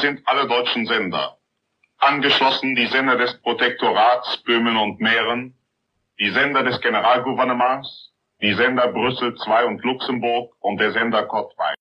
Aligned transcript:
Sind 0.00 0.20
alle 0.26 0.46
deutschen 0.46 0.86
Sender. 0.86 1.38
Angeschlossen 1.98 2.76
die 2.76 2.86
Sender 2.86 3.16
des 3.16 3.42
Protektorats 3.42 4.36
Böhmen 4.44 4.76
und 4.76 5.00
Mähren, 5.00 5.58
die 6.20 6.30
Sender 6.30 6.62
des 6.62 6.80
Generalgouvernements, 6.80 8.12
die 8.40 8.54
Sender 8.54 8.92
Brüssel 8.92 9.34
II 9.34 9.66
und 9.66 9.82
Luxemburg 9.82 10.54
und 10.60 10.78
der 10.78 10.92
Sender 10.92 11.24
Kottwein. 11.24 11.74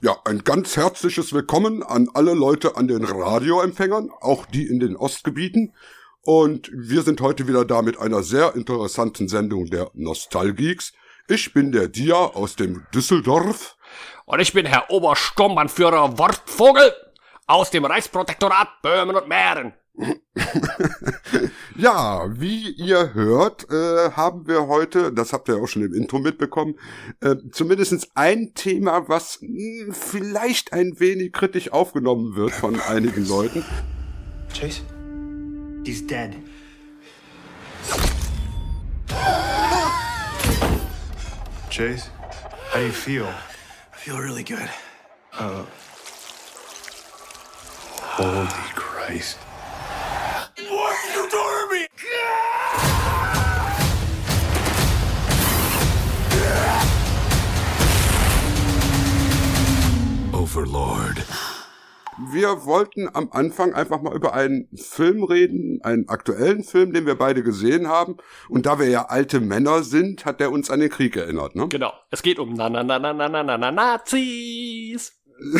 Ja, 0.00 0.16
ein 0.24 0.38
ganz 0.38 0.78
herzliches 0.78 1.34
Willkommen 1.34 1.82
an 1.82 2.08
alle 2.14 2.32
Leute 2.32 2.78
an 2.78 2.88
den 2.88 3.04
Radioempfängern, 3.04 4.10
auch 4.22 4.46
die 4.46 4.66
in 4.66 4.80
den 4.80 4.96
Ostgebieten. 4.96 5.74
Und 6.22 6.70
wir 6.72 7.02
sind 7.02 7.20
heute 7.20 7.48
wieder 7.48 7.64
da 7.64 7.82
mit 7.82 7.98
einer 7.98 8.22
sehr 8.22 8.54
interessanten 8.54 9.28
Sendung 9.28 9.66
der 9.66 9.90
Nostalgeeks. 9.94 10.92
Ich 11.28 11.52
bin 11.54 11.72
der 11.72 11.88
Dia 11.88 12.16
aus 12.16 12.56
dem 12.56 12.84
Düsseldorf. 12.94 13.76
Und 14.26 14.40
ich 14.40 14.52
bin 14.52 14.66
Herr 14.66 14.90
Obersturmbannführer 14.90 16.18
Wortvogel 16.18 16.92
aus 17.46 17.70
dem 17.70 17.84
Reichsprotektorat 17.84 18.82
Böhmen 18.82 19.16
und 19.16 19.28
Mähren. 19.28 19.72
ja, 21.76 22.26
wie 22.38 22.70
ihr 22.70 23.12
hört, 23.12 23.68
äh, 23.70 24.12
haben 24.12 24.46
wir 24.46 24.66
heute, 24.66 25.12
das 25.12 25.32
habt 25.32 25.48
ihr 25.48 25.56
auch 25.56 25.66
schon 25.66 25.82
im 25.82 25.94
Intro 25.94 26.18
mitbekommen, 26.20 26.78
äh, 27.20 27.36
zumindest 27.50 28.08
ein 28.14 28.54
Thema, 28.54 29.08
was 29.08 29.40
mh, 29.42 29.86
hm, 29.86 29.92
vielleicht 29.92 30.72
ein 30.72 30.98
wenig 31.00 31.32
kritisch 31.32 31.72
aufgenommen 31.72 32.34
wird 32.36 32.52
von 32.52 32.80
einigen 32.80 33.26
Leuten. 33.28 33.64
Chase? 34.54 34.82
He's 35.90 36.02
dead. 36.02 36.40
Chase, 41.68 42.08
how 42.68 42.78
do 42.78 42.86
you 42.86 42.92
feel? 42.92 43.26
I 43.26 43.96
feel 43.96 44.18
really 44.20 44.44
good. 44.44 44.70
Uh, 45.32 45.64
holy 48.02 48.46
Christ. 48.76 49.38
What 50.68 50.94
are 50.94 51.06
you 51.10 51.28
doing 51.28 51.58
to 51.58 51.74
me? 51.74 51.88
Overlord. 60.38 61.24
Wir 62.32 62.64
wollten 62.64 63.08
am 63.12 63.30
Anfang 63.32 63.74
einfach 63.74 64.02
mal 64.02 64.14
über 64.14 64.34
einen 64.34 64.68
Film 64.74 65.24
reden, 65.24 65.80
einen 65.82 66.08
aktuellen 66.08 66.64
Film, 66.64 66.92
den 66.92 67.06
wir 67.06 67.16
beide 67.16 67.42
gesehen 67.42 67.88
haben. 67.88 68.16
Und 68.48 68.66
da 68.66 68.78
wir 68.78 68.88
ja 68.88 69.06
alte 69.06 69.40
Männer 69.40 69.82
sind, 69.82 70.24
hat 70.24 70.40
er 70.40 70.52
uns 70.52 70.70
an 70.70 70.80
den 70.80 70.90
Krieg 70.90 71.16
erinnert, 71.16 71.56
ne? 71.56 71.68
Genau. 71.68 71.92
Es 72.10 72.22
geht 72.22 72.38
um 72.38 72.54
na 72.54 72.68
na 72.68 72.82
na 72.82 72.98
na 72.98 73.12
na 73.12 73.28
na 73.28 73.42
na 73.42 73.56
na 73.56 73.70
Nazis. 73.70 75.16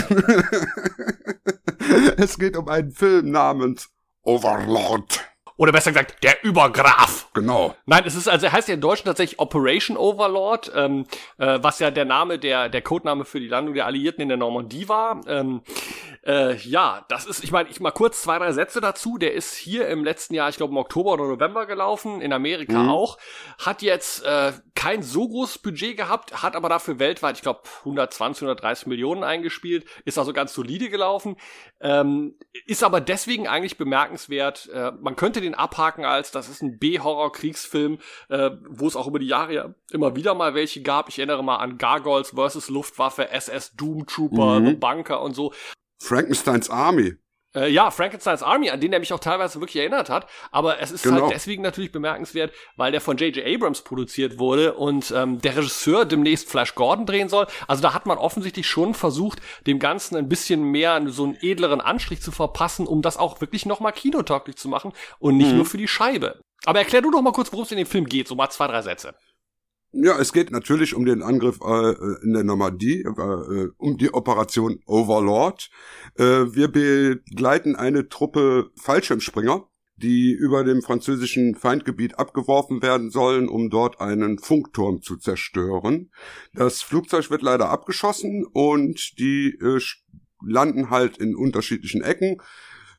es 2.16 2.38
geht 2.38 2.56
um 2.56 2.68
einen 2.68 2.92
Film 2.92 3.30
namens 3.30 3.88
Overlord. 4.22 5.30
Oder 5.60 5.72
besser 5.72 5.92
gesagt, 5.92 6.24
der 6.24 6.42
Übergraf. 6.42 7.28
Genau. 7.34 7.76
Nein, 7.84 8.04
es 8.06 8.14
ist 8.14 8.28
also 8.28 8.46
er 8.46 8.52
heißt 8.52 8.68
ja 8.68 8.74
in 8.74 8.80
Deutschen 8.80 9.04
tatsächlich 9.04 9.38
Operation 9.38 9.98
Overlord, 9.98 10.72
ähm, 10.74 11.04
äh, 11.36 11.58
was 11.60 11.80
ja 11.80 11.91
der 11.91 12.06
Name 12.06 12.38
der 12.38 12.70
der 12.70 12.80
Codename 12.80 13.26
für 13.26 13.41
die 13.41 13.48
Landung 13.48 13.74
der 13.74 13.84
Alliierten 13.84 14.22
in 14.22 14.28
der 14.28 14.38
Normandie 14.38 14.88
war. 14.88 15.20
Ähm, 15.26 15.60
äh, 16.26 16.54
ja, 16.56 17.04
das 17.08 17.24
ist, 17.24 17.42
ich 17.42 17.50
meine, 17.50 17.70
ich 17.70 17.80
mal 17.80 17.92
kurz 17.92 18.20
zwei, 18.22 18.38
drei 18.38 18.52
Sätze 18.52 18.80
dazu. 18.80 19.16
Der 19.16 19.32
ist 19.32 19.54
hier 19.54 19.88
im 19.88 20.04
letzten 20.04 20.34
Jahr, 20.34 20.48
ich 20.50 20.56
glaube 20.56 20.72
im 20.72 20.76
Oktober 20.76 21.12
oder 21.12 21.26
November 21.26 21.66
gelaufen, 21.66 22.20
in 22.20 22.32
Amerika 22.32 22.82
mhm. 22.82 22.90
auch. 22.90 23.18
Hat 23.58 23.80
jetzt 23.80 24.24
äh, 24.24 24.52
kein 24.75 25.03
so 25.03 25.28
großes 25.28 25.58
Budget 25.58 25.97
gehabt, 25.97 26.42
hat 26.42 26.56
aber 26.56 26.69
dafür 26.69 26.98
weltweit, 26.98 27.36
ich 27.36 27.42
glaube, 27.42 27.60
120, 27.81 28.42
130 28.42 28.86
Millionen 28.86 29.25
eingespielt, 29.25 29.86
ist 30.04 30.19
also 30.19 30.32
ganz 30.34 30.53
solide 30.53 30.91
gelaufen. 30.91 31.36
Ähm, 31.81 32.37
ist 32.66 32.84
aber 32.84 33.00
deswegen 33.00 33.48
eigentlich 33.48 33.78
bemerkenswert. 33.78 34.69
Äh, 34.72 34.92
man 35.00 35.16
könnte 35.16 35.41
den 35.41 35.54
abhaken 35.54 36.04
als, 36.04 36.31
das 36.32 36.50
ist 36.50 36.62
ein 36.62 36.78
B-Horror-Kriegsfilm, 36.78 37.98
äh, 38.28 38.50
wo 38.69 38.87
es 38.87 38.97
auch 38.97 39.06
über 39.06 39.19
die 39.19 39.26
Jahre 39.26 39.54
ja 39.54 39.75
immer 39.91 40.16
wieder 40.16 40.34
mal 40.34 40.54
welche 40.54 40.82
gab. 40.82 41.08
Ich 41.08 41.19
erinnere 41.19 41.42
mal 41.42 41.56
an 41.56 41.78
Gargoyles 41.78 42.34
vs. 42.37 42.69
Luftwaffe, 42.69 43.31
SS 43.31 43.75
Doom 43.75 44.06
Trooper, 44.06 44.60
mhm. 44.60 44.66
The 44.66 44.75
Bunker 44.75 45.22
und 45.22 45.34
so. 45.34 45.52
Frankensteins 46.00 46.71
Army. 46.71 47.16
Äh, 47.55 47.69
ja, 47.69 47.91
Frankensteins 47.91 48.44
Army, 48.44 48.71
an 48.71 48.81
den 48.81 48.93
er 48.93 49.00
mich 49.00 49.12
auch 49.12 49.19
teilweise 49.19 49.61
wirklich 49.61 49.77
erinnert 49.77 50.09
hat. 50.09 50.28
Aber 50.53 50.81
es 50.81 50.93
ist 50.93 51.03
genau. 51.03 51.22
halt 51.22 51.34
deswegen 51.34 51.62
natürlich 51.62 51.91
bemerkenswert, 51.91 52.53
weil 52.77 52.93
der 52.93 53.00
von 53.00 53.16
J.J. 53.16 53.44
Abrams 53.44 53.83
produziert 53.83 54.38
wurde 54.38 54.75
und 54.75 55.12
ähm, 55.16 55.41
der 55.41 55.56
Regisseur 55.56 56.05
demnächst 56.05 56.49
Flash 56.49 56.77
Gordon 56.77 57.06
drehen 57.06 57.28
soll. 57.28 57.47
Also 57.66 57.83
da 57.83 57.93
hat 57.93 58.06
man 58.06 58.19
offensichtlich 58.19 58.69
schon 58.69 58.94
versucht, 58.94 59.41
dem 59.66 59.81
Ganzen 59.81 60.16
ein 60.16 60.28
bisschen 60.28 60.62
mehr 60.62 61.03
so 61.09 61.25
einen 61.25 61.38
edleren 61.41 61.81
Anstrich 61.81 62.22
zu 62.22 62.31
verpassen, 62.31 62.87
um 62.87 63.03
das 63.03 63.17
auch 63.17 63.41
wirklich 63.41 63.67
nochmal 63.67 63.93
kinotauglich 63.93 64.56
zu 64.56 64.69
machen 64.69 64.93
und 65.19 65.37
nicht 65.37 65.50
mhm. 65.50 65.56
nur 65.56 65.67
für 65.67 65.78
die 65.78 65.88
Scheibe. 65.88 66.41
Aber 66.67 66.78
erklär 66.78 67.03
du 67.03 67.11
doch 67.11 67.22
mal 67.22 67.32
kurz, 67.32 67.50
worum 67.53 67.65
es 67.65 67.72
in 67.72 67.78
dem 67.78 67.87
Film 67.87 68.06
geht, 68.06 68.28
so 68.28 68.37
mal 68.37 68.50
zwei, 68.50 68.69
drei 68.69 68.82
Sätze. 68.82 69.15
Ja, 69.92 70.20
es 70.20 70.32
geht 70.32 70.52
natürlich 70.52 70.94
um 70.94 71.04
den 71.04 71.20
Angriff 71.22 71.58
äh, 71.60 71.94
in 72.22 72.32
der 72.32 72.44
Normandie, 72.44 73.02
äh, 73.02 73.68
um 73.76 73.98
die 73.98 74.14
Operation 74.14 74.80
Overlord. 74.86 75.68
Äh, 76.14 76.24
wir 76.54 76.68
begleiten 76.68 77.74
eine 77.74 78.08
Truppe 78.08 78.70
Fallschirmspringer, 78.76 79.68
die 79.96 80.30
über 80.30 80.62
dem 80.62 80.82
französischen 80.82 81.56
Feindgebiet 81.56 82.20
abgeworfen 82.20 82.82
werden 82.82 83.10
sollen, 83.10 83.48
um 83.48 83.68
dort 83.68 84.00
einen 84.00 84.38
Funkturm 84.38 85.02
zu 85.02 85.16
zerstören. 85.16 86.12
Das 86.54 86.82
Flugzeug 86.82 87.28
wird 87.30 87.42
leider 87.42 87.68
abgeschossen 87.70 88.46
und 88.46 89.18
die 89.18 89.58
äh, 89.60 89.80
landen 90.46 90.90
halt 90.90 91.18
in 91.18 91.34
unterschiedlichen 91.34 92.02
Ecken, 92.02 92.40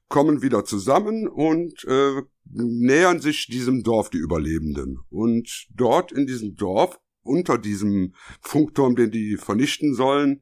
kommen 0.10 0.42
wieder 0.42 0.66
zusammen 0.66 1.30
und 1.30 1.86
äh, 1.86 2.22
nähern 2.54 3.20
sich 3.20 3.48
diesem 3.48 3.84
Dorf 3.84 4.10
die 4.10 4.18
Überlebenden. 4.18 5.00
Und 5.10 5.68
dort 5.76 6.12
in 6.12 6.26
diesem 6.26 6.56
Dorf, 6.56 7.00
unter 7.24 7.58
diesem 7.58 8.14
Funkturm, 8.42 8.96
den 8.96 9.12
die 9.12 9.38
vernichten 9.38 9.94
sollen, 9.94 10.42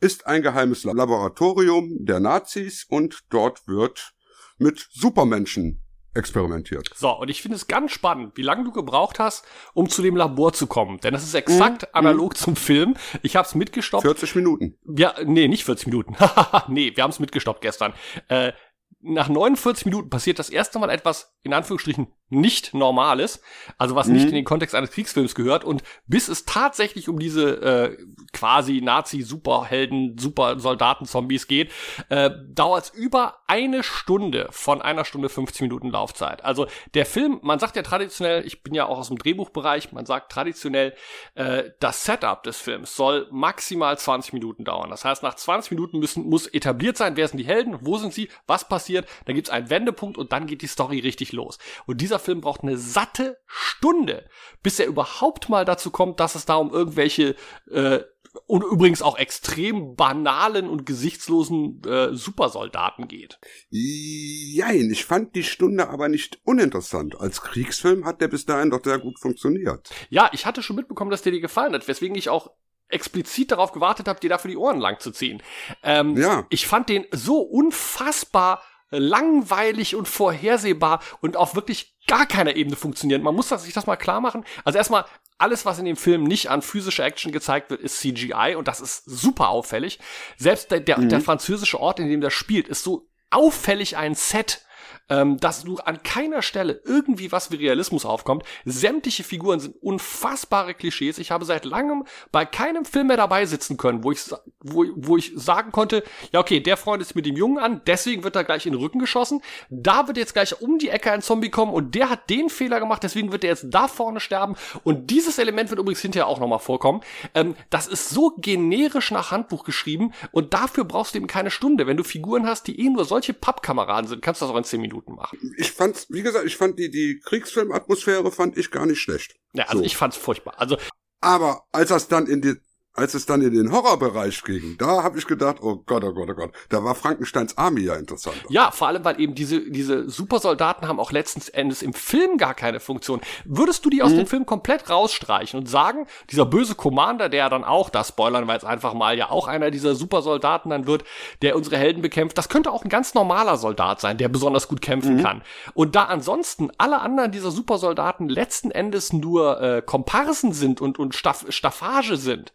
ist 0.00 0.26
ein 0.26 0.42
geheimes 0.42 0.84
Laboratorium 0.84 2.04
der 2.04 2.20
Nazis 2.20 2.84
und 2.88 3.24
dort 3.30 3.66
wird 3.66 4.14
mit 4.58 4.88
Supermenschen 4.92 5.80
experimentiert. 6.14 6.90
So, 6.94 7.10
und 7.10 7.28
ich 7.28 7.42
finde 7.42 7.56
es 7.56 7.68
ganz 7.68 7.92
spannend, 7.92 8.36
wie 8.36 8.42
lange 8.42 8.64
du 8.64 8.72
gebraucht 8.72 9.18
hast, 9.18 9.44
um 9.72 9.88
zu 9.88 10.02
dem 10.02 10.16
Labor 10.16 10.52
zu 10.52 10.66
kommen. 10.66 10.98
Denn 11.00 11.12
das 11.12 11.22
ist 11.22 11.34
exakt 11.34 11.82
mhm. 11.82 11.88
analog 11.92 12.36
zum 12.36 12.56
Film. 12.56 12.94
Ich 13.22 13.36
habe 13.36 13.46
es 13.46 13.54
mitgestoppt. 13.54 14.02
40 14.02 14.34
Minuten. 14.34 14.76
Ja, 14.84 15.14
nee, 15.24 15.48
nicht 15.48 15.64
40 15.64 15.86
Minuten. 15.86 16.16
nee, 16.68 16.92
wir 16.94 17.04
haben 17.04 17.10
es 17.10 17.20
mitgestoppt 17.20 17.60
gestern. 17.60 17.92
Äh, 18.28 18.52
nach 19.00 19.28
49 19.28 19.86
Minuten 19.86 20.10
passiert 20.10 20.38
das 20.38 20.50
erste 20.50 20.78
Mal 20.78 20.90
etwas, 20.90 21.36
in 21.42 21.52
Anführungsstrichen, 21.54 22.08
nicht 22.30 22.74
Normales, 22.74 23.40
also 23.78 23.94
was 23.94 24.06
mhm. 24.06 24.14
nicht 24.14 24.28
in 24.28 24.34
den 24.34 24.44
Kontext 24.44 24.74
eines 24.74 24.90
Kriegsfilms 24.90 25.34
gehört. 25.34 25.64
Und 25.64 25.82
bis 26.06 26.28
es 26.28 26.44
tatsächlich 26.44 27.08
um 27.08 27.18
diese 27.18 27.62
äh, 27.62 27.98
quasi 28.32 28.80
Nazi-Superhelden, 28.80 30.18
Super-Soldaten-Zombies 30.18 31.46
geht, 31.46 31.70
äh, 32.08 32.30
dauert 32.48 32.84
es 32.84 32.90
über 32.90 33.38
eine 33.46 33.82
Stunde 33.82 34.48
von 34.50 34.82
einer 34.82 35.04
Stunde 35.04 35.28
50 35.28 35.62
Minuten 35.62 35.90
Laufzeit. 35.90 36.44
Also 36.44 36.66
der 36.94 37.06
Film, 37.06 37.40
man 37.42 37.58
sagt 37.58 37.76
ja 37.76 37.82
traditionell, 37.82 38.46
ich 38.46 38.62
bin 38.62 38.74
ja 38.74 38.86
auch 38.86 38.98
aus 38.98 39.08
dem 39.08 39.18
Drehbuchbereich, 39.18 39.92
man 39.92 40.06
sagt 40.06 40.30
traditionell, 40.30 40.94
äh, 41.34 41.64
das 41.80 42.04
Setup 42.04 42.42
des 42.42 42.58
Films 42.58 42.94
soll 42.94 43.26
maximal 43.30 43.96
20 43.98 44.32
Minuten 44.32 44.64
dauern. 44.64 44.90
Das 44.90 45.04
heißt, 45.04 45.22
nach 45.22 45.34
20 45.34 45.70
Minuten 45.70 45.98
müssen, 45.98 46.28
muss 46.28 46.46
etabliert 46.46 46.96
sein, 46.96 47.16
wer 47.16 47.28
sind 47.28 47.38
die 47.38 47.46
Helden, 47.46 47.78
wo 47.80 47.96
sind 47.96 48.12
sie, 48.12 48.28
was 48.46 48.68
passiert, 48.68 49.08
dann 49.24 49.34
gibt 49.34 49.48
es 49.48 49.52
einen 49.52 49.70
Wendepunkt 49.70 50.18
und 50.18 50.32
dann 50.32 50.46
geht 50.46 50.62
die 50.62 50.66
Story 50.66 50.98
richtig 51.00 51.32
los. 51.32 51.58
Und 51.86 52.00
dieser 52.00 52.17
Film 52.18 52.40
braucht 52.40 52.62
eine 52.62 52.76
satte 52.76 53.38
Stunde, 53.46 54.28
bis 54.62 54.78
er 54.78 54.86
überhaupt 54.86 55.48
mal 55.48 55.64
dazu 55.64 55.90
kommt, 55.90 56.20
dass 56.20 56.34
es 56.34 56.46
da 56.46 56.56
um 56.56 56.72
irgendwelche 56.72 57.36
äh, 57.70 58.00
und 58.46 58.62
übrigens 58.62 59.02
auch 59.02 59.18
extrem 59.18 59.96
banalen 59.96 60.68
und 60.68 60.86
gesichtslosen 60.86 61.82
äh, 61.84 62.14
Supersoldaten 62.14 63.08
geht. 63.08 63.38
Jein, 63.70 64.90
ich 64.90 65.04
fand 65.04 65.34
die 65.34 65.42
Stunde 65.42 65.88
aber 65.88 66.08
nicht 66.08 66.38
uninteressant. 66.44 67.18
Als 67.20 67.42
Kriegsfilm 67.42 68.04
hat 68.04 68.20
der 68.20 68.28
bis 68.28 68.46
dahin 68.46 68.70
doch 68.70 68.82
sehr 68.84 68.98
gut 68.98 69.18
funktioniert. 69.18 69.90
Ja, 70.10 70.30
ich 70.32 70.46
hatte 70.46 70.62
schon 70.62 70.76
mitbekommen, 70.76 71.10
dass 71.10 71.22
der 71.22 71.32
dir 71.32 71.40
gefallen 71.40 71.72
hat, 71.74 71.88
weswegen 71.88 72.16
ich 72.16 72.28
auch 72.28 72.50
explizit 72.88 73.50
darauf 73.50 73.72
gewartet 73.72 74.08
habe, 74.08 74.20
dir 74.20 74.30
dafür 74.30 74.50
die 74.50 74.56
Ohren 74.56 74.80
lang 74.80 74.98
zu 74.98 75.10
ziehen. 75.10 75.42
Ähm, 75.82 76.16
ja. 76.16 76.46
Ich 76.48 76.66
fand 76.66 76.88
den 76.88 77.06
so 77.12 77.40
unfassbar 77.40 78.62
langweilig 78.90 79.94
und 79.94 80.08
vorhersehbar 80.08 81.02
und 81.20 81.36
auf 81.36 81.54
wirklich 81.54 81.96
gar 82.06 82.26
keiner 82.26 82.56
Ebene 82.56 82.76
funktionieren. 82.76 83.22
Man 83.22 83.34
muss 83.34 83.48
sich 83.48 83.74
das 83.74 83.86
mal 83.86 83.96
klar 83.96 84.20
machen. 84.20 84.44
Also 84.64 84.78
erstmal, 84.78 85.04
alles, 85.36 85.64
was 85.64 85.78
in 85.78 85.84
dem 85.84 85.96
Film 85.96 86.24
nicht 86.24 86.50
an 86.50 86.62
physischer 86.62 87.04
Action 87.04 87.30
gezeigt 87.30 87.70
wird, 87.70 87.80
ist 87.80 88.00
CGI 88.00 88.56
und 88.56 88.66
das 88.66 88.80
ist 88.80 89.04
super 89.04 89.50
auffällig. 89.50 90.00
Selbst 90.36 90.70
der, 90.70 90.80
der, 90.80 90.98
mhm. 90.98 91.08
der 91.08 91.20
französische 91.20 91.78
Ort, 91.78 92.00
in 92.00 92.08
dem 92.08 92.20
das 92.20 92.32
spielt, 92.32 92.66
ist 92.66 92.82
so 92.82 93.08
auffällig 93.30 93.96
ein 93.96 94.14
Set, 94.14 94.62
ähm, 95.08 95.38
dass 95.38 95.64
du 95.64 95.76
an 95.76 96.02
keiner 96.02 96.42
Stelle 96.42 96.80
irgendwie 96.84 97.32
was 97.32 97.50
wie 97.50 97.56
Realismus 97.56 98.04
aufkommt. 98.04 98.44
Sämtliche 98.64 99.24
Figuren 99.24 99.60
sind 99.60 99.76
unfassbare 99.82 100.74
Klischees. 100.74 101.18
Ich 101.18 101.30
habe 101.30 101.44
seit 101.44 101.64
langem 101.64 102.04
bei 102.32 102.44
keinem 102.44 102.84
Film 102.84 103.08
mehr 103.08 103.16
dabei 103.16 103.46
sitzen 103.46 103.76
können, 103.76 104.04
wo 104.04 104.12
ich, 104.12 104.20
wo, 104.60 104.84
wo 104.96 105.16
ich 105.16 105.32
sagen 105.34 105.72
konnte, 105.72 106.02
ja 106.32 106.40
okay, 106.40 106.60
der 106.60 106.76
Freund 106.76 107.02
ist 107.02 107.14
mit 107.14 107.26
dem 107.26 107.36
Jungen 107.36 107.58
an, 107.58 107.80
deswegen 107.86 108.24
wird 108.24 108.36
er 108.36 108.44
gleich 108.44 108.66
in 108.66 108.72
den 108.72 108.80
Rücken 108.80 108.98
geschossen. 108.98 109.42
Da 109.70 110.06
wird 110.06 110.16
jetzt 110.16 110.34
gleich 110.34 110.60
um 110.60 110.78
die 110.78 110.90
Ecke 110.90 111.10
ein 111.12 111.22
Zombie 111.22 111.50
kommen 111.50 111.72
und 111.72 111.94
der 111.94 112.10
hat 112.10 112.30
den 112.30 112.50
Fehler 112.50 112.80
gemacht, 112.80 113.02
deswegen 113.02 113.32
wird 113.32 113.44
er 113.44 113.50
jetzt 113.50 113.66
da 113.68 113.88
vorne 113.88 114.20
sterben. 114.20 114.56
Und 114.84 115.10
dieses 115.10 115.38
Element 115.38 115.70
wird 115.70 115.80
übrigens 115.80 116.00
hinterher 116.00 116.26
auch 116.26 116.40
nochmal 116.40 116.58
vorkommen. 116.58 117.00
Ähm, 117.34 117.54
das 117.70 117.86
ist 117.86 118.10
so 118.10 118.34
generisch 118.36 119.10
nach 119.10 119.30
Handbuch 119.30 119.64
geschrieben 119.64 120.12
und 120.32 120.54
dafür 120.54 120.84
brauchst 120.84 121.14
du 121.14 121.18
eben 121.18 121.26
keine 121.26 121.50
Stunde. 121.50 121.86
Wenn 121.86 121.96
du 121.96 122.04
Figuren 122.04 122.46
hast, 122.46 122.66
die 122.66 122.80
eh 122.80 122.90
nur 122.90 123.04
solche 123.04 123.32
Pappkameraden 123.32 124.08
sind, 124.08 124.22
kannst 124.22 124.40
du 124.40 124.46
das 124.46 124.52
auch 124.52 124.58
in 124.58 124.64
10 124.64 124.80
Minuten 124.80 124.97
machen. 125.06 125.54
Ich 125.58 125.72
fand's, 125.72 126.06
wie 126.10 126.22
gesagt, 126.22 126.46
ich 126.46 126.56
fand 126.56 126.78
die, 126.78 126.90
die 126.90 127.20
Kriegsfilmatmosphäre 127.20 128.30
fand 128.32 128.56
ich 128.56 128.70
gar 128.70 128.86
nicht 128.86 129.00
schlecht. 129.00 129.36
Ja, 129.52 129.64
also 129.64 129.78
So. 129.78 129.84
ich 129.84 129.96
fand's 129.96 130.16
furchtbar. 130.16 130.54
Also 130.58 130.76
Aber 131.20 131.64
als 131.72 131.88
das 131.90 132.08
dann 132.08 132.26
in 132.26 132.40
die, 132.42 132.54
als 132.98 133.14
es 133.14 133.26
dann 133.26 133.40
in 133.42 133.54
den 133.54 133.72
Horrorbereich 133.72 134.42
ging, 134.44 134.76
da 134.78 135.02
habe 135.02 135.18
ich 135.18 135.26
gedacht, 135.26 135.58
oh 135.60 135.82
Gott, 135.86 136.04
oh 136.04 136.12
Gott, 136.12 136.28
oh 136.30 136.34
Gott, 136.34 136.50
da 136.68 136.82
war 136.82 136.94
Frankensteins 136.94 137.56
Army 137.56 137.82
ja 137.82 137.94
interessant. 137.94 138.36
Ja, 138.48 138.70
vor 138.70 138.88
allem, 138.88 139.04
weil 139.04 139.20
eben 139.20 139.34
diese, 139.34 139.70
diese 139.70 140.08
Supersoldaten 140.10 140.88
haben 140.88 141.00
auch 141.00 141.12
letzten 141.12 141.40
Endes 141.54 141.82
im 141.82 141.92
Film 141.92 142.38
gar 142.38 142.54
keine 142.54 142.80
Funktion. 142.80 143.20
Würdest 143.44 143.84
du 143.84 143.90
die 143.90 144.02
aus 144.02 144.14
dem 144.14 144.26
Film 144.26 144.46
komplett 144.46 144.90
rausstreichen 144.90 145.60
und 145.60 145.66
sagen, 145.66 146.06
dieser 146.30 146.44
böse 146.44 146.74
Commander, 146.74 147.28
der 147.28 147.48
dann 147.48 147.64
auch, 147.64 147.90
das 147.90 148.08
spoilern 148.08 148.46
wir 148.46 148.54
jetzt 148.54 148.64
einfach 148.64 148.94
mal, 148.94 149.16
ja 149.16 149.30
auch 149.30 149.48
einer 149.48 149.70
dieser 149.70 149.94
Supersoldaten 149.94 150.70
dann 150.70 150.86
wird, 150.86 151.04
der 151.42 151.56
unsere 151.56 151.76
Helden 151.76 152.02
bekämpft, 152.02 152.36
das 152.36 152.48
könnte 152.48 152.72
auch 152.72 152.84
ein 152.84 152.88
ganz 152.88 153.14
normaler 153.14 153.56
Soldat 153.56 154.00
sein, 154.00 154.18
der 154.18 154.28
besonders 154.28 154.68
gut 154.68 154.80
kämpfen 154.80 155.22
kann. 155.22 155.42
Und 155.74 155.94
da 155.94 156.04
ansonsten 156.04 156.70
alle 156.78 157.00
anderen 157.00 157.32
dieser 157.32 157.50
Supersoldaten 157.50 158.28
letzten 158.28 158.70
Endes 158.70 159.12
nur 159.12 159.60
äh, 159.60 159.82
Komparsen 159.82 160.52
sind 160.52 160.80
und, 160.80 160.98
und 160.98 161.14
Staff 161.14 161.46
Staffage 161.48 162.16
sind, 162.16 162.52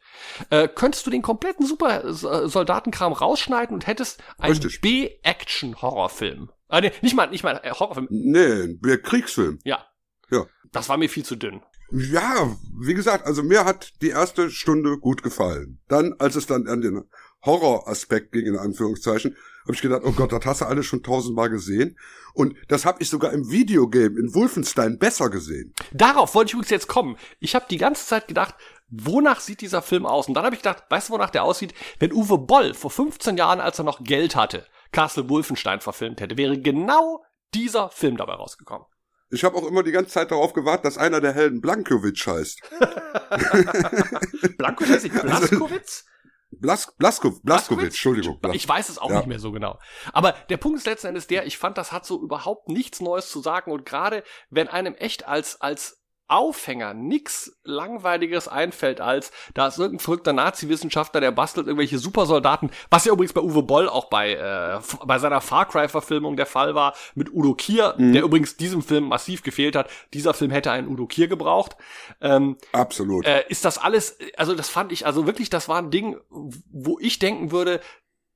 äh, 0.50 0.68
könntest 0.68 1.06
du 1.06 1.12
den 1.12 1.21
kompletten 1.21 1.65
Supersoldatenkram 1.65 3.13
rausschneiden 3.13 3.74
und 3.74 3.88
hättest 3.88 4.24
einen. 4.38 4.59
B-Action-Horrorfilm. 4.81 6.50
Äh, 6.69 6.81
nee, 6.81 6.91
nicht 7.01 7.15
mal, 7.15 7.30
nicht 7.30 7.44
mal 7.44 7.59
äh, 7.63 7.71
Horrorfilm. 7.71 8.07
Nee, 8.09 8.97
Kriegsfilm. 8.97 9.59
Ja. 9.63 9.85
Ja. 10.31 10.45
Das 10.71 10.89
war 10.89 10.97
mir 10.97 11.09
viel 11.09 11.25
zu 11.25 11.35
dünn. 11.35 11.62
Ja, 11.91 12.56
wie 12.80 12.95
gesagt, 12.95 13.27
also 13.27 13.44
mir 13.44 13.65
hat 13.65 13.91
die 14.01 14.09
erste 14.09 14.50
Stunde 14.50 14.97
gut 14.97 15.21
gefallen. 15.21 15.80
Dann, 15.88 16.15
als 16.18 16.36
es 16.36 16.47
dann 16.47 16.68
an 16.68 16.81
den 16.81 17.03
Horroraspekt 17.45 18.31
ging, 18.31 18.47
in 18.47 18.57
Anführungszeichen, 18.57 19.36
habe 19.63 19.74
ich 19.74 19.81
gedacht, 19.81 20.01
oh 20.03 20.12
Gott, 20.12 20.31
das 20.31 20.45
hast 20.45 20.62
du 20.62 20.65
alles 20.65 20.86
schon 20.86 21.03
tausendmal 21.03 21.50
gesehen. 21.50 21.97
Und 22.33 22.56
das 22.68 22.86
habe 22.86 23.01
ich 23.01 23.09
sogar 23.09 23.31
im 23.31 23.50
Videogame 23.51 24.19
in 24.19 24.33
Wolfenstein 24.33 24.97
besser 24.97 25.29
gesehen. 25.29 25.74
Darauf 25.94 26.33
wollte 26.36 26.50
ich 26.50 26.53
übrigens 26.53 26.71
jetzt 26.71 26.88
kommen. 26.88 27.15
Ich 27.39 27.53
habe 27.53 27.65
die 27.69 27.77
ganze 27.77 28.06
Zeit 28.06 28.27
gedacht, 28.27 28.56
wonach 28.95 29.40
sieht 29.40 29.62
dieser 29.62 29.81
Film 29.81 30.06
aus? 30.06 30.28
Und 30.28 30.34
dann 30.36 30.45
habe 30.45 30.56
ich 30.56 30.62
gedacht, 30.62 30.84
weißt 30.90 31.10
du, 31.10 31.13
wonach 31.13 31.30
der 31.30 31.44
aussieht? 31.44 31.74
Wenn 32.00 32.13
Uwe 32.13 32.38
Boll 32.38 32.74
vor 32.74 32.92
15 32.92 33.38
Jahren, 33.38 33.60
als 33.60 33.80
er 33.80 33.86
noch 33.86 34.04
Geld 34.04 34.36
hatte, 34.36 34.66
Castle 34.92 35.30
Wolfenstein 35.30 35.80
verfilmt 35.81 36.22
hätte, 36.22 36.38
wäre 36.38 36.60
genau 36.60 37.24
dieser 37.54 37.90
Film 37.90 38.18
dabei 38.18 38.34
rausgekommen. 38.34 38.86
Ich 39.31 39.44
habe 39.44 39.56
auch 39.57 39.66
immer 39.66 39.81
die 39.81 39.92
ganze 39.92 40.12
Zeit 40.12 40.30
darauf 40.30 40.54
gewartet, 40.54 40.86
dass 40.86 40.98
einer 41.00 41.19
der 41.19 41.34
Helden 41.34 41.60
Blankovic 41.60 42.28
heißt. 42.28 42.60
Blankowitz, 44.57 45.04
nicht 45.04 45.19
Blaskowitz? 45.22 46.06
Blas, 46.51 46.94
Blasko, 46.98 47.31
Blaskovic, 47.44 47.86
Entschuldigung. 47.86 48.39
Blas- 48.39 48.56
Ich 48.56 48.68
weiß 48.69 48.89
es 48.89 49.00
auch 49.00 49.10
Ja. 49.10 49.18
nicht 49.18 49.28
mehr 49.28 49.39
so 49.39 49.51
genau. 49.51 49.80
Aber 50.13 50.34
der 50.50 50.57
Punkt 50.57 50.78
ist 50.78 50.86
letzten 50.86 51.07
Endes 51.07 51.25
der, 51.25 51.48
ich 51.48 51.57
fand, 51.57 51.80
das 51.80 51.92
hat 51.92 52.06
so 52.06 52.22
überhaupt 52.22 52.69
nichts 52.69 53.01
Neues 53.01 53.30
zu 53.31 53.42
sagen 53.42 53.72
und 53.72 53.86
gerade 53.88 54.24
wenn 54.51 54.68
einem 54.68 54.94
echt 54.94 55.28
als, 55.28 55.60
als 55.62 56.02
Aufhänger 56.28 56.94
nix 56.94 57.60
langweiliges 57.64 58.48
einfällt 58.48 59.02
als, 59.02 59.31
da 59.54 59.68
ist 59.68 59.78
irgendein 59.78 60.00
verrückter 60.00 60.34
Nazi-Wissenschaftler, 60.34 61.22
der 61.22 61.31
bastelt 61.31 61.68
irgendwelche 61.68 62.00
Supersoldaten, 62.00 62.72
was 62.90 63.06
ja 63.06 63.14
übrigens 63.14 63.34
bei 63.34 63.42
Uwe 63.42 63.64
Boll 63.64 63.90
auch 63.90 64.10
bei, 64.10 64.34
äh, 64.34 64.80
bei 65.06 65.20
seiner 65.20 65.42
Far 65.42 65.68
Cry-Verfilmung 65.68 66.38
der 66.38 66.46
Fall 66.46 66.75
war, 66.75 66.94
mit 67.16 67.31
Udo 67.34 67.54
Kier, 67.54 67.96
der 67.98 68.24
übrigens 68.24 68.58
diesem 68.58 68.81
Film 68.81 69.10
massiv 69.10 69.44
gefehlt 69.44 69.75
hat. 69.75 69.90
Dieser 70.14 70.34
Film 70.34 70.52
hätte 70.52 70.72
einen 70.72 70.88
Udo 70.88 71.06
Kier 71.08 71.28
gebraucht. 71.28 71.75
Ähm, 72.22 72.58
Absolut. 72.72 73.25
äh, 73.25 73.44
ist 73.50 73.66
das 73.66 73.78
alles, 73.78 74.18
also 74.38 74.56
das 74.56 74.70
fand 74.70 74.92
ich, 74.92 75.06
also 75.06 75.28
wirklich, 75.28 75.50
das 75.50 75.68
war 75.68 75.78
ein 75.78 75.92
Ding, 75.92 76.18
wo 76.30 76.98
ich 77.00 77.20
denken 77.20 77.52
würde, 77.52 77.81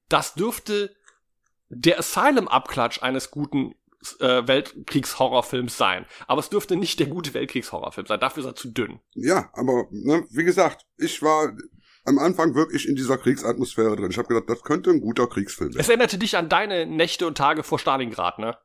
das 0.09 0.33
dürfte 0.33 0.95
der 1.69 1.99
Asylum-Abklatsch 1.99 3.01
eines 3.01 3.31
guten 3.31 3.75
äh, 4.13 4.47
Weltkriegshorrorfilms 4.47 5.77
sein. 5.77 6.05
Aber 6.27 6.39
es 6.39 6.49
dürfte 6.49 6.75
nicht 6.75 6.99
der 6.99 7.07
gute 7.07 7.33
Weltkriegshorrorfilm 7.33 8.07
sein. 8.07 8.19
Dafür 8.19 8.41
ist 8.43 8.49
er 8.49 8.55
zu 8.55 8.69
dünn. 8.71 8.99
Ja, 9.13 9.49
aber 9.53 9.85
ne, 9.91 10.25
wie 10.31 10.43
gesagt, 10.43 10.85
ich 10.97 11.21
war 11.21 11.53
am 12.05 12.19
Anfang 12.19 12.55
wirklich 12.55 12.87
in 12.87 12.95
dieser 12.95 13.17
Kriegsatmosphäre 13.17 13.95
drin. 13.95 14.11
Ich 14.11 14.17
habe 14.17 14.29
gedacht, 14.29 14.49
das 14.49 14.61
könnte 14.63 14.89
ein 14.91 15.01
guter 15.01 15.27
Kriegsfilm 15.27 15.71
Es 15.71 15.75
werden. 15.75 15.87
erinnerte 15.89 16.17
dich 16.17 16.37
an 16.37 16.47
deine 16.49 16.85
Nächte 16.85 17.27
und 17.27 17.37
Tage 17.37 17.63
vor 17.63 17.79
Stalingrad, 17.79 18.39
ne? 18.39 18.57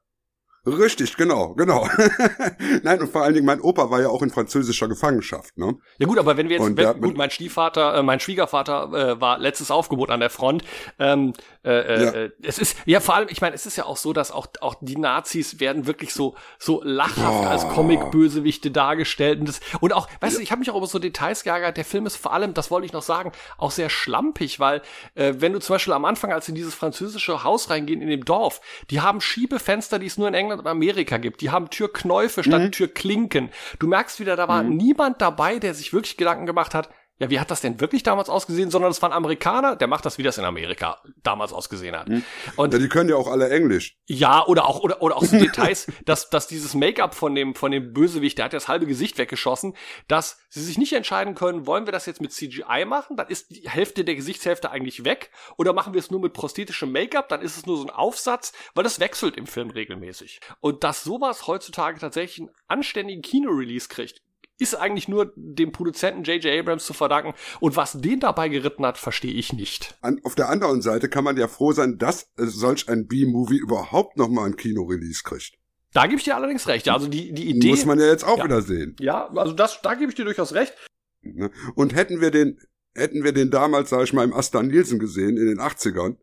Richtig, 0.64 1.17
genau, 1.17 1.55
genau. 1.55 1.88
Nein, 2.82 3.00
und 3.00 3.11
vor 3.11 3.23
allen 3.23 3.35
Dingen, 3.35 3.47
mein 3.47 3.61
Opa 3.61 3.91
war 3.91 4.00
ja 4.00 4.09
auch 4.09 4.23
in 4.23 4.31
französischer 4.31 4.87
Gefangenschaft, 4.87 5.59
ne? 5.59 5.75
Ja 5.99 6.06
gut, 6.06 6.19
aber 6.19 6.37
wenn 6.37 6.49
wir 6.49 6.56
jetzt, 6.56 6.64
Und 6.64 6.76
wenn, 6.76 7.00
gut, 7.00 7.17
mein 7.17 7.31
Stiefvater, 7.31 7.97
äh, 7.97 8.03
mein 8.05 8.20
Schwiegervater 8.20 8.93
äh, 8.93 9.20
war 9.20 9.38
letztes 9.38 9.73
Aufgebot 9.73 10.11
an 10.11 10.20
der 10.20 10.31
Front. 10.31 10.62
Ähm, 11.00 11.32
äh, 11.64 11.70
äh, 11.70 12.05
Ja. 12.05 12.11
äh, 12.12 12.31
es 12.44 12.59
ist 12.59 12.76
ja 12.87 13.00
vor 13.00 13.17
allem, 13.17 13.26
ich 13.29 13.41
meine, 13.41 13.56
es 13.56 13.67
ist 13.67 13.76
ja 13.76 13.87
auch 13.87 13.97
so, 13.97 14.12
dass 14.12 14.31
auch 14.31 14.47
auch 14.61 14.76
die 14.81 14.97
Nazis 14.97 15.59
werden 15.59 15.87
wirklich 15.87 16.14
so 16.14 16.37
so 16.59 16.81
lachhaft 16.85 17.43
Boah. 17.43 17.50
als 17.50 17.67
Comic-Bösewichte 17.69 18.70
dargestellt 18.70 19.41
und 19.41 19.49
das 19.49 19.61
und 19.81 19.93
auch, 19.93 20.09
weißt 20.20 20.37
du, 20.38 20.43
ich 20.43 20.53
habe 20.53 20.61
mich 20.61 20.70
auch 20.70 20.76
über 20.76 20.87
so 20.87 21.00
Details 21.00 21.43
geärgert. 21.43 21.76
Der 21.76 21.85
Film 21.85 22.06
ist 22.06 22.17
vor 22.17 22.32
allem, 22.32 22.55
das 22.55 22.70
wollte 22.70 22.87
ich 22.87 22.93
noch 22.93 23.03
sagen, 23.03 23.32
auch 23.59 23.73
sehr 23.73 23.91
schlampig, 23.91 24.61
weil 24.61 24.82
äh, 25.14 25.35
wenn 25.38 25.53
du 25.53 25.59
zum 25.59 25.75
Beispiel 25.75 25.93
am 25.93 26.05
Anfang, 26.05 26.32
als 26.32 26.47
sie 26.47 26.53
in 26.53 26.56
dieses 26.56 26.75
französische 26.75 27.43
Haus 27.43 27.69
reingehen 27.69 28.00
in 28.00 28.09
dem 28.09 28.25
Dorf, 28.25 28.61
die 28.91 29.00
haben 29.00 29.20
Schiebefenster, 29.20 29.99
die 29.99 30.06
es 30.06 30.19
nur 30.19 30.29
in 30.29 30.35
England 30.35 30.51
und 30.60 30.66
Amerika 30.66 31.19
gibt. 31.19 31.40
Die 31.40 31.50
haben 31.50 31.70
Türknäufe 31.70 32.43
statt 32.43 32.72
Türklinken. 32.72 33.50
Du 33.78 33.87
merkst 33.87 34.20
wieder, 34.20 34.37
da 34.37 34.49
war 34.49 34.62
niemand 34.62 35.20
dabei, 35.20 35.58
der 35.58 35.75
sich 35.75 35.93
wirklich 35.93 36.16
Gedanken 36.16 36.46
gemacht 36.46 36.75
hat, 36.75 36.88
ja, 37.23 37.31
wie 37.31 37.39
hat 37.39 37.53
das 37.53 37.61
denn 37.61 37.81
wirklich 37.81 38.03
damals 38.03 38.29
ausgesehen? 38.29 38.73
Sondern 38.73 38.91
es 38.91 39.01
war 39.01 39.11
ein 39.11 39.15
Amerikaner, 39.15 39.77
der 39.77 39.87
macht 39.87 40.05
das, 40.05 40.19
wie 40.19 40.25
das 40.25 40.39
in 40.39 40.45
Amerika 40.45 41.01
damals 41.23 41.53
ausgesehen 41.53 41.95
hat. 41.97 42.09
Und 42.57 42.73
Ja, 42.73 42.81
die 42.81 42.89
können 42.89 43.09
ja 43.09 43.15
auch 43.15 43.29
alle 43.29 43.49
Englisch. 43.49 43.97
ja, 44.07 44.45
oder 44.45 44.67
auch, 44.67 44.81
oder, 44.81 45.01
oder 45.03 45.17
auch 45.17 45.25
so 45.25 45.38
Details, 45.38 45.87
dass, 46.05 46.31
dass 46.31 46.49
dieses 46.49 46.75
Make-up 46.75 47.14
von 47.14 47.35
dem, 47.37 47.55
von 47.55 47.71
dem 47.71 47.93
Bösewicht, 47.93 48.38
der 48.38 48.47
hat 48.47 48.52
ja 48.52 48.59
das 48.59 48.67
halbe 48.67 48.87
Gesicht 48.87 49.19
weggeschossen, 49.19 49.76
dass 50.09 50.38
sie 50.49 50.62
sich 50.62 50.79
nicht 50.79 50.93
entscheiden 50.95 51.37
können, 51.37 51.67
wollen 51.67 51.87
wir 51.87 51.93
das 51.93 52.07
jetzt 52.07 52.21
mit 52.21 52.33
CGI 52.33 52.85
machen? 52.87 53.17
Dann 53.17 53.29
ist 53.29 53.50
die 53.50 53.69
Hälfte 53.71 54.05
der 54.05 54.17
Gesichtshälfte 54.17 54.73
eigentlich 54.73 55.05
weg. 55.05 55.31
Oder 55.57 55.73
machen 55.73 55.93
wir 55.93 56.00
es 56.00 56.11
nur 56.11 56.21
mit 56.21 56.33
prosthetischem 56.33 56.91
Make-up? 56.91 57.29
Dann 57.29 57.41
ist 57.41 57.57
es 57.57 57.67
nur 57.67 57.76
so 57.76 57.85
ein 57.85 57.91
Aufsatz, 57.91 58.52
weil 58.75 58.83
das 58.83 58.99
wechselt 58.99 59.37
im 59.37 59.47
Film 59.47 59.71
regelmäßig. 59.71 60.41
Und 60.61 60.83
dass 60.83 61.05
sowas 61.05 61.47
heutzutage 61.47 62.00
tatsächlich 62.00 62.41
einen 62.41 62.50
anständigen 62.67 63.23
Kino-Release 63.23 63.87
kriegt, 63.88 64.23
ist 64.62 64.75
eigentlich 64.75 65.09
nur 65.09 65.33
dem 65.37 65.73
Produzenten 65.73 66.23
J.J. 66.25 66.59
Abrams 66.61 66.87
zu 66.87 66.92
verdanken. 66.95 67.35
Und 67.61 67.76
was 67.76 67.92
den 68.00 68.21
dabei 68.21 68.49
geritten 68.49 68.87
hat, 68.87 68.97
verstehe 68.99 69.33
ich 69.35 69.52
nicht. 69.52 69.97
An, 70.00 70.21
auf 70.25 70.35
der 70.35 70.49
anderen 70.49 70.81
Seite 70.83 71.09
kann 71.09 71.25
man 71.25 71.37
ja 71.37 71.49
froh 71.49 71.73
sein, 71.73 71.99
dass 71.99 72.25
äh, 72.38 72.45
solch 72.47 72.88
ein 72.88 73.07
B-Movie 73.07 73.59
überhaupt 73.59 74.16
noch 74.16 74.28
mal 74.28 74.47
ein 74.47 74.57
Kino-Release 74.57 75.23
kriegt. 75.25 75.59
Da 75.92 76.07
gebe 76.07 76.16
ich 76.16 76.25
dir 76.25 76.37
allerdings 76.37 76.66
recht. 76.69 76.88
Also 76.88 77.07
die, 77.07 77.33
die 77.33 77.50
Idee. 77.50 77.69
Muss 77.69 77.85
man 77.85 77.99
ja 78.00 78.07
jetzt 78.07 78.25
auch 78.25 78.38
Ja. 78.38 78.45
wieder 78.45 78.62
sehen. 78.62 78.97
Ja, 78.99 79.28
also 79.35 79.52
das, 79.52 79.83
da 79.83 79.95
gebe 79.95 80.11
ich 80.11 80.14
dir 80.16 80.25
durchaus 80.25 80.54
recht. 80.54 80.73
Ne? 81.21 81.50
Und 81.75 81.95
hätten 81.95 82.21
wir 82.21 82.31
den, 82.31 82.59
hätten 82.95 83.25
wir 83.25 83.33
den 83.33 83.50
damals, 83.50 83.90
sag 83.90 84.02
ich 84.04 84.12
mal, 84.12 84.25
im 84.25 84.33
Asta 84.33 84.62
Nielsen 84.62 84.99
gesehen, 84.99 85.37
in 85.37 85.47
den 85.47 85.59
80ern, 85.61 86.16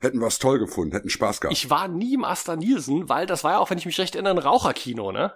hätten 0.00 0.18
wir 0.20 0.26
es 0.26 0.38
toll 0.38 0.58
gefunden, 0.58 0.94
hätten 0.94 1.08
Spaß 1.08 1.40
gehabt. 1.40 1.56
Ich 1.56 1.70
war 1.70 1.88
nie 1.88 2.14
im 2.14 2.24
Asta 2.24 2.56
Nielsen, 2.56 3.08
weil 3.08 3.26
das 3.26 3.42
war 3.42 3.52
ja 3.52 3.58
auch, 3.58 3.70
wenn 3.70 3.78
ich 3.78 3.86
mich 3.86 3.98
recht 3.98 4.14
erinnere, 4.14 4.34
ein 4.34 4.38
Raucherkino, 4.38 5.12
ne? 5.12 5.32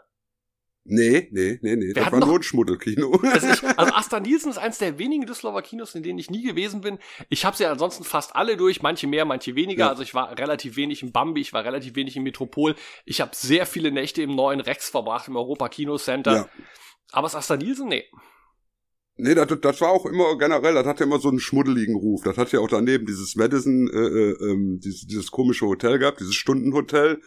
Nee, 0.89 1.29
nee, 1.31 1.59
nee, 1.63 1.77
nee, 1.77 1.93
das 1.93 2.07
hatten 2.07 2.21
war 2.21 2.27
nur 2.27 2.37
ein 2.39 2.43
Schmuddelkino. 2.43 3.19
Das 3.23 3.45
ist, 3.45 3.65
also 3.79 3.93
Asta 3.93 4.21
Nielsen 4.21 4.51
ist 4.51 4.59
eins 4.59 4.79
der 4.79 4.99
wenigen 4.99 5.27
Düsseldorfer 5.27 5.63
Kinos, 5.63 5.95
in 5.95 6.03
denen 6.03 6.19
ich 6.19 6.31
nie 6.31 6.43
gewesen 6.43 6.81
bin. 6.81 6.99
Ich 7.29 7.45
habe 7.45 7.57
sie 7.57 7.65
ja 7.65 7.73
ansonsten 7.73 8.05
fast 8.05 8.35
alle 8.35 8.57
durch, 8.57 8.83
manche 8.83 9.07
mehr, 9.07 9.25
manche 9.25 9.55
weniger. 9.55 9.87
Ja. 9.87 9.89
Also 9.91 10.03
ich 10.03 10.15
war 10.15 10.37
relativ 10.39 10.77
wenig 10.77 11.03
im 11.03 11.13
Bambi, 11.13 11.41
ich 11.41 11.53
war 11.53 11.65
relativ 11.65 11.95
wenig 11.95 12.17
im 12.17 12.23
Metropol. 12.23 12.75
Ich 13.05 13.21
habe 13.21 13.31
sehr 13.35 13.67
viele 13.67 13.93
Nächte 13.93 14.23
im 14.23 14.35
neuen 14.35 14.61
Rex 14.61 14.91
verbracht, 14.91 15.29
im 15.29 15.37
Europa 15.37 15.69
Kino 15.69 15.97
Center. 15.99 16.33
ja. 16.33 16.49
Aber 17.13 17.27
das 17.27 17.35
Asta 17.35 17.57
Nielsen, 17.57 17.89
nee. 17.89 18.05
Nee, 19.21 19.35
das, 19.35 19.49
das 19.61 19.81
war 19.81 19.91
auch 19.91 20.07
immer 20.07 20.39
generell, 20.39 20.75
das 20.75 20.87
hatte 20.87 21.03
immer 21.03 21.19
so 21.19 21.29
einen 21.29 21.41
schmuddeligen 21.41 21.97
Ruf. 21.97 22.23
Das 22.23 22.39
hat 22.39 22.53
ja 22.53 22.61
auch 22.61 22.69
daneben 22.69 23.05
dieses 23.05 23.35
Madison, 23.35 23.89
äh, 23.89 23.97
äh, 23.97 24.51
ähm, 24.51 24.79
dieses, 24.79 25.07
dieses 25.07 25.33
komische 25.33 25.67
Hotel 25.67 25.99
gehabt, 25.99 26.21
dieses 26.21 26.37
Stundenhotel. 26.37 27.21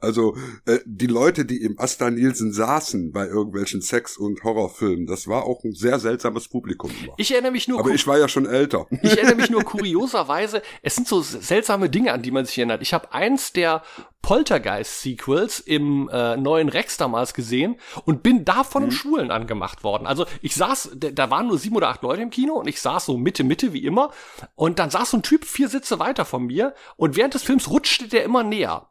Also 0.00 0.36
äh, 0.64 0.78
die 0.86 1.06
Leute, 1.06 1.44
die 1.44 1.62
im 1.62 1.78
Asta 1.78 2.10
Nielsen 2.10 2.52
saßen 2.52 3.12
bei 3.12 3.26
irgendwelchen 3.26 3.82
Sex- 3.82 4.16
und 4.16 4.42
Horrorfilmen, 4.42 5.06
das 5.06 5.28
war 5.28 5.44
auch 5.44 5.62
ein 5.64 5.74
sehr 5.74 5.98
seltsames 5.98 6.48
Publikum. 6.48 6.90
immer. 7.02 7.12
Ich 7.18 7.30
erinnere 7.32 7.52
mich 7.52 7.68
nur 7.68 7.78
Aber 7.78 7.90
ich 7.90 8.06
war 8.06 8.18
ja 8.18 8.28
schon 8.28 8.46
älter. 8.46 8.86
Ich 9.02 9.18
erinnere 9.18 9.36
mich 9.36 9.50
nur 9.50 9.62
kurioserweise, 9.64 10.62
es 10.80 10.94
sind 10.94 11.06
so 11.06 11.20
seltsame 11.20 11.90
Dinge, 11.90 12.12
an 12.12 12.22
die 12.22 12.30
man 12.30 12.46
sich 12.46 12.56
erinnert. 12.56 12.80
Ich 12.80 12.94
habe 12.94 13.12
eins 13.12 13.52
der 13.52 13.82
Poltergeist-Sequels 14.24 15.60
im 15.60 16.08
äh, 16.08 16.36
neuen 16.38 16.70
Rex 16.70 16.96
damals 16.96 17.34
gesehen 17.34 17.76
und 18.06 18.22
bin 18.22 18.44
da 18.46 18.64
von 18.64 18.82
einem 18.82 18.90
Mhm. 18.90 18.94
Schwulen 18.96 19.30
angemacht 19.30 19.84
worden. 19.84 20.06
Also 20.06 20.24
ich 20.40 20.54
saß, 20.54 20.92
da, 20.96 21.30
waren 21.30 21.46
nur 21.48 21.58
sieben 21.58 21.76
oder 21.76 21.88
acht 21.88 22.02
Leute 22.02 22.22
im 22.22 22.30
Kino 22.30 22.54
und 22.54 22.66
ich 22.66 22.80
saß 22.80 23.04
so 23.06 23.18
Mitte, 23.18 23.44
Mitte 23.44 23.72
wie 23.74 23.84
immer 23.84 24.10
und 24.54 24.78
dann 24.78 24.88
saß 24.88 25.10
so 25.10 25.18
ein 25.18 25.22
Typ 25.22 25.44
vier 25.44 25.68
Sitze 25.68 25.98
weiter 25.98 26.24
von 26.24 26.46
mir 26.46 26.74
und 26.96 27.16
während 27.16 27.34
des 27.34 27.42
Films 27.42 27.68
rutschte 27.68 28.08
der 28.08 28.24
immer 28.24 28.42
näher. 28.42 28.88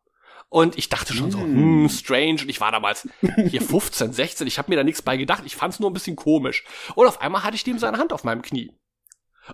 Und 0.49 0.77
ich 0.77 0.87
dachte 0.87 1.15
schon 1.15 1.31
so, 1.31 1.39
hm, 1.39 1.89
strange. 1.89 2.41
Und 2.43 2.49
ich 2.49 2.61
war 2.61 2.71
damals 2.71 3.07
hier 3.49 3.59
15, 3.61 4.13
16. 4.13 4.45
Ich 4.45 4.59
habe 4.59 4.69
mir 4.69 4.75
da 4.75 4.83
nichts 4.83 5.01
bei 5.01 5.17
gedacht. 5.17 5.41
Ich 5.47 5.55
fand 5.55 5.73
es 5.73 5.79
nur 5.79 5.89
ein 5.89 5.93
bisschen 5.93 6.15
komisch. 6.15 6.63
Und 6.93 7.07
auf 7.07 7.21
einmal 7.21 7.43
hatte 7.43 7.55
ich 7.55 7.63
dem 7.63 7.79
seine 7.79 7.97
Hand 7.97 8.13
auf 8.13 8.23
meinem 8.23 8.43
Knie. 8.43 8.71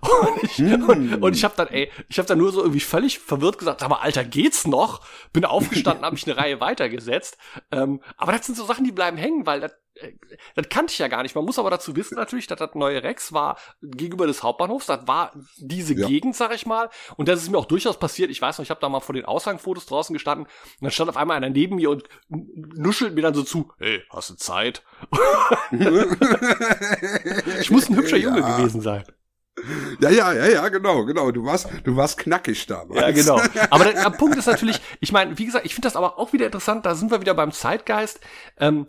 Und 0.01 0.43
ich, 0.43 0.59
und, 0.59 1.23
und 1.23 1.35
ich 1.35 1.43
habe 1.43 1.55
dann, 1.57 1.67
ey, 1.69 1.91
ich 2.09 2.19
habe 2.19 2.27
dann 2.27 2.37
nur 2.37 2.51
so 2.51 2.61
irgendwie 2.61 2.79
völlig 2.79 3.17
verwirrt 3.19 3.57
gesagt, 3.57 3.81
aber 3.81 4.01
Alter, 4.01 4.23
geht's 4.23 4.67
noch? 4.67 5.01
Bin 5.33 5.45
aufgestanden, 5.45 6.05
habe 6.05 6.13
mich 6.13 6.27
eine 6.27 6.37
Reihe 6.37 6.59
weitergesetzt. 6.61 7.37
Ähm, 7.71 8.01
aber 8.17 8.31
das 8.33 8.45
sind 8.45 8.55
so 8.55 8.65
Sachen, 8.65 8.85
die 8.85 8.91
bleiben 8.91 9.17
hängen, 9.17 9.47
weil 9.47 9.61
das, 9.61 9.71
äh, 9.95 10.11
das 10.55 10.69
kannte 10.69 10.93
ich 10.93 10.99
ja 10.99 11.07
gar 11.07 11.23
nicht. 11.23 11.33
Man 11.33 11.43
muss 11.43 11.57
aber 11.57 11.71
dazu 11.71 11.95
wissen 11.95 12.15
natürlich, 12.15 12.45
dass 12.45 12.59
das 12.59 12.75
neue 12.75 13.01
Rex 13.01 13.33
war 13.33 13.57
gegenüber 13.81 14.27
des 14.27 14.43
Hauptbahnhofs. 14.43 14.85
Das 14.85 15.07
war 15.07 15.31
diese 15.57 15.95
Ja. 15.95 16.07
Gegend, 16.07 16.35
sag 16.35 16.53
ich 16.53 16.67
mal. 16.67 16.89
Und 17.17 17.27
das 17.27 17.41
ist 17.41 17.49
mir 17.49 17.57
auch 17.57 17.65
durchaus 17.65 17.97
passiert. 17.97 18.29
Ich 18.29 18.41
weiß 18.41 18.59
noch, 18.59 18.63
ich 18.63 18.69
habe 18.69 18.81
da 18.81 18.89
mal 18.89 18.99
vor 18.99 19.15
den 19.15 19.25
Aushangfotos 19.25 19.87
draußen 19.87 20.13
gestanden 20.13 20.45
und 20.45 20.83
dann 20.83 20.91
stand 20.91 21.09
auf 21.09 21.17
einmal 21.17 21.37
einer 21.37 21.49
neben 21.49 21.77
mir 21.77 21.89
und 21.89 22.03
nuschelt 22.29 23.15
mir 23.15 23.21
dann 23.23 23.33
so 23.33 23.41
zu, 23.41 23.71
hey, 23.79 24.03
hast 24.11 24.29
du 24.29 24.35
Zeit? 24.35 24.83
Ich 27.61 27.71
muss 27.71 27.89
ein 27.89 27.95
hübscher 27.95 28.17
Junge 28.17 28.39
Ja. 28.41 28.57
gewesen 28.57 28.81
sein. 28.81 29.03
Ja, 29.99 30.09
ja, 30.09 30.33
ja, 30.33 30.47
ja, 30.47 30.67
genau, 30.69 31.05
genau. 31.05 31.31
Du 31.31 31.45
warst, 31.45 31.67
du 31.83 31.95
warst 31.95 32.17
knackig 32.17 32.65
damals. 32.67 32.99
Ja, 33.01 33.11
genau. 33.11 33.41
Aber 33.69 33.83
der, 33.85 33.93
der 33.93 34.09
Punkt 34.11 34.37
ist 34.37 34.45
natürlich, 34.47 34.79
ich 34.99 35.11
meine, 35.11 35.37
wie 35.37 35.45
gesagt, 35.45 35.65
ich 35.65 35.73
finde 35.75 35.87
das 35.87 35.95
aber 35.95 36.17
auch 36.19 36.33
wieder 36.33 36.45
interessant, 36.45 36.85
da 36.85 36.95
sind 36.95 37.11
wir 37.11 37.21
wieder 37.21 37.33
beim 37.33 37.51
Zeitgeist. 37.51 38.19
Ähm, 38.57 38.87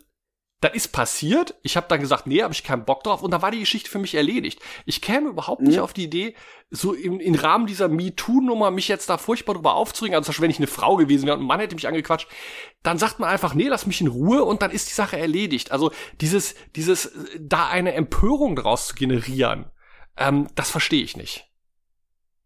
das 0.62 0.74
ist 0.74 0.88
passiert, 0.88 1.54
ich 1.62 1.78
habe 1.78 1.86
dann 1.88 2.00
gesagt, 2.00 2.26
nee, 2.26 2.42
habe 2.42 2.52
ich 2.52 2.62
keinen 2.64 2.84
Bock 2.84 3.02
drauf 3.02 3.22
und 3.22 3.30
da 3.30 3.40
war 3.40 3.50
die 3.50 3.60
Geschichte 3.60 3.88
für 3.88 3.98
mich 3.98 4.14
erledigt. 4.14 4.60
Ich 4.84 5.00
käme 5.00 5.30
überhaupt 5.30 5.62
nicht 5.62 5.76
Mhm. 5.78 5.82
auf 5.82 5.94
die 5.94 6.04
Idee, 6.04 6.34
so 6.68 6.92
im, 6.92 7.18
im 7.18 7.34
Rahmen 7.34 7.66
dieser 7.66 7.88
MeToo-Nummer 7.88 8.70
mich 8.70 8.86
jetzt 8.86 9.08
da 9.08 9.16
furchtbar 9.16 9.54
drüber 9.54 9.72
aufzuregen. 9.74 10.14
Also 10.14 10.26
zum 10.26 10.32
Beispiel, 10.32 10.42
wenn 10.44 10.50
ich 10.50 10.58
eine 10.58 10.66
Frau 10.66 10.96
gewesen 10.96 11.24
wäre 11.24 11.38
und 11.38 11.42
ein 11.44 11.46
Mann 11.46 11.60
hätte 11.60 11.74
mich 11.74 11.88
angequatscht, 11.88 12.28
dann 12.82 12.98
sagt 12.98 13.20
man 13.20 13.30
einfach, 13.30 13.54
nee, 13.54 13.68
lass 13.68 13.86
mich 13.86 14.02
in 14.02 14.08
Ruhe 14.08 14.44
und 14.44 14.60
dann 14.60 14.70
ist 14.70 14.90
die 14.90 14.94
Sache 14.94 15.18
erledigt. 15.18 15.72
Also 15.72 15.92
dieses, 16.20 16.54
dieses, 16.76 17.10
da 17.38 17.68
eine 17.68 17.94
Empörung 17.94 18.54
draus 18.54 18.88
zu 18.88 18.94
generieren, 18.94 19.64
ähm, 20.16 20.48
das 20.54 20.70
verstehe 20.70 21.02
ich 21.02 21.16
nicht. 21.16 21.49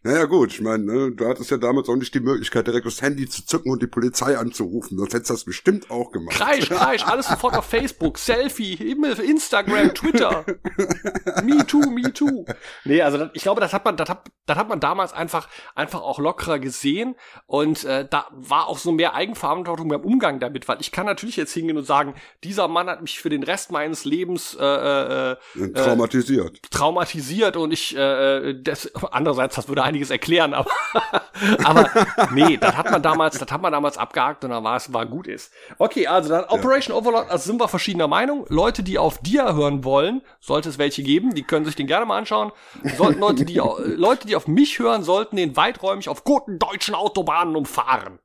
Naja, 0.06 0.26
gut, 0.26 0.52
ich 0.52 0.60
meine, 0.60 0.84
ne, 0.84 1.12
du 1.12 1.26
hattest 1.26 1.50
ja 1.50 1.56
damals 1.56 1.88
auch 1.88 1.96
nicht 1.96 2.14
die 2.14 2.20
Möglichkeit, 2.20 2.66
direkt 2.66 2.84
das 2.84 3.00
Handy 3.00 3.26
zu 3.26 3.46
zücken 3.46 3.70
und 3.70 3.82
die 3.82 3.86
Polizei 3.86 4.36
anzurufen. 4.36 4.98
Sonst 4.98 5.14
hättest 5.14 5.30
du 5.30 5.34
das 5.34 5.44
bestimmt 5.44 5.90
auch 5.90 6.12
gemacht. 6.12 6.36
Kreisch, 6.36 6.68
Kreisch, 6.68 7.06
alles 7.06 7.26
sofort 7.26 7.56
auf 7.56 7.64
Facebook, 7.64 8.18
Selfie, 8.18 8.74
Instagram, 8.74 9.94
Twitter. 9.94 10.44
Me 11.42 11.66
too, 11.66 11.90
me 11.90 12.12
too. 12.12 12.44
Nee, 12.84 13.00
also 13.00 13.16
das, 13.16 13.30
ich 13.32 13.42
glaube, 13.42 13.62
das 13.62 13.72
hat 13.72 13.86
man, 13.86 13.96
das 13.96 14.10
hat, 14.10 14.30
das 14.44 14.58
hat 14.58 14.68
man 14.68 14.78
damals 14.78 15.14
einfach, 15.14 15.48
einfach 15.74 16.02
auch 16.02 16.18
lockerer 16.18 16.58
gesehen 16.58 17.14
und 17.46 17.84
äh, 17.84 18.06
da 18.08 18.26
war 18.32 18.68
auch 18.68 18.78
so 18.78 18.92
mehr 18.92 19.14
Eigenverantwortung 19.14 19.88
beim 19.88 20.02
Umgang 20.02 20.38
damit, 20.38 20.68
weil 20.68 20.80
ich 20.80 20.92
kann 20.92 21.06
natürlich 21.06 21.36
jetzt 21.36 21.54
hingehen 21.54 21.78
und 21.78 21.84
sagen, 21.84 22.14
dieser 22.42 22.68
Mann 22.68 22.88
hat 22.88 23.00
mich 23.00 23.20
für 23.20 23.30
den 23.30 23.42
Rest 23.42 23.72
meines 23.72 24.04
Lebens 24.04 24.54
äh, 24.60 24.64
äh, 24.64 25.32
äh, 25.32 25.72
Traumatisiert. 25.72 26.60
traumatisiert 26.70 27.56
und 27.56 27.72
ich 27.72 27.96
äh, 27.96 28.54
das 28.62 28.94
andererseits 29.10 29.56
das 29.56 29.68
würde 29.68 29.82
einiges 29.94 30.10
erklären, 30.10 30.52
aber 30.54 30.70
aber 31.64 31.90
nee, 32.32 32.56
das 32.56 32.76
hat 32.76 32.90
man 32.90 33.02
damals, 33.02 33.38
das 33.38 33.50
hat 33.50 33.62
man 33.62 33.72
damals 33.72 33.96
abgehakt 33.96 34.44
und 34.44 34.50
dann 34.50 34.64
war 34.64 34.76
es 34.76 34.92
war 34.92 35.06
gut 35.06 35.26
ist. 35.26 35.52
Okay, 35.78 36.06
also 36.06 36.28
dann 36.28 36.44
Operation 36.44 36.96
Overlord, 36.96 37.30
also 37.30 37.50
sind 37.50 37.60
wir 37.60 37.68
verschiedener 37.68 38.08
Meinung. 38.08 38.44
Leute, 38.48 38.82
die 38.82 38.98
auf 38.98 39.18
Dia 39.18 39.54
hören 39.54 39.84
wollen, 39.84 40.22
sollte 40.40 40.68
es 40.68 40.78
welche 40.78 41.02
geben, 41.02 41.34
die 41.34 41.42
können 41.42 41.64
sich 41.64 41.76
den 41.76 41.86
gerne 41.86 42.06
mal 42.06 42.18
anschauen. 42.18 42.52
Sollten 42.96 43.20
Leute, 43.20 43.44
die 43.44 43.54
Leute, 43.84 44.26
die 44.26 44.36
auf 44.36 44.48
mich 44.48 44.78
hören, 44.78 45.02
sollten 45.02 45.36
den 45.36 45.56
weiträumig 45.56 46.08
auf 46.08 46.24
guten 46.24 46.58
deutschen 46.58 46.94
Autobahnen 46.94 47.56
umfahren. 47.56 48.18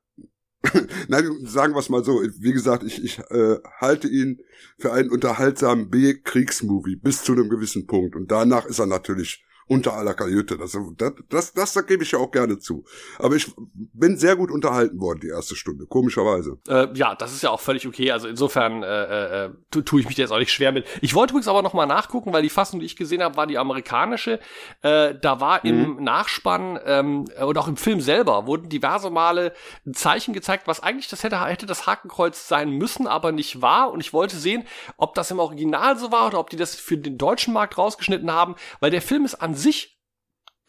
Nein, 1.08 1.24
sagen 1.44 1.74
wir 1.74 1.78
es 1.78 1.88
mal 1.88 2.04
so. 2.04 2.20
Wie 2.38 2.52
gesagt, 2.52 2.82
ich, 2.82 3.02
ich 3.02 3.18
äh, 3.30 3.56
halte 3.80 4.08
ihn 4.08 4.42
für 4.78 4.92
einen 4.92 5.10
unterhaltsamen 5.10 5.88
B-Kriegsmovie 5.88 6.96
bis 6.96 7.22
zu 7.22 7.32
einem 7.32 7.48
gewissen 7.48 7.86
Punkt. 7.86 8.14
Und 8.14 8.30
danach 8.30 8.66
ist 8.66 8.78
er 8.78 8.86
natürlich 8.86 9.42
unter 9.70 9.94
aller 9.94 10.14
Kajüte. 10.14 10.58
Das, 10.58 10.72
das, 10.72 11.12
das, 11.28 11.52
das, 11.54 11.72
das 11.72 11.86
gebe 11.86 12.02
ich 12.02 12.10
ja 12.10 12.18
auch 12.18 12.32
gerne 12.32 12.58
zu. 12.58 12.84
Aber 13.20 13.36
ich 13.36 13.52
bin 13.76 14.16
sehr 14.16 14.34
gut 14.34 14.50
unterhalten 14.50 15.00
worden, 15.00 15.20
die 15.20 15.28
erste 15.28 15.54
Stunde, 15.54 15.86
komischerweise. 15.86 16.58
Äh, 16.68 16.88
ja, 16.94 17.14
das 17.14 17.32
ist 17.32 17.42
ja 17.42 17.50
auch 17.50 17.60
völlig 17.60 17.86
okay. 17.86 18.10
Also 18.10 18.26
insofern 18.26 18.82
äh, 18.82 19.44
äh, 19.44 19.50
tu, 19.70 19.82
tue 19.82 20.00
ich 20.00 20.08
mich 20.08 20.16
jetzt 20.16 20.32
auch 20.32 20.40
nicht 20.40 20.52
schwer 20.52 20.72
mit. 20.72 20.86
Ich 21.02 21.14
wollte 21.14 21.32
übrigens 21.32 21.46
aber 21.46 21.62
noch 21.62 21.72
mal 21.72 21.86
nachgucken, 21.86 22.32
weil 22.32 22.42
die 22.42 22.50
Fassung, 22.50 22.80
die 22.80 22.86
ich 22.86 22.96
gesehen 22.96 23.22
habe, 23.22 23.36
war 23.36 23.46
die 23.46 23.58
amerikanische. 23.58 24.40
Äh, 24.82 25.14
da 25.14 25.38
war 25.38 25.64
im 25.64 26.02
Nachspann 26.02 26.80
ähm, 26.84 27.26
und 27.40 27.56
auch 27.56 27.68
im 27.68 27.76
Film 27.76 28.00
selber 28.00 28.48
wurden 28.48 28.68
diverse 28.68 29.10
Male 29.10 29.52
ein 29.86 29.94
Zeichen 29.94 30.34
gezeigt, 30.34 30.66
was 30.66 30.82
eigentlich 30.82 31.06
das 31.06 31.22
hätte, 31.22 31.44
hätte 31.44 31.66
das 31.66 31.86
Hakenkreuz 31.86 32.48
sein 32.48 32.70
müssen, 32.70 33.06
aber 33.06 33.30
nicht 33.30 33.62
war. 33.62 33.92
Und 33.92 34.00
ich 34.00 34.12
wollte 34.12 34.36
sehen, 34.36 34.64
ob 34.96 35.14
das 35.14 35.30
im 35.30 35.38
Original 35.38 35.96
so 35.96 36.10
war 36.10 36.26
oder 36.26 36.40
ob 36.40 36.50
die 36.50 36.56
das 36.56 36.74
für 36.74 36.98
den 36.98 37.18
deutschen 37.18 37.54
Markt 37.54 37.78
rausgeschnitten 37.78 38.32
haben, 38.32 38.56
weil 38.80 38.90
der 38.90 39.02
Film 39.02 39.24
ist 39.24 39.36
an 39.36 39.59
sich 39.60 40.00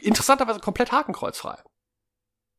interessanterweise 0.01 0.59
komplett 0.59 0.91
hakenkreuzfrei. 0.91 1.57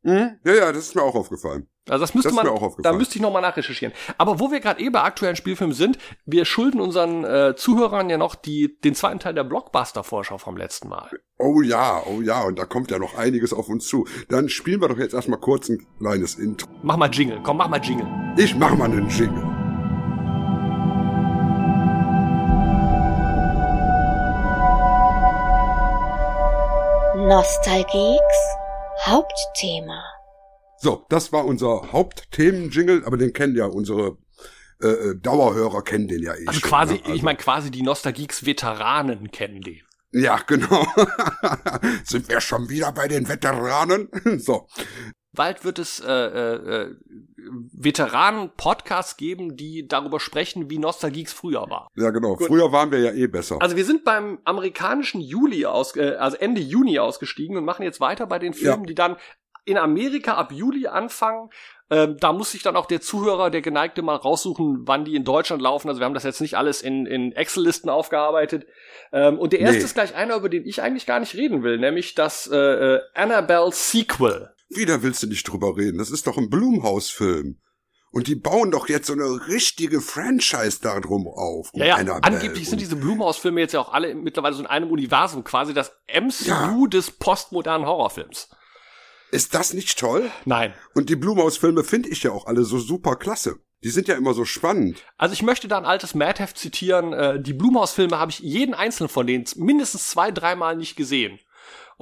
Ja, 0.04 0.34
ja, 0.44 0.72
das 0.72 0.88
ist 0.88 0.94
mir 0.96 1.02
auch 1.02 1.14
aufgefallen. 1.14 1.68
Also 1.88 2.02
das 2.02 2.12
müsste 2.14 2.28
Das 2.30 2.32
ist 2.32 2.36
man, 2.36 2.46
mir 2.46 2.52
auch 2.52 2.62
aufgefallen. 2.62 2.92
da 2.92 2.98
müsste 2.98 3.16
ich 3.16 3.22
nochmal 3.22 3.42
nachrecherchieren. 3.42 3.94
Aber 4.18 4.40
wo 4.40 4.50
wir 4.50 4.58
gerade 4.58 4.80
eh 4.80 4.88
bei 4.90 5.00
aktuellen 5.02 5.36
Spielfilmen 5.36 5.74
sind, 5.76 5.96
wir 6.26 6.44
schulden 6.44 6.80
unseren 6.80 7.24
äh, 7.24 7.54
Zuhörern 7.56 8.10
ja 8.10 8.18
noch 8.18 8.34
die, 8.34 8.80
den 8.80 8.96
zweiten 8.96 9.20
Teil 9.20 9.34
der 9.34 9.44
Blockbuster-Vorschau 9.44 10.38
vom 10.38 10.56
letzten 10.56 10.88
Mal. 10.88 11.08
Oh 11.38 11.62
ja, 11.62 12.02
oh 12.06 12.20
ja, 12.20 12.42
und 12.42 12.58
da 12.58 12.66
kommt 12.66 12.90
ja 12.90 12.98
noch 12.98 13.16
einiges 13.16 13.52
auf 13.52 13.68
uns 13.68 13.86
zu. 13.86 14.06
Dann 14.28 14.48
spielen 14.48 14.80
wir 14.80 14.88
doch 14.88 14.98
jetzt 14.98 15.14
erstmal 15.14 15.38
kurz 15.40 15.68
ein 15.68 15.86
kleines 15.98 16.34
Intro. 16.36 16.68
Mach 16.82 16.96
mal 16.96 17.10
Jingle, 17.12 17.40
komm, 17.44 17.58
mach 17.58 17.68
mal 17.68 17.80
Jingle. 17.80 18.06
Ich 18.36 18.56
mach 18.56 18.74
mal 18.76 18.90
einen 18.90 19.08
Jingle. 19.08 19.51
Nostalgieks 27.32 28.36
Hauptthema. 29.06 30.04
So, 30.76 31.06
das 31.08 31.32
war 31.32 31.46
unser 31.46 31.90
Hauptthemen-Jingle, 31.90 33.06
aber 33.06 33.16
den 33.16 33.32
kennen 33.32 33.56
ja 33.56 33.64
unsere 33.64 34.18
äh, 34.82 34.88
äh, 34.88 35.16
Dauerhörer, 35.18 35.80
kennen 35.80 36.08
den 36.08 36.22
ja 36.22 36.34
eh 36.34 36.46
Also 36.46 36.60
schon, 36.60 36.68
quasi, 36.68 36.94
ne? 36.96 37.00
Also- 37.04 37.14
ich 37.14 37.22
meine 37.22 37.38
quasi 37.38 37.70
die 37.70 37.80
Nostalgieks-Veteranen 37.80 39.30
kennen 39.30 39.62
die. 39.62 39.82
Ja, 40.10 40.40
genau. 40.46 40.84
Sind 42.04 42.28
wir 42.28 42.42
schon 42.42 42.68
wieder 42.68 42.92
bei 42.92 43.08
den 43.08 43.26
Veteranen? 43.26 44.10
so, 44.38 44.68
Bald 45.34 45.64
wird 45.64 45.78
es 45.78 45.98
äh, 46.00 46.12
äh, 46.12 46.54
äh, 46.84 46.94
Veteranen-Podcasts 47.72 49.16
geben, 49.16 49.56
die 49.56 49.86
darüber 49.88 50.20
sprechen, 50.20 50.70
wie 50.70 50.78
Nostalgieks 50.78 51.32
früher 51.32 51.68
war. 51.70 51.88
ja 51.96 52.10
genau. 52.10 52.36
Früher 52.36 52.72
waren 52.72 52.90
wir 52.90 52.98
ja 53.00 53.12
eh 53.12 53.26
besser. 53.26 53.56
Also 53.60 53.76
wir 53.76 53.84
sind 53.84 54.04
beim 54.04 54.38
amerikanischen 54.44 55.20
Juli 55.20 55.64
aus, 55.66 55.96
äh, 55.96 56.16
also 56.18 56.36
Ende 56.36 56.60
Juni 56.60 56.98
ausgestiegen 56.98 57.56
und 57.56 57.64
machen 57.64 57.82
jetzt 57.82 58.00
weiter 58.00 58.26
bei 58.26 58.38
den 58.38 58.54
Filmen, 58.54 58.82
Ja. 58.84 58.86
die 58.86 58.94
dann 58.94 59.16
in 59.64 59.78
Amerika 59.78 60.34
ab 60.34 60.52
Juli 60.52 60.86
anfangen. 60.88 61.48
Ähm, 61.88 62.16
da 62.18 62.32
muss 62.32 62.52
sich 62.52 62.62
dann 62.62 62.74
auch 62.74 62.86
der 62.86 63.00
Zuhörer, 63.00 63.50
der 63.50 63.60
Geneigte, 63.60 64.02
mal 64.02 64.16
raussuchen, 64.16 64.82
wann 64.88 65.04
die 65.04 65.14
in 65.14 65.24
Deutschland 65.24 65.62
laufen. 65.62 65.88
Also 65.88 66.00
wir 66.00 66.06
haben 66.06 66.14
das 66.14 66.24
jetzt 66.24 66.40
nicht 66.40 66.56
alles 66.56 66.82
in, 66.82 67.06
in 67.06 67.32
Excel-Listen 67.32 67.88
aufgearbeitet. 67.90 68.66
Ähm, 69.12 69.38
und 69.38 69.52
der 69.52 69.60
erste 69.60 69.78
Nee. 69.78 69.84
ist 69.84 69.94
gleich 69.94 70.14
einer, 70.14 70.36
über 70.36 70.48
den 70.48 70.64
ich 70.66 70.82
eigentlich 70.82 71.06
gar 71.06 71.20
nicht 71.20 71.34
reden 71.36 71.62
will, 71.62 71.78
nämlich 71.78 72.14
das 72.14 72.48
äh, 72.52 72.56
äh, 72.56 73.00
Annabelle 73.14 73.70
Sequel. 73.72 74.50
Wieder 74.74 75.02
willst 75.02 75.22
du 75.22 75.26
nicht 75.26 75.44
drüber 75.44 75.76
reden. 75.76 75.98
Das 75.98 76.10
ist 76.10 76.26
doch 76.26 76.38
ein 76.38 76.48
Blumhaus-Film. 76.50 77.58
Und 78.10 78.26
die 78.26 78.34
bauen 78.34 78.70
doch 78.70 78.88
jetzt 78.90 79.06
so 79.06 79.14
eine 79.14 79.46
richtige 79.48 80.02
Franchise 80.02 80.80
darum 80.82 81.26
auf. 81.26 81.70
um 81.72 81.80
Ja, 81.80 81.86
ja, 81.86 81.94
Annabelle 81.96 82.22
angeblich 82.40 82.68
sind 82.68 82.80
diese 82.80 82.96
Blumhaus-Filme 82.96 83.60
jetzt 83.60 83.72
ja 83.72 83.80
auch 83.80 83.92
alle 83.92 84.14
mittlerweile 84.14 84.54
so 84.54 84.60
in 84.60 84.66
einem 84.66 84.90
Universum, 84.90 85.44
quasi 85.44 85.72
das 85.72 85.92
MCU 86.08 86.44
Ja. 86.48 86.86
des 86.88 87.10
postmodernen 87.10 87.86
Horrorfilms. 87.86 88.50
Ist 89.30 89.54
das 89.54 89.72
nicht 89.72 89.98
toll? 89.98 90.30
Nein. 90.44 90.74
Und 90.94 91.08
die 91.08 91.16
Blumhaus-Filme 91.16 91.84
finde 91.84 92.10
ich 92.10 92.22
ja 92.22 92.32
auch 92.32 92.46
alle 92.46 92.64
so 92.64 92.78
super 92.78 93.16
klasse. 93.16 93.56
Die 93.82 93.88
sind 93.88 94.08
ja 94.08 94.14
immer 94.14 94.34
so 94.34 94.44
spannend. 94.44 95.02
Also 95.16 95.32
ich 95.32 95.42
möchte 95.42 95.66
da 95.66 95.78
ein 95.78 95.86
altes 95.86 96.14
Madheft 96.14 96.58
zitieren. 96.58 97.14
Äh, 97.14 97.40
die 97.42 97.54
Blumhaus-Filme 97.54 98.18
habe 98.18 98.30
ich 98.30 98.40
jeden 98.40 98.74
einzelnen 98.74 99.08
von 99.08 99.26
denen 99.26 99.46
mindestens 99.56 100.10
zwei, 100.10 100.30
dreimal 100.30 100.76
nicht 100.76 100.96
gesehen. 100.96 101.40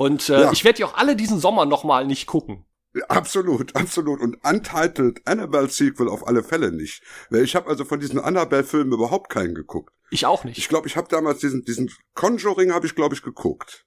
Und 0.00 0.30
äh, 0.30 0.40
Ja. 0.40 0.52
ich 0.52 0.64
werde 0.64 0.78
die 0.78 0.84
auch 0.84 0.94
alle 0.94 1.14
diesen 1.14 1.38
Sommer 1.40 1.66
nochmal 1.66 2.06
nicht 2.06 2.26
gucken. 2.26 2.64
Absolut, 3.08 3.76
absolut. 3.82 4.20
Und 4.20 4.42
Untitled 4.42 5.20
Annabelle 5.26 5.68
Sequel 5.68 6.08
auf 6.08 6.26
alle 6.26 6.42
Fälle 6.42 6.72
nicht. 6.72 7.02
Weil 7.28 7.42
ich 7.42 7.54
habe 7.54 7.68
also 7.68 7.84
von 7.84 8.00
diesen 8.00 8.18
Annabelle-Filmen 8.18 8.94
überhaupt 8.94 9.28
keinen 9.30 9.54
geguckt. 9.54 9.92
Ich 10.10 10.24
auch 10.24 10.42
nicht. 10.44 10.56
Ich 10.56 10.70
glaube, 10.70 10.88
ich 10.88 10.96
habe 10.96 11.08
damals 11.10 11.40
diesen, 11.40 11.66
diesen 11.66 11.92
Conjuring 12.14 12.72
habe 12.72 12.86
ich, 12.86 12.94
glaube 12.94 13.14
ich, 13.14 13.20
geguckt. 13.20 13.84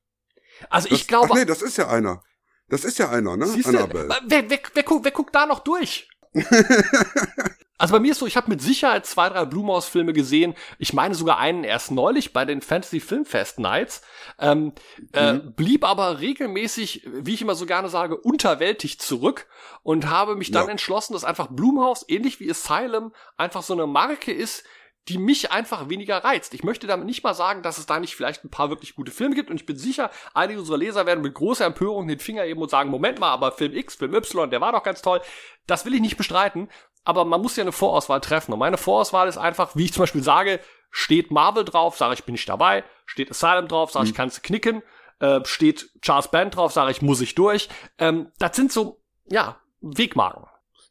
also 0.70 0.88
Das, 0.88 1.00
ich 1.00 1.08
glaube, 1.08 1.30
Ach 1.32 1.36
nee, 1.36 1.46
das 1.46 1.64
ist 1.64 1.78
ja 1.78 1.88
einer. 1.90 2.22
Das 2.70 2.86
ist 2.86 3.00
ja 3.00 3.10
einer, 3.10 3.36
ne? 3.36 3.48
siehst 3.48 3.66
du, 3.66 3.70
Annabelle. 3.78 4.10
wer, 4.28 4.52
wer, 4.52 4.60
wer, 4.76 4.84
guckt, 4.84 5.04
wer 5.06 5.12
guckt 5.12 5.34
da 5.34 5.48
noch 5.48 5.62
durch? 5.62 6.08
Also 7.80 7.94
bei 7.96 8.00
mir 8.00 8.12
ist 8.12 8.20
so, 8.20 8.28
ich 8.28 8.38
habe 8.38 8.50
mit 8.50 8.62
Sicherheit 8.62 9.06
zwei, 9.06 9.28
drei 9.30 9.44
Blumhaus-Filme 9.46 10.14
gesehen. 10.14 10.54
Ich 10.78 10.94
meine 10.94 11.16
sogar 11.16 11.38
einen 11.40 11.64
erst 11.66 11.92
neulich 11.92 12.32
bei 12.32 12.46
den 12.46 12.62
Fantasy 12.62 13.02
Filmfest 13.02 13.60
Nights. 13.60 14.02
Ähm, 14.40 14.72
äh, 15.12 15.34
Mhm. 15.34 15.54
blieb 15.56 15.84
aber 15.84 16.20
regelmäßig, 16.20 17.02
wie 17.12 17.34
ich 17.34 17.42
immer 17.42 17.56
so 17.56 17.66
gerne 17.66 17.90
sage, 17.90 18.16
unterwältigt 18.16 19.02
zurück 19.02 19.48
und 19.82 20.08
habe 20.08 20.36
mich 20.36 20.52
dann 20.52 20.68
Ja. 20.68 20.72
entschlossen, 20.72 21.12
dass 21.14 21.26
einfach 21.26 21.48
Blumhaus, 21.48 22.06
ähnlich 22.08 22.40
wie 22.40 22.50
Asylum, 22.50 23.12
einfach 23.36 23.64
so 23.64 23.74
eine 23.74 23.88
Marke 23.88 24.32
ist, 24.32 24.64
die 25.10 25.18
mich 25.18 25.52
einfach 25.52 25.90
weniger 25.90 26.24
reizt. 26.24 26.54
Ich 26.54 26.64
möchte 26.64 26.88
damit 26.88 27.06
nicht 27.06 27.24
mal 27.24 27.34
sagen, 27.34 27.62
dass 27.62 27.78
es 27.78 27.86
da 27.86 28.00
nicht 28.00 28.16
vielleicht 28.16 28.44
ein 28.44 28.50
paar 28.50 28.70
wirklich 28.70 28.96
gute 28.96 29.12
Filme 29.12 29.36
gibt 29.36 29.50
und 29.50 29.58
ich 29.58 29.66
bin 29.66 29.78
sicher, 29.78 30.10
einige 30.34 30.60
unserer 30.60 30.78
Leser 30.78 31.06
werden 31.06 31.22
mit 31.22 31.34
großer 31.34 31.66
Empörung 31.66 32.08
den 32.08 32.20
Finger 32.20 32.44
heben 32.44 32.62
und 32.62 32.70
sagen, 32.70 32.90
Moment 32.90 33.20
mal, 33.20 33.32
aber 33.32 33.52
Film 33.52 33.74
X, 33.74 33.96
Film 33.96 34.14
Y, 34.14 34.50
der 34.50 34.62
war 34.62 34.72
doch 34.72 34.84
ganz 34.84 35.02
toll. 35.02 35.22
Das 35.68 35.86
will 35.86 35.94
ich 35.94 36.02
nicht 36.02 36.18
bestreiten, 36.18 36.70
aber 37.04 37.26
man 37.26 37.42
muss 37.42 37.58
ja 37.58 37.64
eine 37.64 37.74
Vorauswahl 37.74 38.22
treffen 38.22 38.54
und 38.54 38.60
meine 38.60 38.78
Vorauswahl 38.78 39.28
ist 39.28 39.38
einfach, 39.38 39.76
wie 39.76 39.86
ich 39.86 39.94
zum 39.94 40.04
Beispiel 40.04 40.24
sage, 40.24 40.60
steht 40.90 41.32
Marvel 41.32 41.66
drauf, 41.66 41.98
sage 41.98 42.14
ich 42.14 42.24
bin 42.24 42.34
nicht 42.34 42.48
dabei, 42.48 42.84
steht 43.06 43.30
Asylum 43.30 43.68
drauf, 43.68 43.92
sage 43.92 44.08
ich 44.08 44.14
kannst 44.14 44.44
knicken, 44.44 44.84
äh, 45.20 45.42
steht 45.44 45.90
Charles 46.02 46.30
Band 46.30 46.56
drauf, 46.56 46.72
sage 46.72 46.92
ich 46.92 47.02
muss 47.02 47.20
ich 47.20 47.36
durch. 47.36 47.68
Ähm, 47.98 48.32
das 48.40 48.56
sind 48.56 48.72
so, 48.72 49.02
ja, 49.30 49.60
Wegmarken. 49.82 50.46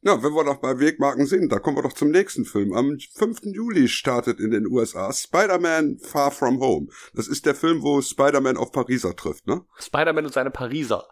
Ja, 0.05 0.21
wenn 0.21 0.33
wir 0.35 0.43
doch 0.45 0.57
bei 0.57 0.81
Wegmarken 0.81 1.27
sind, 1.27 1.53
da 1.53 1.61
kommen 1.61 1.77
wir 1.77 1.83
doch 1.85 1.93
zum 1.93 2.11
nächsten 2.11 2.45
Film. 2.45 2.73
Am 2.73 2.99
5. 3.15 3.43
Juli 3.45 3.87
startet 3.87 4.41
in 4.41 4.51
den 4.51 4.67
USA 4.67 5.13
Spider-Man 5.13 5.99
Far 6.01 6.33
From 6.33 6.59
Home. 6.59 6.89
Das 7.15 7.29
ist 7.29 7.47
der 7.47 7.55
Film, 7.55 7.83
wo 7.83 8.03
Spider-Man 8.03 8.57
auf 8.57 8.73
Pariser 8.73 9.15
trifft, 9.15 9.47
ne? 9.47 9.61
Spider-Man 9.79 10.25
und 10.27 10.33
seine 10.33 10.51
Pariser. 10.51 11.05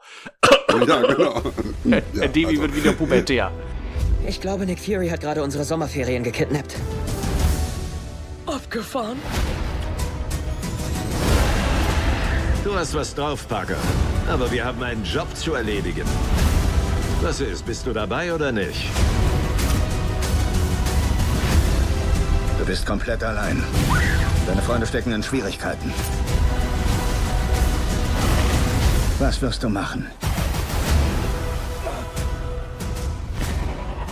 Ja, 0.86 1.02
genau. 1.02 1.40
Ja, 1.84 2.00
Davy 2.26 2.46
also- 2.46 2.62
wird 2.62 2.74
wieder 2.76 2.92
pubertär. 2.92 3.52
Ich 4.26 4.40
glaube, 4.40 4.66
Nick 4.66 4.80
Fury 4.80 5.08
hat 5.08 5.20
gerade 5.20 5.42
unsere 5.44 5.62
Sommerferien 5.64 6.24
gekidnappt. 6.24 6.74
Abgefahren? 8.46 9.18
Du 12.64 12.74
hast 12.74 12.92
was 12.94 13.14
drauf, 13.14 13.46
Parker. 13.48 13.76
Aber 14.28 14.50
wir 14.50 14.64
haben 14.64 14.82
einen 14.82 15.04
Job 15.04 15.34
zu 15.36 15.54
erledigen. 15.54 16.04
Was 17.22 17.38
ist, 17.38 17.66
bist 17.66 17.86
du 17.86 17.92
dabei 17.92 18.32
oder 18.32 18.50
nicht? 18.50 18.88
Du 22.58 22.64
bist 22.64 22.86
komplett 22.86 23.22
allein. 23.22 23.62
Deine 24.46 24.62
Freunde 24.62 24.86
stecken 24.86 25.12
in 25.12 25.22
Schwierigkeiten. 25.22 25.92
Was 29.18 29.42
wirst 29.42 29.62
du 29.62 29.68
machen? 29.68 30.06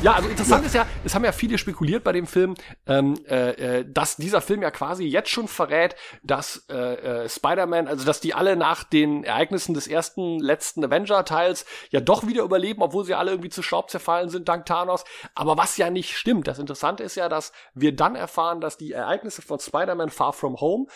Ja, 0.00 0.12
also 0.12 0.28
interessant 0.28 0.64
ist 0.64 0.76
ja, 0.76 0.86
es 1.04 1.16
haben 1.16 1.24
ja 1.24 1.32
viele 1.32 1.58
spekuliert 1.58 2.04
bei 2.04 2.12
dem 2.12 2.28
Film, 2.28 2.54
ähm, 2.86 3.18
äh, 3.28 3.80
äh, 3.80 3.84
dass 3.84 4.14
dieser 4.14 4.40
Film 4.40 4.62
ja 4.62 4.70
quasi 4.70 5.02
jetzt 5.04 5.28
schon 5.28 5.48
verrät, 5.48 5.96
dass 6.22 6.66
äh, 6.70 7.24
äh, 7.24 7.28
Spider-Man, 7.28 7.88
also 7.88 8.04
dass 8.04 8.20
die 8.20 8.32
alle 8.32 8.54
nach 8.54 8.84
den 8.84 9.24
Ereignissen 9.24 9.74
des 9.74 9.88
ersten, 9.88 10.38
letzten 10.38 10.84
Avenger-Teils 10.84 11.66
ja 11.90 11.98
doch 11.98 12.28
wieder 12.28 12.44
überleben, 12.44 12.80
obwohl 12.80 13.04
sie 13.04 13.14
alle 13.14 13.32
irgendwie 13.32 13.50
zu 13.50 13.60
Staub 13.60 13.90
zerfallen 13.90 14.28
sind 14.28 14.48
dank 14.48 14.66
Thanos. 14.66 15.04
Aber 15.34 15.56
was 15.56 15.76
ja 15.76 15.90
nicht 15.90 16.16
stimmt. 16.16 16.46
Das 16.46 16.60
Interessante 16.60 17.02
ist 17.02 17.16
ja, 17.16 17.28
dass 17.28 17.50
wir 17.74 17.96
dann 17.96 18.14
erfahren, 18.14 18.60
dass 18.60 18.76
die 18.76 18.92
Ereignisse 18.92 19.42
von 19.42 19.58
Spider-Man 19.58 20.10
Far 20.10 20.32
From 20.32 20.60
Home 20.60 20.86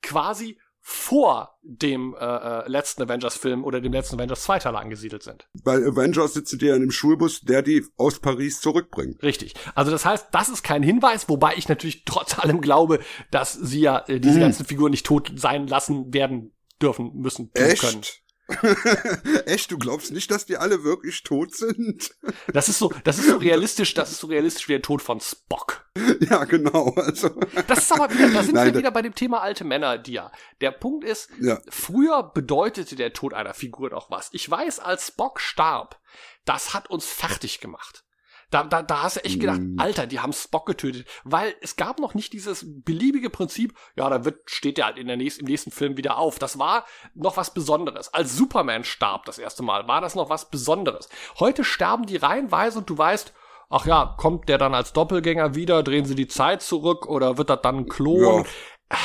quasi 0.00 0.60
vor 0.86 1.58
dem 1.62 2.14
äh, 2.20 2.24
äh, 2.24 2.68
letzten 2.68 3.02
Avengers-Film 3.04 3.64
oder 3.64 3.80
dem 3.80 3.94
letzten 3.94 4.16
Avengers-Zweiteiler 4.16 4.78
angesiedelt 4.78 5.22
sind. 5.22 5.48
Bei 5.64 5.76
Avengers 5.76 6.34
sitzen 6.34 6.58
die 6.58 6.66
ja 6.66 6.76
in 6.76 6.82
einem 6.82 6.90
Schulbus, 6.90 7.40
der 7.40 7.62
die 7.62 7.86
aus 7.96 8.18
Paris 8.20 8.60
zurückbringt. 8.60 9.22
Richtig. 9.22 9.54
Also 9.74 9.90
das 9.90 10.04
heißt, 10.04 10.26
das 10.32 10.50
ist 10.50 10.62
kein 10.62 10.82
Hinweis, 10.82 11.26
wobei 11.30 11.54
ich 11.56 11.70
natürlich 11.70 12.04
trotz 12.04 12.38
allem 12.38 12.60
glaube, 12.60 13.00
dass 13.30 13.54
sie 13.54 13.80
ja 13.80 14.04
äh, 14.08 14.20
diese 14.20 14.36
Mhm. 14.36 14.42
ganzen 14.42 14.66
Figuren 14.66 14.90
nicht 14.90 15.06
tot 15.06 15.32
sein 15.36 15.66
lassen 15.68 16.12
werden 16.12 16.52
dürfen, 16.82 17.12
müssen, 17.14 17.50
tun 17.54 17.74
können. 17.80 18.02
Echt? 19.46 19.70
Du 19.70 19.78
glaubst 19.78 20.12
nicht, 20.12 20.30
dass 20.30 20.46
die 20.46 20.56
alle 20.56 20.84
wirklich 20.84 21.22
tot 21.22 21.54
sind? 21.54 22.14
Das 22.52 22.68
ist 22.68 22.78
so, 22.78 22.92
das 23.04 23.18
ist 23.18 23.28
so 23.28 23.36
realistisch, 23.38 23.94
das 23.94 24.12
ist 24.12 24.20
so 24.20 24.26
realistisch 24.26 24.68
wie 24.68 24.72
der 24.72 24.82
Tod 24.82 25.02
von 25.02 25.20
Spock. 25.20 25.88
ja, 26.20 26.44
genau. 26.44 26.92
Also, 26.96 27.30
Das 27.66 27.78
ist 27.80 27.92
aber 27.92 28.12
wieder, 28.12 28.30
da 28.30 28.42
sind 28.42 28.54
Nein, 28.54 28.72
wir 28.72 28.78
wieder 28.78 28.90
bei 28.90 29.02
dem 29.02 29.14
Thema 29.14 29.40
alte 29.40 29.64
Männer, 29.64 29.98
Dia. 29.98 30.30
Der 30.60 30.72
Punkt 30.72 31.04
ist, 31.04 31.30
ja. 31.40 31.60
früher 31.68 32.22
bedeutete 32.34 32.96
der 32.96 33.12
Tod 33.12 33.32
einer 33.34 33.54
Figur 33.54 33.90
doch 33.90 34.10
was. 34.10 34.28
Ich 34.32 34.50
weiß, 34.50 34.80
als 34.80 35.08
Spock 35.08 35.40
starb, 35.40 36.00
das 36.44 36.74
hat 36.74 36.90
uns 36.90 37.06
fertig 37.06 37.60
gemacht. 37.60 38.04
Da, 38.54 38.62
da, 38.62 38.82
da 38.82 39.02
hast 39.02 39.16
du 39.16 39.24
echt 39.24 39.40
gedacht, 39.40 39.58
Mm. 39.64 39.80
Alter, 39.80 40.06
die 40.06 40.20
haben 40.20 40.32
Spock 40.32 40.66
getötet. 40.66 41.06
Weil 41.24 41.54
es 41.60 41.76
gab 41.76 41.98
noch 41.98 42.14
nicht 42.14 42.32
dieses 42.32 42.64
beliebige 42.66 43.30
Prinzip, 43.30 43.74
ja, 43.96 44.08
da 44.08 44.24
wird, 44.24 44.48
steht 44.48 44.78
der 44.78 44.86
halt 44.86 44.98
in 44.98 45.08
der 45.08 45.16
nächsten, 45.16 45.40
im 45.40 45.50
nächsten 45.50 45.70
Film 45.70 45.96
wieder 45.96 46.18
auf. 46.18 46.38
Das 46.38 46.58
war 46.58 46.84
noch 47.14 47.36
was 47.36 47.52
Besonderes. 47.52 48.12
Als 48.14 48.36
Superman 48.36 48.84
starb 48.84 49.24
das 49.24 49.38
erste 49.38 49.62
Mal, 49.62 49.88
war 49.88 50.00
das 50.00 50.14
noch 50.14 50.28
was 50.30 50.50
Besonderes. 50.50 51.08
Heute 51.38 51.64
sterben 51.64 52.06
die 52.06 52.16
reihenweise 52.16 52.78
und 52.78 52.88
du 52.90 52.96
weißt, 52.96 53.32
ach 53.70 53.86
ja, 53.86 54.14
kommt 54.18 54.48
der 54.48 54.58
dann 54.58 54.74
als 54.74 54.92
Doppelgänger 54.92 55.54
wieder, 55.54 55.82
drehen 55.82 56.04
sie 56.04 56.14
die 56.14 56.28
Zeit 56.28 56.62
zurück 56.62 57.06
oder 57.06 57.38
wird 57.38 57.50
das 57.50 57.62
dann 57.62 57.78
ein 57.78 57.88
Klon? 57.88 58.44
Ja. 58.90 58.96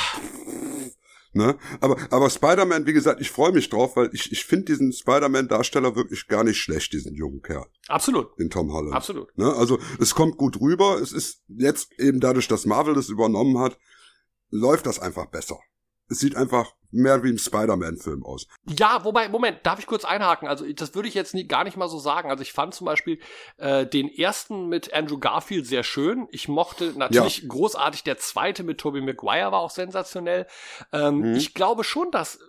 Ne? 1.32 1.58
Aber, 1.80 1.98
aber 2.10 2.30
Spider-Man, 2.30 2.88
wie 2.88 2.94
gesagt, 2.94 3.22
ich 3.22 3.30
freue 3.30 3.52
mich 3.52 3.70
drauf, 3.70 3.96
weil 3.96 4.10
ich, 4.14 4.32
ich 4.32 4.46
finde 4.46 4.66
diesen 4.66 4.92
Spider-Man-Darsteller 4.92 5.96
wirklich 5.96 6.28
gar 6.28 6.44
nicht 6.44 6.58
schlecht, 6.58 6.92
diesen 6.94 7.14
jungen 7.14 7.42
Kerl, 7.44 7.68
Absolut, 7.88 8.38
den 8.40 8.50
Tom 8.50 8.74
Holland. 8.74 8.96
absolut. 8.96 9.38
Ne? 9.38 9.54
Also 9.54 9.80
es 10.00 10.16
kommt 10.16 10.38
gut 10.38 10.60
rüber. 10.60 11.00
Es 11.00 11.12
ist 11.12 11.44
jetzt 11.48 12.00
eben 12.00 12.20
dadurch, 12.20 12.48
dass 12.48 12.66
Marvel 12.66 12.96
das 12.96 13.10
übernommen 13.10 13.60
hat, 13.60 13.78
läuft 14.50 14.88
das 14.88 14.98
einfach 15.00 15.28
besser. 15.28 15.60
Es 16.10 16.20
sieht 16.20 16.36
einfach 16.36 16.74
mehr 16.92 17.24
wie 17.24 17.30
ein 17.30 17.38
Spider-Man-Film 17.38 18.26
aus. 18.26 18.48
Ja, 18.68 19.04
wobei, 19.04 19.30
Moment, 19.30 19.60
darf 19.64 19.78
ich 19.78 19.86
kurz 19.86 20.06
einhaken? 20.06 20.48
Also, 20.48 20.66
das 20.74 20.96
würde 20.96 21.08
ich 21.08 21.14
jetzt 21.14 21.36
nie, 21.36 21.48
gar 21.48 21.64
nicht 21.64 21.78
mal 21.78 21.88
so 21.88 22.00
sagen. 22.00 22.32
Also, 22.32 22.42
ich 22.42 22.52
fand 22.52 22.74
zum 22.74 22.86
Beispiel 22.86 23.20
äh, 23.58 23.86
den 23.86 24.10
ersten 24.10 24.68
mit 24.70 24.92
Andrew 24.92 25.20
Garfield 25.20 25.68
sehr 25.68 25.84
schön. 25.84 26.28
Ich 26.32 26.48
mochte 26.48 26.94
natürlich 26.98 27.48
großartig 27.48 28.04
der 28.04 28.18
zweite 28.18 28.64
mit 28.64 28.80
Tobey 28.80 29.02
Maguire 29.02 29.52
war 29.52 29.60
auch 29.60 29.70
sensationell. 29.70 30.48
Ähm, 30.92 31.20
Mhm. 31.20 31.36
Ich 31.36 31.54
glaube 31.54 31.84
schon, 31.84 32.12
dass 32.12 32.40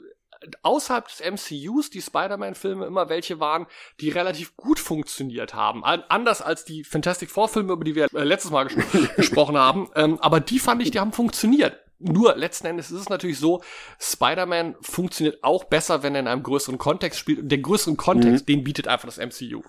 außerhalb 0.62 1.07
des 1.07 1.20
MCUs 1.20 1.90
die 1.90 2.01
Spider-Man-Filme 2.01 2.87
immer 2.87 3.09
welche 3.09 3.40
waren, 3.40 3.66
die 4.01 4.09
relativ 4.09 4.57
gut 4.57 4.79
funktioniert 4.81 5.55
haben. 5.55 5.85
An 5.85 6.03
anders 6.09 6.40
als 6.40 6.64
die 6.64 6.83
Fantastic 6.85 7.31
Four-Filme, 7.31 7.73
über 7.75 7.85
die 7.85 7.94
wir 7.94 8.07
äh, 8.14 8.25
letztes 8.25 8.51
Mal 8.51 8.66
ges 8.66 8.77
gesprochen 9.16 9.59
haben. 9.59 9.90
Ähm, 9.94 10.18
aber 10.20 10.40
die 10.40 10.59
fand 10.59 10.83
ich, 10.83 10.90
die 10.90 11.01
haben 11.01 11.12
funktioniert. 11.12 11.79
Nur 12.01 12.35
letzten 12.37 12.67
Endes 12.67 12.91
ist 12.91 13.01
es 13.01 13.09
natürlich 13.09 13.39
so, 13.39 13.63
Spider-Man 14.01 14.77
funktioniert 14.81 15.43
auch 15.45 15.65
besser, 15.65 16.03
wenn 16.03 16.15
er 16.15 16.21
in 16.21 16.29
einem 16.29 16.43
größeren 16.43 16.79
Kontext 16.79 17.19
spielt. 17.21 17.39
Und 17.41 17.49
den 17.51 17.63
größeren 17.63 17.97
Kontext, 17.97 18.49
den 18.49 18.65
bietet 18.65 18.89
einfach 18.89 19.07
das 19.07 19.19
MCU. 19.19 19.63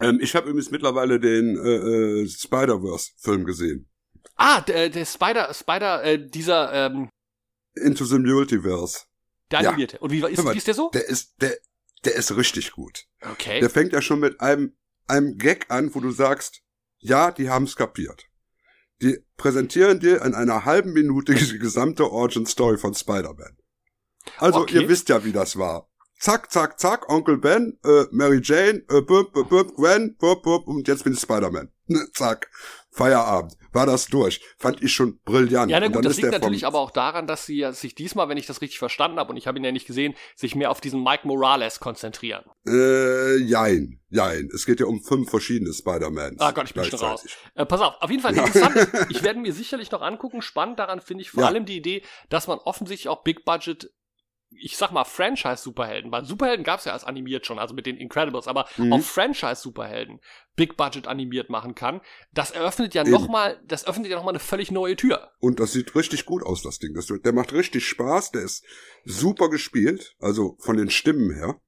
Ähm, 0.00 0.18
ich 0.20 0.34
habe 0.34 0.48
übrigens 0.48 0.70
mittlerweile 0.70 1.20
den 1.20 1.56
äh, 1.56 2.22
äh, 2.22 2.28
Spider-Verse-Film 2.28 3.44
gesehen. 3.44 3.88
Ah, 4.34 4.60
der, 4.60 4.90
der 4.90 5.06
Spider, 5.06 5.54
Spider, 5.54 6.02
äh, 6.04 6.18
dieser, 6.28 6.72
ähm, 6.72 7.08
Into 7.74 8.04
the 8.04 8.18
Multiverse. 8.18 9.04
der 9.50 9.60
Ja. 9.62 9.68
animierte. 9.70 9.98
Und 10.00 10.10
wie, 10.10 10.24
ist, 10.24 10.42
mal, 10.42 10.52
wie 10.54 10.58
ist 10.58 10.66
der 10.66 10.74
so? 10.74 10.90
Der 10.92 11.08
ist, 11.08 11.34
der, 11.40 11.56
der 12.04 12.14
ist 12.16 12.36
richtig 12.36 12.72
gut. 12.72 13.04
Okay. 13.22 13.60
Der 13.60 13.70
fängt 13.70 13.92
ja 13.92 14.02
schon 14.02 14.18
mit 14.20 14.40
einem, 14.40 14.76
einem 15.06 15.38
Gag 15.38 15.66
an, 15.70 15.94
wo 15.94 16.00
du 16.00 16.10
sagst, 16.10 16.62
ja, 16.98 17.30
die 17.30 17.48
haben's 17.48 17.76
kapiert. 17.76 18.24
Die 19.02 19.18
präsentieren 19.36 20.00
dir 20.00 20.22
in 20.22 20.34
einer 20.34 20.64
halben 20.64 20.92
Minute 20.92 21.34
die 21.34 21.58
gesamte 21.58 22.10
Origin 22.10 22.46
Story 22.46 22.78
von 22.78 22.94
Spider-Man. 22.94 23.56
Also, 24.38 24.60
Okay. 24.60 24.82
ihr 24.82 24.88
wisst 24.88 25.08
ja, 25.08 25.24
wie 25.24 25.32
das 25.32 25.56
war. 25.58 25.88
Zack, 26.18 26.50
zack, 26.50 26.80
zack, 26.80 27.10
Onkel 27.10 27.36
Ben, 27.36 27.78
äh, 27.84 28.04
Mary 28.10 28.40
Jane, 28.42 28.82
äh, 28.88 29.02
bup, 29.02 29.32
bup, 29.32 29.74
Gwen, 29.76 30.16
bup, 30.16 30.42
bup, 30.42 30.66
und 30.66 30.88
jetzt 30.88 31.04
bin 31.04 31.12
ich 31.12 31.20
Spider-Man. 31.20 31.70
Zack. 32.14 32.50
Feierabend. 32.96 33.54
War 33.72 33.84
das 33.84 34.06
durch. 34.06 34.40
Fand 34.58 34.82
ich 34.82 34.92
schon 34.92 35.20
brillant. 35.24 35.70
Ja, 35.70 35.78
na 35.80 35.88
gut, 35.88 36.04
das 36.04 36.16
liegt 36.16 36.32
natürlich 36.32 36.66
aber 36.66 36.78
auch 36.80 36.90
daran, 36.90 37.26
dass 37.26 37.44
sie 37.44 37.58
ja 37.58 37.72
sich 37.72 37.94
diesmal, 37.94 38.28
wenn 38.30 38.38
ich 38.38 38.46
das 38.46 38.62
richtig 38.62 38.78
verstanden 38.78 39.18
habe, 39.18 39.30
und 39.30 39.36
ich 39.36 39.46
habe 39.46 39.58
ihn 39.58 39.64
ja 39.64 39.70
nicht 39.72 39.86
gesehen, 39.86 40.14
sich 40.34 40.54
mehr 40.54 40.70
auf 40.70 40.80
diesen 40.80 41.02
Mike 41.02 41.26
Morales 41.28 41.78
konzentrieren. 41.78 42.44
Äh, 42.66 43.36
jein, 43.36 44.00
jein. 44.08 44.48
Es 44.54 44.64
geht 44.64 44.80
ja 44.80 44.86
um 44.86 45.02
fünf 45.02 45.28
verschiedene 45.28 45.74
Spider-Mans. 45.74 46.40
Ah 46.40 46.52
Gott, 46.52 46.64
ich 46.64 46.74
bin 46.74 46.84
schon 46.84 46.98
raus. 47.00 47.24
Äh, 47.54 47.66
pass 47.66 47.82
auf, 47.82 47.94
auf 48.00 48.10
jeden 48.10 48.22
Fall 48.22 48.34
interessant. 48.34 48.76
ist, 48.76 48.88
ich 49.10 49.22
werde 49.22 49.40
mir 49.40 49.52
sicherlich 49.52 49.90
noch 49.90 50.00
angucken. 50.00 50.40
Spannend 50.40 50.78
daran 50.78 51.00
finde 51.02 51.22
ich 51.22 51.30
vor 51.30 51.42
Ja. 51.42 51.48
allem 51.48 51.66
die 51.66 51.76
Idee, 51.76 52.02
dass 52.30 52.46
man 52.46 52.58
offensichtlich 52.58 53.08
auch 53.10 53.22
Big 53.24 53.44
Budget, 53.44 53.90
ich 54.50 54.76
sag 54.76 54.90
mal 54.92 55.04
Franchise-Superhelden, 55.04 56.10
weil 56.12 56.24
Superhelden 56.24 56.64
gab 56.64 56.78
es 56.78 56.84
ja 56.84 56.92
als 56.92 57.04
animiert 57.04 57.46
schon, 57.46 57.58
also 57.58 57.74
mit 57.74 57.86
den 57.86 57.96
Incredibles, 57.96 58.46
aber 58.48 58.66
Mhm. 58.76 58.92
auch 58.92 59.00
Franchise-Superhelden 59.02 60.20
Big 60.54 60.76
Budget 60.76 61.06
animiert 61.06 61.50
machen 61.50 61.74
kann. 61.74 62.00
Das 62.32 62.50
eröffnet 62.50 62.94
ja 62.94 63.04
nochmal, 63.04 63.60
das 63.66 63.86
öffnet 63.86 64.06
ja 64.08 64.16
nochmal 64.16 64.32
eine 64.32 64.38
völlig 64.40 64.70
neue 64.70 64.96
Tür. 64.96 65.30
Und 65.38 65.60
das 65.60 65.72
sieht 65.72 65.94
richtig 65.94 66.24
gut 66.24 66.42
aus, 66.42 66.62
das 66.62 66.78
Ding. 66.78 66.94
Das, 66.94 67.06
der 67.06 67.32
macht 67.32 67.52
richtig 67.52 67.86
Spaß, 67.86 68.32
der 68.32 68.42
ist 68.42 68.64
super 69.04 69.50
gespielt, 69.50 70.16
also 70.20 70.56
von 70.60 70.76
den 70.76 70.90
Stimmen 70.90 71.34
her. 71.34 71.60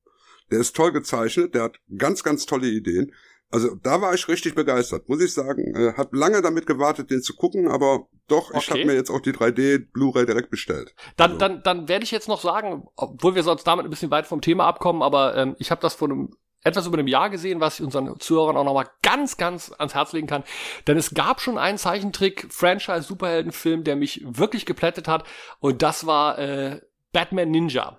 Der 0.50 0.60
ist 0.60 0.74
toll 0.74 0.92
gezeichnet, 0.92 1.54
der 1.54 1.64
hat 1.64 1.76
ganz, 1.98 2.22
ganz 2.24 2.46
tolle 2.46 2.68
Ideen. 2.68 3.12
Also 3.50 3.74
da 3.82 4.00
war 4.02 4.12
ich 4.14 4.28
richtig 4.28 4.54
begeistert, 4.54 5.08
muss 5.08 5.22
ich 5.22 5.32
sagen. 5.32 5.74
Äh, 5.74 5.94
hab 5.96 6.14
lange 6.14 6.42
damit 6.42 6.66
gewartet, 6.66 7.10
den 7.10 7.22
zu 7.22 7.34
gucken, 7.34 7.68
aber 7.68 8.06
doch, 8.28 8.50
ich 8.50 8.56
Okay. 8.56 8.70
habe 8.80 8.84
mir 8.86 8.94
jetzt 8.94 9.10
auch 9.10 9.20
die 9.20 9.32
3D 9.32 9.86
Blu-ray 9.92 10.26
direkt 10.26 10.50
bestellt. 10.50 10.94
Dann, 11.16 11.32
Also, 11.32 11.38
dann, 11.38 11.62
dann 11.62 11.88
werde 11.88 12.04
ich 12.04 12.10
jetzt 12.10 12.28
noch 12.28 12.40
sagen, 12.42 12.86
obwohl 12.96 13.34
wir 13.34 13.42
sonst 13.42 13.64
damit 13.64 13.86
ein 13.86 13.90
bisschen 13.90 14.10
weit 14.10 14.26
vom 14.26 14.42
Thema 14.42 14.66
abkommen, 14.66 15.02
aber 15.02 15.34
ähm, 15.36 15.56
ich 15.58 15.70
habe 15.70 15.80
das 15.80 15.94
vor 15.94 16.08
einem 16.08 16.36
etwas 16.64 16.86
über 16.86 16.98
einem 16.98 17.06
Jahr 17.06 17.30
gesehen, 17.30 17.60
was 17.60 17.78
ich 17.78 17.84
unseren 17.84 18.18
Zuhörern 18.18 18.56
auch 18.56 18.64
nochmal 18.64 18.88
ganz, 19.02 19.36
ganz 19.36 19.72
ans 19.78 19.94
Herz 19.94 20.12
legen 20.12 20.26
kann. 20.26 20.42
Denn 20.88 20.98
es 20.98 21.14
gab 21.14 21.40
schon 21.40 21.56
einen 21.56 21.78
Zeichentrick-Franchise-Superheldenfilm, 21.78 23.84
der 23.84 23.96
mich 23.96 24.22
wirklich 24.24 24.66
geplättet 24.66 25.08
hat. 25.08 25.24
Und 25.60 25.82
das 25.82 26.06
war 26.06 26.38
äh, 26.38 26.80
Batman 27.12 27.50
Ninja. 27.50 27.98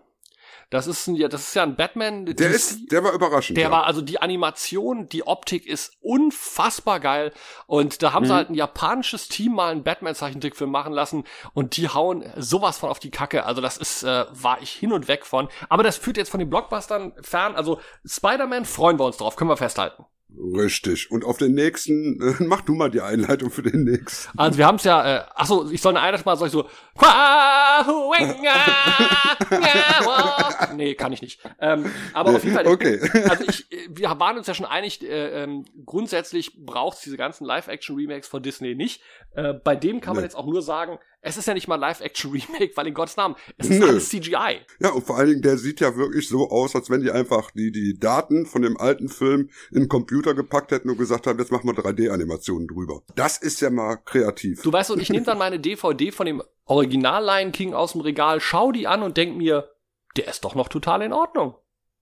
Das 0.71 0.85
ist, 0.85 1.07
ein, 1.07 1.15
ja, 1.15 1.27
das 1.27 1.47
ist 1.47 1.55
ja 1.55 1.63
ein 1.63 1.75
Batman. 1.75 2.25
der 2.27 2.35
DC 2.35 2.53
ist, 2.53 2.91
der 2.91 3.03
war 3.03 3.13
überraschend. 3.13 3.57
der 3.57 3.65
ja. 3.65 3.71
war, 3.71 3.85
also 3.85 4.01
die 4.01 4.21
Animation, 4.21 5.09
die 5.09 5.25
Optik 5.25 5.65
ist 5.65 5.93
unfassbar 6.01 6.99
geil. 6.99 7.33
Und 7.65 8.03
da 8.03 8.13
haben 8.13 8.25
sie 8.25 8.31
Mhm. 8.31 8.35
halt 8.35 8.49
ein 8.51 8.53
japanisches 8.55 9.27
Team 9.29 9.53
mal 9.55 9.71
einen 9.71 9.83
Batman-Zeichentrickfilm 9.83 10.69
machen 10.69 10.93
lassen 10.93 11.23
und 11.53 11.75
die 11.77 11.89
hauen 11.89 12.23
sowas 12.37 12.77
von 12.77 12.89
auf 12.89 12.99
die 12.99 13.09
Kacke. 13.11 13.45
Also 13.45 13.61
das 13.61 13.77
ist, 13.77 14.03
äh, 14.03 14.25
war 14.31 14.61
ich 14.61 14.71
hin 14.71 14.93
und 14.93 15.07
weg 15.07 15.25
von. 15.25 15.49
Aber 15.69 15.81
das 15.81 15.97
führt 15.97 16.17
jetzt 16.17 16.29
von 16.29 16.39
den 16.39 16.49
Blockbustern 16.49 17.13
fern. 17.21 17.55
Also 17.55 17.79
Spider-Man 18.05 18.65
freuen 18.65 18.99
wir 18.99 19.05
uns 19.05 19.17
drauf, 19.17 19.35
können 19.35 19.49
wir 19.49 19.57
festhalten. 19.57 20.05
Richtig. 20.37 21.11
Und 21.11 21.25
auf 21.25 21.37
den 21.37 21.53
nächsten, 21.53 22.21
äh, 22.21 22.35
mach 22.43 22.61
du 22.61 22.73
mal 22.73 22.89
die 22.89 23.01
Einleitung 23.01 23.49
für 23.49 23.63
den 23.63 23.83
nächsten. 23.83 24.37
Also 24.37 24.57
wir 24.57 24.67
haben 24.67 24.75
es 24.75 24.83
ja, 24.83 25.17
äh, 25.17 25.23
achso, 25.35 25.69
ich 25.69 25.81
soll 25.81 25.95
eine 25.97 26.05
Einheit 26.05 26.25
mal, 26.25 26.37
soll 26.37 26.47
ich 26.47 26.53
so, 26.53 26.69
nee, 30.75 30.95
kann 30.95 31.13
ich 31.13 31.21
nicht. 31.21 31.39
Ähm, 31.59 31.91
aber 32.13 32.35
auf 32.35 32.43
jeden 32.43 32.55
Fall, 32.55 32.67
Okay. 32.67 32.99
also 33.29 33.43
ich, 33.47 33.71
äh, 33.71 33.87
wir 33.89 34.09
waren 34.19 34.37
uns 34.37 34.47
ja 34.47 34.53
schon 34.53 34.65
einig, 34.65 35.01
äh, 35.03 35.43
ähm, 35.43 35.65
grundsätzlich 35.85 36.53
braucht 36.65 37.03
diese 37.05 37.17
ganzen 37.17 37.45
Live-Action-Remakes 37.45 38.27
von 38.27 38.43
Disney 38.43 38.75
nicht. 38.75 39.01
Äh, 39.33 39.53
bei 39.53 39.75
dem 39.75 40.01
kann 40.01 40.15
man 40.15 40.21
Nee. 40.21 40.27
jetzt 40.27 40.35
auch 40.35 40.45
nur 40.45 40.61
sagen, 40.61 40.99
es 41.21 41.35
ist 41.37 41.47
ja 41.47 41.53
nicht 41.53 41.67
mal 41.67 41.75
Live-Action-Remake, 41.75 42.71
weil 42.75 42.87
in 42.87 42.93
Gottes 42.93 43.17
Namen, 43.17 43.35
es 43.57 43.69
ist 43.69 43.79
Nö. 43.79 43.87
alles 43.87 44.09
CGI. 44.09 44.59
Ja, 44.79 44.89
und 44.91 45.05
vor 45.05 45.17
allen 45.17 45.27
Dingen, 45.29 45.41
der 45.41 45.57
sieht 45.57 45.79
ja 45.81 45.95
wirklich 45.97 46.27
so 46.29 46.49
aus, 46.49 46.75
als 46.75 46.89
wenn 46.89 47.01
die 47.01 47.11
einfach 47.11 47.51
die, 47.51 47.71
die 47.71 47.97
Daten 47.99 48.45
von 48.45 48.61
dem 48.61 48.77
alten 48.77 49.09
Film 49.09 49.49
in 49.71 49.81
den 49.81 49.89
Computer 49.89 50.33
gepackt 50.33 50.71
hätten 50.71 50.89
und 50.89 50.97
gesagt 50.97 51.27
haben, 51.27 51.37
jetzt 51.39 51.51
machen 51.51 51.67
wir 51.67 51.73
3D-Animationen 51.73 52.67
drüber. 52.67 53.01
Das 53.15 53.37
ist 53.37 53.59
ja 53.61 53.69
mal 53.69 53.97
kreativ. 53.97 54.61
Du 54.61 54.71
weißt, 54.71 54.91
und 54.91 55.01
ich 55.01 55.09
nehme 55.09 55.25
dann 55.25 55.37
meine 55.37 55.59
DVD 55.59 56.11
von 56.11 56.25
dem 56.25 56.41
Original 56.65 57.23
Lion 57.25 57.51
King 57.51 57.73
aus 57.73 57.91
dem 57.93 58.01
Regal, 58.01 58.39
schau 58.39 58.71
die 58.71 58.87
an 58.87 59.03
und 59.03 59.17
denk 59.17 59.35
mir, 59.35 59.69
der 60.15 60.27
ist 60.27 60.43
doch 60.45 60.55
noch 60.55 60.69
total 60.69 61.01
in 61.01 61.13
Ordnung. 61.13 61.55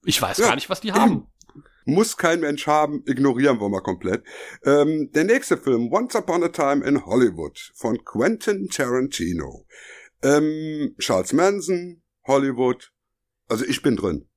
Ich 0.05 0.21
weiß 0.21 0.37
Ja. 0.37 0.47
gar 0.49 0.55
nicht, 0.55 0.69
was 0.69 0.81
die 0.81 0.91
haben. 0.93 1.27
Muss 1.89 2.17
kein 2.17 2.41
Mensch 2.41 2.67
haben, 2.67 3.01
ignorieren 3.05 3.61
wir 3.61 3.69
mal 3.69 3.79
komplett. 3.79 4.21
Ähm, 4.65 5.09
der 5.13 5.23
nächste 5.23 5.55
Film, 5.55 5.89
Once 5.89 6.15
Upon 6.15 6.43
a 6.43 6.49
Time 6.49 6.85
in 6.85 7.05
Hollywood 7.05 7.71
von 7.75 8.03
Quentin 8.03 8.67
Tarantino. 8.67 9.65
Ähm, 10.21 10.95
Charles 10.99 11.31
Manson, 11.31 12.01
Hollywood. 12.27 12.91
Also 13.47 13.63
ich 13.63 13.81
bin 13.81 13.95
drin. 13.95 14.27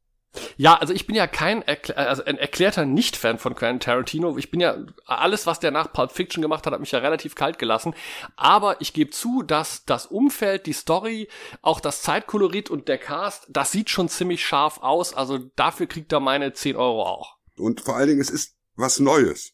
Ja, 0.56 0.76
also 0.76 0.94
ich 0.94 1.08
bin 1.08 1.16
ja 1.16 1.26
kein 1.26 1.62
Erklä 1.62 1.94
also 1.96 2.22
ein 2.22 2.38
erklärter 2.38 2.84
Nicht-Fan 2.84 3.38
von 3.38 3.56
Quentin 3.56 3.80
Tarantino. 3.80 4.38
Ich 4.38 4.52
bin 4.52 4.60
ja 4.60 4.76
alles, 5.06 5.48
was 5.48 5.58
der 5.58 5.72
nach 5.72 5.92
Pulp 5.92 6.12
Fiction 6.12 6.42
gemacht 6.42 6.64
hat, 6.66 6.72
hat 6.72 6.78
mich 6.78 6.92
ja 6.92 7.00
relativ 7.00 7.34
kalt 7.34 7.58
gelassen. 7.58 7.94
Aber 8.36 8.80
ich 8.80 8.92
gebe 8.92 9.10
zu, 9.10 9.42
dass 9.42 9.84
das 9.86 10.06
Umfeld, 10.06 10.66
die 10.66 10.72
Story, 10.72 11.28
auch 11.62 11.80
das 11.80 12.02
Zeitkolorit 12.02 12.70
und 12.70 12.86
der 12.86 12.98
Cast, 12.98 13.46
das 13.48 13.72
sieht 13.72 13.90
schon 13.90 14.08
ziemlich 14.08 14.46
scharf 14.46 14.78
aus. 14.82 15.14
Also 15.14 15.38
dafür 15.56 15.86
kriegt 15.86 16.12
er 16.12 16.20
meine 16.20 16.52
10 16.52 16.76
Euro 16.76 17.02
auch. 17.02 17.39
Und 17.61 17.81
vor 17.81 17.96
allen 17.96 18.09
Dingen, 18.09 18.20
es 18.20 18.31
ist 18.31 18.57
was 18.75 19.01
Neues. 19.01 19.53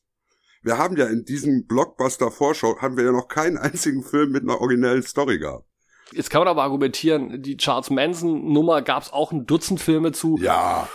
Wir 0.62 0.78
haben 0.78 0.96
ja 0.96 1.06
in 1.06 1.24
diesem 1.24 1.66
Blockbuster-Vorschau, 1.66 2.80
haben 2.80 2.96
wir 2.96 3.04
ja 3.04 3.12
noch 3.12 3.28
keinen 3.28 3.56
einzigen 3.58 4.02
Film 4.02 4.32
mit 4.32 4.42
einer 4.42 4.60
originellen 4.60 5.02
Story 5.02 5.38
gehabt. 5.38 5.66
Jetzt 6.12 6.30
kann 6.30 6.40
man 6.40 6.48
aber 6.48 6.62
argumentieren, 6.62 7.42
die 7.42 7.56
Charles 7.56 7.90
Manson-Nummer 7.90 8.82
gab 8.82 9.02
es 9.02 9.12
auch 9.12 9.32
ein 9.32 9.46
Dutzend 9.46 9.80
Filme 9.80 10.12
zu. 10.12 10.38
Ja. 10.40 10.88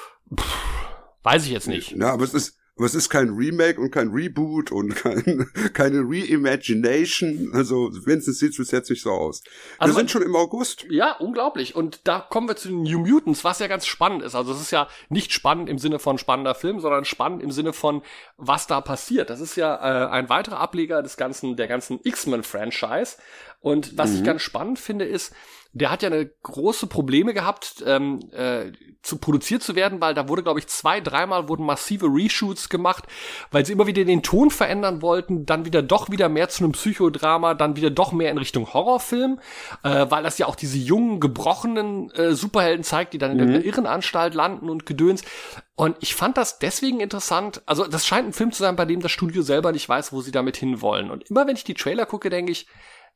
Weiß 1.24 1.46
ich 1.46 1.52
jetzt 1.52 1.68
nicht. 1.68 1.92
Ja, 1.92 2.14
aber 2.14 2.24
es 2.24 2.34
ist, 2.34 2.58
aber 2.82 2.88
es 2.88 2.96
ist 2.96 3.10
kein 3.10 3.30
Remake 3.30 3.80
und 3.80 3.92
kein 3.92 4.10
Reboot 4.10 4.72
und 4.72 4.96
kein, 4.96 5.48
keine 5.76 6.00
Reimagination. 6.00 7.52
Also 7.54 7.92
wenigstens 8.08 8.40
sieht 8.40 8.54
es 8.54 8.58
bis 8.58 8.72
jetzt 8.72 8.90
nicht 8.90 9.04
so 9.04 9.12
aus. 9.12 9.44
Also 9.78 9.94
wir 9.94 10.00
sind 10.00 10.10
schon 10.10 10.24
im 10.24 10.36
August. 10.36 10.88
Ja, 10.90 11.16
unglaublich. 11.18 11.76
Und 11.76 12.00
da 12.06 12.22
kommen 12.22 12.48
wir 12.48 12.56
zu 12.56 12.70
den 12.70 12.82
New 12.82 12.98
Mutants, 13.06 13.44
was 13.44 13.60
ja 13.60 13.68
ganz 13.68 13.86
spannend 13.86 14.24
ist. 14.24 14.34
Also 14.34 14.52
es 14.54 14.62
ist 14.62 14.72
ja 14.72 14.88
nicht 15.10 15.32
spannend 15.32 15.70
im 15.70 15.78
Sinne 15.78 16.00
von 16.00 16.18
spannender 16.18 16.56
Film, 16.56 16.80
sondern 16.80 17.06
spannend 17.06 17.44
im 17.44 17.52
Sinne 17.52 17.72
von, 17.72 18.02
was 18.38 18.66
da 18.66 18.82
passiert. 18.82 19.30
Das 19.30 19.42
ist 19.42 19.58
ja 19.58 19.76
äh, 19.76 20.10
ein 20.10 20.30
weiterer 20.30 20.60
Ableger 20.60 21.04
des 21.04 21.18
ganzen, 21.18 21.58
der 21.58 21.68
ganzen 21.68 22.00
X-Men-Franchise. 22.02 23.18
Und 23.62 23.98
was 23.98 24.16
ich 24.16 24.24
ganz 24.24 24.42
spannend 24.42 24.80
finde, 24.80 25.06
ist, 25.06 25.34
der 25.74 25.90
hat 25.90 26.04
ja 26.04 26.10
eine 26.10 26.26
große 26.26 26.88
Probleme 26.88 27.34
gehabt, 27.34 27.84
ähm, 27.86 28.20
äh, 28.34 28.72
zu 29.04 29.18
produziert 29.18 29.64
zu 29.64 29.76
werden, 29.76 30.02
weil 30.02 30.14
da 30.14 30.28
wurde, 30.28 30.44
glaube 30.44 30.60
ich, 30.60 30.68
zwei, 30.68 31.00
dreimal 31.00 31.48
wurden 31.48 31.66
massive 31.66 32.08
Reshoots 32.08 32.70
gemacht, 32.70 33.06
weil 33.52 33.66
sie 33.66 33.72
immer 33.72 33.88
wieder 33.88 34.04
den 34.04 34.22
Ton 34.22 34.52
verändern 34.52 35.02
wollten, 35.02 35.46
dann 35.46 35.66
wieder 35.66 35.82
doch 35.82 36.12
wieder 36.12 36.28
mehr 36.28 36.50
zu 36.50 36.64
einem 36.64 36.74
Psychodrama, 36.74 37.54
dann 37.54 37.76
wieder 37.76 37.90
doch 37.90 38.12
mehr 38.12 38.32
in 38.32 38.38
Richtung 38.38 38.74
Horrorfilm, 38.74 39.40
äh, 39.84 40.06
weil 40.10 40.24
das 40.24 40.38
ja 40.38 40.46
auch 40.48 40.56
diese 40.56 40.78
jungen, 40.78 41.20
gebrochenen 41.20 42.12
äh, 42.12 42.34
Superhelden 42.34 42.84
zeigt, 42.84 43.14
die 43.14 43.18
dann 43.18 43.40
in 43.40 43.52
der 43.52 43.66
Irrenanstalt 43.66 44.36
landen 44.36 44.70
und 44.70 44.86
gedöns. 44.86 45.24
Und 45.76 45.96
ich 46.02 46.16
fand 46.16 46.38
das 46.38 46.60
deswegen 46.60 47.00
interessant, 47.00 47.62
also 47.66 47.88
das 47.88 48.06
scheint 48.06 48.28
ein 48.28 48.34
Film 48.34 48.52
zu 48.52 48.62
sein, 48.62 48.76
bei 48.76 48.86
dem 48.86 49.02
das 49.02 49.12
Studio 49.12 49.42
selber 49.42 49.72
nicht 49.72 49.88
weiß, 49.88 50.12
wo 50.14 50.22
sie 50.22 50.32
damit 50.32 50.58
hinwollen. 50.58 51.10
Und 51.10 51.30
immer 51.30 51.48
wenn 51.48 51.56
ich 51.56 51.64
die 51.64 51.74
Trailer 51.74 52.06
gucke, 52.06 52.30
denke 52.30 52.52
ich, 52.52 52.68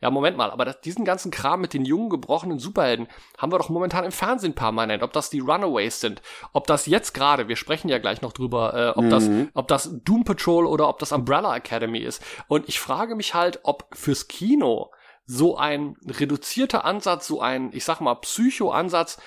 ja, 0.01 0.11
Moment 0.11 0.37
mal, 0.37 0.51
aber 0.51 0.65
das, 0.65 0.81
diesen 0.81 1.05
ganzen 1.05 1.31
Kram 1.31 1.61
mit 1.61 1.73
den 1.73 1.85
jungen, 1.85 2.09
gebrochenen 2.09 2.59
Superhelden 2.59 3.07
haben 3.37 3.51
wir 3.51 3.57
doch 3.57 3.69
momentan 3.69 4.03
im 4.03 4.11
Fernsehen 4.11 4.53
permanent. 4.53 5.03
Ob 5.03 5.13
das 5.13 5.29
die 5.29 5.39
Runaways 5.39 5.99
sind, 5.99 6.21
ob 6.53 6.67
das 6.67 6.85
jetzt 6.85 7.13
gerade, 7.13 7.47
wir 7.47 7.55
sprechen 7.55 7.89
ja 7.89 7.97
gleich 7.97 8.21
noch 8.21 8.33
drüber, 8.33 8.73
äh, 8.73 8.99
ob, 8.99 9.09
das, 9.09 9.29
ob 9.53 9.67
das 9.67 9.89
Doom 10.03 10.23
Patrol 10.23 10.65
oder 10.65 10.89
ob 10.89 10.99
das 10.99 11.11
Umbrella 11.11 11.55
Academy 11.55 11.99
ist. 11.99 12.21
Und 12.47 12.67
ich 12.67 12.79
frage 12.79 13.15
mich 13.15 13.33
halt, 13.33 13.59
ob 13.63 13.87
fürs 13.93 14.27
Kino 14.27 14.91
so 15.25 15.57
ein 15.57 15.95
reduzierter 16.05 16.85
Ansatz, 16.85 17.27
so 17.27 17.41
ein, 17.41 17.71
ich 17.73 17.83
sag 17.83 17.99
mal, 17.99 18.15
Psycho-Ansatz 18.15 19.17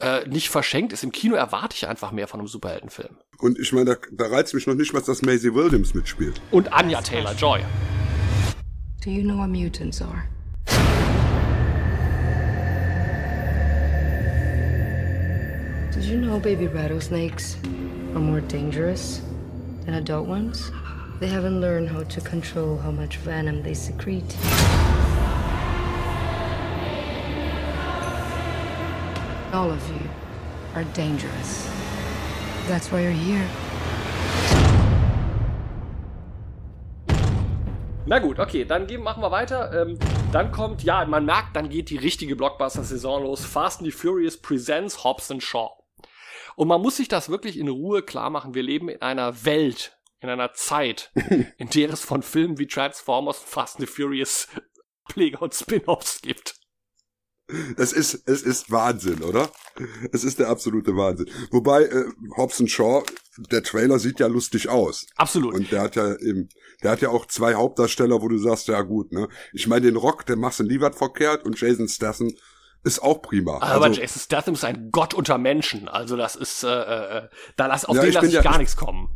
äh, 0.00 0.28
nicht 0.28 0.50
verschenkt 0.50 0.92
ist. 0.92 1.02
Im 1.02 1.10
Kino 1.10 1.34
erwarte 1.34 1.74
ich 1.74 1.88
einfach 1.88 2.12
mehr 2.12 2.28
von 2.28 2.40
einem 2.40 2.48
Superheldenfilm. 2.48 3.16
Und 3.38 3.58
ich 3.58 3.72
meine, 3.72 3.86
da, 3.86 3.96
da 4.12 4.26
reizt 4.28 4.54
mich 4.54 4.66
noch 4.66 4.74
nicht 4.74 4.92
mal, 4.92 5.02
dass 5.02 5.22
Maisie 5.22 5.54
Williams 5.54 5.94
mitspielt. 5.94 6.40
Und 6.50 6.72
Anya 6.72 7.00
Taylor-Joy. 7.00 7.64
Do 9.00 9.12
you 9.12 9.22
know 9.22 9.36
what 9.36 9.46
mutants 9.46 10.02
are? 10.02 10.28
Did 15.92 16.04
you 16.04 16.20
know 16.20 16.40
baby 16.40 16.66
rattlesnakes 16.66 17.56
are 17.62 18.18
more 18.18 18.40
dangerous 18.40 19.22
than 19.84 19.94
adult 19.94 20.26
ones? 20.26 20.72
They 21.20 21.28
haven't 21.28 21.60
learned 21.60 21.90
how 21.90 22.02
to 22.02 22.20
control 22.20 22.76
how 22.76 22.90
much 22.90 23.18
venom 23.18 23.62
they 23.62 23.74
secrete. 23.74 24.36
All 29.52 29.70
of 29.70 29.88
you 29.90 30.10
are 30.74 30.82
dangerous. 30.92 31.70
That's 32.66 32.90
why 32.90 33.02
you're 33.02 33.12
here. 33.12 33.48
Na 38.08 38.20
gut, 38.20 38.38
okay, 38.38 38.64
dann 38.64 38.86
gehen, 38.86 39.02
machen 39.02 39.22
wir 39.22 39.30
weiter. 39.30 39.70
Ähm, 39.82 39.98
dann 40.32 40.50
kommt, 40.50 40.82
ja, 40.82 41.04
man 41.04 41.26
merkt, 41.26 41.54
dann 41.54 41.68
geht 41.68 41.90
die 41.90 41.98
richtige 41.98 42.36
Blockbuster-Saison 42.36 43.22
los. 43.22 43.44
Fast 43.44 43.80
and 43.80 43.86
the 43.86 43.92
Furious 43.92 44.40
Presents 44.40 45.04
Hobbs 45.04 45.30
and 45.30 45.42
Shaw. 45.42 45.68
Und 46.56 46.68
man 46.68 46.80
muss 46.80 46.96
sich 46.96 47.08
das 47.08 47.28
wirklich 47.28 47.58
in 47.58 47.68
Ruhe 47.68 48.00
klar 48.00 48.30
machen. 48.30 48.54
Wir 48.54 48.62
leben 48.62 48.88
in 48.88 49.02
einer 49.02 49.44
Welt, 49.44 49.98
in 50.20 50.30
einer 50.30 50.54
Zeit, 50.54 51.12
in 51.58 51.68
der 51.68 51.90
es 51.90 52.02
von 52.02 52.22
Filmen 52.22 52.58
wie 52.58 52.66
Transformers, 52.66 53.40
Fast 53.40 53.78
and 53.78 53.86
the 53.86 53.94
Furious 53.94 54.48
Pfleger 55.10 55.42
und 55.42 55.52
Spin-offs 55.52 56.22
gibt. 56.22 56.57
Es 57.76 57.92
ist, 57.92 58.22
es 58.28 58.42
ist 58.42 58.70
Wahnsinn, 58.70 59.22
oder? 59.22 59.50
Es 60.12 60.22
ist 60.24 60.38
der 60.38 60.48
absolute 60.48 60.94
Wahnsinn. 60.96 61.30
Wobei, 61.50 61.84
äh, 61.84 62.04
Hobson 62.36 62.68
Shaw, 62.68 63.02
der 63.50 63.62
Trailer 63.62 63.98
sieht 63.98 64.20
ja 64.20 64.26
lustig 64.26 64.68
aus. 64.68 65.06
Absolut. 65.16 65.54
Und 65.54 65.72
der 65.72 65.80
hat 65.82 65.96
ja 65.96 66.14
eben, 66.16 66.48
der 66.82 66.90
hat 66.90 67.00
ja 67.00 67.08
auch 67.08 67.24
zwei 67.26 67.54
Hauptdarsteller, 67.54 68.20
wo 68.20 68.28
du 68.28 68.36
sagst, 68.38 68.68
ja 68.68 68.82
gut, 68.82 69.12
ne? 69.12 69.28
Ich 69.54 69.66
meine, 69.66 69.86
den 69.86 69.96
Rock, 69.96 70.26
der 70.26 70.36
machst 70.36 70.60
du 70.60 70.64
nie 70.64 70.80
was 70.80 70.96
verkehrt 70.96 71.44
und 71.44 71.58
Jason 71.58 71.88
Statham 71.88 72.30
ist 72.84 73.02
auch 73.02 73.22
prima. 73.22 73.56
Aber 73.62 73.86
also, 73.86 74.00
Jason 74.00 74.20
Statham 74.20 74.54
ist 74.54 74.64
ein 74.64 74.90
Gott 74.92 75.14
unter 75.14 75.38
Menschen. 75.38 75.88
Also 75.88 76.16
das 76.16 76.36
ist, 76.36 76.62
äh, 76.64 76.68
äh, 76.68 77.28
da 77.56 77.66
lass, 77.66 77.84
auf 77.86 77.96
Ja, 77.96 78.02
den 78.02 78.12
lass 78.12 78.24
ich 78.24 78.32
ja- 78.34 78.42
gar 78.42 78.52
ich- 78.52 78.58
nichts 78.58 78.76
kommen. 78.76 79.08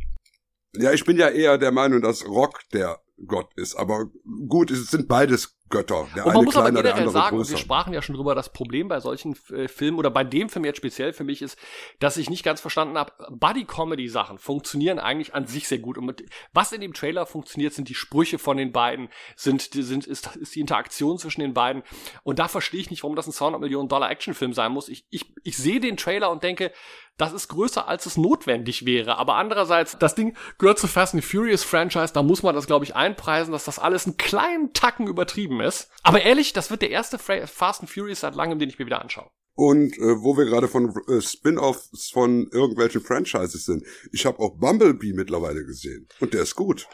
ja, 0.75 0.91
ich 0.91 1.05
bin 1.05 1.17
ja 1.17 1.29
eher 1.29 1.57
der 1.59 1.71
Meinung, 1.71 2.01
dass 2.01 2.25
Rock 2.25 2.61
der 2.73 2.99
Gott 3.27 3.51
ist. 3.55 3.75
Aber 3.75 4.07
gut, 4.49 4.71
es 4.71 4.87
sind 4.89 5.07
beides 5.07 5.55
Götter. 5.69 6.07
Der 6.15 6.25
Und 6.25 6.33
man 6.33 6.45
muss 6.45 6.55
aber 6.55 6.65
kleiner, 6.65 6.83
der 6.83 6.93
generell 6.93 7.11
sagen, 7.11 7.37
wir 7.37 7.43
größer. 7.43 7.57
sprachen 7.57 7.93
ja 7.93 8.01
schon 8.01 8.15
drüber, 8.15 8.35
das 8.35 8.49
Problem 8.49 8.87
bei 8.87 8.99
solchen 8.99 9.35
äh, 9.49 9.67
Filmen 9.67 9.97
oder 9.97 10.11
bei 10.11 10.23
dem 10.23 10.49
Film 10.49 10.65
jetzt 10.65 10.77
speziell 10.77 11.13
für 11.13 11.23
mich 11.23 11.41
ist, 11.41 11.57
dass 11.99 12.17
ich 12.17 12.29
nicht 12.29 12.43
ganz 12.43 12.61
verstanden 12.61 12.97
habe, 12.97 13.13
Buddy-Comedy-Sachen 13.31 14.37
funktionieren 14.37 14.99
eigentlich 14.99 15.33
an 15.33 15.47
sich 15.47 15.67
sehr 15.67 15.79
gut. 15.79 15.97
Und 15.97 16.05
mit, 16.05 16.25
was 16.53 16.71
in 16.71 16.81
dem 16.81 16.93
Trailer 16.93 17.25
funktioniert, 17.25 17.73
sind 17.73 17.89
die 17.89 17.95
Sprüche 17.95 18.37
von 18.37 18.57
den 18.57 18.71
beiden, 18.71 19.09
sind, 19.35 19.61
sind, 19.73 20.05
ist, 20.05 20.35
ist 20.35 20.55
die 20.55 20.59
Interaktion 20.59 21.17
zwischen 21.17 21.41
den 21.41 21.53
beiden. 21.53 21.83
Und 22.23 22.39
da 22.39 22.47
verstehe 22.47 22.79
ich 22.79 22.91
nicht, 22.91 23.03
warum 23.03 23.15
das 23.15 23.27
ein 23.27 23.33
200 23.33 23.59
Millionen 23.59 23.89
Dollar 23.89 24.11
Actionfilm 24.11 24.53
sein 24.53 24.71
muss. 24.71 24.89
Ich, 24.89 25.05
ich, 25.09 25.33
ich 25.43 25.57
sehe 25.57 25.79
den 25.79 25.97
Trailer 25.97 26.29
und 26.29 26.43
denke, 26.43 26.71
das 27.17 27.31
ist 27.31 27.47
größer, 27.49 27.87
als 27.87 28.07
es 28.07 28.17
notwendig 28.17 28.85
wäre. 28.85 29.17
Aber 29.17 29.35
andererseits, 29.35 29.97
das 29.99 30.15
Ding 30.15 30.35
gehört 30.57 30.79
zu 30.79 30.87
Fast 30.87 31.13
and 31.13 31.23
Furious 31.23 31.63
Franchise, 31.63 32.11
da 32.11 32.23
muss 32.23 32.41
man 32.41 32.55
das, 32.55 32.65
glaube 32.65 32.85
ich, 32.85 32.95
einpreisen, 32.95 33.51
dass 33.51 33.65
das 33.65 33.77
alles 33.77 34.07
einen 34.07 34.17
kleinen 34.17 34.73
Tacken 34.73 35.07
übertrieben 35.07 35.52
ist. 35.61 35.89
Aber 36.03 36.21
ehrlich, 36.21 36.53
das 36.53 36.69
wird 36.71 36.81
der 36.81 36.89
erste 36.91 37.17
Fast 37.19 37.81
and 37.81 37.89
Furious 37.89 38.21
seit 38.21 38.35
langem, 38.35 38.59
den 38.59 38.69
ich 38.69 38.79
mir 38.79 38.85
wieder 38.85 39.01
anschaue. 39.01 39.29
Und 39.55 39.97
äh, 39.99 40.21
wo 40.21 40.35
wir 40.35 40.45
gerade 40.45 40.67
von 40.67 40.93
äh, 41.07 41.21
Spin-offs 41.21 42.09
von 42.11 42.47
irgendwelchen 42.51 43.01
Franchises 43.01 43.65
sind, 43.65 43.85
ich 44.11 44.25
habe 44.25 44.39
auch 44.39 44.57
Bumblebee 44.57 45.13
mittlerweile 45.13 45.63
gesehen. 45.63 46.07
Und 46.19 46.33
der 46.33 46.41
ist 46.41 46.55
gut. 46.55 46.87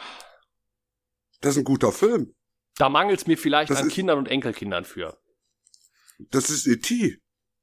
Das 1.42 1.52
ist 1.52 1.58
ein 1.60 1.64
guter 1.64 1.92
Film. 1.94 2.36
Da 2.78 2.90
mangelt 2.90 3.20
es 3.22 3.28
mir 3.28 3.38
vielleicht 3.38 3.70
Das 3.72 3.80
an 3.82 3.88
ist- 3.88 3.94
Kindern 3.94 4.18
und 4.18 4.28
Enkelkindern 4.28 4.84
für. 4.84 5.18
Das 6.32 6.50
ist 6.50 6.68
E.T. 6.68 7.18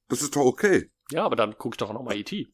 Das 0.08 0.22
ist 0.22 0.34
doch 0.34 0.44
okay. 0.46 0.90
Ja, 1.10 1.24
aber 1.24 1.36
dann 1.36 1.56
guck 1.58 1.74
ich 1.74 1.78
doch 1.78 1.92
noch 1.92 2.02
mal 2.02 2.14
E 2.16 2.20
E.T. 2.20 2.46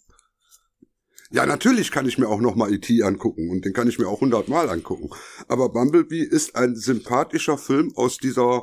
Ja, 1.33 1.47
natürlich 1.47 1.91
kann 1.91 2.07
ich 2.07 2.19
mir 2.19 2.29
auch 2.29 2.43
noch 2.43 2.57
mal 2.57 2.71
E.T. 2.71 3.03
angucken 3.03 3.49
und 3.49 3.65
den 3.65 3.73
kann 3.73 3.89
ich 3.89 3.99
mir 3.99 4.07
auch 4.07 4.21
hundertmal 4.21 4.69
angucken. 4.69 5.09
Aber 5.49 5.71
Bumblebee 5.71 6.23
ist 6.23 6.55
ein 6.57 6.77
sympathischer 6.77 7.57
Film 7.57 7.91
aus 7.97 8.19
dieser 8.19 8.63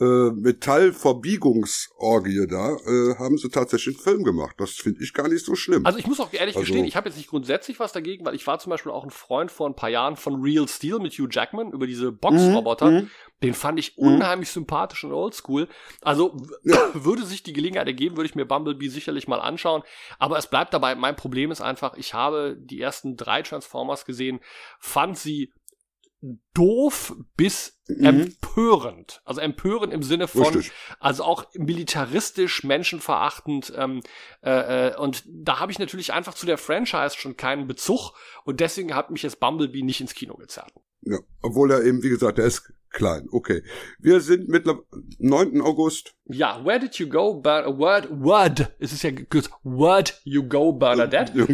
äh, 0.00 0.30
Metallverbiegungsorgie 1.20 2.46
da, 2.48 2.70
äh, 2.76 3.14
haben 3.18 3.36
sie 3.38 3.48
tatsächlich 3.50 3.96
einen 3.96 4.02
Film 4.04 4.24
gemacht. 4.24 4.56
Das 4.58 4.70
finde 4.72 5.02
ich 5.02 5.12
gar 5.12 5.28
nicht 5.28 5.44
so 5.44 5.54
schlimm. 5.54 5.84
Also 5.86 5.98
ich 5.98 6.06
muss 6.06 6.20
auch 6.20 6.32
ehrlich 6.32 6.56
Also- 6.56 6.60
gestehen, 6.66 6.84
ich 6.84 6.96
habe 6.96 7.08
jetzt 7.08 7.16
nicht 7.18 7.28
grundsätzlich 7.30 7.78
was 7.80 7.92
dagegen, 7.92 8.24
weil 8.24 8.34
ich 8.34 8.46
war 8.46 8.58
zum 8.58 8.70
Beispiel 8.70 8.92
auch 8.92 9.04
ein 9.04 9.10
Freund 9.10 9.50
vor 9.50 9.68
ein 9.68 9.74
paar 9.76 9.90
Jahren 9.90 10.16
von 10.16 10.40
Real 10.42 10.66
Steel 10.68 10.98
mit 10.98 11.12
Hugh 11.14 11.28
Jackman 11.30 11.72
über 11.72 11.86
diese 11.86 12.12
Boxroboter. 12.12 12.90
Mhm. 12.90 13.10
Den 13.42 13.54
fand 13.54 13.78
ich 13.78 13.96
unheimlich 13.96 14.50
sympathisch 14.50 15.02
und 15.04 15.12
oldschool. 15.12 15.66
Also 16.02 16.34
w- 16.34 16.72
würde 16.94 17.24
sich 17.24 17.42
die 17.42 17.52
Gelegenheit 17.54 17.86
ergeben, 17.86 18.16
würde 18.16 18.28
ich 18.28 18.34
mir 18.34 18.44
Bumblebee 18.44 18.88
sicherlich 18.88 19.28
mal 19.28 19.40
anschauen. 19.40 19.82
Aber 20.18 20.36
es 20.36 20.46
bleibt 20.46 20.74
dabei, 20.74 20.94
mein 20.94 21.16
Problem 21.16 21.50
ist 21.50 21.60
einfach, 21.62 21.94
ich 21.96 22.12
habe 22.14 22.56
die 22.58 22.80
ersten 22.80 23.16
drei 23.16 23.40
Transformers 23.42 24.04
gesehen, 24.04 24.40
fand 24.78 25.16
sie 25.18 25.52
doof 26.54 27.14
bis 27.36 27.80
Mhm. 27.90 28.04
empörend. 28.04 29.20
Also 29.24 29.40
empörend 29.40 29.92
im 29.92 30.02
Sinne 30.02 30.28
von, 30.28 30.44
Richtig. 30.44 30.72
also 31.00 31.24
auch 31.24 31.46
militaristisch, 31.54 32.62
menschenverachtend. 32.62 33.72
Ähm, 33.76 34.00
äh, 34.42 34.90
äh, 34.90 34.96
und 34.96 35.24
da 35.26 35.58
habe 35.58 35.72
ich 35.72 35.78
natürlich 35.78 36.12
einfach 36.12 36.34
zu 36.34 36.46
der 36.46 36.58
Franchise 36.58 37.16
schon 37.16 37.36
keinen 37.36 37.66
Bezug. 37.66 38.12
Und 38.44 38.60
deswegen 38.60 38.94
hat 38.94 39.10
mich 39.10 39.22
jetzt 39.22 39.40
Bumblebee 39.40 39.82
nicht 39.82 40.00
ins 40.00 40.14
Kino 40.14 40.36
gezerrt. 40.36 40.72
Ja, 41.02 41.18
obwohl 41.42 41.72
er 41.72 41.82
eben, 41.82 42.02
wie 42.02 42.10
gesagt, 42.10 42.38
der 42.38 42.44
ist 42.44 42.72
klein. 42.90 43.28
Okay. 43.30 43.62
Wir 43.98 44.20
sind 44.20 44.48
mittlerweile 44.48 44.84
9. 45.18 45.60
August. 45.60 46.14
Ja, 46.26 46.64
where 46.64 46.78
did 46.78 46.94
you 46.96 47.08
go, 47.08 47.34
Ber 47.34 47.78
word, 47.78 48.08
word, 48.10 48.72
es 48.78 48.92
ist 48.92 49.02
ja 49.02 49.10
gekürzt, 49.10 49.50
word 49.62 50.20
you 50.24 50.42
go, 50.42 50.72
Bernadette. 50.72 51.32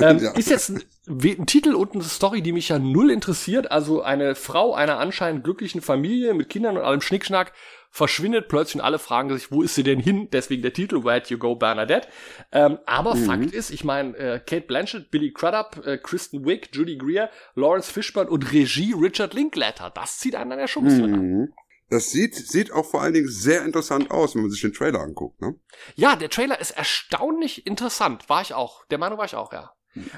Ähm, 0.00 0.18
ja. 0.22 0.32
Ist 0.32 0.50
jetzt 0.50 0.70
ein, 0.70 0.82
ein 1.08 1.46
Titel 1.46 1.74
und 1.74 1.94
eine 1.94 2.02
Story, 2.02 2.42
die 2.42 2.52
mich 2.52 2.68
ja 2.68 2.78
null 2.78 3.10
interessiert. 3.10 3.70
Also 3.70 4.02
eine 4.02 4.34
Frau 4.34 4.74
einer 4.74 4.98
anscheinend 4.98 5.44
glücklichen 5.44 5.80
Familie 5.80 6.34
mit 6.34 6.48
Kindern 6.48 6.76
und 6.76 6.84
allem 6.84 7.00
Schnickschnack 7.00 7.52
verschwindet 7.94 8.48
plötzlich 8.48 8.74
und 8.74 8.80
alle 8.80 8.98
fragen 8.98 9.32
sich, 9.32 9.52
wo 9.52 9.62
ist 9.62 9.76
sie 9.76 9.84
denn 9.84 10.00
hin? 10.00 10.28
Deswegen 10.32 10.62
der 10.62 10.72
Titel, 10.72 10.96
Where'd 11.04 11.30
You 11.30 11.38
Go, 11.38 11.54
Bernadette. 11.54 12.08
Ähm, 12.50 12.78
aber 12.86 13.14
Mhm. 13.14 13.24
Fakt 13.24 13.52
ist, 13.52 13.70
ich 13.70 13.84
meine, 13.84 14.16
äh, 14.16 14.40
Kate 14.40 14.62
Blanchett, 14.66 15.12
Billy 15.12 15.32
Crudup, 15.32 15.86
äh, 15.86 15.98
Kristen 15.98 16.44
Wiig, 16.44 16.70
Judy 16.74 16.98
Greer, 16.98 17.30
Lawrence 17.54 17.90
Fishburne 17.92 18.28
und 18.28 18.52
Regie 18.52 18.92
Richard 18.92 19.32
Linklater. 19.32 19.90
Das 19.94 20.18
zieht 20.18 20.34
einen 20.34 20.50
dann 20.50 20.58
ja 20.58 20.66
schon 20.66 20.82
ein 20.82 20.88
bisschen 20.88 21.14
an. 21.14 21.20
Mhm. 21.20 21.52
Das 21.88 22.10
sieht, 22.10 22.34
sieht 22.34 22.72
auch 22.72 22.84
vor 22.86 23.02
allen 23.02 23.14
Dingen 23.14 23.28
sehr 23.28 23.64
interessant 23.64 24.10
aus, 24.10 24.34
wenn 24.34 24.42
man 24.42 24.50
sich 24.50 24.62
den 24.62 24.72
Trailer 24.72 25.00
anguckt, 25.00 25.40
ne? 25.40 25.54
Ja, 25.94 26.16
der 26.16 26.30
Trailer 26.30 26.58
ist 26.60 26.72
erstaunlich 26.72 27.64
interessant. 27.66 28.28
War 28.28 28.42
ich 28.42 28.54
auch. 28.54 28.84
Der 28.86 28.98
Meinung 28.98 29.18
war 29.18 29.26
ich 29.26 29.36
auch, 29.36 29.52
ja. 29.52 29.70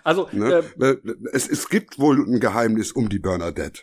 Also, 0.03 0.29
ne? 0.33 0.65
äh, 0.81 0.85
Äh, 0.93 0.97
es, 1.33 1.47
es 1.47 1.69
gibt 1.69 1.99
wohl 1.99 2.17
ein 2.27 2.41
Geheimnis 2.41 2.93
um 2.93 3.11
die 3.11 3.19
Bernadette. 3.19 3.83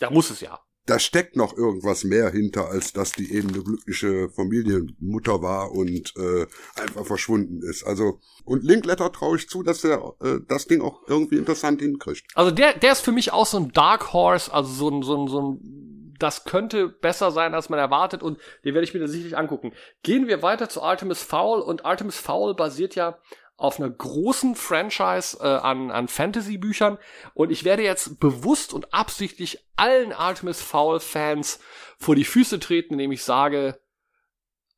ja, 0.00 0.10
muss 0.10 0.30
es 0.30 0.40
ja. 0.40 0.58
Da 0.86 0.98
steckt 0.98 1.36
noch 1.36 1.56
irgendwas 1.56 2.04
mehr 2.04 2.30
hinter, 2.30 2.68
als 2.68 2.92
dass 2.92 3.12
die 3.12 3.32
eben 3.32 3.48
eine 3.48 3.62
glückliche 3.62 4.28
Familienmutter 4.30 5.42
war 5.42 5.72
und 5.72 6.12
äh, 6.16 6.46
einfach 6.80 7.06
verschwunden 7.06 7.62
ist. 7.62 7.84
Also 7.84 8.20
und 8.44 8.64
Linkletter 8.64 9.12
traue 9.12 9.36
ich 9.36 9.48
zu, 9.48 9.62
dass 9.62 9.84
er 9.84 10.14
äh, 10.20 10.38
das 10.48 10.66
Ding 10.66 10.80
auch 10.80 11.02
irgendwie 11.06 11.36
interessant 11.36 11.80
hinkriegt. 11.80 12.26
Also 12.34 12.50
der, 12.50 12.74
der 12.74 12.92
ist 12.92 13.02
für 13.02 13.12
mich 13.12 13.32
auch 13.32 13.46
so 13.46 13.58
ein 13.58 13.72
Dark 13.72 14.12
Horse, 14.12 14.52
also 14.52 14.72
so 14.72 14.88
ein, 14.90 15.02
so 15.02 15.16
ein, 15.16 15.28
so 15.28 15.42
ein, 15.42 16.16
das 16.18 16.44
könnte 16.44 16.88
besser 16.88 17.30
sein, 17.30 17.54
als 17.54 17.68
man 17.68 17.78
erwartet 17.78 18.22
und 18.22 18.38
den 18.64 18.74
werde 18.74 18.84
ich 18.84 18.94
mir 18.94 19.00
dann 19.00 19.08
sicherlich 19.08 19.36
angucken. 19.36 19.72
Gehen 20.02 20.26
wir 20.28 20.42
weiter 20.42 20.68
zu 20.68 20.82
Artemis 20.82 21.22
Fowl 21.22 21.60
und 21.60 21.84
Artemis 21.84 22.16
Fowl 22.16 22.54
basiert 22.54 22.94
ja 22.94 23.18
auf 23.60 23.78
einer 23.78 23.90
großen 23.90 24.54
Franchise 24.54 25.36
äh, 25.38 25.44
an, 25.44 25.90
an 25.90 26.08
Fantasy-Büchern 26.08 26.98
und 27.34 27.50
ich 27.50 27.64
werde 27.64 27.82
jetzt 27.82 28.18
bewusst 28.18 28.72
und 28.72 28.94
absichtlich 28.94 29.66
allen 29.76 30.12
Artemis 30.12 30.62
Fowl-Fans 30.62 31.60
vor 31.98 32.14
die 32.14 32.24
Füße 32.24 32.58
treten, 32.58 32.94
indem 32.94 33.12
ich 33.12 33.22
sage, 33.22 33.78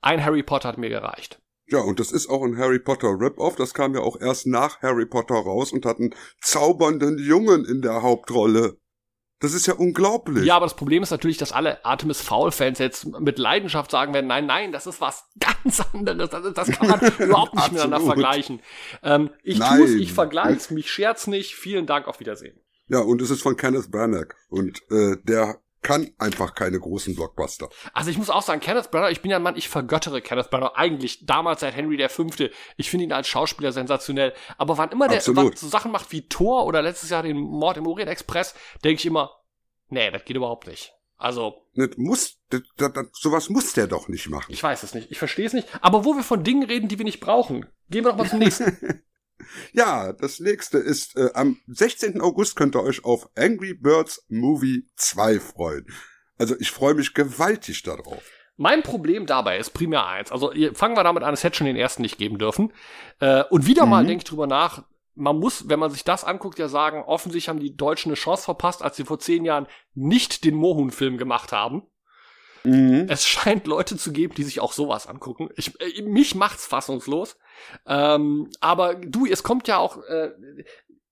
ein 0.00 0.24
Harry 0.24 0.42
Potter 0.42 0.68
hat 0.68 0.78
mir 0.78 0.88
gereicht. 0.88 1.40
Ja, 1.66 1.78
und 1.78 2.00
das 2.00 2.10
ist 2.10 2.28
auch 2.28 2.42
ein 2.42 2.58
Harry 2.58 2.80
Potter 2.80 3.08
Rip-Off. 3.18 3.54
Das 3.54 3.72
kam 3.72 3.94
ja 3.94 4.00
auch 4.00 4.20
erst 4.20 4.48
nach 4.48 4.82
Harry 4.82 5.06
Potter 5.06 5.36
raus 5.36 5.72
und 5.72 5.86
hat 5.86 6.00
einen 6.00 6.14
zaubernden 6.40 7.18
Jungen 7.18 7.64
in 7.64 7.82
der 7.82 8.02
Hauptrolle. 8.02 8.78
Das 9.42 9.54
ist 9.54 9.66
ja 9.66 9.74
unglaublich. 9.74 10.44
Ja, 10.44 10.54
aber 10.54 10.66
das 10.66 10.76
Problem 10.76 11.02
ist 11.02 11.10
natürlich, 11.10 11.36
dass 11.36 11.50
alle 11.50 11.84
Artemis 11.84 12.20
Fowl-Fans 12.20 12.78
jetzt 12.78 13.06
mit 13.18 13.40
Leidenschaft 13.40 13.90
sagen 13.90 14.14
werden, 14.14 14.28
nein, 14.28 14.46
nein, 14.46 14.70
das 14.70 14.86
ist 14.86 15.00
was 15.00 15.24
ganz 15.40 15.80
anderes. 15.92 16.30
Das, 16.30 16.54
das 16.54 16.70
kann 16.70 16.88
man 16.88 17.00
überhaupt 17.18 17.54
nicht 17.54 17.72
miteinander 17.72 18.06
vergleichen. 18.06 18.60
Ähm, 19.02 19.30
ich 19.42 19.58
Nein. 19.58 19.78
tue 19.78 19.86
es, 19.86 19.94
ich 19.94 20.12
vergleich's, 20.12 20.70
mich 20.70 20.90
scherz 20.90 21.26
nicht. 21.26 21.56
Vielen 21.56 21.86
Dank, 21.86 22.06
auf 22.06 22.20
Wiedersehen. 22.20 22.56
Ja, 22.86 23.00
und 23.00 23.20
es 23.20 23.30
ist 23.30 23.42
von 23.42 23.56
Kenneth 23.56 23.90
Branagh. 23.90 24.34
Und 24.48 24.80
äh, 24.90 25.16
der 25.24 25.61
kann 25.82 26.10
einfach 26.18 26.54
keine 26.54 26.78
großen 26.78 27.14
Blockbuster. 27.14 27.68
Also 27.92 28.10
ich 28.10 28.18
muss 28.18 28.30
auch 28.30 28.42
sagen, 28.42 28.60
Kenneth 28.60 28.90
Branagh, 28.90 29.10
ich 29.10 29.20
bin 29.20 29.30
ja 29.30 29.36
ein 29.36 29.42
Mann, 29.42 29.56
ich 29.56 29.68
vergöttere 29.68 30.22
Kenneth 30.22 30.50
Branagh 30.50 30.72
eigentlich 30.76 31.26
damals 31.26 31.60
seit 31.60 31.74
Henry 31.74 31.96
der 31.96 32.08
Fünfte. 32.08 32.50
Ich 32.76 32.88
finde 32.88 33.04
ihn 33.04 33.12
als 33.12 33.28
Schauspieler 33.28 33.72
sensational. 33.72 34.32
Aber 34.58 34.78
wann 34.78 34.90
immer 34.90 35.08
der 35.08 35.18
was 35.18 35.60
so 35.60 35.68
Sachen 35.68 35.92
macht 35.92 36.12
wie 36.12 36.28
Thor 36.28 36.66
oder 36.66 36.82
letztes 36.82 37.10
Jahr 37.10 37.22
den 37.22 37.36
Mord 37.36 37.76
im 37.76 37.86
Orient 37.86 38.10
Express, 38.10 38.54
denke 38.84 39.00
ich 39.00 39.06
immer, 39.06 39.32
nee, 39.88 40.10
das 40.10 40.24
geht 40.24 40.36
überhaupt 40.36 40.66
nicht. 40.66 40.92
Also, 41.16 41.66
Das 41.74 41.90
muss, 41.96 42.38
das, 42.50 42.62
das, 42.76 42.92
das, 42.92 43.06
sowas 43.12 43.48
muss 43.48 43.72
der 43.74 43.86
doch 43.86 44.08
nicht 44.08 44.28
machen. 44.28 44.52
ich 44.52 44.62
weiß 44.62 44.82
es 44.82 44.92
nicht, 44.92 45.12
ich 45.12 45.18
verstehe 45.18 45.46
es 45.46 45.52
nicht. 45.52 45.68
Aber 45.80 46.04
wo 46.04 46.16
wir 46.16 46.24
von 46.24 46.42
Dingen 46.42 46.64
reden, 46.64 46.88
die 46.88 46.98
wir 46.98 47.04
nicht 47.04 47.20
brauchen, 47.20 47.66
gehen 47.90 48.04
wir 48.04 48.10
doch 48.10 48.18
mal 48.18 48.28
zum 48.28 48.40
nächsten. 48.40 49.02
Ja, 49.72 50.12
das 50.12 50.40
nächste 50.40 50.78
ist, 50.78 51.16
äh, 51.16 51.30
am 51.34 51.58
16. 51.66 52.20
August 52.20 52.56
könnt 52.56 52.74
ihr 52.76 52.82
euch 52.82 53.04
auf 53.04 53.28
Angry 53.36 53.74
Birds 53.74 54.24
Movie 54.28 54.88
2 54.96 55.40
freuen. 55.40 55.86
Also 56.38 56.54
ich 56.58 56.70
freue 56.70 56.94
mich 56.94 57.14
gewaltig 57.14 57.82
darauf. 57.82 58.22
Mein 58.56 58.82
Problem 58.82 59.26
dabei 59.26 59.58
ist 59.58 59.70
primär 59.70 60.06
eins. 60.06 60.30
Also 60.30 60.52
fangen 60.74 60.96
wir 60.96 61.04
damit 61.04 61.22
an, 61.22 61.34
es 61.34 61.42
hätte 61.42 61.56
schon 61.56 61.66
den 61.66 61.76
ersten 61.76 62.02
nicht 62.02 62.18
geben 62.18 62.38
dürfen. 62.38 62.72
Äh, 63.20 63.44
und 63.50 63.66
wieder 63.66 63.86
mal 63.86 64.02
Mhm. 64.02 64.08
denke 64.08 64.22
ich 64.22 64.28
drüber 64.28 64.46
nach, 64.46 64.84
man 65.14 65.38
muss, 65.38 65.68
wenn 65.68 65.78
man 65.78 65.90
sich 65.90 66.04
das 66.04 66.24
anguckt, 66.24 66.58
ja 66.58 66.68
sagen, 66.68 67.02
offensichtlich 67.02 67.48
haben 67.48 67.60
die 67.60 67.76
Deutschen 67.76 68.10
eine 68.10 68.16
Chance 68.16 68.44
verpasst, 68.44 68.82
als 68.82 68.96
sie 68.96 69.04
vor 69.04 69.18
zehn 69.18 69.44
Jahren 69.44 69.66
nicht 69.94 70.44
den 70.44 70.54
Mohun-Film 70.54 71.18
gemacht 71.18 71.52
haben. 71.52 71.82
Mhm. 72.64 73.06
Es 73.08 73.26
scheint 73.26 73.66
Leute 73.66 73.96
zu 73.96 74.12
geben, 74.12 74.34
die 74.34 74.44
sich 74.44 74.60
auch 74.60 74.72
sowas 74.72 75.06
angucken. 75.06 75.50
Ich, 75.56 75.80
äh, 75.80 76.02
mich 76.02 76.34
macht's 76.34 76.66
fassungslos. 76.66 77.36
Ähm, 77.86 78.50
aber 78.60 78.94
du, 78.94 79.26
es 79.26 79.42
kommt 79.42 79.68
ja 79.68 79.78
auch, 79.78 80.02
äh, 80.04 80.30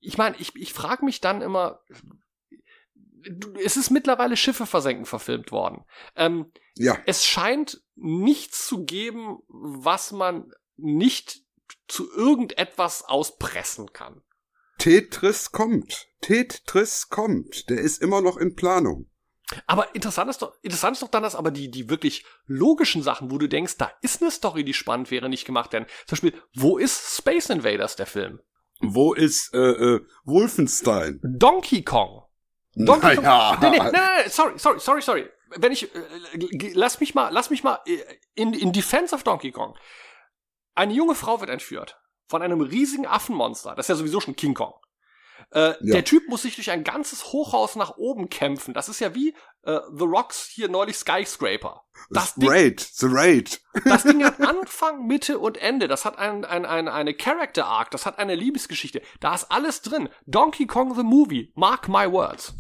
ich 0.01 0.17
meine, 0.19 0.37
ich, 0.39 0.55
ich 0.57 0.73
frage 0.73 1.05
mich 1.05 1.21
dann 1.21 1.43
immer, 1.43 1.81
es 3.63 3.77
ist 3.77 3.91
mittlerweile 3.91 4.37
Schiffe 4.37 4.67
versenken 4.67 5.05
verfilmt 5.07 5.53
worden. 5.53 5.85
Ähm, 6.17 6.53
Ja, 6.77 6.97
es 7.07 7.27
scheint 7.27 7.83
nichts 7.97 8.67
zu 8.67 8.85
geben, 8.85 9.41
was 9.49 10.13
man 10.13 10.53
nicht 10.77 11.43
zu 11.87 12.11
irgendetwas 12.11 13.05
auspressen 13.05 13.93
kann. 13.93 14.23
Tetris 14.79 15.53
kommt. 15.53 16.09
Tetris 16.23 17.11
kommt. 17.11 17.69
Der 17.69 17.81
ist 17.81 18.01
immer 18.01 18.23
noch 18.23 18.39
in 18.39 18.55
Planung. 18.57 19.10
Aber 19.67 19.95
interessant 19.95 20.31
ist 20.31 20.43
doch, 20.43 20.55
interessant 20.63 20.97
ist 20.97 21.03
doch 21.03 21.09
dann, 21.09 21.23
dass 21.23 21.35
aber 21.35 21.51
die, 21.51 21.71
die 21.71 21.89
wirklich 21.89 22.25
logischen 22.47 23.03
Sachen, 23.03 23.31
wo 23.31 23.39
du 23.39 23.49
denkst, 23.49 23.77
da 23.79 23.91
ist 24.03 24.23
eine 24.23 24.31
Story, 24.31 24.65
die 24.65 24.75
spannend 24.75 25.11
wäre, 25.11 25.29
nicht 25.29 25.45
gemacht 25.45 25.73
werden. 25.73 25.87
Zum 26.07 26.17
Beispiel, 26.17 26.35
wo 26.55 26.79
ist 26.79 27.17
Space 27.17 27.51
Invaders, 27.51 27.97
der 27.97 28.07
Film? 28.07 28.41
Wo 28.81 29.13
ist 29.13 29.53
äh, 29.53 29.59
äh, 29.59 30.01
Wolfenstein? 30.25 31.21
Donkey 31.23 31.83
Kong. 31.83 32.25
Donkey 32.75 33.17
Naja. 33.17 33.57
Kong. 33.61 33.71
Nee, 33.71 33.79
nee, 33.79 33.85
nee, 33.85 33.91
nee, 33.93 34.29
sorry, 34.29 34.59
sorry, 34.59 34.81
sorry, 34.81 35.03
sorry. 35.03 35.29
wenn 35.57 35.73
ich, 35.73 35.95
äh, 35.95 36.73
lass 36.75 37.01
mich 37.01 37.15
mal, 37.15 37.29
lass 37.31 37.51
mich 37.51 37.63
mal 37.63 37.81
äh, 37.87 37.99
in, 38.35 38.55
in 38.55 38.73
Defense 38.73 39.15
of 39.15 39.23
Donkey 39.23 39.51
Kong. 39.51 39.77
Eine 40.75 40.95
junge 40.95 41.15
Frau 41.15 41.41
wird 41.41 41.51
entführt 41.51 42.01
von 42.29 42.43
einem 42.43 42.61
riesigen 42.61 43.07
Affenmonster. 43.07 43.75
Das 43.75 43.87
ist 43.87 43.89
ja 43.89 43.97
sowieso 43.97 44.21
schon 44.21 44.37
King 44.37 44.55
Kong. 44.55 44.73
Äh, 45.51 45.61
ja. 45.61 45.77
Der 45.81 46.05
Typ 46.05 46.29
muss 46.29 46.43
sich 46.43 46.55
durch 46.55 46.71
ein 46.71 46.85
ganzes 46.85 47.33
Hochhaus 47.33 47.77
nach 47.77 47.97
oben 47.97 48.29
kämpfen. 48.29 48.75
Das 48.75 48.89
ist 48.89 49.01
ja 49.01 49.15
wie 49.15 49.35
äh, 49.63 49.81
The 49.93 50.05
Rocks 50.05 50.47
hier 50.47 50.69
neulich 50.69 50.97
Skyscraper. 50.97 51.83
Das 52.11 52.35
The 52.37 52.47
Raid, 52.47 52.81
The 52.81 53.07
Raid. 53.09 53.61
Das 53.85 54.03
Ding 54.05 54.25
hat 54.25 54.41
Anfang, 54.47 55.07
Mitte 55.07 55.39
und 55.39 55.59
Ende. 55.59 55.89
Das 55.89 56.05
hat 56.05 56.19
ein, 56.19 56.45
ein, 56.45 56.65
ein, 56.65 56.89
eine 56.89 57.15
Character 57.15 57.67
Arc. 57.67 57.91
Das 57.91 58.07
hat 58.07 58.19
eine 58.19 58.35
Liebesgeschichte. 58.35 59.03
Da 59.21 59.35
ist 59.35 59.51
alles 59.51 59.83
drin. 59.83 60.09
Donkey 60.27 60.67
Kong 60.67 60.95
the 60.95 61.03
Movie. 61.03 61.53
Mark 61.55 61.89
my 61.89 62.11
words. 62.11 62.55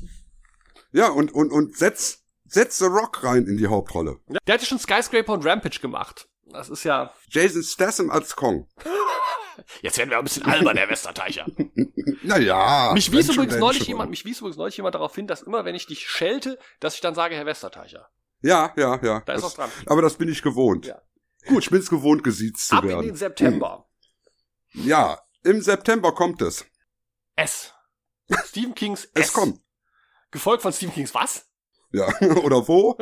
Ja, 0.92 1.08
und, 1.08 1.32
und, 1.32 1.52
und 1.52 1.76
setz, 1.76 2.24
setz 2.46 2.78
The 2.78 2.86
Rock 2.86 3.22
rein 3.24 3.46
in 3.46 3.56
die 3.56 3.68
Hauptrolle. 3.68 4.18
Der 4.46 4.54
hätte 4.54 4.66
schon 4.66 4.78
Skyscraper 4.78 5.32
und 5.32 5.46
Rampage 5.46 5.80
gemacht. 5.80 6.28
Das 6.52 6.68
ist 6.68 6.84
ja. 6.84 7.12
Jason 7.28 7.62
Statham 7.62 8.10
als 8.10 8.36
Kong. 8.36 8.68
Jetzt 9.82 9.98
werden 9.98 10.10
wir 10.10 10.18
ein 10.18 10.24
bisschen 10.24 10.44
albern, 10.44 10.76
Herr 10.76 10.88
Westerteicher. 10.88 11.46
naja. 12.22 12.92
Mich 12.94 13.12
wies 13.12 13.28
übrigens 13.28 13.56
neulich 13.56 13.86
jemand, 13.86 14.10
mich 14.10 14.24
wies 14.24 14.38
übrigens 14.38 14.56
neulich 14.56 14.76
jemand 14.76 14.94
darauf 14.94 15.14
hin, 15.14 15.26
dass 15.26 15.42
immer, 15.42 15.64
wenn 15.64 15.74
ich 15.74 15.86
dich 15.86 16.08
schelte, 16.08 16.58
dass 16.80 16.94
ich 16.94 17.00
dann 17.00 17.14
sage, 17.14 17.34
Herr 17.34 17.46
Westerteicher. 17.46 18.08
Ja, 18.42 18.72
ja, 18.76 18.98
ja. 19.02 19.20
Da 19.26 19.34
ist 19.34 19.42
was 19.42 19.54
dran. 19.54 19.70
Aber 19.86 20.02
das 20.02 20.16
bin 20.16 20.28
ich 20.28 20.42
gewohnt. 20.42 20.86
Ja. 20.86 21.00
Gut. 21.46 21.62
Ich 21.64 21.70
bin's 21.70 21.90
gewohnt, 21.90 22.24
gesiezt 22.24 22.68
zu 22.68 22.76
Ab 22.76 22.84
werden. 22.84 22.98
Ab 22.98 23.02
in 23.02 23.08
den 23.08 23.16
September. 23.16 23.86
Ja, 24.72 25.20
im 25.42 25.60
September 25.60 26.12
kommt 26.14 26.42
es. 26.42 26.64
S. 27.36 27.72
Stephen 28.46 28.74
Kings 28.74 29.04
S. 29.06 29.26
Es 29.26 29.32
kommt. 29.32 29.60
Gefolgt 30.30 30.62
von 30.62 30.72
Stephen 30.72 30.94
Kings 30.94 31.14
was? 31.14 31.49
Ja, 31.92 32.08
oder 32.44 32.68
wo? 32.68 32.96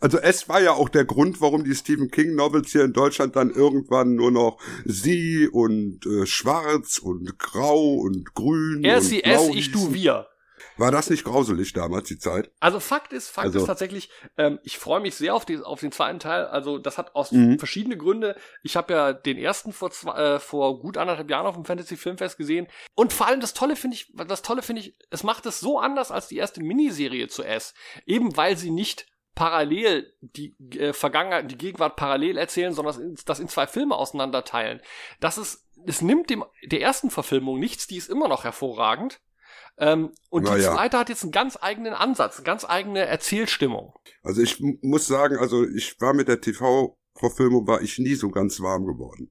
also 0.00 0.18
es 0.18 0.48
war 0.48 0.60
ja 0.60 0.72
auch 0.72 0.88
der 0.88 1.04
Grund, 1.04 1.40
warum 1.40 1.64
die 1.64 1.74
Stephen 1.74 2.10
King 2.10 2.34
Novels 2.34 2.70
hier 2.70 2.84
in 2.84 2.92
Deutschland 2.92 3.36
dann 3.36 3.50
irgendwann 3.50 4.14
nur 4.14 4.30
noch 4.30 4.58
sie 4.84 5.48
und 5.48 6.04
äh, 6.06 6.26
schwarz 6.26 6.98
und 6.98 7.38
grau 7.38 7.94
und 7.94 8.34
grün 8.34 8.84
er 8.84 8.98
und 8.98 9.02
sie, 9.02 9.22
blau 9.22 9.48
es, 9.48 9.56
ich, 9.56 9.72
du, 9.72 9.94
wir. 9.94 10.26
War 10.76 10.90
das 10.90 11.10
nicht 11.10 11.24
grauselig 11.24 11.72
damals, 11.72 12.08
die 12.08 12.18
Zeit? 12.18 12.50
Also 12.60 12.80
Fakt 12.80 13.12
ist, 13.12 13.28
Fakt 13.28 13.46
also, 13.46 13.60
ist 13.60 13.66
tatsächlich, 13.66 14.10
ähm, 14.36 14.58
ich 14.62 14.78
freue 14.78 15.00
mich 15.00 15.14
sehr 15.14 15.34
auf, 15.34 15.44
die, 15.44 15.58
auf 15.58 15.80
den 15.80 15.92
zweiten 15.92 16.18
Teil. 16.18 16.46
Also 16.46 16.78
das 16.78 16.98
hat 16.98 17.14
aus 17.14 17.32
mhm. 17.32 17.58
verschiedene 17.58 17.96
Gründe. 17.96 18.36
Ich 18.62 18.76
habe 18.76 18.92
ja 18.92 19.12
den 19.12 19.38
ersten 19.38 19.72
vor, 19.72 19.90
zwei, 19.90 20.18
äh, 20.18 20.40
vor 20.40 20.78
gut 20.80 20.96
anderthalb 20.96 21.30
Jahren 21.30 21.46
auf 21.46 21.54
dem 21.54 21.64
Fantasy 21.64 21.96
Filmfest 21.96 22.38
gesehen. 22.38 22.66
Und 22.94 23.12
vor 23.12 23.26
allem 23.26 23.40
das 23.40 23.54
Tolle 23.54 23.76
finde 23.76 23.96
ich, 23.96 24.12
das 24.14 24.42
Tolle 24.42 24.62
finde 24.62 24.82
ich, 24.82 24.96
es 25.10 25.22
macht 25.22 25.46
es 25.46 25.60
so 25.60 25.78
anders 25.78 26.10
als 26.10 26.28
die 26.28 26.36
erste 26.36 26.62
Miniserie 26.62 27.28
zu 27.28 27.42
S. 27.42 27.74
Eben 28.06 28.36
weil 28.36 28.56
sie 28.56 28.70
nicht 28.70 29.06
parallel 29.34 30.12
die 30.20 30.54
äh, 30.78 30.92
Vergangenheit, 30.92 31.50
die 31.50 31.58
Gegenwart 31.58 31.96
parallel 31.96 32.36
erzählen, 32.36 32.74
sondern 32.74 33.16
das 33.24 33.40
in 33.40 33.48
zwei 33.48 33.66
Filme 33.66 33.96
auseinanderteilen. 33.96 34.80
Das 35.20 35.38
ist, 35.38 35.66
es 35.86 36.02
nimmt 36.02 36.30
dem 36.30 36.44
der 36.64 36.80
ersten 36.80 37.10
Verfilmung 37.10 37.58
nichts, 37.58 37.86
die 37.86 37.96
ist 37.96 38.10
immer 38.10 38.28
noch 38.28 38.44
hervorragend. 38.44 39.20
Ähm, 39.78 40.12
und 40.30 40.44
Na 40.44 40.56
die 40.56 40.62
ja. 40.62 40.74
zweite 40.74 40.98
hat 40.98 41.08
jetzt 41.08 41.22
einen 41.22 41.32
ganz 41.32 41.58
eigenen 41.60 41.94
Ansatz, 41.94 42.36
eine 42.36 42.44
ganz 42.44 42.64
eigene 42.64 43.00
Erzählstimmung. 43.00 43.94
Also 44.22 44.42
ich 44.42 44.60
muss 44.60 45.06
sagen, 45.06 45.38
also 45.38 45.66
ich 45.66 46.00
war 46.00 46.14
mit 46.14 46.28
der 46.28 46.40
TV-Verfilmung 46.40 47.66
war 47.66 47.80
ich 47.82 47.98
nie 47.98 48.14
so 48.14 48.30
ganz 48.30 48.60
warm 48.60 48.86
geworden. 48.86 49.30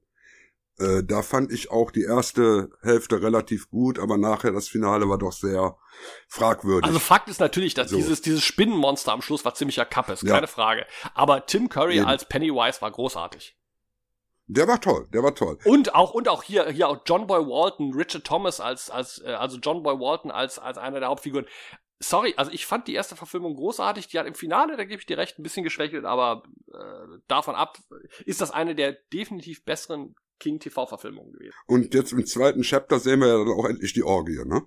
Äh, 0.78 1.02
da 1.04 1.22
fand 1.22 1.52
ich 1.52 1.70
auch 1.70 1.90
die 1.90 2.02
erste 2.02 2.70
Hälfte 2.82 3.22
relativ 3.22 3.70
gut, 3.70 3.98
aber 3.98 4.16
nachher 4.16 4.52
das 4.52 4.68
Finale 4.68 5.08
war 5.08 5.18
doch 5.18 5.32
sehr 5.32 5.76
fragwürdig. 6.28 6.84
Also 6.84 6.98
Fakt 6.98 7.28
ist 7.28 7.40
natürlich, 7.40 7.74
dass 7.74 7.90
so. 7.90 7.96
dieses, 7.96 8.22
dieses 8.22 8.42
Spinnenmonster 8.42 9.12
am 9.12 9.22
Schluss 9.22 9.44
war 9.44 9.54
ziemlicher 9.54 9.84
Kappes, 9.84 10.22
keine 10.22 10.42
ja. 10.42 10.46
Frage. 10.46 10.86
Aber 11.14 11.46
Tim 11.46 11.68
Curry 11.68 11.98
Eben. 11.98 12.06
als 12.06 12.26
Pennywise 12.26 12.80
war 12.80 12.90
großartig. 12.90 13.56
Der 14.46 14.66
war 14.68 14.80
toll, 14.80 15.08
der 15.12 15.22
war 15.22 15.34
toll. 15.34 15.58
Und 15.64 15.94
auch 15.94 16.12
und 16.14 16.28
auch 16.28 16.42
hier 16.42 16.68
hier 16.68 16.88
auch 16.88 17.02
John 17.06 17.26
Boy 17.26 17.40
Walton, 17.40 17.94
Richard 17.94 18.24
Thomas 18.24 18.60
als 18.60 18.90
als 18.90 19.22
äh, 19.24 19.32
also 19.32 19.58
John 19.58 19.82
Boy 19.82 19.98
Walton 19.98 20.30
als 20.30 20.58
als 20.58 20.78
einer 20.78 21.00
der 21.00 21.08
Hauptfiguren. 21.08 21.46
Sorry, 22.00 22.34
also 22.36 22.50
ich 22.50 22.66
fand 22.66 22.88
die 22.88 22.94
erste 22.94 23.14
Verfilmung 23.14 23.54
großartig. 23.54 24.08
Die 24.08 24.18
hat 24.18 24.26
im 24.26 24.34
Finale, 24.34 24.76
da 24.76 24.84
gebe 24.84 24.98
ich 24.98 25.06
dir 25.06 25.18
recht, 25.18 25.38
ein 25.38 25.44
bisschen 25.44 25.62
geschwächelt, 25.62 26.04
aber 26.04 26.42
äh, 26.72 27.18
davon 27.28 27.54
ab 27.54 27.78
ist 28.24 28.40
das 28.40 28.50
eine 28.50 28.74
der 28.74 28.98
definitiv 29.12 29.64
besseren 29.64 30.16
King 30.40 30.58
TV 30.58 30.86
Verfilmungen 30.86 31.32
gewesen. 31.32 31.54
Und 31.66 31.94
jetzt 31.94 32.12
im 32.12 32.26
zweiten 32.26 32.62
Chapter 32.62 32.98
sehen 32.98 33.20
wir 33.20 33.28
ja 33.28 33.38
dann 33.38 33.54
auch 33.56 33.66
endlich 33.66 33.92
die 33.92 34.02
Orgie, 34.02 34.44
ne? 34.44 34.62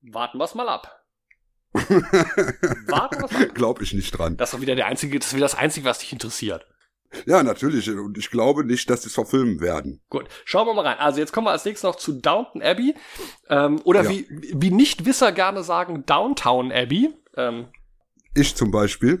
Warten 0.00 0.38
wir's 0.38 0.54
mal 0.54 0.68
ab. 0.68 1.04
Warten 1.74 3.20
wir's 3.20 3.32
mal 3.32 3.42
ab. 3.44 3.54
Glaub 3.54 3.82
ich 3.82 3.92
nicht 3.92 4.12
dran. 4.12 4.38
Das 4.38 4.48
ist 4.48 4.54
doch 4.54 4.62
wieder 4.62 4.74
der 4.74 4.86
einzige, 4.86 5.18
das 5.18 5.28
ist 5.28 5.34
wieder 5.34 5.44
das 5.44 5.54
einzige, 5.54 5.84
was 5.84 5.98
dich 5.98 6.14
interessiert. 6.14 6.66
Ja, 7.26 7.42
natürlich. 7.42 7.90
Und 7.90 8.18
ich 8.18 8.30
glaube 8.30 8.64
nicht, 8.64 8.90
dass 8.90 9.02
sie 9.02 9.08
es 9.08 9.14
verfilmen 9.14 9.60
werden. 9.60 10.00
Gut, 10.10 10.26
schauen 10.44 10.66
wir 10.66 10.74
mal 10.74 10.86
rein. 10.86 10.98
Also 10.98 11.20
jetzt 11.20 11.32
kommen 11.32 11.46
wir 11.46 11.52
als 11.52 11.64
nächstes 11.64 11.84
noch 11.84 11.96
zu 11.96 12.12
Downton 12.12 12.62
Abbey. 12.62 12.94
Ähm, 13.48 13.80
oder 13.84 14.02
ja. 14.04 14.10
wie, 14.10 14.26
wie 14.30 14.70
Nichtwisser 14.70 15.32
gerne 15.32 15.62
sagen, 15.62 16.04
Downtown 16.06 16.72
Abbey. 16.72 17.14
Ähm, 17.36 17.66
ich 18.36 18.54
zum 18.54 18.70
Beispiel. 18.70 19.20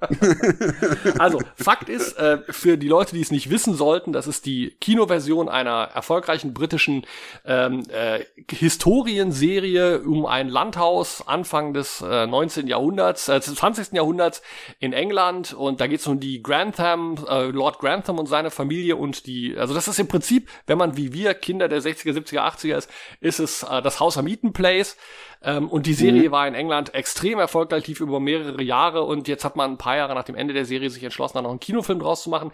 also, 1.18 1.40
Fakt 1.56 1.88
ist, 1.88 2.18
äh, 2.18 2.38
für 2.48 2.76
die 2.76 2.88
Leute, 2.88 3.14
die 3.14 3.20
es 3.20 3.30
nicht 3.30 3.50
wissen 3.50 3.74
sollten, 3.74 4.12
das 4.12 4.26
ist 4.26 4.46
die 4.46 4.76
Kinoversion 4.80 5.48
einer 5.48 5.90
erfolgreichen 5.94 6.54
britischen 6.54 7.06
ähm, 7.44 7.82
äh, 7.88 8.24
Historienserie 8.50 10.00
um 10.00 10.26
ein 10.26 10.48
Landhaus 10.48 11.26
Anfang 11.26 11.74
des 11.74 12.00
äh, 12.00 12.26
19. 12.26 12.66
Jahrhunderts, 12.66 13.28
äh, 13.28 13.40
20. 13.40 13.92
Jahrhunderts 13.92 14.42
in 14.78 14.92
England. 14.92 15.54
Und 15.54 15.80
da 15.80 15.86
geht 15.86 16.00
es 16.00 16.06
um 16.06 16.20
die 16.20 16.42
Grantham, 16.42 17.16
äh, 17.28 17.44
Lord 17.46 17.78
Grantham 17.78 18.18
und 18.18 18.26
seine 18.26 18.50
Familie 18.50 18.96
und 18.96 19.26
die, 19.26 19.56
also 19.56 19.74
das 19.74 19.88
ist 19.88 19.98
im 19.98 20.08
Prinzip, 20.08 20.48
wenn 20.66 20.78
man 20.78 20.96
wie 20.96 21.12
wir 21.12 21.34
Kinder 21.34 21.68
der 21.68 21.82
60er, 21.82 22.12
70er, 22.12 22.40
80er 22.40 22.76
ist, 22.76 22.90
ist 23.20 23.38
es 23.40 23.62
äh, 23.62 23.82
das 23.82 24.00
Haus 24.00 24.18
am 24.18 24.26
Eaton 24.26 24.52
Place. 24.52 24.96
Ähm, 25.42 25.68
und 25.68 25.86
die 25.86 25.94
Serie 25.94 26.28
mhm. 26.28 26.32
war 26.32 26.48
in 26.48 26.54
England 26.54 26.94
extrem 26.94 27.38
erfolgreich, 27.38 27.86
lief 27.86 28.00
über 28.00 28.20
mehrere 28.20 28.62
Jahre 28.62 29.04
und 29.04 29.28
jetzt 29.28 29.44
hat 29.44 29.56
man 29.56 29.72
ein 29.72 29.78
paar 29.78 29.96
Jahre 29.96 30.14
nach 30.14 30.24
dem 30.24 30.34
Ende 30.34 30.54
der 30.54 30.64
Serie 30.64 30.90
sich 30.90 31.02
entschlossen, 31.02 31.34
da 31.34 31.42
noch 31.42 31.50
einen 31.50 31.60
Kinofilm 31.60 32.00
draus 32.00 32.22
zu 32.22 32.30
machen. 32.30 32.50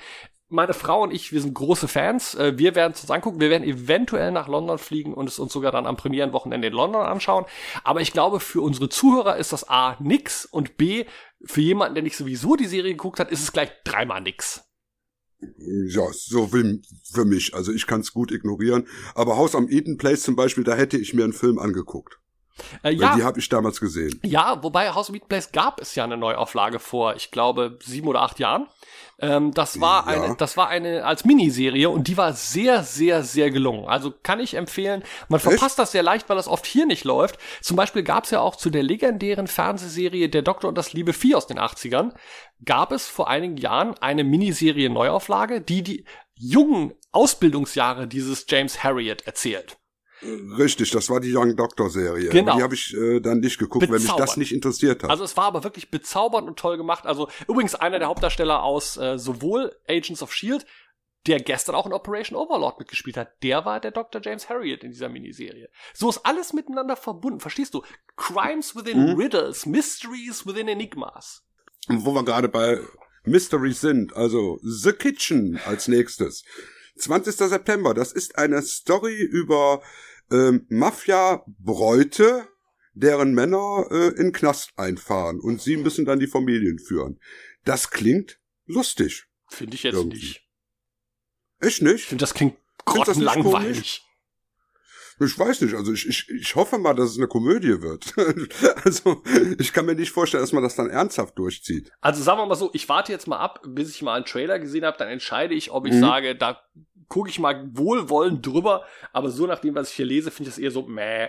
Meine 0.51 0.75
Frau 0.75 1.03
und 1.03 1.13
ich, 1.13 1.33
wir 1.33 1.41
sind 1.41 1.55
große 1.55 1.89
Fans. 1.89 2.35
Äh, 2.35 2.59
wir 2.59 2.75
werden 2.75 2.93
es 2.95 3.01
uns 3.01 3.11
angucken. 3.11 3.41
Wir 3.41 3.51
werden 3.51 3.65
eventuell 3.65 4.31
nach 4.31 4.47
London 4.47 4.79
fliegen 4.79 5.15
und 5.15 5.29
es 5.29 5.39
uns 5.39 5.53
sogar 5.53 5.73
dann 5.73 5.87
am 5.87 5.97
Premierenwochenende 5.97 6.69
in 6.69 6.75
London 6.75 7.03
anschauen. 7.03 7.47
Aber 7.83 8.03
ich 8.03 8.13
glaube, 8.13 8.41
für 8.41 8.61
unsere 8.61 8.89
Zuhörer 8.89 9.37
ist 9.37 9.53
das 9.53 9.69
A 9.69 9.97
nix 10.01 10.45
und 10.45 10.77
B, 10.77 11.07
für 11.47 11.61
jemanden, 11.61 11.95
der 11.95 12.03
nicht 12.03 12.17
sowieso 12.17 12.57
die 12.57 12.67
Serie 12.67 12.93
geguckt 12.93 13.21
hat, 13.21 13.31
ist 13.31 13.43
es 13.43 13.53
gleich 13.53 13.71
dreimal 13.85 14.21
nix. 14.21 14.65
Ja, 15.59 16.07
so 16.13 16.53
will 16.53 16.81
für 17.13 17.25
mich. 17.25 17.55
Also 17.55 17.73
ich 17.73 17.87
kann 17.87 18.01
es 18.01 18.13
gut 18.13 18.33
ignorieren. 18.33 18.87
Aber 19.15 19.37
Haus 19.37 19.55
am 19.55 19.69
Eden 19.69 19.99
Place 19.99 20.23
zum 20.23 20.37
Beispiel, 20.37 20.65
da 20.65 20.75
hätte 20.75 20.97
ich 20.97 21.15
mir 21.15 21.25
einen 21.25 21.33
Film 21.33 21.59
angeguckt. 21.59 22.19
Äh, 22.83 22.93
ja, 22.93 23.17
die 23.17 23.25
habe 23.25 23.39
ich 23.39 23.49
damals 23.49 23.81
gesehen. 23.81 24.21
Ja, 24.23 24.63
wobei 24.63 24.91
House 24.93 25.09
of 25.09 25.13
Meat 25.13 25.29
Place 25.29 25.51
gab 25.53 25.81
es 25.81 25.95
ja 25.95 26.05
eine 26.05 26.17
Neuauflage 26.17 26.79
vor, 26.79 27.17
ich 27.17 27.31
glaube, 27.31 27.79
sieben 27.83 28.07
oder 28.09 28.23
acht 28.23 28.39
Jahren. 28.39 28.69
Ähm, 29.19 29.53
das 29.53 29.81
war 29.81 30.11
ja. 30.11 30.23
eine, 30.23 30.37
das 30.37 30.57
war 30.57 30.69
eine 30.69 31.05
als 31.05 31.25
Miniserie 31.25 31.89
und 31.89 32.09
die 32.09 32.17
war 32.17 32.33
sehr, 32.33 32.83
sehr, 32.83 33.23
sehr 33.23 33.51
gelungen. 33.51 33.89
Also 33.89 34.13
kann 34.23 34.41
ich 34.41 34.55
empfehlen. 34.55 35.03
Man 35.29 35.39
Echt? 35.39 35.49
verpasst 35.49 35.79
das 35.79 35.93
sehr 35.93 36.03
leicht, 36.03 36.29
weil 36.29 36.37
das 36.37 36.49
oft 36.49 36.67
hier 36.67 36.87
nicht 36.87 37.05
läuft. 37.05 37.39
Zum 37.61 37.77
Beispiel 37.77 38.03
gab 38.03 38.25
es 38.25 38.31
ja 38.31 38.41
auch 38.41 38.57
zu 38.57 38.71
der 38.71 38.83
legendären 38.83 39.47
Fernsehserie 39.47 40.29
Der 40.29 40.43
Doktor 40.43 40.69
und 40.69 40.79
das 40.79 40.93
liebe 40.93 41.13
Vieh 41.13 41.35
aus 41.35 41.47
den 41.47 41.59
80ern, 41.59 42.13
gab 42.65 42.93
es 42.93 43.07
vor 43.07 43.29
einigen 43.29 43.57
Jahren 43.57 43.95
eine 43.99 44.25
Miniserie 44.25 44.91
Neuauflage, 44.91 45.61
die 45.61 45.83
die 45.83 46.05
jungen 46.37 46.93
Ausbildungsjahre 47.13 48.09
dieses 48.09 48.47
James 48.49 48.83
Harriet 48.83 49.27
erzählt. 49.27 49.77
Richtig, 50.59 50.91
das 50.91 51.11
war 51.11 51.21
die 51.21 51.35
Young 51.35 51.57
Doctor 51.57 51.91
Serie. 51.91 52.31
Genau. 52.31 52.53
Aber 52.53 52.59
die 52.59 52.63
habe 52.63 52.75
ich 52.75 52.95
äh, 52.95 53.21
dann 53.21 53.41
nicht 53.41 53.59
geguckt, 53.59 53.87
Bezaubernd. 53.87 54.09
wenn 54.09 54.17
mich 54.17 54.27
das 54.27 54.37
nicht 54.37 54.53
interessiert 54.53 55.03
hat. 55.03 55.11
Also 55.11 55.25
es 55.25 55.37
war 55.37 55.45
aber 55.45 55.65
wirklich 55.65 55.91
bezaubernd 55.91 56.49
und 56.49 56.59
toll 56.59 56.77
gemacht. 56.77 57.07
Also 57.07 57.29
übrigens 57.49 57.75
einer 57.75 57.99
der 57.99 58.09
Hauptdarsteller 58.09 58.63
aus 58.63 58.97
äh, 58.97 59.19
sowohl 59.19 59.77
Agents 59.89 60.23
of 60.23 60.33
Shield, 60.33 60.67
der 61.27 61.41
gestern 61.41 61.75
auch 61.75 61.87
in 61.87 61.93
Operation 61.93 62.39
Overlord 62.39 62.79
mitgespielt 62.79 63.17
hat, 63.17 63.43
der 63.43 63.65
war 63.65 63.81
der 63.81 63.91
Dr. 63.91 64.21
James 64.23 64.49
Harriet 64.49 64.85
in 64.85 64.91
dieser 64.91 65.09
Miniserie. 65.09 65.69
So 65.95 66.11
ist 66.11 66.25
alles 66.25 66.53
miteinander 66.53 66.97
verbunden, 66.97 67.41
verstehst 67.41 67.75
du? 67.75 67.83
Crimes 68.17 68.77
within 68.77 69.09
hm? 69.09 69.17
Riddles, 69.17 69.67
Mysteries 69.67 70.47
within 70.47 70.69
Enigmas. 70.69 71.43
Und 71.89 72.05
wo 72.05 72.15
wir 72.15 72.25
gerade 72.25 72.49
bei 72.49 72.79
Mysteries 73.25 73.81
sind, 73.81 74.15
also 74.15 74.59
The 74.63 74.93
Kitchen 74.93 75.59
als 75.67 75.89
nächstes. 75.89 76.45
20. 76.97 77.35
September, 77.35 77.95
das 77.95 78.13
ist 78.13 78.39
eine 78.39 78.63
Story 78.63 79.21
über 79.21 79.83
ähm, 80.31 80.67
Mafia-Bräute, 80.69 82.47
deren 82.95 83.35
Männer 83.35 83.87
äh, 83.91 84.09
in 84.21 84.33
Knast 84.33 84.73
einfahren 84.77 85.41
und 85.41 85.61
sie 85.61 85.77
müssen 85.77 86.05
dann 86.05 86.21
die 86.21 86.27
Familien 86.27 86.79
führen. 86.79 87.19
Das 87.65 87.91
klingt 87.91 88.41
lustig. 88.67 89.25
Finde 89.49 89.75
ich 89.75 89.83
jetzt 89.83 89.95
irgendwie. 89.95 90.19
nicht. 90.19 90.49
Echt 91.61 91.83
nicht? 91.83 91.95
Ich 91.95 92.07
finde, 92.07 92.23
das 92.23 92.35
klingt 92.35 92.57
grottenlangweilig. 92.85 94.03
Ich 95.21 95.39
weiß 95.39 95.61
nicht, 95.61 95.75
also 95.75 95.93
ich, 95.93 96.09
ich, 96.09 96.29
ich 96.29 96.57
hoffe 96.57 96.77
mal, 96.79 96.95
dass 96.95 97.11
es 97.11 97.19
eine 97.19 97.29
Komödie 97.29 97.81
wird. 97.83 98.15
also 98.85 99.23
ich 99.59 99.73
kann 99.73 99.87
mir 99.87 99.95
nicht 99.95 100.11
vorstellen, 100.11 100.43
dass 100.43 100.53
man 100.53 100.63
das 100.63 100.75
dann 100.75 100.91
ernsthaft 100.91 101.39
durchzieht. 101.39 101.93
Also 102.01 102.23
sagen 102.23 102.39
wir 102.41 102.47
mal 102.47 102.55
so, 102.57 102.71
ich 102.73 102.89
warte 102.89 103.13
jetzt 103.13 103.27
mal 103.29 103.39
ab, 103.39 103.63
bis 103.67 103.91
ich 103.91 104.03
mal 104.03 104.15
einen 104.15 104.25
Trailer 104.25 104.59
gesehen 104.59 104.85
habe, 104.85 104.99
dann 104.99 105.09
entscheide 105.09 105.55
ich, 105.55 105.71
ob 105.71 105.87
ich 105.87 105.95
Mhm. 105.95 106.01
sage, 106.01 106.35
da 106.37 106.61
gucke 107.09 107.29
ich 107.31 107.39
mal 107.39 107.69
wohlwollend 107.73 108.45
drüber, 108.45 108.85
aber 109.13 109.31
so 109.31 109.47
nach 109.47 109.61
dem, 109.61 109.75
was 109.75 109.91
ich 109.91 109.97
hier 109.97 110.07
lese, 110.07 110.31
finde 110.31 110.49
ich 110.49 110.57
das 110.57 110.63
eher 110.63 110.71
so, 110.71 110.83
meh. 110.83 111.29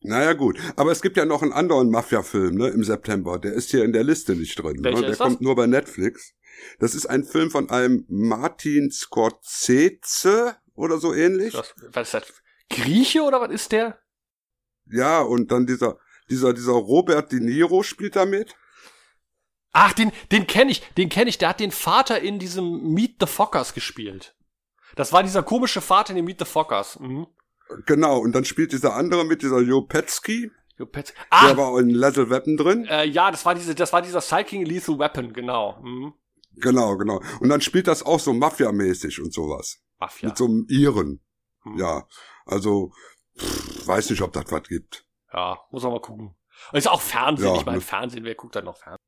Naja 0.00 0.32
gut, 0.32 0.58
aber 0.76 0.92
es 0.92 1.02
gibt 1.02 1.16
ja 1.16 1.24
noch 1.24 1.42
einen 1.42 1.52
anderen 1.52 1.90
Mafia-Film 1.90 2.54
ne, 2.54 2.68
im 2.68 2.84
September. 2.84 3.38
Der 3.38 3.52
ist 3.52 3.70
hier 3.70 3.84
in 3.84 3.92
der 3.92 4.04
Liste 4.04 4.34
nicht 4.36 4.54
drin. 4.56 4.76
Ne? 4.76 4.92
Der 4.92 5.02
das? 5.02 5.18
kommt 5.18 5.40
nur 5.40 5.56
bei 5.56 5.66
Netflix. 5.66 6.34
Das 6.78 6.94
ist 6.94 7.06
ein 7.06 7.24
Film 7.24 7.50
von 7.50 7.68
einem 7.68 8.04
Martin 8.08 8.90
Scorsese 8.92 10.56
oder 10.74 10.98
so 10.98 11.12
ähnlich. 11.12 11.54
Was, 11.54 11.74
was 11.92 12.08
ist 12.08 12.14
das? 12.14 12.41
Grieche 12.72 13.22
oder 13.22 13.40
was 13.40 13.50
ist 13.50 13.72
der? 13.72 13.98
Ja, 14.86 15.20
und 15.20 15.52
dann 15.52 15.66
dieser, 15.66 15.98
dieser, 16.28 16.52
dieser 16.52 16.72
Robert 16.72 17.30
De 17.32 17.40
Niro 17.40 17.82
spielt 17.82 18.16
da 18.16 18.24
mit. 18.26 18.54
Ach, 19.72 19.92
den, 19.92 20.12
den 20.30 20.46
kenne 20.46 20.70
ich, 20.70 20.82
den 20.98 21.08
kenne 21.08 21.30
ich, 21.30 21.38
der 21.38 21.48
hat 21.50 21.60
den 21.60 21.70
Vater 21.70 22.20
in 22.20 22.38
diesem 22.38 22.92
Meet 22.92 23.16
the 23.20 23.26
Fockers 23.26 23.72
gespielt. 23.74 24.36
Das 24.96 25.12
war 25.12 25.22
dieser 25.22 25.42
komische 25.42 25.80
Vater 25.80 26.10
in 26.10 26.16
dem 26.16 26.24
Meet 26.26 26.40
the 26.40 26.44
Fockers. 26.44 26.98
Mhm. 27.00 27.26
Genau, 27.86 28.18
und 28.18 28.32
dann 28.32 28.44
spielt 28.44 28.72
dieser 28.72 28.94
andere 28.94 29.24
mit, 29.24 29.40
dieser 29.42 29.60
Joe 29.60 29.86
Petsky. 29.86 30.50
Jo, 30.78 30.84
Pets- 30.86 31.12
Der 31.14 31.26
Ah, 31.30 31.56
war 31.56 31.78
in 31.80 31.88
Lethal 31.90 32.28
Weapon 32.28 32.56
drin. 32.58 32.84
äh, 32.86 33.04
ja, 33.06 33.30
das 33.30 33.46
war 33.46 33.54
diese, 33.54 33.74
das 33.74 33.92
war 33.94 34.02
dieser 34.02 34.20
Psychic 34.20 34.66
Lethal 34.66 34.98
Weapon, 34.98 35.32
genau. 35.32 35.80
Mhm. 35.82 36.12
Genau, 36.56 36.98
genau. 36.98 37.22
Und 37.40 37.48
dann 37.48 37.62
spielt 37.62 37.86
das 37.88 38.02
auch 38.02 38.20
so 38.20 38.34
Mafia-mäßig 38.34 39.20
und 39.22 39.32
sowas. 39.32 39.80
Mafia. 39.98 40.28
Mit 40.28 40.36
so 40.36 40.44
einem 40.44 40.66
Iren. 40.68 41.22
Hm. 41.62 41.78
Ja, 41.78 42.06
also, 42.46 42.92
pff, 43.38 43.86
weiß 43.86 44.10
nicht, 44.10 44.22
ob 44.22 44.32
das 44.32 44.50
was 44.50 44.62
gibt. 44.64 45.04
Ja, 45.32 45.58
muss 45.70 45.82
man 45.82 45.92
mal 45.92 46.00
gucken. 46.00 46.34
Ist 46.72 46.88
auch 46.88 47.00
Fernsehen, 47.00 47.48
Ja, 47.48 47.56
ich 47.56 47.66
meine 47.66 47.78
ne. 47.78 47.82
Fernsehen, 47.82 48.24
wer 48.24 48.34
guckt 48.34 48.54
da 48.54 48.62
noch 48.62 48.76
Fernsehen? 48.76 48.98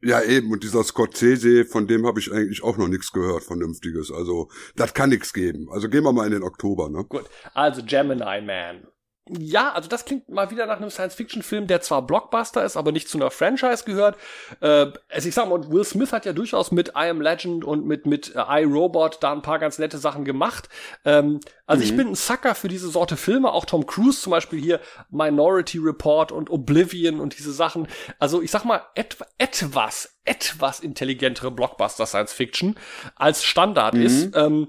Ja, 0.00 0.22
eben. 0.22 0.52
Und 0.52 0.62
dieser 0.62 0.84
Scorsese, 0.84 1.64
von 1.64 1.86
dem 1.86 2.06
habe 2.06 2.20
ich 2.20 2.32
eigentlich 2.32 2.62
auch 2.62 2.76
noch 2.76 2.88
nichts 2.88 3.10
gehört, 3.10 3.42
Vernünftiges. 3.42 4.12
Also, 4.12 4.48
das 4.76 4.94
kann 4.94 5.10
nichts 5.10 5.32
geben. 5.32 5.68
Also 5.72 5.88
gehen 5.88 6.04
wir 6.04 6.12
mal 6.12 6.26
in 6.26 6.32
den 6.32 6.44
Oktober, 6.44 6.88
ne? 6.88 7.04
Gut, 7.04 7.24
also 7.54 7.82
Gemini 7.84 8.40
Man. 8.42 8.86
Ja, 9.30 9.72
also 9.72 9.88
das 9.88 10.04
klingt 10.04 10.28
mal 10.28 10.50
wieder 10.50 10.66
nach 10.66 10.78
einem 10.78 10.90
Science-Fiction-Film, 10.90 11.66
der 11.66 11.80
zwar 11.80 12.02
Blockbuster 12.02 12.64
ist, 12.64 12.76
aber 12.76 12.92
nicht 12.92 13.08
zu 13.08 13.18
einer 13.18 13.30
Franchise 13.30 13.84
gehört. 13.84 14.16
Äh, 14.60 14.86
also 15.08 15.28
ich 15.28 15.34
sag 15.34 15.48
mal, 15.48 15.70
Will 15.70 15.84
Smith 15.84 16.12
hat 16.12 16.24
ja 16.24 16.32
durchaus 16.32 16.72
mit 16.72 16.90
I 16.90 17.08
Am 17.10 17.20
Legend 17.20 17.64
und 17.64 17.86
mit, 17.86 18.06
mit 18.06 18.34
äh, 18.34 18.62
I, 18.62 18.64
Robot 18.64 19.18
da 19.20 19.32
ein 19.32 19.42
paar 19.42 19.58
ganz 19.58 19.78
nette 19.78 19.98
Sachen 19.98 20.24
gemacht. 20.24 20.68
Ähm, 21.04 21.40
also 21.66 21.84
ich 21.84 21.94
bin 21.94 22.08
ein 22.08 22.14
Sucker 22.14 22.54
für 22.54 22.68
diese 22.68 22.88
Sorte 22.88 23.16
Filme, 23.16 23.52
auch 23.52 23.66
Tom 23.66 23.86
Cruise 23.86 24.22
zum 24.22 24.30
Beispiel 24.30 24.58
hier, 24.60 24.80
Minority 25.10 25.78
Report 25.78 26.32
und 26.32 26.48
Oblivion 26.48 27.20
und 27.20 27.36
diese 27.38 27.52
Sachen. 27.52 27.88
Also 28.18 28.40
ich 28.40 28.50
sag 28.50 28.64
mal, 28.64 28.82
et 28.94 29.16
etwas, 29.36 30.18
etwas 30.24 30.80
intelligentere 30.80 31.50
Blockbuster-Science-Fiction 31.50 32.76
als 33.16 33.44
Standard 33.44 33.94
ist, 33.94 34.34
ähm, 34.34 34.68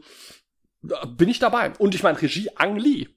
bin 0.82 1.30
ich 1.30 1.40
dabei. 1.40 1.72
Und 1.78 1.96
ich 1.96 2.04
meine, 2.04 2.22
Regie 2.22 2.50
Ang 2.56 2.78
Lee. 2.78 3.08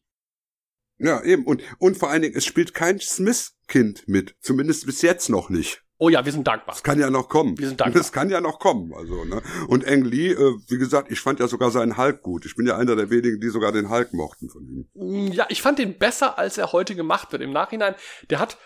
Ja, 1.03 1.23
eben. 1.25 1.45
Und, 1.45 1.63
und 1.79 1.97
vor 1.97 2.11
allen 2.11 2.23
Dingen, 2.23 2.37
es 2.37 2.45
spielt 2.45 2.75
kein 2.75 3.01
Smith-Kind 3.01 4.07
mit. 4.07 4.37
Zumindest 4.41 4.87
bis 4.87 5.03
jetzt 5.03 5.29
noch 5.29 5.51
nicht. 5.51 5.83
Oh 6.05 6.09
ja, 6.09 6.25
wir 6.25 6.33
sind 6.33 6.49
dankbar. 6.49 6.75
Das 6.75 6.83
kann 6.83 6.99
ja 6.99 7.11
noch 7.11 7.29
kommen. 7.29 7.57
Wir 7.59 7.69
sind 7.69 7.81
dankbar. 7.81 8.01
Das 8.03 8.11
kann 8.11 8.29
ja 8.29 8.41
noch 8.41 8.59
kommen. 8.59 8.93
Also, 8.93 9.25
ne? 9.25 9.41
Und 9.69 9.87
Ang 9.87 10.03
Lee, 10.05 10.33
äh, 10.33 10.55
wie 10.67 10.79
gesagt, 10.79 11.13
ich 11.13 11.21
fand 11.21 11.39
ja 11.39 11.47
sogar 11.47 11.71
seinen 11.71 11.97
Hulk 11.97 12.23
gut. 12.23 12.45
Ich 12.45 12.57
bin 12.57 12.67
ja 12.67 12.77
einer 12.77 12.97
der 12.97 13.09
wenigen, 13.11 13.41
die 13.41 13.49
sogar 13.51 13.71
den 13.71 13.89
Hulk 13.89 14.13
mochten 14.13 14.49
von 14.51 14.63
ihm. 14.67 14.89
Mm, 14.95 15.31
Ja, 15.31 15.47
ich 15.49 15.63
fand 15.63 15.79
den 15.79 15.99
besser, 15.99 16.39
als 16.39 16.59
er 16.59 16.73
heute 16.73 16.97
gemacht 16.97 17.31
wird. 17.31 17.41
Im 17.41 17.53
Nachhinein, 17.53 17.95
der 18.31 18.41
hat, 18.41 18.57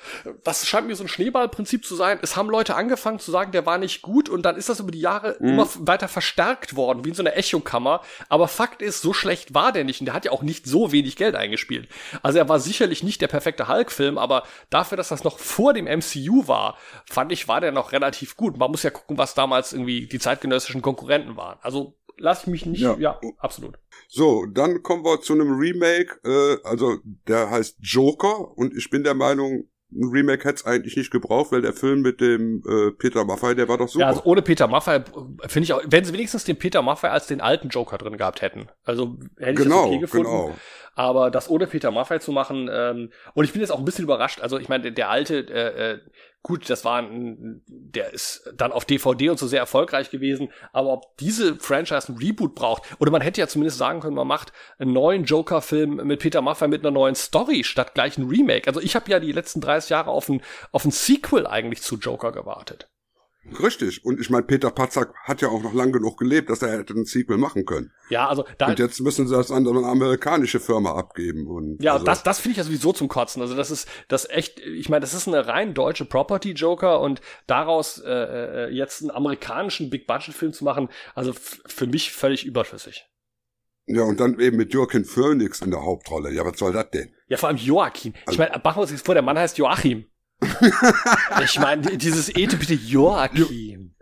das 0.44 0.66
scheint 0.66 0.86
mir 0.86 0.96
so 0.96 1.04
ein 1.04 1.08
Schneeballprinzip 1.08 1.84
zu 1.84 1.94
sein. 1.94 2.18
Es 2.22 2.36
haben 2.36 2.48
Leute 2.48 2.74
angefangen 2.74 3.18
zu 3.18 3.30
sagen, 3.30 3.52
der 3.52 3.66
war 3.66 3.76
nicht 3.76 4.00
gut 4.00 4.30
und 4.30 4.42
dann 4.42 4.56
ist 4.56 4.70
das 4.70 4.80
über 4.80 4.90
die 4.90 5.00
Jahre 5.00 5.36
Mhm. 5.38 5.48
immer 5.50 5.68
weiter 5.80 6.08
verstärkt 6.08 6.74
worden, 6.74 7.04
wie 7.04 7.10
in 7.10 7.14
so 7.14 7.22
einer 7.22 7.36
Echokammer. 7.36 8.00
Aber 8.30 8.48
Fakt 8.48 8.80
ist, 8.80 9.02
so 9.02 9.12
schlecht 9.12 9.52
war 9.52 9.72
der 9.72 9.84
nicht 9.84 10.00
und 10.00 10.06
der 10.06 10.14
hat 10.14 10.24
ja 10.24 10.32
auch 10.32 10.42
nicht 10.42 10.66
so 10.66 10.90
wenig 10.90 11.16
Geld 11.16 11.34
eingespielt. 11.34 11.86
Also 12.22 12.38
er 12.38 12.48
war 12.48 12.60
sicherlich 12.60 13.02
nicht 13.02 13.20
der 13.20 13.28
perfekte 13.28 13.68
Hulk-Film, 13.68 14.16
aber 14.16 14.44
dafür, 14.70 14.96
dass 14.96 15.08
das 15.08 15.22
noch 15.22 15.38
vor 15.38 15.74
dem 15.74 15.84
MCU 15.86 16.48
war, 16.48 16.78
fand 17.04 17.25
ich, 17.32 17.48
war 17.48 17.60
der 17.60 17.72
noch 17.72 17.92
relativ 17.92 18.36
gut. 18.36 18.56
Man 18.58 18.70
muss 18.70 18.82
ja 18.82 18.90
gucken, 18.90 19.18
was 19.18 19.34
damals 19.34 19.72
irgendwie 19.72 20.06
die 20.06 20.18
zeitgenössischen 20.18 20.82
Konkurrenten 20.82 21.36
waren. 21.36 21.58
Also 21.62 21.94
lass 22.18 22.42
ich 22.42 22.46
mich 22.48 22.66
nicht, 22.66 22.80
Ja. 22.80 22.96
ja, 22.98 23.20
absolut. 23.38 23.78
So, 24.08 24.46
dann 24.46 24.82
kommen 24.82 25.04
wir 25.04 25.20
zu 25.20 25.34
einem 25.34 25.52
Remake, 25.58 26.18
äh, 26.24 26.56
also 26.66 26.98
der 27.28 27.50
heißt 27.50 27.76
Joker 27.80 28.56
und 28.56 28.74
ich 28.76 28.88
bin 28.90 29.04
der 29.04 29.14
Meinung, 29.14 29.68
ein 29.92 30.08
Remake 30.10 30.42
hätte 30.44 30.56
es 30.56 30.64
eigentlich 30.66 30.96
nicht 30.96 31.10
gebraucht, 31.12 31.52
weil 31.52 31.62
der 31.62 31.72
Film 31.72 32.02
mit 32.02 32.20
dem 32.20 32.62
äh, 32.68 32.90
Peter 32.92 33.24
Maffay, 33.24 33.54
der 33.54 33.68
war 33.68 33.78
doch 33.78 33.88
super. 33.88 34.00
Ja, 34.04 34.08
also 34.08 34.22
ohne 34.24 34.42
Peter 34.42 34.66
Maffay 34.66 34.96
äh, 34.96 35.48
finde 35.48 35.64
ich 35.64 35.72
auch, 35.72 35.80
wenn 35.86 36.04
sie 36.04 36.12
wenigstens 36.12 36.44
den 36.44 36.56
Peter 36.58 36.82
Maffay 36.82 37.08
als 37.08 37.26
den 37.28 37.40
alten 37.40 37.68
Joker 37.68 37.96
drin 37.98 38.16
gehabt 38.16 38.42
hätten. 38.42 38.68
Also 38.84 39.16
hätte 39.38 39.50
ich 39.52 39.56
Genau, 39.58 39.76
das 39.82 39.86
okay 39.86 39.98
gefunden. 40.00 40.24
genau. 40.26 40.54
Aber 40.96 41.30
das 41.30 41.50
ohne 41.50 41.66
Peter 41.66 41.90
Maffay 41.90 42.18
zu 42.20 42.32
machen, 42.32 42.68
ähm, 42.72 43.10
und 43.34 43.44
ich 43.44 43.52
bin 43.52 43.60
jetzt 43.60 43.70
auch 43.70 43.78
ein 43.78 43.84
bisschen 43.84 44.04
überrascht. 44.04 44.40
Also 44.40 44.58
ich 44.58 44.68
meine, 44.68 44.82
der, 44.84 44.92
der 44.92 45.10
alte, 45.10 45.38
äh, 45.48 45.92
äh, 45.92 45.98
gut, 46.46 46.70
das 46.70 46.84
war 46.84 46.98
ein, 47.02 47.60
der 47.66 48.12
ist 48.12 48.48
dann 48.54 48.70
auf 48.70 48.84
DVD 48.84 49.30
und 49.30 49.38
so 49.38 49.48
sehr 49.48 49.58
erfolgreich 49.58 50.10
gewesen. 50.10 50.52
Aber 50.72 50.92
ob 50.92 51.16
diese 51.16 51.56
Franchise 51.56 52.12
ein 52.12 52.18
Reboot 52.18 52.54
braucht, 52.54 52.84
oder 53.00 53.10
man 53.10 53.20
hätte 53.20 53.40
ja 53.40 53.48
zumindest 53.48 53.78
sagen 53.78 53.98
können, 53.98 54.14
man 54.14 54.28
macht 54.28 54.52
einen 54.78 54.92
neuen 54.92 55.24
Joker-Film 55.24 55.96
mit 56.06 56.20
Peter 56.20 56.42
Maffay 56.42 56.68
mit 56.68 56.82
einer 56.82 56.92
neuen 56.92 57.16
Story 57.16 57.64
statt 57.64 57.94
gleich 57.94 58.16
ein 58.16 58.28
Remake. 58.28 58.68
Also 58.68 58.80
ich 58.80 58.94
habe 58.94 59.10
ja 59.10 59.18
die 59.18 59.32
letzten 59.32 59.60
30 59.60 59.90
Jahre 59.90 60.12
auf 60.12 60.28
ein, 60.28 60.40
auf 60.70 60.84
ein 60.84 60.92
Sequel 60.92 61.48
eigentlich 61.48 61.82
zu 61.82 61.96
Joker 61.96 62.30
gewartet. 62.30 62.88
Richtig. 63.60 64.04
Und 64.04 64.20
ich 64.20 64.30
meine, 64.30 64.44
Peter 64.44 64.70
Patzak 64.70 65.14
hat 65.24 65.40
ja 65.40 65.48
auch 65.48 65.62
noch 65.62 65.74
lang 65.74 65.92
genug 65.92 66.18
gelebt, 66.18 66.50
dass 66.50 66.62
er 66.62 66.78
hätte 66.78 66.94
ein 66.94 67.04
Sequel 67.04 67.38
machen 67.38 67.64
können. 67.64 67.92
Ja, 68.08 68.28
also 68.28 68.44
da, 68.58 68.66
Und 68.66 68.78
jetzt 68.78 69.00
müssen 69.00 69.26
sie 69.26 69.34
das 69.34 69.50
an 69.50 69.66
eine 69.66 69.86
amerikanische 69.86 70.60
Firma 70.60 70.94
abgeben. 70.94 71.46
Und 71.46 71.82
Ja, 71.82 71.94
also, 71.94 72.04
das, 72.04 72.22
das 72.22 72.38
finde 72.38 72.52
ich 72.52 72.56
ja 72.58 72.64
sowieso 72.64 72.92
zum 72.92 73.08
Kotzen. 73.08 73.42
Also 73.42 73.54
das 73.54 73.70
ist 73.70 73.88
das 74.08 74.28
echt, 74.28 74.60
ich 74.60 74.88
meine, 74.88 75.00
das 75.00 75.14
ist 75.14 75.28
eine 75.28 75.46
rein 75.46 75.74
deutsche 75.74 76.04
Property 76.04 76.52
Joker 76.52 77.00
und 77.00 77.20
daraus 77.46 77.98
äh, 77.98 78.10
äh, 78.10 78.68
jetzt 78.70 79.02
einen 79.02 79.10
amerikanischen 79.10 79.90
Big 79.90 80.06
Budget 80.06 80.34
Film 80.34 80.52
zu 80.52 80.64
machen, 80.64 80.88
also 81.14 81.32
für 81.34 81.86
mich 81.86 82.12
völlig 82.12 82.44
überflüssig. 82.44 83.06
Ja, 83.86 84.02
und 84.02 84.18
dann 84.18 84.40
eben 84.40 84.56
mit 84.56 84.74
Joaquin 84.74 85.04
Phoenix 85.04 85.60
in 85.60 85.70
der 85.70 85.84
Hauptrolle. 85.84 86.32
Ja, 86.32 86.44
was 86.44 86.58
soll 86.58 86.72
das 86.72 86.90
denn? 86.90 87.14
Ja, 87.28 87.36
vor 87.36 87.48
allem 87.48 87.58
Joachim. 87.58 88.14
Ich 88.28 88.36
meine, 88.36 88.50
machen 88.50 88.78
wir 88.78 88.82
uns 88.82 88.90
jetzt 88.90 89.06
vor, 89.06 89.14
der 89.14 89.22
Mann 89.22 89.38
heißt 89.38 89.58
Joachim. 89.58 90.06
ich 91.44 91.58
meine, 91.58 91.96
dieses 91.96 92.28
Ete 92.34 92.56
bitte 92.56 92.74
Joachim. 92.74 93.94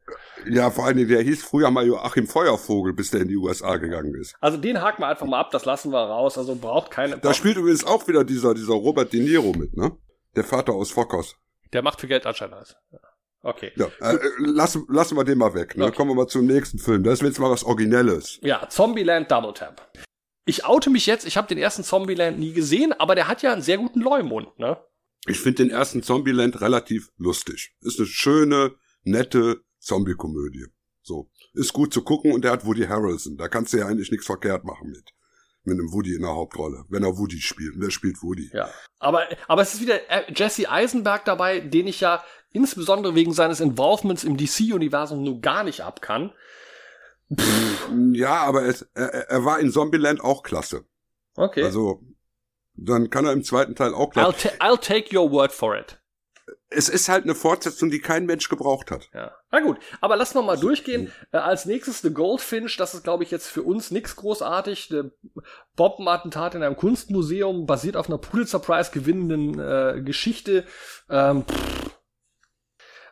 Ja, 0.46 0.70
vor 0.70 0.84
allen 0.84 0.96
Dingen, 0.98 1.08
der 1.08 1.22
hieß 1.22 1.42
früher 1.42 1.70
mal 1.70 1.86
Joachim 1.86 2.26
Feuervogel, 2.26 2.92
bis 2.92 3.10
der 3.10 3.22
in 3.22 3.28
die 3.28 3.36
USA 3.36 3.76
gegangen 3.76 4.14
ist. 4.14 4.34
Also 4.40 4.58
den 4.58 4.80
haken 4.82 5.02
wir 5.02 5.08
einfach 5.08 5.26
mal 5.26 5.40
ab, 5.40 5.50
das 5.50 5.64
lassen 5.64 5.90
wir 5.90 6.00
raus. 6.00 6.36
Also 6.36 6.54
braucht 6.54 6.90
keine. 6.90 7.18
Da 7.18 7.32
spielt 7.32 7.56
übrigens 7.56 7.84
auch 7.84 8.06
wieder 8.08 8.24
dieser, 8.24 8.54
dieser 8.54 8.74
Robert 8.74 9.12
De 9.12 9.20
Niro 9.20 9.52
mit, 9.52 9.76
ne? 9.76 9.92
Der 10.36 10.44
Vater 10.44 10.72
aus 10.74 10.90
Fockers. 10.90 11.36
der 11.72 11.82
macht 11.82 12.00
für 12.00 12.08
Geld 12.08 12.26
anscheinend 12.26 12.56
alles. 12.56 12.76
Okay. 13.42 13.72
Ja, 13.76 13.86
äh, 14.00 14.18
lassen, 14.38 14.86
lassen 14.88 15.16
wir 15.16 15.24
den 15.24 15.38
mal 15.38 15.54
weg, 15.54 15.76
ne? 15.76 15.84
Okay. 15.86 15.96
Kommen 15.96 16.10
wir 16.10 16.14
mal 16.14 16.26
zum 16.26 16.46
nächsten 16.46 16.78
Film. 16.78 17.04
Das 17.04 17.14
ist 17.14 17.22
jetzt 17.22 17.38
mal 17.38 17.50
was 17.50 17.62
Originelles. 17.64 18.38
Ja, 18.42 18.68
Zombieland 18.68 19.30
Double 19.30 19.52
Tap. 19.52 19.90
Ich 20.46 20.64
oute 20.64 20.90
mich 20.90 21.06
jetzt, 21.06 21.26
ich 21.26 21.36
habe 21.36 21.46
den 21.46 21.58
ersten 21.58 21.84
Zombieland 21.84 22.38
nie 22.38 22.52
gesehen, 22.52 22.92
aber 22.92 23.14
der 23.14 23.28
hat 23.28 23.42
ja 23.42 23.52
einen 23.52 23.62
sehr 23.62 23.78
guten 23.78 24.00
Leumund, 24.00 24.58
ne? 24.58 24.78
Ich 25.26 25.40
finde 25.40 25.64
den 25.64 25.70
ersten 25.70 26.02
Zombieland 26.02 26.60
relativ 26.60 27.10
lustig. 27.16 27.74
Ist 27.80 27.98
eine 27.98 28.06
schöne, 28.06 28.74
nette 29.04 29.62
Zombie-Komödie. 29.78 30.66
So. 31.02 31.30
Ist 31.52 31.72
gut 31.72 31.92
zu 31.92 32.02
gucken 32.02 32.32
und 32.32 32.44
der 32.44 32.52
hat 32.52 32.66
Woody 32.66 32.82
Harrelson. 32.82 33.36
Da 33.36 33.48
kannst 33.48 33.72
du 33.72 33.78
ja 33.78 33.86
eigentlich 33.86 34.10
nichts 34.10 34.26
verkehrt 34.26 34.64
machen 34.64 34.90
mit. 34.90 35.10
Mit 35.62 35.78
einem 35.78 35.92
Woody 35.92 36.14
in 36.14 36.22
der 36.22 36.34
Hauptrolle. 36.34 36.84
Wenn 36.88 37.04
er 37.04 37.16
Woody 37.16 37.40
spielt. 37.40 37.74
Und 37.74 37.80
der 37.80 37.90
spielt 37.90 38.22
Woody. 38.22 38.50
Ja. 38.52 38.68
Aber, 38.98 39.26
aber 39.48 39.62
es 39.62 39.74
ist 39.74 39.80
wieder 39.80 40.10
äh, 40.10 40.30
Jesse 40.34 40.70
Eisenberg 40.70 41.24
dabei, 41.24 41.60
den 41.60 41.86
ich 41.86 42.00
ja 42.00 42.22
insbesondere 42.52 43.14
wegen 43.14 43.32
seines 43.32 43.60
Involvements 43.60 44.24
im 44.24 44.36
DC-Universum 44.36 45.22
nur 45.22 45.40
gar 45.40 45.64
nicht 45.64 45.80
ab 45.80 46.02
kann. 46.02 46.32
Ja, 48.12 48.42
aber 48.42 48.64
es, 48.64 48.82
er, 48.94 49.28
er 49.30 49.44
war 49.44 49.58
in 49.58 49.72
Zombieland 49.72 50.20
auch 50.20 50.42
klasse. 50.42 50.84
Okay. 51.34 51.62
Also, 51.62 52.02
dann 52.74 53.10
kann 53.10 53.24
er 53.24 53.32
im 53.32 53.44
zweiten 53.44 53.74
Teil 53.74 53.94
auch 53.94 54.10
I'll, 54.10 54.32
klasse. 54.32 54.52
ta 54.58 54.66
I'll 54.66 54.80
take 54.80 55.16
your 55.16 55.30
word 55.30 55.52
for 55.52 55.76
it. 55.76 56.00
Es 56.68 56.88
ist 56.88 57.08
halt 57.08 57.24
eine 57.24 57.36
Fortsetzung, 57.36 57.90
die 57.90 58.00
kein 58.00 58.26
Mensch 58.26 58.48
gebraucht 58.48 58.90
hat. 58.90 59.08
Ja. 59.14 59.32
Na 59.52 59.60
gut, 59.60 59.78
aber 60.00 60.16
lassen 60.16 60.34
wir 60.34 60.42
mal 60.42 60.58
durchgehen. 60.58 61.12
Äh, 61.30 61.36
als 61.36 61.66
nächstes 61.66 62.00
The 62.00 62.12
Goldfinch, 62.12 62.76
das 62.76 62.94
ist, 62.94 63.04
glaube 63.04 63.22
ich, 63.22 63.30
jetzt 63.30 63.46
für 63.46 63.62
uns 63.62 63.92
nix 63.92 64.16
großartig. 64.16 64.88
Der 64.88 65.10
Bombenattentat 65.76 66.56
in 66.56 66.62
einem 66.64 66.76
Kunstmuseum 66.76 67.66
basiert 67.66 67.96
auf 67.96 68.08
einer 68.08 68.18
Pulitzer 68.18 68.58
Prize 68.58 68.90
gewinnenden 68.92 69.58
äh, 69.60 70.02
Geschichte. 70.02 70.64
Ähm, 71.08 71.44
pff. 71.46 71.83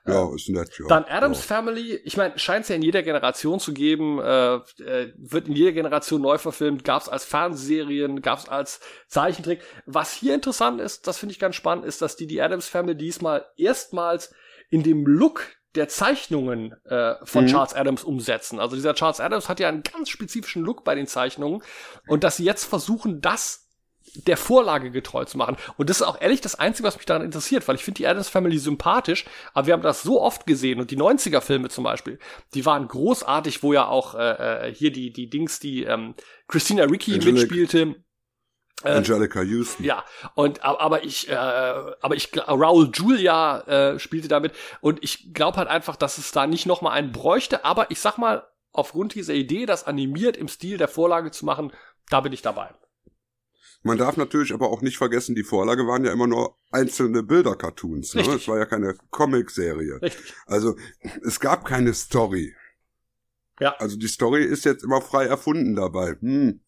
Ja, 0.06 0.34
ist 0.34 0.48
nett, 0.48 0.70
ja. 0.78 0.86
Dann 0.88 1.04
Adams 1.04 1.38
ja. 1.38 1.56
Family, 1.56 1.94
ich 2.04 2.16
meine, 2.16 2.36
scheint 2.38 2.64
es 2.64 2.68
ja 2.68 2.74
in 2.74 2.82
jeder 2.82 3.02
Generation 3.02 3.60
zu 3.60 3.72
geben, 3.72 4.18
äh, 4.18 4.56
äh, 4.56 5.12
wird 5.16 5.46
in 5.46 5.54
jeder 5.54 5.72
Generation 5.72 6.20
neu 6.20 6.38
verfilmt, 6.38 6.82
gab 6.82 7.02
es 7.02 7.08
als 7.08 7.24
Fernsehserien, 7.24 8.20
gab 8.20 8.40
es 8.40 8.48
als 8.48 8.80
Zeichentrick. 9.06 9.62
Was 9.86 10.12
hier 10.12 10.34
interessant 10.34 10.80
ist, 10.80 11.06
das 11.06 11.18
finde 11.18 11.34
ich 11.34 11.38
ganz 11.38 11.54
spannend, 11.54 11.84
ist, 11.84 12.02
dass 12.02 12.16
die 12.16 12.26
die 12.26 12.42
Adams 12.42 12.66
Family 12.68 12.96
diesmal 12.96 13.46
erstmals 13.56 14.34
in 14.70 14.82
dem 14.82 15.06
Look 15.06 15.46
der 15.74 15.88
Zeichnungen 15.88 16.74
äh, 16.84 17.14
von 17.24 17.44
Mhm. 17.44 17.48
Charles 17.48 17.74
Adams 17.74 18.04
umsetzen. 18.04 18.58
Also 18.58 18.76
dieser 18.76 18.94
Charles 18.94 19.20
Adams 19.20 19.48
hat 19.48 19.60
ja 19.60 19.68
einen 19.68 19.82
ganz 19.82 20.10
spezifischen 20.10 20.62
Look 20.64 20.84
bei 20.84 20.94
den 20.94 21.06
Zeichnungen 21.06 21.62
und 22.08 22.24
dass 22.24 22.36
sie 22.36 22.44
jetzt 22.44 22.64
versuchen, 22.64 23.20
das 23.20 23.61
der 24.14 24.36
Vorlage 24.36 24.90
getreu 24.90 25.24
zu 25.24 25.38
machen. 25.38 25.56
Und 25.76 25.88
das 25.88 26.00
ist 26.00 26.06
auch 26.06 26.20
ehrlich 26.20 26.40
das 26.40 26.54
Einzige, 26.54 26.86
was 26.86 26.96
mich 26.96 27.06
daran 27.06 27.24
interessiert, 27.24 27.66
weil 27.66 27.76
ich 27.76 27.84
finde 27.84 27.98
die 27.98 28.06
Adams 28.06 28.28
Family 28.28 28.58
sympathisch, 28.58 29.24
aber 29.54 29.66
wir 29.66 29.74
haben 29.74 29.82
das 29.82 30.02
so 30.02 30.20
oft 30.20 30.46
gesehen 30.46 30.80
und 30.80 30.90
die 30.90 30.98
90er-Filme 30.98 31.68
zum 31.68 31.84
Beispiel, 31.84 32.18
die 32.54 32.66
waren 32.66 32.88
großartig, 32.88 33.62
wo 33.62 33.72
ja 33.72 33.86
auch 33.86 34.14
äh, 34.14 34.68
äh, 34.68 34.74
hier 34.74 34.92
die, 34.92 35.12
die 35.12 35.30
Dings, 35.30 35.60
die 35.60 35.84
ähm, 35.84 36.14
Christina 36.48 36.84
Ricci 36.84 37.14
Angelique. 37.14 37.34
mitspielte. 37.34 37.94
Äh, 38.84 38.90
Angelica 38.90 39.42
Houston. 39.42 39.84
ja, 39.84 40.04
und 40.34 40.62
aber 40.64 41.04
ich, 41.04 41.28
äh, 41.28 41.34
aber 41.34 42.16
ich 42.16 42.30
Raul 42.36 42.90
Julia 42.92 43.60
äh, 43.60 43.98
spielte 43.98 44.28
damit 44.28 44.52
und 44.80 45.02
ich 45.02 45.32
glaube 45.32 45.56
halt 45.56 45.68
einfach, 45.68 45.96
dass 45.96 46.18
es 46.18 46.32
da 46.32 46.46
nicht 46.46 46.66
noch 46.66 46.82
mal 46.82 46.90
einen 46.90 47.12
bräuchte. 47.12 47.64
Aber 47.64 47.90
ich 47.90 48.00
sag 48.00 48.18
mal, 48.18 48.46
aufgrund 48.72 49.14
dieser 49.14 49.34
Idee, 49.34 49.66
das 49.66 49.84
animiert 49.84 50.36
im 50.36 50.48
Stil 50.48 50.78
der 50.78 50.88
Vorlage 50.88 51.30
zu 51.30 51.44
machen, 51.44 51.72
da 52.10 52.20
bin 52.20 52.32
ich 52.32 52.42
dabei. 52.42 52.70
Man 53.82 53.98
darf 53.98 54.16
natürlich 54.16 54.52
aber 54.52 54.70
auch 54.70 54.80
nicht 54.80 54.96
vergessen, 54.96 55.34
die 55.34 55.42
Vorlage 55.42 55.86
waren 55.86 56.04
ja 56.04 56.12
immer 56.12 56.28
nur 56.28 56.56
einzelne 56.70 57.22
Bilder-Cartoons. 57.22 58.14
Ne? 58.14 58.22
Es 58.22 58.46
war 58.46 58.58
ja 58.58 58.64
keine 58.64 58.94
Comic-Serie. 59.10 60.00
Also 60.46 60.76
es 61.24 61.40
gab 61.40 61.64
keine 61.64 61.92
Story. 61.94 62.54
Ja. 63.60 63.74
Also 63.78 63.96
die 63.96 64.08
Story 64.08 64.44
ist 64.44 64.64
jetzt 64.64 64.84
immer 64.84 65.00
frei 65.00 65.26
erfunden 65.26 65.74
dabei. 65.74 66.16
Hm. 66.20 66.60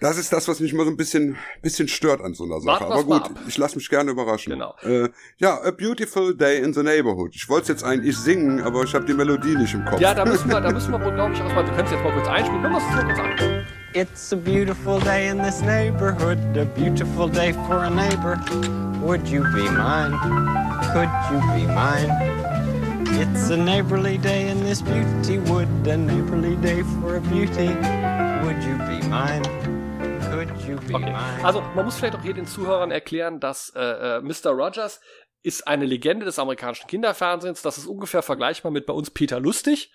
Das 0.00 0.18
ist 0.18 0.32
das, 0.32 0.48
was 0.48 0.58
mich 0.58 0.72
mal 0.72 0.84
so 0.84 0.90
ein 0.90 0.96
bisschen, 0.96 1.38
bisschen 1.62 1.86
stört 1.86 2.20
an 2.22 2.34
so 2.34 2.42
einer 2.42 2.60
Sache. 2.60 2.84
Aber 2.86 3.04
gut, 3.04 3.22
ab. 3.22 3.30
ich 3.46 3.56
lasse 3.56 3.76
mich 3.76 3.88
gerne 3.88 4.10
überraschen. 4.10 4.52
Genau. 4.52 4.74
Äh, 4.82 5.10
ja, 5.36 5.62
A 5.62 5.70
Beautiful 5.70 6.36
Day 6.36 6.60
in 6.60 6.74
the 6.74 6.82
Neighborhood. 6.82 7.36
Ich 7.36 7.48
wollte 7.48 7.70
jetzt 7.70 7.84
eigentlich 7.84 8.16
singen, 8.16 8.60
aber 8.62 8.82
ich 8.82 8.94
habe 8.94 9.04
die 9.04 9.14
Melodie 9.14 9.54
nicht 9.54 9.74
im 9.74 9.84
Kopf. 9.84 10.00
Ja, 10.00 10.12
da 10.12 10.24
müssen 10.24 10.48
wir, 10.48 10.60
da 10.60 10.72
müssen 10.72 10.90
wir 10.90 11.00
wohl, 11.04 11.14
glaube 11.14 11.34
ich, 11.34 11.40
auch 11.40 11.54
mal, 11.54 11.64
wir 11.64 11.72
können 11.72 11.86
es 11.86 11.92
jetzt 11.92 12.02
mal 12.02 12.12
kurz 12.12 12.26
einspielen. 12.26 12.62
Wir 12.62 12.70
das 12.70 12.82
mal 12.82 13.04
kurz 13.06 13.18
an. 13.20 13.66
It's 13.94 14.32
a 14.32 14.36
beautiful 14.36 14.98
day 15.00 15.28
in 15.28 15.36
this 15.38 15.60
neighborhood, 15.60 16.56
a 16.56 16.64
beautiful 16.64 17.28
day 17.28 17.52
for 17.52 17.84
a 17.84 17.90
neighbor. 17.90 18.40
Would 19.02 19.28
you 19.28 19.42
be 19.52 19.68
mine? 19.68 20.12
Could 20.92 21.10
you 21.30 21.40
be 21.52 21.66
mine? 21.66 22.10
It's 23.20 23.50
a 23.50 23.56
neighborly 23.56 24.16
day 24.18 24.48
in 24.48 24.64
this 24.64 24.80
beauty 24.80 25.38
wood, 25.40 25.68
a 25.86 25.96
neighborly 25.96 26.56
day 26.56 26.82
for 27.00 27.16
a 27.16 27.20
beauty. 27.20 27.68
Would 28.44 28.62
you 28.64 28.76
be 28.88 29.06
mine? 29.08 29.42
Could 30.30 30.48
you 30.66 30.76
be 30.88 30.94
Okay. 30.94 31.12
mine? 31.12 31.44
Also 31.44 31.60
man 31.74 31.84
muss 31.84 31.96
vielleicht 31.96 32.14
auch 32.16 32.22
hier 32.22 32.34
den 32.34 32.46
Zuhörern 32.46 32.90
erklären, 32.90 33.40
dass 33.40 33.72
äh, 33.76 33.80
äh, 34.18 34.20
Mr. 34.22 34.50
Rogers 34.52 35.00
ist 35.42 35.66
eine 35.66 35.84
Legende 35.84 36.24
des 36.24 36.38
amerikanischen 36.38 36.86
Kinderfernsehens. 36.86 37.60
Das 37.62 37.76
ist 37.76 37.86
ungefähr 37.86 38.22
vergleichbar 38.22 38.70
mit 38.72 38.86
bei 38.86 38.94
uns 38.94 39.10
Peter 39.10 39.38
Lustig. 39.40 39.92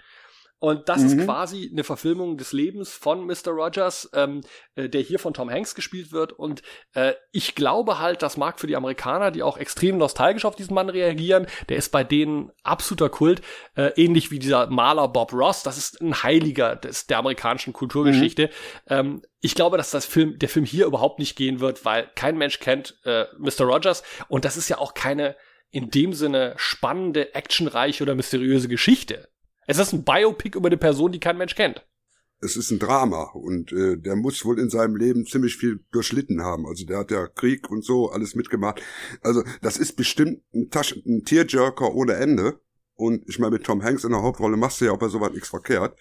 Und 0.59 0.89
das 0.89 1.03
ist 1.03 1.15
Mhm. 1.15 1.25
quasi 1.25 1.69
eine 1.71 1.83
Verfilmung 1.83 2.37
des 2.37 2.51
Lebens 2.51 2.91
von 2.91 3.25
Mr. 3.27 3.49
Rogers, 3.49 4.09
ähm, 4.13 4.41
äh, 4.75 4.89
der 4.89 5.01
hier 5.01 5.19
von 5.19 5.33
Tom 5.35 5.51
Hanks 5.51 5.75
gespielt 5.75 6.11
wird. 6.11 6.33
Und 6.33 6.63
äh, 6.95 7.13
ich 7.31 7.53
glaube 7.53 7.99
halt, 7.99 8.23
das 8.23 8.37
mag 8.37 8.59
für 8.59 8.65
die 8.65 8.75
Amerikaner, 8.75 9.29
die 9.29 9.43
auch 9.43 9.57
extrem 9.57 9.99
nostalgisch 9.99 10.45
auf 10.45 10.55
diesen 10.55 10.73
Mann 10.73 10.89
reagieren, 10.89 11.45
der 11.69 11.77
ist 11.77 11.91
bei 11.91 12.03
denen 12.03 12.51
absoluter 12.63 13.09
Kult, 13.09 13.41
äh, 13.75 13.91
ähnlich 13.95 14.31
wie 14.31 14.39
dieser 14.39 14.65
Maler 14.67 15.07
Bob 15.09 15.31
Ross. 15.31 15.61
Das 15.61 15.77
ist 15.77 16.01
ein 16.01 16.23
Heiliger 16.23 16.75
des, 16.75 17.05
der 17.05 17.19
amerikanischen 17.19 17.73
Kulturgeschichte. 17.73 18.49
Ähm, 18.87 19.21
ich 19.41 19.53
glaube, 19.53 19.77
dass 19.77 19.91
das 19.91 20.07
Film, 20.07 20.39
der 20.39 20.49
Film 20.49 20.65
hier 20.65 20.87
überhaupt 20.87 21.19
nicht 21.19 21.35
gehen 21.35 21.59
wird, 21.59 21.85
weil 21.85 22.09
kein 22.15 22.35
Mensch 22.35 22.59
kennt 22.59 22.97
äh, 23.05 23.25
Mr. 23.37 23.65
Rogers 23.65 24.01
und 24.27 24.43
das 24.43 24.57
ist 24.57 24.69
ja 24.69 24.79
auch 24.79 24.95
keine 24.95 25.35
in 25.69 25.91
dem 25.91 26.13
Sinne 26.13 26.53
spannende, 26.57 27.35
actionreiche 27.35 28.01
oder 28.01 28.15
mysteriöse 28.15 28.69
Geschichte. 28.69 29.27
Es 29.68 29.78
ist 29.78 29.93
ein 29.93 30.03
Biopic 30.03 30.57
über 30.57 30.68
eine 30.68 30.78
Person, 30.78 31.11
die 31.11 31.20
kein 31.20 31.38
Mensch 31.38 31.53
kennt. 31.55 31.86
es 32.39 32.55
ist 32.55 32.72
ein 32.72 32.80
Drama 32.80 33.32
und 33.34 33.72
äh, 33.74 33.97
der 33.97 34.15
muss 34.15 34.45
wohl 34.45 34.59
in 34.59 34.70
seinem 34.70 34.95
Leben 34.95 35.26
ziemlich 35.26 35.57
viel 35.57 35.84
durchlitten 35.91 36.41
haben. 36.41 36.65
Also 36.68 36.86
der 36.86 36.99
hat 36.99 37.11
ja 37.11 37.28
Krieg 37.28 37.70
und 37.70 37.84
so 37.84 38.09
alles 38.09 38.36
mitgemacht. 38.36 38.82
Also 39.22 39.43
das 39.61 39.78
ist 39.78 39.95
bestimmt 39.95 40.41
ein, 40.53 40.70
Taschen, 40.70 41.03
ein 41.05 41.24
Tearjerker 41.26 41.93
ohne 41.93 42.13
Ende. 42.13 42.59
Und 42.95 43.28
ich 43.28 43.39
meine, 43.39 43.51
mit 43.51 43.65
Tom 43.65 43.84
Hanks 43.84 44.03
in 44.03 44.11
der 44.11 44.22
Hauptrolle 44.22 44.55
machst 44.57 44.80
du 44.82 44.86
ja 44.86 44.91
auch 44.91 44.99
bei 44.99 45.07
sowas 45.07 45.32
nichts 45.34 45.49
verkehrt. 45.49 45.97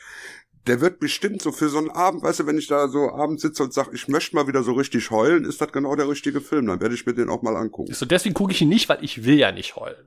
Der 0.67 0.81
wird 0.81 0.99
bestimmt 0.99 1.43
so 1.43 1.53
für 1.53 1.69
so 1.69 1.79
einen 1.79 1.91
Abend, 1.91 2.23
weißt 2.23 2.41
du, 2.41 2.47
wenn 2.47 2.59
ich 2.59 2.67
da 2.67 2.89
so 2.89 3.11
abends 3.11 3.43
sitze 3.43 3.63
und 3.63 3.73
sage, 3.73 3.91
ich 3.95 4.09
möchte 4.09 4.35
mal 4.35 4.49
wieder 4.49 4.63
so 4.63 4.73
richtig 4.73 5.11
heulen, 5.11 5.45
ist 5.45 5.61
das 5.61 5.73
genau 5.73 5.95
der 5.95 6.09
richtige 6.09 6.41
Film. 6.41 6.67
Dann 6.67 6.81
werde 6.81 6.95
ich 6.95 7.07
mir 7.07 7.15
den 7.15 7.29
auch 7.31 7.43
mal 7.43 7.57
angucken. 7.57 7.93
So, 7.93 8.05
deswegen 8.05 8.35
gucke 8.35 8.53
ich 8.53 8.63
ihn 8.63 8.69
nicht, 8.69 8.89
weil 8.89 9.03
ich 9.03 9.25
will 9.25 9.39
ja 9.39 9.53
nicht 9.53 9.77
heulen. 9.77 10.07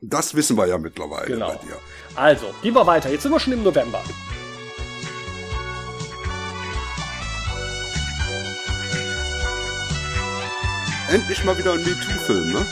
Das 0.00 0.34
wissen 0.34 0.56
wir 0.56 0.66
ja 0.66 0.76
mittlerweile 0.78 1.26
Genau. 1.26 1.48
bei 1.48 1.56
dir. 1.56 1.78
Also, 2.14 2.52
gehen 2.62 2.74
wir 2.74 2.86
weiter. 2.86 3.10
Jetzt 3.10 3.22
sind 3.22 3.32
wir 3.32 3.40
schon 3.40 3.52
im 3.54 3.62
November. 3.62 4.02
Endlich 11.08 11.42
mal 11.44 11.58
wieder 11.58 11.72
ein 11.72 11.82
MeToo-Film, 11.82 12.52
ne? 12.52 12.66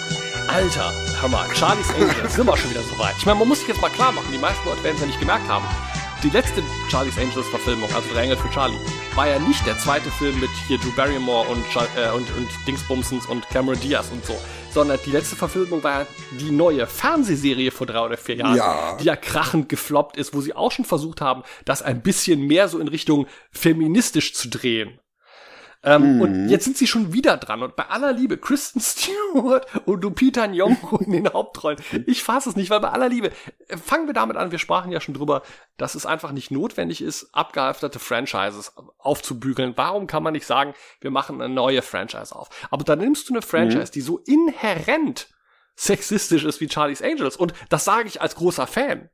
Alter, 0.48 0.92
hör 1.20 1.28
mal, 1.28 1.46
Charlie's 1.54 1.90
Angels, 1.90 2.34
sind 2.36 2.46
wir 2.46 2.56
schon 2.56 2.70
wieder 2.70 2.82
so 2.82 2.98
weit. 2.98 3.14
Ich 3.18 3.26
meine, 3.26 3.38
man 3.38 3.48
muss 3.48 3.58
sich 3.58 3.68
jetzt 3.68 3.80
mal 3.80 3.90
klar 3.90 4.12
machen, 4.12 4.28
die 4.32 4.38
meisten 4.38 4.66
Leute 4.66 4.82
werden 4.84 4.94
es 4.94 5.00
ja 5.00 5.06
nicht 5.08 5.20
gemerkt 5.20 5.48
haben. 5.48 5.64
Die 6.22 6.30
letzte 6.30 6.62
Charlie's 6.90 7.18
Angels 7.18 7.46
Verfilmung, 7.48 7.88
also 7.94 8.08
Drei 8.12 8.22
Engel 8.24 8.36
für 8.36 8.50
Charlie, 8.50 8.78
war 9.14 9.28
ja 9.28 9.38
nicht 9.38 9.64
der 9.66 9.78
zweite 9.78 10.10
Film 10.10 10.38
mit 10.40 10.50
hier 10.66 10.78
Drew 10.78 10.90
Barrymore 10.92 11.48
und, 11.48 11.64
äh, 11.96 12.10
und, 12.10 12.28
und 12.36 12.48
Dingsbumsens 12.66 13.26
und 13.26 13.48
Cameron 13.50 13.78
Diaz 13.80 14.06
und 14.10 14.24
so, 14.24 14.34
sondern 14.72 14.98
die 15.04 15.10
letzte 15.10 15.36
Verfilmung 15.36 15.82
war 15.82 16.06
die 16.40 16.50
neue 16.50 16.86
Fernsehserie 16.86 17.70
vor 17.70 17.86
drei 17.86 18.00
oder 18.04 18.16
vier 18.16 18.36
Jahren, 18.36 18.56
Ja. 18.56 18.96
die 19.00 19.04
ja 19.04 19.16
krachend 19.16 19.68
gefloppt 19.68 20.16
ist, 20.16 20.34
wo 20.34 20.40
sie 20.40 20.54
auch 20.54 20.70
schon 20.72 20.84
versucht 20.84 21.20
haben, 21.20 21.42
das 21.64 21.82
ein 21.82 22.02
bisschen 22.02 22.40
mehr 22.42 22.68
so 22.68 22.78
in 22.78 22.88
Richtung 22.88 23.26
feministisch 23.50 24.34
zu 24.34 24.48
drehen. 24.48 24.98
Ähm, 25.84 26.16
Mhm. 26.16 26.20
Und 26.20 26.48
jetzt 26.48 26.64
sind 26.64 26.76
sie 26.76 26.86
schon 26.86 27.12
wieder 27.12 27.36
dran. 27.36 27.62
Und 27.62 27.76
bei 27.76 27.86
aller 27.86 28.12
Liebe, 28.12 28.36
Kristen 28.36 28.80
Stewart 28.82 29.66
und 29.86 30.02
Lupita 30.02 30.44
Nyong'o 30.44 31.00
in 31.02 31.12
den 31.12 31.32
Hauptrollen. 31.32 31.78
Ich 32.06 32.22
fasse 32.24 32.48
es 32.48 32.56
nicht, 32.56 32.70
weil 32.70 32.80
bei 32.80 32.90
aller 32.90 33.08
Liebe, 33.08 33.30
äh, 33.68 33.76
fangen 33.76 34.06
wir 34.06 34.14
damit 34.14 34.36
an, 34.36 34.50
wir 34.50 34.58
sprachen 34.58 34.90
ja 34.90 35.00
schon 35.00 35.14
drüber, 35.14 35.42
dass 35.76 35.94
es 35.94 36.04
einfach 36.06 36.32
nicht 36.32 36.50
notwendig 36.50 37.00
ist, 37.00 37.28
abgehalfterte 37.32 37.98
Franchises 38.00 38.72
aufzubügeln. 38.98 39.74
Warum 39.76 40.06
kann 40.08 40.22
man 40.22 40.32
nicht 40.32 40.46
sagen, 40.46 40.74
wir 41.00 41.10
machen 41.10 41.40
eine 41.40 41.52
neue 41.52 41.82
Franchise 41.82 42.34
auf? 42.34 42.48
Aber 42.70 42.84
dann 42.84 42.98
nimmst 42.98 43.28
du 43.28 43.34
eine 43.34 43.42
Franchise, 43.42 43.92
die 43.92 44.00
so 44.00 44.18
inhärent 44.18 45.28
sexistisch 45.76 46.44
ist 46.44 46.60
wie 46.60 46.68
Charlie's 46.68 47.02
Angels. 47.02 47.36
Und 47.36 47.52
das 47.68 47.84
sage 47.84 48.08
ich 48.08 48.20
als 48.20 48.34
großer 48.34 48.66
Fan. 48.66 49.10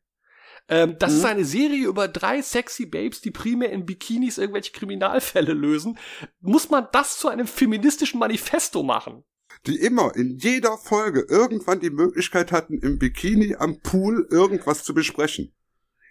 Ähm, 0.69 0.97
das 0.99 1.13
ist 1.13 1.25
eine 1.25 1.45
Serie 1.45 1.87
über 1.87 2.09
drei 2.09 2.41
sexy 2.41 2.87
Babes, 2.87 3.21
die 3.21 3.31
primär 3.31 3.71
in 3.71 3.85
Bikinis 3.85 4.39
irgendwelche 4.39 4.73
Kriminalfälle 4.73 5.53
lösen. 5.53 5.99
Muss 6.41 6.71
man 6.71 6.89
das 6.93 7.19
zu 7.19 7.29
einem 7.29 7.47
feministischen 7.47 8.19
Manifesto 8.19 8.83
machen? 8.83 9.25
die 9.67 9.77
immer 9.77 10.15
in 10.15 10.37
jeder 10.39 10.77
Folge 10.77 11.27
irgendwann 11.29 11.81
die 11.81 11.91
Möglichkeit 11.91 12.53
hatten, 12.53 12.79
im 12.79 12.99
Bikini 12.99 13.57
am 13.57 13.81
Pool 13.81 14.27
irgendwas 14.31 14.85
zu 14.85 14.95
besprechen. 14.95 15.53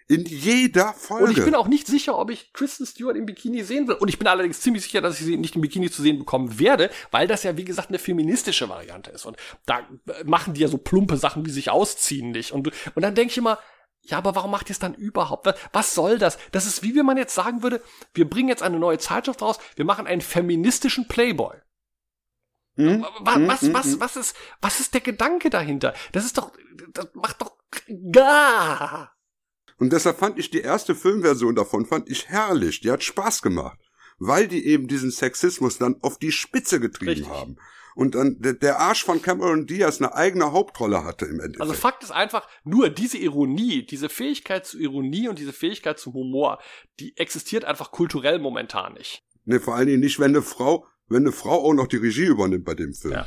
In 0.06 0.26
jeder 0.26 0.92
Folge. 0.92 1.24
Und 1.24 1.38
ich 1.38 1.42
bin 1.42 1.54
auch 1.54 1.66
nicht 1.66 1.86
sicher, 1.86 2.18
ob 2.18 2.30
ich 2.30 2.52
Kristen 2.52 2.84
Stewart 2.84 3.16
im 3.16 3.24
Bikini 3.24 3.62
sehen 3.62 3.88
will. 3.88 3.94
Und 3.94 4.08
ich 4.08 4.18
bin 4.18 4.28
allerdings 4.28 4.60
ziemlich 4.60 4.82
sicher, 4.82 5.00
dass 5.00 5.18
ich 5.18 5.24
sie 5.24 5.38
nicht 5.38 5.54
im 5.54 5.62
Bikini 5.62 5.90
zu 5.90 6.02
sehen 6.02 6.18
bekommen 6.18 6.58
werde, 6.58 6.90
weil 7.10 7.26
das 7.26 7.42
ja, 7.42 7.56
wie 7.56 7.64
gesagt, 7.64 7.88
eine 7.88 7.98
feministische 7.98 8.68
Variante 8.68 9.10
ist. 9.12 9.24
Und 9.24 9.38
da 9.64 9.78
äh, 9.78 10.24
machen 10.24 10.52
die 10.52 10.60
ja 10.60 10.68
so 10.68 10.76
plumpe 10.76 11.16
Sachen 11.16 11.46
wie 11.46 11.50
sich 11.50 11.70
ausziehen 11.70 12.32
nicht. 12.32 12.52
Und, 12.52 12.70
und 12.94 13.02
dann 13.02 13.14
denke 13.14 13.30
ich 13.30 13.38
immer, 13.38 13.58
ja, 14.06 14.18
aber 14.18 14.34
warum 14.34 14.50
macht 14.50 14.68
ihr 14.68 14.74
es 14.74 14.78
dann 14.78 14.94
überhaupt? 14.94 15.46
Was, 15.46 15.56
was 15.72 15.94
soll 15.94 16.18
das? 16.18 16.38
Das 16.52 16.66
ist 16.66 16.82
wie 16.82 16.94
wenn 16.94 17.06
man 17.06 17.16
jetzt 17.16 17.34
sagen 17.34 17.62
würde, 17.62 17.82
wir 18.12 18.28
bringen 18.28 18.48
jetzt 18.48 18.62
eine 18.62 18.78
neue 18.78 18.98
Zeitschrift 18.98 19.40
raus, 19.42 19.58
wir 19.76 19.84
machen 19.84 20.06
einen 20.06 20.20
feministischen 20.20 21.08
Playboy. 21.08 21.56
Hm? 22.76 23.06
Was, 23.20 23.36
Hm, 23.36 23.48
was, 23.48 23.60
hm, 23.62 23.74
was, 23.74 23.86
hm. 23.86 24.00
was 24.00 24.16
ist, 24.16 24.36
was 24.60 24.80
ist 24.80 24.94
der 24.94 25.00
Gedanke 25.00 25.48
dahinter? 25.48 25.94
Das 26.12 26.24
ist 26.24 26.36
doch, 26.36 26.52
das 26.92 27.08
macht 27.14 27.40
doch 27.40 27.56
gar. 28.12 29.16
Und 29.78 29.92
deshalb 29.92 30.18
fand 30.18 30.38
ich 30.38 30.50
die 30.50 30.60
erste 30.60 30.94
Filmversion 30.94 31.54
davon 31.54 31.86
fand 31.86 32.08
ich 32.08 32.28
herrlich. 32.28 32.80
Die 32.80 32.90
hat 32.90 33.02
Spaß 33.02 33.42
gemacht, 33.42 33.78
weil 34.18 34.48
die 34.48 34.66
eben 34.66 34.86
diesen 34.86 35.10
Sexismus 35.10 35.78
dann 35.78 35.96
auf 36.02 36.18
die 36.18 36.32
Spitze 36.32 36.78
getrieben 36.78 37.10
Richtig. 37.10 37.28
haben. 37.28 37.56
Und 37.94 38.14
dann 38.14 38.36
der, 38.40 38.80
Arsch 38.80 39.04
von 39.04 39.22
Cameron 39.22 39.66
Diaz 39.66 40.00
eine 40.00 40.14
eigene 40.14 40.52
Hauptrolle 40.52 41.04
hatte 41.04 41.26
im 41.26 41.40
Endeffekt. 41.40 41.60
Also 41.60 41.74
Fakt 41.74 42.02
ist 42.02 42.10
einfach, 42.10 42.48
nur 42.64 42.90
diese 42.90 43.18
Ironie, 43.18 43.86
diese 43.86 44.08
Fähigkeit 44.08 44.66
zu 44.66 44.78
Ironie 44.78 45.28
und 45.28 45.38
diese 45.38 45.52
Fähigkeit 45.52 45.98
zum 45.98 46.14
Humor, 46.14 46.58
die 46.98 47.16
existiert 47.16 47.64
einfach 47.64 47.92
kulturell 47.92 48.38
momentan 48.38 48.94
nicht. 48.94 49.24
ne, 49.44 49.60
vor 49.60 49.76
allen 49.76 49.86
Dingen 49.86 50.00
nicht, 50.00 50.18
wenn 50.18 50.30
eine 50.30 50.42
Frau, 50.42 50.86
wenn 51.08 51.22
eine 51.22 51.32
Frau 51.32 51.64
auch 51.64 51.74
noch 51.74 51.86
die 51.86 51.96
Regie 51.96 52.26
übernimmt 52.26 52.64
bei 52.64 52.74
dem 52.74 52.94
Film. 52.94 53.14
Ja. 53.14 53.26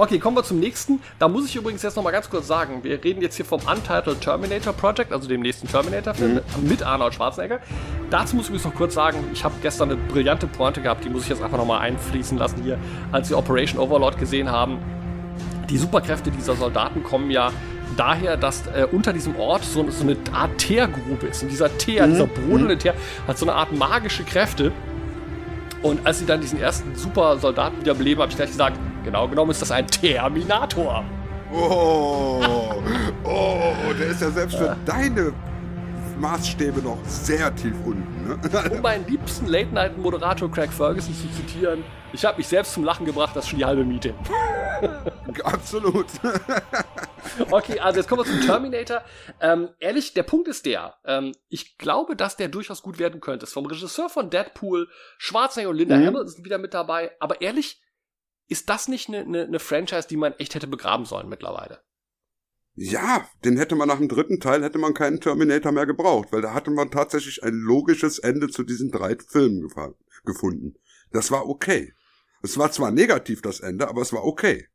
Okay, 0.00 0.20
kommen 0.20 0.36
wir 0.36 0.44
zum 0.44 0.60
nächsten. 0.60 1.00
Da 1.18 1.26
muss 1.26 1.46
ich 1.46 1.56
übrigens 1.56 1.82
jetzt 1.82 1.96
noch 1.96 2.04
mal 2.04 2.12
ganz 2.12 2.30
kurz 2.30 2.46
sagen, 2.46 2.84
wir 2.84 3.02
reden 3.02 3.20
jetzt 3.20 3.34
hier 3.34 3.44
vom 3.44 3.60
Untitled 3.62 4.20
Terminator 4.20 4.72
Project, 4.72 5.12
also 5.12 5.28
dem 5.28 5.40
nächsten 5.42 5.66
Terminator-Film 5.66 6.34
Mhm. 6.34 6.68
mit 6.68 6.84
Arnold 6.84 7.14
Schwarzenegger. 7.14 7.58
Dazu 8.08 8.36
muss 8.36 8.44
ich 8.44 8.50
übrigens 8.50 8.64
noch 8.66 8.74
kurz 8.76 8.94
sagen, 8.94 9.18
ich 9.32 9.42
habe 9.42 9.54
gestern 9.60 9.90
eine 9.90 9.98
brillante 10.00 10.46
Pointe 10.46 10.80
gehabt, 10.80 11.04
die 11.04 11.08
muss 11.10 11.24
ich 11.24 11.30
jetzt 11.30 11.42
einfach 11.42 11.58
noch 11.58 11.66
mal 11.66 11.80
einfließen 11.80 12.38
lassen 12.38 12.62
hier, 12.62 12.78
als 13.10 13.28
wir 13.28 13.36
Operation 13.38 13.80
Overlord 13.80 14.18
gesehen 14.18 14.48
haben. 14.52 14.78
Die 15.68 15.76
Superkräfte 15.78 16.30
dieser 16.30 16.54
Soldaten 16.54 17.02
kommen 17.02 17.32
ja 17.32 17.50
daher, 17.96 18.36
dass 18.36 18.68
äh, 18.68 18.86
unter 18.92 19.12
diesem 19.12 19.34
Ort 19.36 19.64
so, 19.64 19.90
so 19.90 20.04
eine 20.04 20.16
Art 20.32 20.58
Teergrube 20.58 21.26
ist. 21.26 21.42
Und 21.42 21.48
dieser 21.50 21.76
Teer, 21.76 22.06
Mhm. 22.06 22.12
dieser 22.12 22.26
brodelnde 22.28 22.78
Teer, 22.78 22.94
hat 23.26 23.36
so 23.36 23.46
eine 23.46 23.54
Art 23.56 23.72
magische 23.76 24.22
Kräfte. 24.22 24.70
Und 25.82 26.04
als 26.06 26.18
sie 26.18 26.26
dann 26.26 26.40
diesen 26.40 26.60
ersten 26.60 26.94
Super-Soldaten 26.94 27.80
wieder 27.80 27.94
beleben, 27.94 28.20
habe 28.20 28.30
ich 28.30 28.36
gleich 28.36 28.50
gesagt, 28.50 28.78
genau 29.04 29.28
genommen 29.28 29.52
ist 29.52 29.62
das 29.62 29.70
ein 29.70 29.86
Terminator. 29.86 31.04
Oh, 31.52 32.42
oh, 33.24 33.92
der 33.98 34.08
ist 34.08 34.20
ja 34.20 34.30
selbst 34.30 34.58
für 34.58 34.76
deine 34.84 35.32
Maßstäbe 36.18 36.80
noch 36.80 36.98
sehr 37.04 37.54
tief 37.54 37.74
unten. 37.84 38.28
Ne? 38.28 38.38
Um 38.72 38.82
meinen 38.82 39.06
liebsten 39.06 39.46
Late-Night-Moderator 39.46 40.50
Craig 40.50 40.72
Ferguson 40.72 41.14
zu 41.14 41.30
zitieren, 41.32 41.84
ich 42.12 42.24
habe 42.24 42.38
mich 42.38 42.48
selbst 42.48 42.72
zum 42.74 42.84
Lachen 42.84 43.06
gebracht, 43.06 43.36
das 43.36 43.44
ist 43.44 43.50
schon 43.50 43.58
die 43.58 43.64
halbe 43.64 43.84
Miete. 43.84 44.14
Absolut. 45.44 46.06
Okay, 47.50 47.78
also 47.78 47.98
jetzt 47.98 48.08
kommen 48.08 48.24
wir 48.24 48.30
zum 48.30 48.40
Terminator. 48.40 49.02
Ähm, 49.40 49.68
ehrlich, 49.80 50.14
der 50.14 50.22
Punkt 50.22 50.48
ist 50.48 50.64
der, 50.64 50.94
ähm, 51.04 51.34
ich 51.48 51.76
glaube, 51.76 52.16
dass 52.16 52.36
der 52.36 52.48
durchaus 52.48 52.82
gut 52.82 52.98
werden 52.98 53.20
könnte. 53.20 53.44
Ist 53.44 53.52
vom 53.52 53.66
Regisseur 53.66 54.08
von 54.08 54.30
Deadpool, 54.30 54.88
Schwarzenegger 55.18 55.70
und 55.70 55.76
Linda 55.76 55.96
Mhm. 55.96 56.06
Hamilton 56.06 56.28
sind 56.28 56.44
wieder 56.44 56.58
mit 56.58 56.72
dabei. 56.74 57.12
Aber 57.20 57.40
ehrlich, 57.42 57.82
ist 58.48 58.70
das 58.70 58.88
nicht 58.88 59.08
eine 59.08 59.26
ne, 59.26 59.46
ne 59.46 59.58
Franchise, 59.58 60.08
die 60.08 60.16
man 60.16 60.32
echt 60.38 60.54
hätte 60.54 60.66
begraben 60.66 61.04
sollen 61.04 61.28
mittlerweile? 61.28 61.80
Ja, 62.80 63.28
den 63.44 63.56
hätte 63.56 63.74
man 63.74 63.88
nach 63.88 63.98
dem 63.98 64.06
dritten 64.06 64.38
Teil, 64.38 64.62
hätte 64.62 64.78
man 64.78 64.94
keinen 64.94 65.20
Terminator 65.20 65.72
mehr 65.72 65.84
gebraucht, 65.84 66.28
weil 66.30 66.42
da 66.42 66.54
hatte 66.54 66.70
man 66.70 66.92
tatsächlich 66.92 67.42
ein 67.42 67.54
logisches 67.54 68.20
Ende 68.20 68.46
zu 68.46 68.62
diesen 68.62 68.92
drei 68.92 69.16
Filmen 69.16 69.68
gefunden. 70.24 70.76
Das 71.10 71.32
war 71.32 71.48
okay. 71.48 71.92
Es 72.40 72.56
war 72.56 72.70
zwar 72.70 72.92
negativ, 72.92 73.42
das 73.42 73.58
Ende, 73.58 73.88
aber 73.88 74.02
es 74.02 74.12
war 74.12 74.24
okay. 74.24 74.68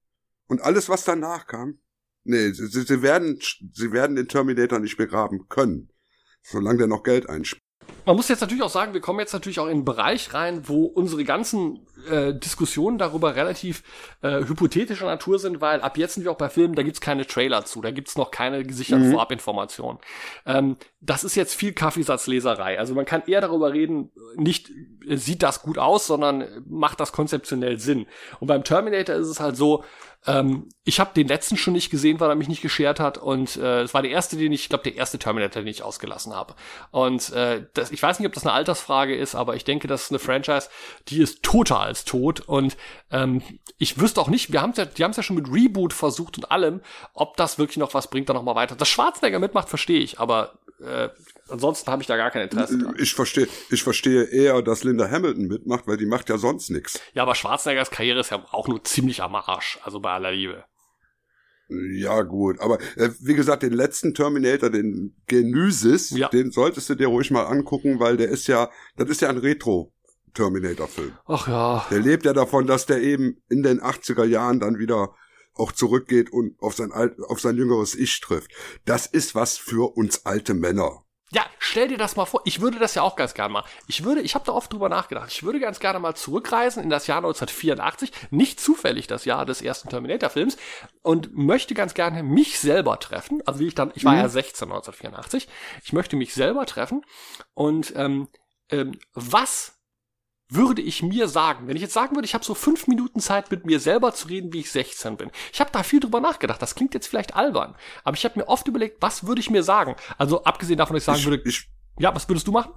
Und 0.47 0.61
alles, 0.61 0.89
was 0.89 1.05
danach 1.05 1.47
kam, 1.47 1.79
nee, 2.25 2.51
sie 2.51 2.67
sie 2.67 3.01
werden, 3.01 3.39
sie 3.71 3.93
werden 3.93 4.17
den 4.17 4.27
Terminator 4.27 4.79
nicht 4.79 4.97
begraben 4.97 5.47
können, 5.47 5.89
solange 6.41 6.79
der 6.79 6.87
noch 6.87 7.03
Geld 7.03 7.29
einspielt. 7.29 7.63
Man 8.05 8.15
muss 8.15 8.27
jetzt 8.27 8.41
natürlich 8.41 8.63
auch 8.63 8.69
sagen, 8.69 8.93
wir 8.93 9.01
kommen 9.01 9.19
jetzt 9.19 9.33
natürlich 9.33 9.59
auch 9.59 9.65
in 9.65 9.71
einen 9.71 9.85
Bereich 9.85 10.33
rein, 10.33 10.67
wo 10.67 10.85
unsere 10.85 11.23
ganzen 11.23 11.85
äh, 12.09 12.33
Diskussionen 12.33 12.97
darüber 12.97 13.35
relativ 13.35 13.83
äh, 14.21 14.39
hypothetischer 14.45 15.05
Natur 15.05 15.39
sind, 15.39 15.61
weil 15.61 15.81
ab 15.81 15.97
jetzt 15.97 16.15
sind 16.15 16.23
wir 16.23 16.31
auch 16.31 16.37
bei 16.37 16.49
Filmen, 16.49 16.75
da 16.75 16.83
gibt's 16.83 17.01
keine 17.01 17.25
Trailer 17.25 17.65
zu, 17.65 17.81
da 17.81 17.91
gibt's 17.91 18.17
noch 18.17 18.31
keine 18.31 18.63
gesicherten 18.63 19.07
Mhm. 19.07 19.11
Vorabinformationen. 19.11 19.99
Ähm, 20.45 20.77
das 21.01 21.23
ist 21.23 21.35
jetzt 21.35 21.55
viel 21.55 21.73
Kaffeesatzleserei. 21.73 22.77
Also 22.77 22.93
man 22.93 23.05
kann 23.05 23.23
eher 23.25 23.41
darüber 23.41 23.73
reden, 23.73 24.11
nicht 24.35 24.69
äh, 25.07 25.15
sieht 25.15 25.43
das 25.43 25.61
gut 25.61 25.77
aus, 25.77 26.07
sondern 26.07 26.45
macht 26.67 26.99
das 26.99 27.11
konzeptionell 27.11 27.79
Sinn. 27.79 28.05
Und 28.39 28.47
beim 28.47 28.63
Terminator 28.63 29.15
ist 29.15 29.27
es 29.27 29.39
halt 29.39 29.55
so, 29.55 29.83
ähm, 30.25 30.69
ich 30.83 30.99
habe 30.99 31.11
den 31.13 31.27
letzten 31.27 31.57
schon 31.57 31.73
nicht 31.73 31.89
gesehen, 31.89 32.19
weil 32.19 32.29
er 32.29 32.35
mich 32.35 32.47
nicht 32.47 32.61
geschert 32.61 32.99
hat. 32.99 33.17
Und 33.17 33.57
äh, 33.57 33.81
es 33.81 33.93
war 33.93 34.01
der 34.01 34.11
erste, 34.11 34.37
den 34.37 34.51
ich, 34.51 34.63
ich 34.63 34.69
glaube, 34.69 34.83
der 34.83 34.95
erste 34.95 35.19
Terminator, 35.19 35.61
den 35.61 35.69
ich 35.69 35.83
ausgelassen 35.83 36.33
habe. 36.33 36.55
Und 36.91 37.31
äh, 37.31 37.65
das, 37.73 37.91
ich 37.91 38.01
weiß 38.01 38.19
nicht, 38.19 38.27
ob 38.27 38.33
das 38.33 38.45
eine 38.45 38.53
Altersfrage 38.53 39.15
ist, 39.15 39.35
aber 39.35 39.55
ich 39.55 39.63
denke, 39.65 39.87
das 39.87 40.03
ist 40.03 40.11
eine 40.11 40.19
Franchise, 40.19 40.69
die 41.09 41.21
ist 41.21 41.43
toter 41.43 41.79
als 41.79 42.05
tot. 42.05 42.41
Und 42.41 42.77
ähm, 43.11 43.41
ich 43.77 43.99
wüsste 43.99 44.21
auch 44.21 44.29
nicht, 44.29 44.51
wir 44.51 44.61
haben 44.61 44.73
ja, 44.75 44.85
die 44.85 45.03
haben 45.03 45.11
es 45.11 45.17
ja 45.17 45.23
schon 45.23 45.35
mit 45.35 45.51
Reboot 45.51 45.93
versucht 45.93 46.37
und 46.37 46.51
allem, 46.51 46.81
ob 47.13 47.37
das 47.37 47.57
wirklich 47.57 47.77
noch 47.77 47.93
was 47.93 48.09
bringt, 48.09 48.29
da 48.29 48.33
noch 48.33 48.43
mal 48.43 48.55
weiter. 48.55 48.75
Dass 48.75 48.89
Schwarzenegger 48.89 49.39
mitmacht, 49.39 49.69
verstehe 49.69 49.99
ich, 49.99 50.19
aber 50.19 50.53
äh, 50.79 51.09
ansonsten 51.49 51.91
habe 51.91 52.01
ich 52.03 52.07
da 52.07 52.17
gar 52.17 52.31
kein 52.31 52.43
Interesse 52.43 52.77
dran. 52.77 52.95
Ich 52.99 53.13
verstehe, 53.13 53.47
ich 53.69 53.83
verstehe 53.83 54.23
eher, 54.23 54.61
dass 54.61 54.83
Linda 54.83 55.09
Hamilton 55.09 55.45
mitmacht, 55.47 55.87
weil 55.87 55.97
die 55.97 56.05
macht 56.05 56.29
ja 56.29 56.37
sonst 56.37 56.69
nichts. 56.69 56.99
Ja, 57.13 57.23
aber 57.23 57.35
Schwarzeneggers 57.35 57.91
Karriere 57.91 58.19
ist 58.19 58.31
ja 58.31 58.45
auch 58.51 58.67
nur 58.67 58.83
ziemlich 58.83 59.21
am 59.21 59.35
Arsch, 59.35 59.79
also 59.83 59.99
bei 59.99 60.11
aller 60.11 60.31
Liebe. 60.31 60.63
Ja, 61.69 62.21
gut. 62.21 62.59
Aber 62.59 62.77
äh, 62.97 63.09
wie 63.21 63.33
gesagt, 63.33 63.63
den 63.63 63.73
letzten 63.73 64.13
Terminator, 64.13 64.69
den 64.69 65.15
Genesis, 65.27 66.11
Ja. 66.11 66.27
den 66.29 66.51
solltest 66.51 66.89
du 66.89 66.95
dir 66.95 67.07
ruhig 67.07 67.31
mal 67.31 67.45
angucken, 67.45 67.99
weil 67.99 68.17
der 68.17 68.27
ist 68.29 68.47
ja, 68.47 68.69
das 68.97 69.09
ist 69.09 69.21
ja 69.21 69.29
ein 69.29 69.37
Retro-Terminator-Film. 69.37 71.13
Ach 71.25 71.47
ja. 71.47 71.85
Der 71.89 71.99
lebt 71.99 72.25
ja 72.25 72.33
davon, 72.33 72.67
dass 72.67 72.85
der 72.85 73.01
eben 73.01 73.41
in 73.49 73.63
den 73.63 73.81
80er 73.81 74.25
Jahren 74.25 74.59
dann 74.59 74.77
wieder 74.77 75.15
auch 75.55 75.71
zurückgeht 75.71 76.31
und 76.31 76.55
auf 76.59 76.75
sein, 76.75 76.91
alt, 76.91 77.19
auf 77.27 77.39
sein 77.39 77.55
jüngeres 77.55 77.95
Ich 77.95 78.19
trifft. 78.19 78.51
Das 78.85 79.05
ist 79.05 79.35
was 79.35 79.57
für 79.57 79.95
uns 79.95 80.25
alte 80.25 80.53
Männer. 80.53 81.02
Ja, 81.33 81.43
stell 81.57 81.87
dir 81.87 81.97
das 81.97 82.15
mal 82.15 82.25
vor. 82.25 82.41
Ich 82.45 82.61
würde 82.61 82.77
das 82.79 82.93
ja 82.95 83.01
auch 83.01 83.15
ganz 83.15 83.33
gerne 83.33 83.51
mal. 83.53 83.63
Ich 83.87 84.03
würde, 84.03 84.21
ich 84.21 84.35
habe 84.35 84.45
da 84.45 84.51
oft 84.51 84.71
drüber 84.71 84.87
nachgedacht. 84.89 85.29
Ich 85.31 85.43
würde 85.43 85.59
ganz 85.59 85.79
gerne 85.79 85.99
mal 85.99 86.15
zurückreisen 86.15 86.83
in 86.83 86.89
das 86.89 87.07
Jahr 87.07 87.17
1984, 87.17 88.11
nicht 88.29 88.59
zufällig 88.59 89.07
das 89.07 89.25
Jahr 89.25 89.45
des 89.45 89.61
ersten 89.61 89.89
Terminator-Films, 89.89 90.57
und 91.01 91.35
möchte 91.35 91.73
ganz 91.73 91.93
gerne 91.93 92.23
mich 92.23 92.59
selber 92.59 92.99
treffen. 92.99 93.41
Also 93.45 93.59
wie 93.59 93.67
ich 93.67 93.75
dann, 93.75 93.91
ich 93.95 94.05
war 94.05 94.13
Mhm. 94.13 94.19
ja 94.19 94.29
16 94.29 94.67
1984. 94.71 95.47
Ich 95.83 95.93
möchte 95.93 96.15
mich 96.15 96.33
selber 96.33 96.65
treffen 96.65 97.03
und 97.53 97.93
ähm, 97.95 98.27
ähm, 98.69 98.99
was 99.13 99.79
würde 100.55 100.81
ich 100.81 101.01
mir 101.03 101.27
sagen, 101.27 101.67
wenn 101.67 101.75
ich 101.75 101.81
jetzt 101.81 101.93
sagen 101.93 102.15
würde, 102.15 102.25
ich 102.25 102.33
habe 102.33 102.43
so 102.45 102.53
fünf 102.55 102.87
Minuten 102.87 103.19
Zeit, 103.19 103.49
mit 103.51 103.65
mir 103.65 103.79
selber 103.79 104.13
zu 104.13 104.27
reden, 104.27 104.51
wie 104.53 104.59
ich 104.59 104.71
16 104.71 105.17
bin. 105.17 105.31
Ich 105.51 105.59
habe 105.59 105.71
da 105.71 105.83
viel 105.83 105.99
drüber 105.99 106.19
nachgedacht. 106.19 106.61
Das 106.61 106.75
klingt 106.75 106.93
jetzt 106.93 107.07
vielleicht 107.07 107.35
albern, 107.35 107.75
aber 108.03 108.15
ich 108.17 108.25
habe 108.25 108.39
mir 108.39 108.47
oft 108.47 108.67
überlegt, 108.67 109.01
was 109.01 109.25
würde 109.25 109.41
ich 109.41 109.49
mir 109.49 109.63
sagen? 109.63 109.95
Also 110.17 110.43
abgesehen 110.43 110.77
davon, 110.77 110.95
dass 110.95 111.03
ich 111.03 111.05
sagen 111.05 111.19
Ich- 111.19 111.25
würde, 111.25 111.43
ich- 111.49 111.69
ja, 111.99 112.13
was 112.15 112.27
würdest 112.29 112.47
du 112.47 112.51
machen? 112.51 112.73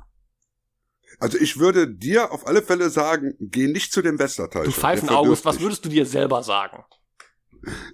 Also 1.19 1.39
ich 1.39 1.59
würde 1.59 1.89
dir 1.89 2.31
auf 2.33 2.47
alle 2.47 2.61
Fälle 2.63 2.91
sagen, 2.91 3.35
geh 3.41 3.69
nicht 3.69 3.93
zu 3.93 4.03
dem 4.03 4.19
Westerteil. 4.19 4.65
Du 4.65 4.71
Pfeifen 4.71 5.09
August, 5.09 5.45
was 5.47 5.61
würdest 5.61 5.85
du 5.85 5.89
dir 5.89 6.05
selber 6.05 6.43
sagen? 6.43 6.85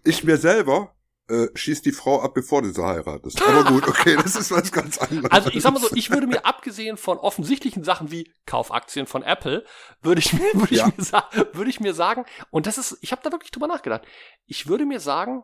Ich 0.05 0.25
mir 0.25 0.37
selber 0.39 0.95
äh, 1.33 1.49
schieß 1.55 1.83
die 1.83 1.93
Frau 1.93 2.21
ab, 2.21 2.35
bevor 2.35 2.63
du 2.63 2.73
sie 2.73 2.85
heiratest. 2.85 3.41
Aber 3.43 3.65
gut, 3.65 3.89
okay, 3.89 4.17
das 4.17 4.37
ist 4.37 4.51
was 4.51 4.71
ganz 4.71 4.99
anderes. 4.99 5.31
Also 5.31 5.51
ich 5.51 5.63
sag 5.63 5.73
mal 5.73 5.81
so, 5.81 5.89
ich 5.95 6.11
würde 6.11 6.27
mir 6.27 6.45
abgesehen 6.45 6.97
von 6.97 7.19
offensichtlichen 7.19 7.83
Sachen 7.85 8.11
wie 8.11 8.31
Kaufaktien 8.47 9.07
von 9.07 9.23
Apple, 9.23 9.65
würde 10.03 10.21
ich 10.21 10.33
mir, 10.33 10.41
würde 10.55 10.75
Ja. 10.75 10.89
ich 10.89 10.97
mir 10.99 11.05
sagen, 11.05 11.45
würde 11.53 11.71
ich 11.71 11.81
mir 11.81 11.95
sagen, 11.95 12.25
und 12.51 12.67
das 12.67 12.79
ist, 12.79 12.99
ich 13.01 13.13
habe 13.13 13.23
da 13.25 13.33
wirklich 13.33 13.51
drüber 13.51 13.67
nachgedacht. 13.67 14.03
Ich 14.47 14.67
würde 14.69 14.85
mir 14.85 15.01
sagen, 15.01 15.43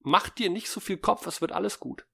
mach 0.00 0.28
dir 0.28 0.50
nicht 0.50 0.68
so 0.70 0.80
viel 0.80 0.98
Kopf, 0.98 1.26
es 1.26 1.40
wird 1.40 1.52
alles 1.52 1.80
gut. 1.80 2.06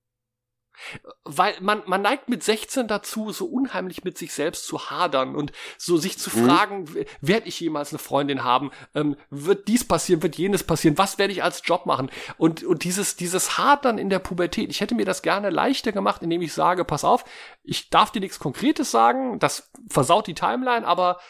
Weil 1.24 1.54
man, 1.60 1.82
man 1.86 2.02
neigt 2.02 2.28
mit 2.28 2.42
16 2.42 2.88
dazu, 2.88 3.32
so 3.32 3.46
unheimlich 3.46 4.04
mit 4.04 4.18
sich 4.18 4.32
selbst 4.32 4.66
zu 4.66 4.90
hadern 4.90 5.36
und 5.36 5.52
so 5.78 5.96
sich 5.96 6.18
zu 6.18 6.30
Mhm. 6.30 6.46
fragen, 6.46 7.06
werde 7.20 7.48
ich 7.48 7.60
jemals 7.60 7.92
eine 7.92 7.98
Freundin 7.98 8.44
haben? 8.44 8.70
Ähm, 8.94 9.16
wird 9.30 9.68
dies 9.68 9.86
passieren? 9.86 10.22
Wird 10.22 10.36
jenes 10.36 10.62
passieren? 10.62 10.98
Was 10.98 11.18
werde 11.18 11.32
ich 11.32 11.42
als 11.42 11.62
Job 11.64 11.86
machen? 11.86 12.10
Und, 12.38 12.64
und 12.64 12.84
dieses, 12.84 13.16
dieses 13.16 13.58
Hadern 13.58 13.98
in 13.98 14.10
der 14.10 14.18
Pubertät, 14.18 14.70
ich 14.70 14.80
hätte 14.80 14.94
mir 14.94 15.04
das 15.04 15.22
gerne 15.22 15.50
leichter 15.50 15.92
gemacht, 15.92 16.22
indem 16.22 16.42
ich 16.42 16.52
sage, 16.52 16.84
pass 16.84 17.04
auf, 17.04 17.24
ich 17.62 17.90
darf 17.90 18.10
dir 18.12 18.20
nichts 18.20 18.38
Konkretes 18.38 18.90
sagen, 18.90 19.38
das 19.38 19.70
versaut 19.88 20.26
die 20.26 20.34
Timeline, 20.34 20.86
aber 20.86 21.20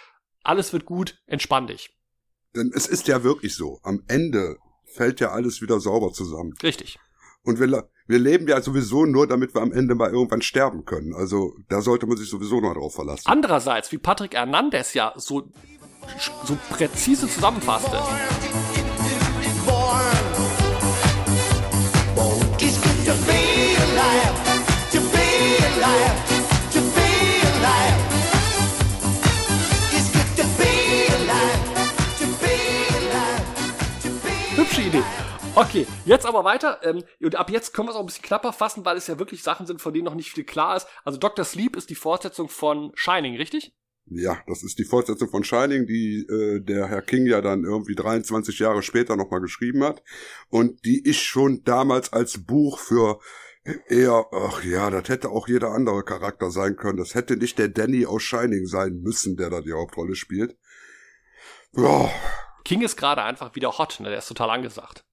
alles 0.43 0.73
wird 0.73 0.87
gut, 0.87 1.19
entspann 1.27 1.67
dich. 1.67 1.97
Denn 2.55 2.73
es 2.75 2.87
ist 2.87 3.07
ja 3.09 3.23
wirklich 3.23 3.55
so. 3.55 3.79
Am 3.83 4.03
Ende 4.09 4.57
fällt 4.85 5.21
ja 5.21 5.31
alles 5.31 5.61
wieder 5.63 5.81
sauber 5.81 6.13
zusammen. 6.13 6.55
Richtig. 6.63 6.99
Und 7.43 7.61
wir, 7.61 7.89
wir 8.11 8.19
leben 8.19 8.49
ja 8.49 8.61
sowieso 8.61 9.07
nur, 9.07 9.29
damit 9.29 9.55
wir 9.55 9.63
am 9.63 9.73
Ende 9.73 9.95
mal 9.95 10.11
irgendwann 10.11 10.43
sterben 10.43 10.85
können. 10.85 11.15
Also 11.15 11.55
da 11.69 11.81
sollte 11.81 12.07
man 12.07 12.17
sich 12.17 12.29
sowieso 12.29 12.61
noch 12.61 12.75
drauf 12.75 12.93
verlassen. 12.93 13.23
Andererseits, 13.27 13.93
wie 13.93 13.99
Patrick 13.99 14.35
Hernandez 14.35 14.95
ja 14.95 15.13
so, 15.17 15.49
so 16.45 16.59
präzise 16.71 17.29
zusammenfasste, 17.29 18.01
Hübsche 34.57 34.83
Idee. 34.83 35.30
Okay, 35.61 35.87
jetzt 36.07 36.25
aber 36.25 36.43
weiter. 36.43 36.81
Ähm, 36.85 37.05
und 37.21 37.37
ab 37.37 37.51
jetzt 37.51 37.75
können 37.75 37.87
wir 37.87 37.91
es 37.91 37.97
auch 37.97 38.01
ein 38.01 38.07
bisschen 38.07 38.25
knapper 38.25 38.55
fassen, 38.55 38.83
weil 38.87 38.97
es 38.97 39.09
ja 39.09 39.19
wirklich 39.19 39.43
Sachen 39.43 39.67
sind, 39.67 39.83
von 39.83 39.93
denen 39.93 40.07
noch 40.07 40.15
nicht 40.15 40.33
viel 40.33 40.45
klar 40.45 40.75
ist. 40.75 40.87
Also 41.05 41.19
Dr. 41.19 41.45
Sleep 41.45 41.77
ist 41.77 41.91
die 41.91 41.95
Fortsetzung 41.95 42.49
von 42.49 42.93
Shining, 42.95 43.37
richtig? 43.37 43.75
Ja, 44.07 44.39
das 44.47 44.63
ist 44.63 44.79
die 44.79 44.85
Fortsetzung 44.85 45.29
von 45.29 45.45
Shining, 45.45 45.87
die 45.87 46.27
äh, 46.31 46.61
der 46.65 46.89
Herr 46.89 47.03
King 47.03 47.27
ja 47.27 47.43
dann 47.43 47.65
irgendwie 47.65 47.95
23 47.95 48.59
Jahre 48.59 48.83
später 48.83 49.17
nochmal 49.17 49.43
geschrieben 49.43 49.85
hat. 49.85 50.03
Und 50.49 50.83
die 50.87 51.07
ich 51.07 51.23
schon 51.23 51.63
damals 51.63 52.11
als 52.11 52.43
Buch 52.43 52.79
für 52.79 53.21
eher, 53.91 54.29
ach 54.33 54.65
ja, 54.65 54.89
das 54.89 55.11
hätte 55.11 55.29
auch 55.29 55.47
jeder 55.47 55.73
andere 55.73 56.05
Charakter 56.05 56.51
sein 56.51 56.77
können. 56.77 56.97
Das 56.97 57.15
hätte 57.15 57.37
nicht 57.37 57.59
der 57.59 57.69
Danny 57.69 58.07
aus 58.07 58.23
Shining 58.23 58.65
sein 58.65 59.03
müssen, 59.03 59.37
der 59.37 59.51
da 59.51 59.61
die 59.61 59.75
Hauptrolle 59.75 60.15
spielt. 60.15 60.57
Ja, 61.77 62.11
King 62.65 62.83
ist 62.83 62.97
gerade 62.97 63.23
einfach 63.23 63.55
wieder 63.55 63.77
hot, 63.79 64.01
ne? 64.01 64.09
Der 64.09 64.19
ist 64.19 64.29
total 64.29 64.51
angesagt. 64.51 65.05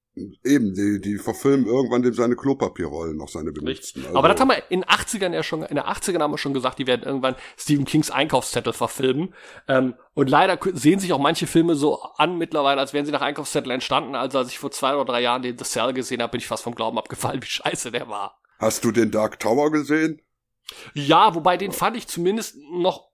Eben, 0.43 0.73
die, 0.73 0.99
die 0.99 1.17
verfilmen 1.17 1.65
irgendwann 1.65 2.01
dem 2.01 2.13
seine 2.13 2.35
Klopapierrollen 2.35 3.17
noch 3.17 3.29
seine 3.29 3.51
benutzten. 3.51 4.05
Also, 4.05 4.17
Aber 4.17 4.27
das 4.27 4.39
haben 4.39 4.49
wir 4.49 4.63
in 4.69 4.83
80ern 4.83 5.33
ja 5.33 5.43
schon, 5.43 5.63
in 5.63 5.75
der 5.75 5.87
80ern 5.87 6.19
haben 6.19 6.31
wir 6.31 6.37
schon 6.37 6.53
gesagt, 6.53 6.79
die 6.79 6.87
werden 6.87 7.03
irgendwann 7.03 7.35
Stephen 7.57 7.85
Kings 7.85 8.09
Einkaufszettel 8.09 8.73
verfilmen. 8.73 9.33
Ähm, 9.67 9.95
und 10.13 10.29
leider 10.29 10.57
sehen 10.73 10.99
sich 10.99 11.13
auch 11.13 11.19
manche 11.19 11.47
Filme 11.47 11.75
so 11.75 12.01
an 12.01 12.37
mittlerweile, 12.37 12.81
als 12.81 12.93
wären 12.93 13.05
sie 13.05 13.11
nach 13.11 13.21
Einkaufszettel 13.21 13.71
entstanden. 13.71 14.15
Also 14.15 14.39
als 14.39 14.49
ich 14.49 14.59
vor 14.59 14.71
zwei 14.71 14.95
oder 14.95 15.05
drei 15.05 15.21
Jahren 15.21 15.41
den 15.41 15.57
The 15.57 15.63
Cell 15.63 15.93
gesehen 15.93 16.21
habe, 16.21 16.31
bin 16.31 16.39
ich 16.39 16.47
fast 16.47 16.63
vom 16.63 16.75
Glauben 16.75 16.97
abgefallen, 16.97 17.41
wie 17.41 17.47
scheiße 17.47 17.91
der 17.91 18.07
war. 18.07 18.41
Hast 18.59 18.83
du 18.83 18.91
den 18.91 19.11
Dark 19.11 19.39
Tower 19.39 19.71
gesehen? 19.71 20.21
Ja, 20.93 21.33
wobei 21.35 21.57
den 21.57 21.71
fand 21.71 21.95
ich 21.97 22.07
zumindest 22.07 22.57
noch, 22.71 23.09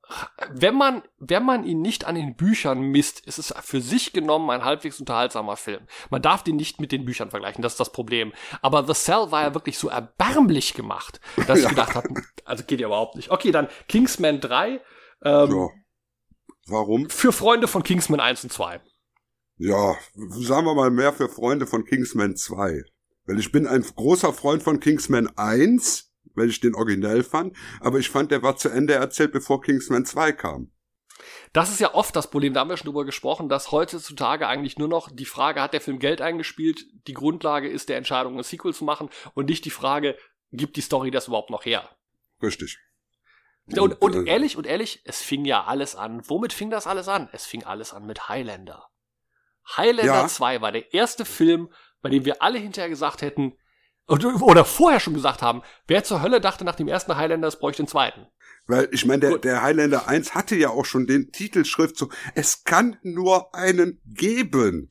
wenn 0.52 0.76
man, 0.76 1.04
wenn 1.18 1.44
man 1.44 1.64
ihn 1.64 1.82
nicht 1.82 2.06
an 2.06 2.16
den 2.16 2.36
Büchern 2.36 2.82
misst, 2.82 3.20
ist 3.26 3.40
es 3.40 3.54
für 3.62 3.82
sich 3.82 4.14
genommen 4.14 4.50
ein 4.50 4.64
halbwegs 4.64 5.00
unterhaltsamer 5.00 5.58
Film. 5.58 5.82
Man 6.10 6.22
darf 6.22 6.44
den 6.44 6.56
nicht 6.56 6.80
mit 6.80 6.92
den 6.92 7.06
Büchern 7.06 7.30
vergleichen, 7.30 7.62
das 7.62 7.74
ist 7.74 7.80
das 7.80 7.92
Problem. 7.92 8.34
Aber 8.62 8.86
The 8.86 8.94
Cell 8.94 9.32
war 9.32 9.44
ja 9.44 9.54
wirklich 9.54 9.78
so 9.78 9.90
erbärmlich 9.90 10.74
gemacht, 10.74 11.20
dass 11.48 11.60
ich 11.60 11.68
gedacht 11.70 11.96
habe, 11.96 12.10
also 12.46 12.64
geht 12.64 12.80
ja 12.80 12.88
überhaupt 12.88 13.16
nicht. 13.16 13.32
Okay, 13.32 13.52
dann 13.52 13.68
Kingsman 13.88 14.40
3, 14.40 14.82
ähm, 15.24 15.52
Ja. 15.52 15.70
Warum? 16.68 17.10
für 17.10 17.34
Freunde 17.34 17.68
von 17.68 17.84
Kingsman 17.84 18.20
1 18.20 18.46
und 18.46 18.54
2. 18.54 18.80
Ja, 19.58 19.96
sagen 20.16 20.66
wir 20.66 20.76
mal 20.76 20.92
mehr 20.92 21.14
für 21.14 21.30
Freunde 21.30 21.68
von 21.68 21.86
Kingsman 21.86 22.36
2. 22.36 22.84
Weil 23.26 23.40
ich 23.40 23.52
bin 23.52 23.68
ein 23.68 23.82
großer 23.82 24.34
Freund 24.34 24.64
von 24.64 24.80
Kingsman 24.80 25.30
1, 25.38 26.13
weil 26.36 26.50
ich 26.50 26.60
den 26.60 26.76
originell 26.76 27.24
fand, 27.24 27.56
aber 27.80 28.00
ich 28.00 28.10
fand, 28.10 28.32
der 28.32 28.44
war 28.44 28.58
zu 28.58 28.70
Ende 28.70 28.94
erzählt, 28.94 29.32
bevor 29.32 29.62
Kingsman 29.62 30.06
2 30.06 30.32
kam. 30.34 30.72
Das 31.54 31.72
ist 31.72 31.80
ja 31.80 31.94
oft 31.94 32.16
das 32.16 32.30
Problem, 32.30 32.54
da 32.54 32.62
haben 32.62 32.70
wir 32.70 32.78
schon 32.78 32.88
drüber 32.88 33.06
gesprochen, 33.06 33.48
dass 33.48 33.72
heutzutage 33.72 34.48
eigentlich 34.48 34.78
nur 34.78 34.88
noch 34.88 35.10
die 35.12 35.26
Frage, 35.26 35.62
hat 35.62 35.74
der 35.74 35.82
Film 35.82 36.00
Geld 36.00 36.22
eingespielt, 36.22 36.86
die 37.08 37.14
Grundlage 37.14 37.70
ist 37.70 37.90
der 37.90 37.98
Entscheidung, 37.98 38.38
ein 38.38 38.44
Sequel 38.44 38.74
zu 38.74 38.84
machen 38.84 39.10
und 39.34 39.48
nicht 39.50 39.64
die 39.66 39.70
Frage, 39.70 40.18
gibt 40.52 40.76
die 40.76 40.82
Story 40.82 41.12
das 41.12 41.28
überhaupt 41.28 41.50
noch 41.50 41.66
her? 41.66 41.90
Richtig. 42.42 42.80
Und, 43.78 44.02
und 44.02 44.28
äh, 44.28 44.30
ehrlich, 44.30 44.58
und 44.58 44.68
ehrlich, 44.68 45.02
es 45.06 45.22
fing 45.22 45.46
ja 45.46 45.64
alles 45.64 45.96
an. 45.96 46.22
Womit 46.28 46.52
fing 46.52 46.70
das 46.70 46.86
alles 46.86 47.08
an? 47.08 47.30
Es 47.32 47.46
fing 47.46 47.64
alles 47.64 47.94
an 47.94 48.06
mit 48.06 48.28
Highlander. 48.28 48.90
Highlander 49.78 50.14
Ja. 50.14 50.28
2 50.28 50.62
war 50.62 50.72
der 50.72 50.94
erste 50.94 51.24
Film, 51.24 51.72
bei 52.02 52.10
dem 52.10 52.26
wir 52.26 52.42
alle 52.42 52.60
hinterher 52.60 52.90
gesagt 52.90 53.22
hätten, 53.22 53.58
oder, 54.08 54.66
vorher 54.66 55.00
schon 55.00 55.14
gesagt 55.14 55.42
haben, 55.42 55.62
wer 55.88 56.04
zur 56.04 56.22
Hölle 56.22 56.42
dachte 56.42 56.66
nach 56.66 56.76
dem 56.76 56.88
ersten 56.88 57.16
Highlander, 57.16 57.48
es 57.48 57.60
bräuchte 57.60 57.84
den 57.84 57.88
zweiten. 57.88 58.28
Weil 58.68 58.90
ich 58.92 59.06
meine, 59.06 59.22
der, 59.22 59.38
der 59.38 59.62
Highlander 59.62 60.08
1 60.08 60.36
hatte 60.36 60.56
ja 60.56 60.70
auch 60.70 60.86
schon 60.86 61.06
den 61.06 61.32
Titelschrift 61.32 61.98
so, 61.98 62.10
es 62.36 62.64
kann 62.64 62.98
nur 63.04 63.54
einen 63.54 64.02
geben. 64.06 64.90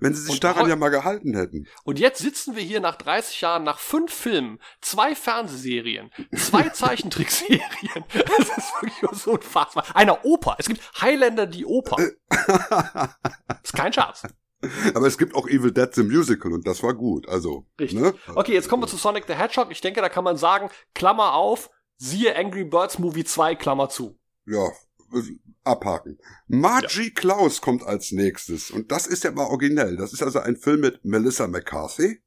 Wenn 0.00 0.14
sie 0.14 0.22
sich 0.22 0.32
Und 0.32 0.44
daran 0.44 0.68
ja 0.68 0.74
mal 0.74 0.88
gehalten 0.88 1.36
hätten. 1.36 1.68
Und 1.84 2.00
jetzt 2.00 2.18
sitzen 2.18 2.56
wir 2.56 2.62
hier 2.62 2.80
nach 2.80 2.96
30 2.96 3.40
Jahren, 3.40 3.62
nach 3.62 3.78
fünf 3.78 4.12
Filmen, 4.12 4.58
zwei 4.80 5.14
Fernsehserien, 5.14 6.10
zwei 6.36 6.68
Zeichentrickserien. 6.70 8.04
Das 8.12 8.48
ist 8.48 8.82
wirklich 8.82 9.22
so 9.22 9.32
unfassbar. 9.34 9.84
Einer 9.94 10.24
Oper. 10.24 10.56
Es 10.58 10.66
gibt 10.66 10.82
Highlander 11.00 11.46
die 11.46 11.64
Oper. 11.64 11.98
ist 13.62 13.74
kein 13.74 13.92
Scherz. 13.92 14.24
Aber 14.94 15.06
es 15.06 15.18
gibt 15.18 15.34
auch 15.34 15.48
Evil 15.48 15.72
Dead 15.72 15.92
the 15.94 16.02
Musical 16.02 16.52
und 16.52 16.66
das 16.66 16.82
war 16.82 16.94
gut. 16.94 17.28
Also, 17.28 17.66
Richtig. 17.80 18.00
ne? 18.00 18.14
Okay, 18.34 18.52
jetzt 18.52 18.68
kommen 18.68 18.82
wir 18.82 18.86
zu 18.86 18.96
Sonic 18.96 19.24
the 19.26 19.34
Hedgehog. 19.34 19.70
Ich 19.70 19.80
denke, 19.80 20.00
da 20.00 20.08
kann 20.08 20.24
man 20.24 20.36
sagen, 20.36 20.70
Klammer 20.94 21.34
auf, 21.34 21.70
siehe 21.96 22.36
Angry 22.36 22.64
Birds 22.64 22.98
Movie 22.98 23.24
2, 23.24 23.54
Klammer 23.56 23.88
zu. 23.88 24.18
Ja, 24.46 24.68
äh, 25.14 25.22
abhaken. 25.64 26.18
Margie 26.48 27.10
Klaus 27.10 27.60
kommt 27.60 27.84
als 27.84 28.12
nächstes 28.12 28.70
und 28.70 28.90
das 28.90 29.06
ist 29.06 29.24
ja 29.24 29.30
mal 29.30 29.46
originell. 29.46 29.96
Das 29.96 30.12
ist 30.12 30.22
also 30.22 30.40
ein 30.40 30.56
Film 30.56 30.80
mit 30.80 31.04
Melissa 31.04 31.46
McCarthy. 31.46 32.20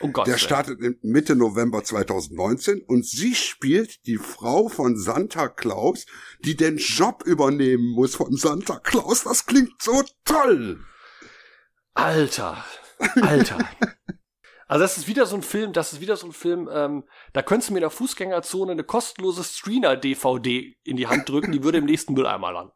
Um 0.00 0.14
Gottes 0.14 0.32
Der 0.32 0.38
startet 0.38 1.04
Mitte 1.04 1.36
November 1.36 1.84
2019 1.84 2.80
und 2.80 3.04
sie 3.04 3.34
spielt 3.34 4.06
die 4.06 4.16
Frau 4.16 4.68
von 4.68 4.96
Santa 4.96 5.48
Claus, 5.48 6.06
die 6.42 6.56
den 6.56 6.78
Job 6.78 7.22
übernehmen 7.26 7.92
muss 7.92 8.14
von 8.14 8.34
Santa 8.34 8.78
Claus. 8.78 9.24
Das 9.24 9.44
klingt 9.44 9.82
so 9.82 10.02
toll. 10.24 10.80
Alter, 11.94 12.64
Alter. 13.22 13.58
Also 14.68 14.82
das 14.84 14.98
ist 14.98 15.08
wieder 15.08 15.26
so 15.26 15.34
ein 15.36 15.42
Film, 15.42 15.72
das 15.72 15.92
ist 15.92 16.00
wieder 16.00 16.16
so 16.16 16.26
ein 16.28 16.32
Film, 16.32 16.68
ähm, 16.72 17.04
da 17.32 17.42
könntest 17.42 17.70
du 17.70 17.72
mir 17.72 17.78
in 17.78 17.82
der 17.82 17.90
Fußgängerzone 17.90 18.72
eine 18.72 18.84
kostenlose 18.84 19.42
Screener-DVD 19.42 20.76
in 20.84 20.96
die 20.96 21.08
Hand 21.08 21.28
drücken, 21.28 21.50
die 21.50 21.64
würde 21.64 21.78
im 21.78 21.86
nächsten 21.86 22.14
Mülleimer 22.14 22.52
landen. 22.52 22.72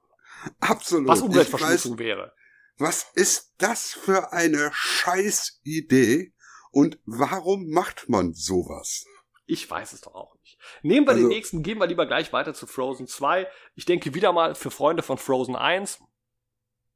Absolut. 0.61 1.07
Was 1.09 1.23
Umweltverschmutzung 1.23 1.99
wäre. 1.99 2.35
Was 2.79 3.07
ist 3.15 3.55
das 3.59 3.93
für 3.93 4.33
eine 4.33 4.71
Scheißidee? 4.73 6.33
Und 6.73 6.99
warum 7.07 7.71
macht 7.71 8.09
man 8.09 8.33
sowas? 8.35 9.05
Ich 9.47 9.71
weiß 9.71 9.93
es 9.93 10.01
doch 10.01 10.15
auch 10.17 10.35
nicht. 10.43 10.59
Nehmen 10.83 11.07
wir 11.07 11.13
Also- 11.13 11.29
den 11.29 11.29
nächsten, 11.29 11.63
gehen 11.63 11.79
wir 11.79 11.87
lieber 11.87 12.07
gleich 12.07 12.33
weiter 12.33 12.53
zu 12.55 12.67
Frozen 12.67 13.07
2. 13.07 13.47
Ich 13.77 13.85
denke 13.85 14.15
wieder 14.15 14.33
mal 14.33 14.57
für 14.57 14.73
Freunde 14.73 15.05
von 15.05 15.17
Frozen 15.19 15.55
1. 15.55 16.01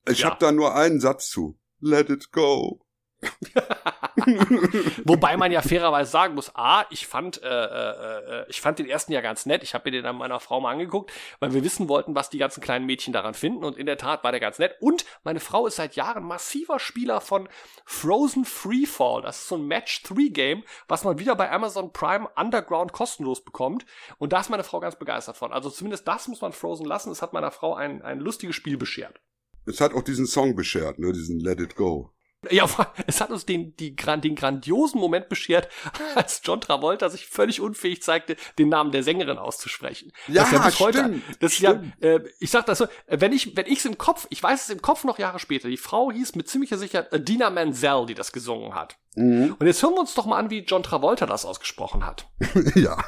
Ich 0.09 0.21
Ja. 0.21 0.31
habe 0.31 0.39
da 0.41 0.51
nur 0.51 0.75
einen 0.75 0.99
Satz 1.01 1.29
zu. 1.31 1.57
Let 1.81 2.11
it 2.11 2.31
go. 2.33 2.81
Wobei 5.05 5.37
man 5.37 5.51
ja 5.51 5.61
fairerweise 5.63 6.11
sagen 6.11 6.35
muss, 6.35 6.55
A, 6.55 6.85
ich 6.91 7.07
fand, 7.07 7.43
äh, 7.43 7.49
äh, 7.49 8.43
äh, 8.43 8.47
ich 8.49 8.61
fand 8.61 8.79
den 8.79 8.89
ersten 8.89 9.13
ja 9.13 9.21
ganz 9.21 9.47
nett. 9.47 9.63
Ich 9.63 9.75
habe 9.75 9.91
mir 9.91 9.97
den 9.97 10.07
an 10.07 10.17
meiner 10.17 10.39
Frau 10.41 10.61
mal 10.61 10.73
angeguckt, 10.73 11.13
weil 11.41 11.53
wir 11.53 11.65
wissen 11.65 11.89
wollten, 11.89 12.15
was 12.15 12.31
die 12.31 12.39
ganzen 12.39 12.61
kleinen 12.61 12.87
Mädchen 12.87 13.13
daran 13.13 13.35
finden. 13.35 13.65
Und 13.65 13.77
in 13.77 13.87
der 13.87 13.99
Tat 13.99 14.23
war 14.23 14.31
der 14.31 14.41
ganz 14.41 14.59
nett. 14.59 14.77
Und 14.81 15.05
meine 15.25 15.41
Frau 15.41 15.67
ist 15.67 15.77
seit 15.77 15.97
Jahren 15.97 16.25
massiver 16.25 16.79
Spieler 16.79 17.21
von 17.21 17.49
Frozen 17.85 18.45
Freefall. 18.45 19.23
Das 19.23 19.39
ist 19.39 19.49
so 19.49 19.57
ein 19.57 19.67
Match-3-Game, 19.67 20.63
was 20.87 21.05
man 21.05 21.19
wieder 21.19 21.35
bei 21.35 21.51
Amazon 21.51 21.93
Prime 21.93 22.29
Underground 22.37 22.93
kostenlos 22.93 23.45
bekommt. 23.45 23.85
Und 24.19 24.33
da 24.33 24.41
ist 24.41 24.51
meine 24.51 24.65
Frau 24.65 24.81
ganz 24.81 24.97
begeistert 24.97 25.37
von. 25.37 25.53
Also 25.53 25.71
zumindest 25.71 26.07
das 26.07 26.29
muss 26.29 26.41
man 26.41 26.53
Frozen 26.53 26.87
lassen. 26.87 27.11
Es 27.11 27.23
hat 27.23 27.33
meiner 27.33 27.51
Frau 27.51 27.75
ein, 27.75 28.03
ein 28.03 28.21
lustiges 28.21 28.55
Spiel 28.55 28.77
beschert. 28.77 29.21
Es 29.69 29.81
hat 29.81 29.93
auch 29.93 30.03
diesen 30.03 30.27
Song 30.27 30.57
beschert, 30.57 30.99
ne, 30.99 31.13
diesen 31.13 31.41
Let 31.41 31.61
it 31.61 31.77
go. 31.77 32.13
Ja, 32.51 32.69
es 33.09 33.21
hat 33.21 33.31
uns 33.31 33.47
den, 33.47 33.75
die, 33.77 33.97
den 33.97 34.35
grandiosen 34.37 35.01
Moment 35.01 35.29
beschert, 35.29 35.69
als 36.15 36.41
John 36.45 36.61
Travolta 36.61 37.11
sich 37.11 37.27
völlig 37.27 37.61
unfähig 37.61 38.01
zeigte, 38.03 38.37
den 38.59 38.69
Namen 38.69 38.93
der 38.93 39.03
Sängerin 39.03 39.39
auszusprechen. 39.39 40.13
Ja, 40.29 40.43
das 40.43 40.47
ist 40.47 40.53
ja 40.53 40.65
bis 40.65 40.81
heute, 40.81 40.99
stimmt, 40.99 41.23
das 41.41 41.53
ist 41.55 41.59
ja, 41.59 41.83
äh, 42.01 42.21
ich 42.39 42.51
sag 42.51 42.67
das 42.67 42.79
so, 42.79 42.87
wenn 43.09 43.33
ich, 43.33 43.57
wenn 43.57 43.67
ich's 43.67 43.85
im 43.85 43.99
Kopf, 43.99 44.29
ich 44.31 44.41
weiß 44.41 44.63
es 44.63 44.71
im 44.71 44.81
Kopf 44.81 45.03
noch 45.03 45.19
Jahre 45.19 45.41
später, 45.41 45.69
die 45.69 45.77
Frau 45.77 46.13
hieß 46.13 46.37
mit 46.37 46.49
ziemlicher 46.49 46.79
Sicherheit 46.79 47.13
Adina 47.13 47.51
Menzel, 47.51 48.07
die 48.07 48.15
das 48.15 48.31
gesungen 48.31 48.75
hat. 48.77 48.97
Mhm. 49.17 49.57
Und 49.59 49.67
jetzt 49.67 49.83
hören 49.83 49.95
wir 49.95 50.01
uns 50.01 50.15
doch 50.15 50.27
mal 50.27 50.39
an, 50.39 50.49
wie 50.49 50.61
John 50.61 50.85
Travolta 50.85 51.27
das 51.27 51.45
ausgesprochen 51.45 52.07
hat. 52.07 52.31
ja. 52.77 53.03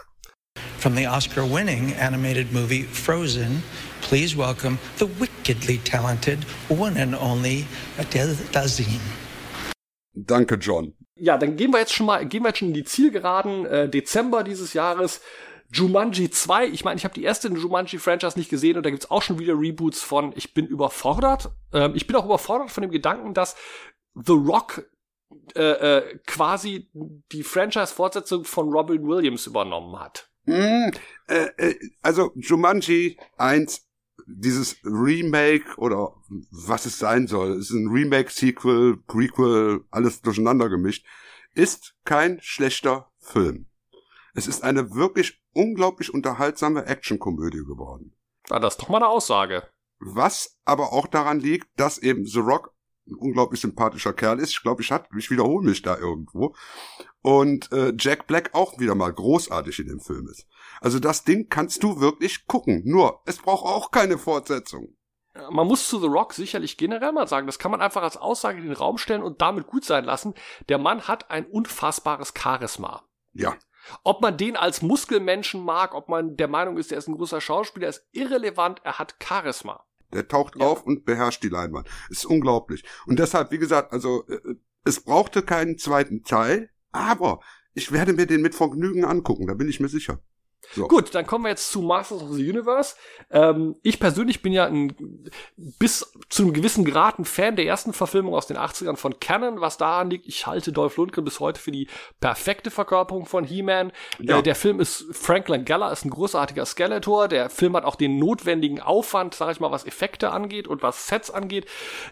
From 0.79 0.97
the 0.97 1.07
Oscar 1.07 1.49
winning 1.49 1.95
animated 2.01 2.53
movie 2.53 2.83
Frozen, 2.83 3.63
please 4.03 4.37
welcome 4.37 4.79
the 4.99 5.07
wickedly 5.19 5.79
talented 5.79 6.39
one 6.69 6.97
and 6.97 7.15
only 7.15 7.67
Adele 7.99 8.37
Dazeem. 8.53 9.01
Danke, 10.15 10.57
John. 10.57 10.95
Ja, 11.15 11.37
dann 11.37 11.57
gehen 11.57 11.73
wir 11.73 11.81
jetzt 11.81 11.93
schon 11.93 12.07
mal, 12.07 12.27
gehen 12.27 12.43
wir 12.43 12.49
jetzt 12.49 12.59
schon 12.59 12.69
in 12.69 12.75
die 12.75 12.85
Zielgeraden, 12.85 13.67
äh, 13.67 13.89
Dezember 13.89 14.43
dieses 14.43 14.73
Jahres. 14.73 15.21
Jumanji 15.73 16.31
2, 16.31 16.67
ich 16.67 16.85
meine, 16.85 16.97
ich 16.99 17.05
habe 17.05 17.15
die 17.15 17.23
erste 17.23 17.49
Jumanji-Franchise 17.49 18.37
nicht 18.37 18.51
gesehen 18.51 18.77
und 18.77 18.85
da 18.85 18.91
gibt's 18.91 19.11
auch 19.11 19.23
schon 19.23 19.39
wieder 19.39 19.55
Reboots 19.55 20.03
von 20.03 20.33
Ich 20.35 20.53
bin 20.53 20.67
überfordert. 20.67 21.51
Ähm, 21.73 21.93
ich 21.95 22.07
bin 22.07 22.17
auch 22.17 22.25
überfordert 22.25 22.71
von 22.71 22.83
dem 22.83 22.91
Gedanken, 22.91 23.35
dass 23.35 23.55
The 24.15 24.33
Rock 24.33 24.85
äh, 25.55 25.99
äh, 25.99 26.19
quasi 26.27 26.91
die 27.31 27.45
Franchise-Fortsetzung 27.45 28.45
von 28.45 28.71
Robin 28.71 29.07
Williams 29.07 29.47
übernommen 29.47 29.99
hat. 29.99 30.29
Mm, 30.47 30.91
äh, 31.29 31.47
äh, 31.57 31.75
also 32.03 32.33
Jumanji 32.35 33.17
1, 33.37 33.87
dieses 34.27 34.77
Remake 34.85 35.77
oder 35.77 36.15
was 36.51 36.87
es 36.87 36.99
sein 36.99 37.27
soll, 37.27 37.53
es 37.53 37.71
ist 37.71 37.77
ein 37.77 37.89
Remake, 37.89 38.31
Sequel, 38.31 38.97
Prequel, 39.07 39.85
alles 39.91 40.23
durcheinander 40.23 40.69
gemischt, 40.69 41.07
ist 41.55 41.95
kein 42.05 42.39
schlechter 42.41 43.11
Film. 43.19 43.67
Es 44.35 44.47
ist 44.47 44.63
eine 44.63 44.95
wirklich 44.95 45.43
unglaublich 45.53 46.15
unterhaltsame 46.15 46.87
Actionkomödie 46.87 47.65
geworden. 47.65 48.15
Ah, 48.49 48.59
das 48.61 48.75
ist 48.75 48.83
doch 48.83 48.89
mal 48.89 48.99
eine 48.99 49.09
Aussage. 49.09 49.65
Was 49.99 50.59
aber 50.65 50.93
auch 50.93 51.07
daran 51.07 51.41
liegt, 51.41 51.69
dass 51.79 51.99
eben 51.99 52.25
The 52.25 52.39
Rock 52.39 52.73
ein 53.11 53.17
unglaublich 53.17 53.61
sympathischer 53.61 54.13
Kerl 54.13 54.39
ist. 54.41 54.51
Ich 54.51 54.63
glaube, 54.63 54.83
ich, 54.83 54.91
hat- 54.93 55.09
ich 55.17 55.31
wiederhole 55.31 55.67
mich 55.69 55.83
da 55.83 55.97
irgendwo. 55.97 56.55
Und 57.23 57.71
äh, 57.73 57.93
Jack 57.99 58.27
Black 58.27 58.51
auch 58.55 58.79
wieder 58.79 58.95
mal 58.95 59.13
großartig 59.13 59.79
in 59.81 59.89
dem 59.89 60.01
Film 60.01 60.27
ist. 60.29 60.47
Also 60.81 60.99
das 60.99 61.25
Ding 61.25 61.49
kannst 61.49 61.83
du 61.83 62.01
wirklich 62.01 62.47
gucken. 62.47 62.83
Nur, 62.85 63.21
es 63.27 63.39
braucht 63.39 63.67
auch 63.67 63.91
keine 63.91 64.17
Fortsetzung. 64.17 64.97
Man 65.51 65.67
muss 65.69 65.87
zu 65.89 66.01
The 66.01 66.07
Rock 66.09 66.33
sicherlich 66.33 66.77
generell 66.77 67.13
mal 67.13 67.29
sagen, 67.29 67.47
das 67.47 67.59
kann 67.59 67.71
man 67.71 67.81
einfach 67.81 68.03
als 68.03 68.17
Aussage 68.17 68.59
in 68.59 68.65
den 68.65 68.73
Raum 68.77 68.99
stellen 68.99 69.23
und 69.23 69.41
damit 69.41 69.67
gut 69.67 69.85
sein 69.85 70.05
lassen. 70.05 70.35
Der 70.69 70.79
Mann 70.79 71.03
hat 71.09 71.31
ein 71.31 71.47
unfassbares 71.47 72.33
Charisma. 72.37 73.05
Ja. 73.33 73.55
Ob 74.03 74.23
man 74.23 74.37
den 74.37 74.57
als 74.57 74.83
Muskelmenschen 74.83 75.65
mag, 75.65 75.95
ob 75.95 76.09
man 76.09 76.37
der 76.37 76.49
Meinung 76.49 76.77
ist, 76.79 76.91
er 76.91 76.99
ist 76.99 77.09
ein 77.09 77.17
großer 77.17 77.41
Schauspieler, 77.41 77.89
ist 77.89 78.07
irrelevant, 78.13 78.81
er 78.83 78.99
hat 78.99 79.17
Charisma. 79.23 79.85
Der 80.13 80.29
taucht 80.29 80.61
auf 80.61 80.85
und 80.85 81.05
beherrscht 81.05 81.43
die 81.43 81.49
Leinwand. 81.49 81.89
Ist 82.09 82.27
unglaublich. 82.27 82.85
Und 83.07 83.19
deshalb, 83.19 83.51
wie 83.51 83.59
gesagt, 83.59 83.93
also 83.93 84.27
äh, 84.29 84.39
es 84.85 85.01
brauchte 85.01 85.43
keinen 85.43 85.79
zweiten 85.79 86.25
Teil, 86.25 86.71
aber 86.93 87.41
ich 87.75 87.93
werde 87.93 88.13
mir 88.13 88.27
den 88.27 88.43
mit 88.43 88.55
Vergnügen 88.55 89.05
angucken, 89.05 89.47
da 89.47 89.55
bin 89.55 89.69
ich 89.69 89.81
mir 89.81 89.89
sicher. 89.89 90.21
So. 90.75 90.87
Gut, 90.89 91.15
dann 91.15 91.27
kommen 91.27 91.45
wir 91.45 91.51
jetzt 91.51 91.71
zu 91.71 91.83
Masters 91.83 92.23
of 92.23 92.33
the 92.33 92.49
Universe. 92.49 92.95
Ähm, 93.31 93.77
ich 93.83 93.99
persönlich 93.99 94.43
bin 94.43 94.53
ja 94.53 94.67
ein, 94.67 94.95
bis 95.57 96.13
zu 96.29 96.43
einem 96.43 96.53
gewissen 96.53 96.85
Grad 96.85 97.19
ein 97.19 97.25
Fan 97.25 97.57
der 97.57 97.67
ersten 97.67 97.93
Verfilmung 97.93 98.35
aus 98.35 98.47
den 98.47 98.57
80ern 98.57 98.97
von 98.97 99.19
Canon, 99.21 99.61
was 99.61 99.79
daran 99.79 100.11
liegt, 100.11 100.27
ich 100.27 100.47
halte 100.47 100.73
Dolph 100.73 100.97
Lundgren 100.97 101.25
bis 101.25 101.41
heute 101.41 101.61
für 101.61 101.73
die 101.73 101.89
perfekte 102.21 102.71
Verkörperung 102.71 103.27
von 103.27 103.45
He-Man. 103.45 103.93
Ja. 104.21 104.39
Äh, 104.39 104.43
der 104.43 104.55
Film 104.55 104.81
ist, 104.81 105.07
Franklin 105.13 105.65
Geller 105.65 105.91
ist 105.93 106.05
ein 106.05 106.11
großartiger 106.11 106.65
Skeletor. 106.67 107.29
Der 107.29 107.51
Film 107.51 107.75
hat 107.77 107.85
auch 107.85 107.97
den 107.97 108.19
notwendigen 108.19 108.81
Aufwand, 108.81 109.35
sag 109.35 109.51
ich 109.53 109.61
mal, 109.61 109.71
was 109.71 109.87
Effekte 109.87 110.31
angeht 110.31 110.69
und 110.69 110.83
was 110.83 111.07
Sets 111.09 111.31
angeht. 111.31 111.67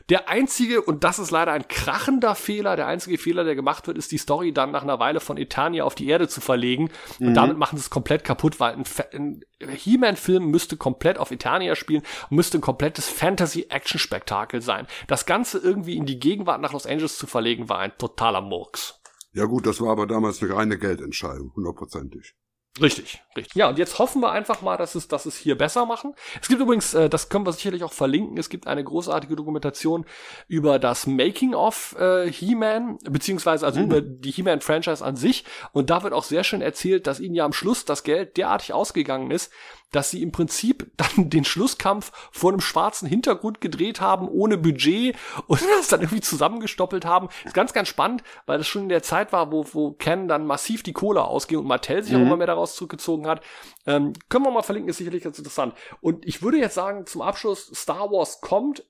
Der 0.09 0.29
einzige, 0.29 0.83
und 0.83 1.05
das 1.05 1.19
ist 1.19 1.31
leider 1.31 1.53
ein 1.53 1.69
krachender 1.69 2.35
Fehler, 2.35 2.77
der 2.77 2.87
einzige 2.87 3.19
Fehler, 3.19 3.45
der 3.45 3.55
gemacht 3.55 3.87
wird, 3.87 3.99
ist 3.99 4.11
die 4.13 4.19
Story 4.19 4.53
dann 4.53 4.71
nach 4.71 4.83
einer 4.83 4.99
Weile 4.99 5.21
von 5.21 5.37
Eternia 5.37 5.85
auf 5.85 5.95
die 5.95 6.09
Erde 6.09 6.29
zu 6.29 6.41
verlegen. 6.41 6.91
Und 7.21 7.29
Mhm. 7.29 7.35
damit 7.35 7.59
machen 7.59 7.77
sie 7.77 7.83
es 7.83 7.91
komplett 7.91 8.25
kaputt, 8.25 8.48
weil 8.61 8.75
ein, 8.75 8.85
ein 9.13 9.43
He-Man-Film 9.61 10.47
müsste 10.47 10.77
komplett 10.77 11.19
auf 11.19 11.31
Eternia 11.31 11.75
spielen 11.75 12.03
und 12.31 12.37
müsste 12.37 12.59
ein 12.59 12.63
komplettes 12.63 13.09
Fantasy-Action-Spektakel 13.09 14.63
sein. 14.63 14.87
Das 15.07 15.27
Ganze 15.27 15.59
irgendwie 15.59 15.97
in 15.97 16.07
die 16.07 16.19
Gegenwart 16.19 16.61
nach 16.61 16.73
Los 16.73 16.87
Angeles 16.87 17.19
zu 17.19 17.27
verlegen, 17.27 17.69
war 17.69 17.79
ein 17.79 17.97
totaler 17.99 18.41
Murks. 18.41 19.01
Ja 19.33 19.45
gut, 19.45 19.67
das 19.67 19.81
war 19.81 19.91
aber 19.91 20.07
damals 20.07 20.43
eine 20.43 20.55
reine 20.55 20.79
Geldentscheidung, 20.79 21.53
hundertprozentig. 21.55 22.35
Richtig, 22.81 23.21
richtig. 23.37 23.57
Ja, 23.57 23.69
und 23.69 23.79
jetzt 23.79 23.99
hoffen 23.99 24.23
wir 24.23 24.31
einfach 24.31 24.63
mal, 24.63 24.77
dass 24.77 24.95
es, 24.95 25.09
dass 25.09 25.27
es 25.27 25.37
hier 25.37 25.59
besser 25.59 25.85
machen. 25.85 26.15
Es 26.41 26.49
gibt 26.49 26.61
übrigens, 26.61 26.95
äh, 26.95 27.09
das 27.09 27.29
können 27.29 27.45
wir 27.45 27.53
sicherlich 27.53 27.83
auch 27.83 27.93
verlinken, 27.93 28.39
es 28.39 28.51
gibt 28.51 28.69
eine 28.69 28.85
großartige 28.85 29.35
Dokumentation 29.35 30.07
über 30.47 30.79
das 30.79 31.07
Making 31.07 31.55
of 31.55 31.97
äh, 31.99 32.31
He-Man, 32.31 32.99
beziehungsweise 33.03 33.67
also 33.67 33.81
über 33.81 34.01
die 34.01 34.31
He-Man-Franchise 34.31 35.05
an 35.05 35.17
sich. 35.17 35.45
Und 35.73 35.91
da 35.91 36.05
wird 36.05 36.13
auch 36.13 36.23
sehr 36.23 36.45
schön 36.45 36.63
erzählt, 36.63 37.09
dass 37.09 37.19
ihnen 37.19 37.35
ja 37.35 37.45
am 37.45 37.53
Schluss 37.53 37.85
das 37.85 38.05
Geld 38.05 38.37
derartig 38.37 38.73
ausgegangen 38.73 39.33
ist, 39.33 39.53
dass 39.91 40.11
sie 40.11 40.23
im 40.23 40.33
Prinzip 40.33 40.91
dann 40.97 41.31
den 41.31 41.45
Schlusskampf 41.45 42.13
vor 42.31 42.51
einem 42.53 42.61
schwarzen 42.61 43.09
Hintergrund 43.09 43.61
gedreht 43.61 44.01
haben, 44.01 44.29
ohne 44.29 44.59
Budget 44.59 45.17
und 45.47 45.61
das 45.79 45.89
dann 45.89 46.01
irgendwie 46.01 46.21
zusammengestoppelt 46.21 47.05
haben. 47.05 47.29
Ist 47.45 47.55
ganz, 47.55 47.73
ganz 47.73 47.89
spannend, 47.89 48.23
weil 48.47 48.59
das 48.59 48.67
schon 48.67 48.83
in 48.83 48.89
der 48.89 49.03
Zeit 49.03 49.33
war, 49.33 49.51
wo, 49.53 49.65
wo 49.73 49.93
Ken 49.93 50.29
dann 50.29 50.47
massiv 50.47 50.83
die 50.83 50.93
Kohle 50.93 51.25
ausging 51.25 51.59
und 51.59 51.67
Mattel 51.67 52.03
sich 52.03 52.15
auch 52.15 52.19
Mhm. 52.19 52.27
immer 52.27 52.37
mehr 52.37 52.47
daraus 52.47 52.75
zurückgezogen 52.75 53.27
hat. 53.27 53.43
Ähm, 53.87 54.13
können 54.29 54.45
wir 54.45 54.51
mal 54.51 54.63
verlinken, 54.63 54.91
ist 54.91 54.99
sicherlich 54.99 55.23
ganz 55.23 55.39
interessant. 55.39 55.75
Und 56.01 56.27
ich 56.27 56.43
würde 56.43 56.59
jetzt 56.59 56.75
sagen, 56.75 57.07
zum 57.07 57.23
Abschluss, 57.23 57.71
Star 57.75 58.11
Wars 58.11 58.41
kommt, 58.41 58.85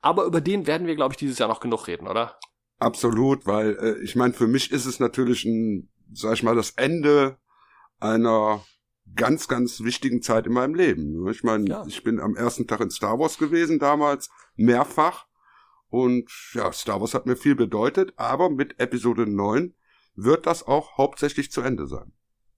aber 0.00 0.24
über 0.24 0.40
den 0.40 0.66
werden 0.66 0.86
wir, 0.86 0.94
glaube 0.96 1.12
ich, 1.14 1.18
dieses 1.18 1.38
Jahr 1.38 1.48
noch 1.48 1.60
genug 1.60 1.86
reden, 1.88 2.06
oder? 2.08 2.38
Absolut, 2.78 3.46
weil 3.46 3.76
äh, 3.80 4.02
ich 4.02 4.16
meine, 4.16 4.34
für 4.34 4.46
mich 4.46 4.70
ist 4.70 4.86
es 4.86 5.00
natürlich 5.00 5.44
ein, 5.44 5.90
sag 6.12 6.34
ich 6.34 6.42
mal, 6.42 6.54
das 6.54 6.70
Ende 6.72 7.38
einer 8.00 8.62
ganz, 9.16 9.48
ganz 9.48 9.80
wichtigen 9.82 10.22
Zeit 10.22 10.46
in 10.46 10.52
meinem 10.52 10.74
Leben. 10.74 11.28
Ich 11.30 11.42
meine, 11.44 11.68
Ja. 11.68 11.84
ich 11.86 12.02
bin 12.02 12.20
am 12.20 12.36
ersten 12.36 12.66
Tag 12.66 12.80
in 12.80 12.90
Star 12.90 13.18
Wars 13.18 13.38
gewesen 13.38 13.78
damals, 13.78 14.30
mehrfach. 14.56 15.26
Und 15.88 16.30
ja, 16.54 16.72
Star 16.72 17.00
Wars 17.00 17.14
hat 17.14 17.26
mir 17.26 17.36
viel 17.36 17.54
bedeutet, 17.54 18.12
aber 18.16 18.50
mit 18.50 18.80
Episode 18.80 19.26
9 19.30 19.74
wird 20.16 20.46
das 20.46 20.66
auch 20.66 20.96
hauptsächlich 20.98 21.50
zu 21.52 21.60
Ende 21.60 21.86
sein. 21.86 22.12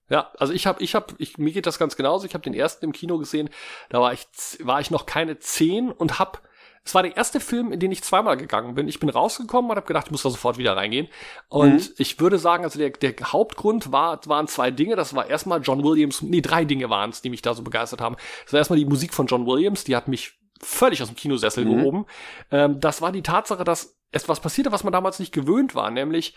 Ja, 0.09 0.31
also 0.37 0.53
ich 0.53 0.65
habe, 0.65 0.81
ich 0.81 0.95
habe, 0.95 1.13
ich, 1.17 1.37
mir 1.37 1.51
geht 1.51 1.65
das 1.65 1.77
ganz 1.79 1.95
genauso. 1.97 2.25
Ich 2.25 2.33
habe 2.33 2.43
den 2.43 2.53
ersten 2.53 2.85
im 2.85 2.93
Kino 2.93 3.17
gesehen. 3.17 3.49
Da 3.89 3.99
war 3.99 4.13
ich, 4.13 4.25
war 4.63 4.79
ich 4.79 4.89
noch 4.89 5.05
keine 5.05 5.37
zehn 5.39 5.91
und 5.91 6.17
hab, 6.17 6.46
es 6.87 6.95
war 6.95 7.03
der 7.03 7.17
erste 7.17 7.41
Film, 7.41 7.73
in 7.73 7.81
den 7.81 7.91
ich 7.91 8.01
zweimal 8.01 8.37
gegangen 8.37 8.73
bin. 8.73 8.87
Ich 8.87 8.99
bin 9.01 9.09
rausgekommen 9.09 9.69
und 9.69 9.75
habe 9.75 9.85
gedacht, 9.87 10.05
ich 10.07 10.11
muss 10.11 10.23
da 10.23 10.29
sofort 10.29 10.57
wieder 10.57 10.77
reingehen. 10.77 11.09
Und 11.49 11.73
Mhm. 11.89 11.93
ich 11.97 12.19
würde 12.21 12.39
sagen, 12.39 12.63
also 12.63 12.79
der, 12.79 12.91
der 12.91 13.13
Hauptgrund 13.33 13.91
war, 13.91 14.21
waren 14.25 14.47
zwei 14.47 14.71
Dinge. 14.71 14.95
Das 14.95 15.13
war 15.13 15.27
erstmal 15.29 15.61
John 15.61 15.83
Williams, 15.83 16.21
nee, 16.21 16.39
drei 16.39 16.63
Dinge 16.63 16.89
waren 16.89 17.09
es, 17.09 17.21
die 17.21 17.29
mich 17.29 17.41
da 17.41 17.53
so 17.53 17.61
begeistert 17.61 17.99
haben. 17.99 18.15
Das 18.45 18.53
war 18.53 18.59
erstmal 18.59 18.79
die 18.79 18.85
Musik 18.85 19.13
von 19.13 19.27
John 19.27 19.45
Williams, 19.45 19.83
die 19.83 19.97
hat 19.97 20.07
mich 20.07 20.39
völlig 20.61 21.01
aus 21.01 21.09
dem 21.09 21.17
Kinosessel 21.17 21.65
Mhm. 21.65 21.75
gehoben. 21.77 22.05
Ähm, 22.51 22.79
das 22.79 23.01
war 23.01 23.11
die 23.11 23.21
Tatsache, 23.21 23.65
dass 23.65 23.96
etwas 24.11 24.39
passierte, 24.39 24.71
was 24.71 24.83
man 24.83 24.93
damals 24.93 25.19
nicht 25.19 25.33
gewöhnt 25.33 25.75
war, 25.75 25.91
nämlich 25.91 26.35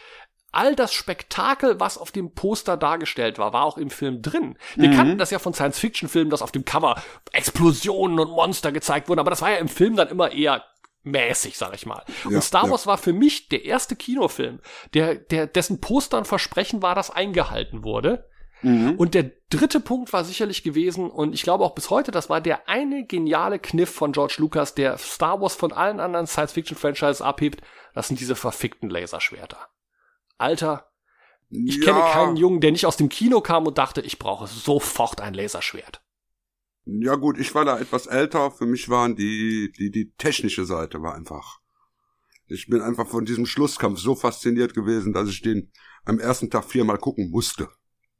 all 0.52 0.74
das 0.74 0.92
Spektakel, 0.92 1.78
was 1.78 1.96
auf 1.96 2.10
dem 2.10 2.34
Poster 2.34 2.76
dargestellt 2.76 3.38
war, 3.38 3.52
war 3.52 3.64
auch 3.64 3.78
im 3.78 3.88
Film 3.90 4.20
drin. 4.20 4.58
Wir 4.74 4.88
Mhm. 4.88 4.96
kannten 4.96 5.18
das 5.18 5.30
ja 5.30 5.38
von 5.38 5.54
Science-Fiction-Filmen, 5.54 6.30
dass 6.30 6.42
auf 6.42 6.50
dem 6.50 6.64
Cover 6.64 7.00
Explosionen 7.32 8.18
und 8.18 8.30
Monster 8.30 8.72
gezeigt 8.72 9.08
wurden, 9.08 9.20
aber 9.20 9.30
das 9.30 9.42
war 9.42 9.50
ja 9.50 9.58
im 9.58 9.68
Film 9.68 9.94
dann 9.94 10.08
immer 10.08 10.32
eher 10.32 10.64
mäßig, 11.02 11.56
sag 11.56 11.74
ich 11.74 11.86
mal. 11.86 12.02
Ja, 12.24 12.36
und 12.36 12.42
Star 12.42 12.64
ja. 12.64 12.70
Wars 12.72 12.86
war 12.86 12.98
für 12.98 13.12
mich 13.12 13.48
der 13.48 13.64
erste 13.64 13.96
Kinofilm, 13.96 14.60
der, 14.92 15.14
der, 15.14 15.46
dessen 15.46 15.80
Poster 15.80 16.18
und 16.18 16.26
Versprechen 16.26 16.82
war, 16.82 16.94
dass 16.94 17.10
eingehalten 17.10 17.84
wurde. 17.84 18.28
Mhm. 18.62 18.96
Und 18.96 19.14
der 19.14 19.30
dritte 19.50 19.80
Punkt 19.80 20.12
war 20.12 20.24
sicherlich 20.24 20.62
gewesen, 20.62 21.10
und 21.10 21.32
ich 21.32 21.42
glaube 21.42 21.64
auch 21.64 21.74
bis 21.74 21.90
heute, 21.90 22.10
das 22.10 22.28
war 22.28 22.40
der 22.40 22.68
eine 22.68 23.06
geniale 23.06 23.58
Kniff 23.58 23.90
von 23.90 24.12
George 24.12 24.36
Lucas, 24.38 24.74
der 24.74 24.98
Star 24.98 25.40
Wars 25.40 25.54
von 25.54 25.72
allen 25.72 26.00
anderen 26.00 26.26
Science-Fiction-Franchises 26.26 27.22
abhebt. 27.22 27.62
Das 27.94 28.08
sind 28.08 28.20
diese 28.20 28.36
verfickten 28.36 28.90
Laserschwerter. 28.90 29.68
Alter, 30.38 30.90
ich 31.50 31.78
ja, 31.78 31.84
kenne 31.84 32.00
keinen 32.12 32.36
Jungen, 32.36 32.60
der 32.60 32.70
nicht 32.70 32.86
aus 32.86 32.96
dem 32.96 33.08
Kino 33.08 33.40
kam 33.40 33.66
und 33.66 33.78
dachte, 33.78 34.00
ich 34.00 34.18
brauche 34.18 34.46
sofort 34.46 35.20
ein 35.20 35.34
Laserschwert. 35.34 36.02
Ja 36.84 37.16
gut, 37.16 37.38
ich 37.38 37.54
war 37.54 37.64
da 37.64 37.78
etwas 37.78 38.06
älter. 38.06 38.50
Für 38.50 38.66
mich 38.66 38.88
waren 38.88 39.16
die, 39.16 39.72
die, 39.76 39.90
die 39.90 40.12
technische 40.16 40.64
Seite 40.64 41.02
war 41.02 41.14
einfach. 41.14 41.58
Ich 42.46 42.66
bin 42.68 42.80
einfach 42.80 43.06
von 43.06 43.24
diesem 43.24 43.46
Schlusskampf 43.46 44.00
so 44.00 44.14
fasziniert 44.14 44.74
gewesen, 44.74 45.12
dass 45.12 45.28
ich 45.28 45.42
den 45.42 45.70
am 46.04 46.18
ersten 46.18 46.50
Tag 46.50 46.64
viermal 46.64 46.98
gucken 46.98 47.30
musste. 47.30 47.68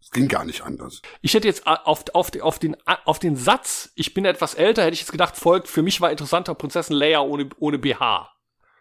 Es 0.00 0.10
ging 0.10 0.28
gar 0.28 0.44
nicht 0.44 0.62
anders. 0.62 1.02
Ich 1.20 1.34
hätte 1.34 1.46
jetzt 1.46 1.66
auf, 1.66 2.04
auf, 2.14 2.30
auf, 2.40 2.58
den, 2.58 2.76
auf 3.04 3.18
den 3.18 3.36
Satz, 3.36 3.92
ich 3.94 4.14
bin 4.14 4.24
etwas 4.24 4.54
älter, 4.54 4.82
hätte 4.82 4.94
ich 4.94 5.00
jetzt 5.00 5.12
gedacht, 5.12 5.36
folgt, 5.36 5.68
für 5.68 5.82
mich 5.82 6.00
war 6.00 6.10
interessanter 6.10 6.54
Prinzessin 6.54 6.96
Leia 6.96 7.20
ohne, 7.20 7.48
ohne 7.58 7.78
BH. 7.78 8.30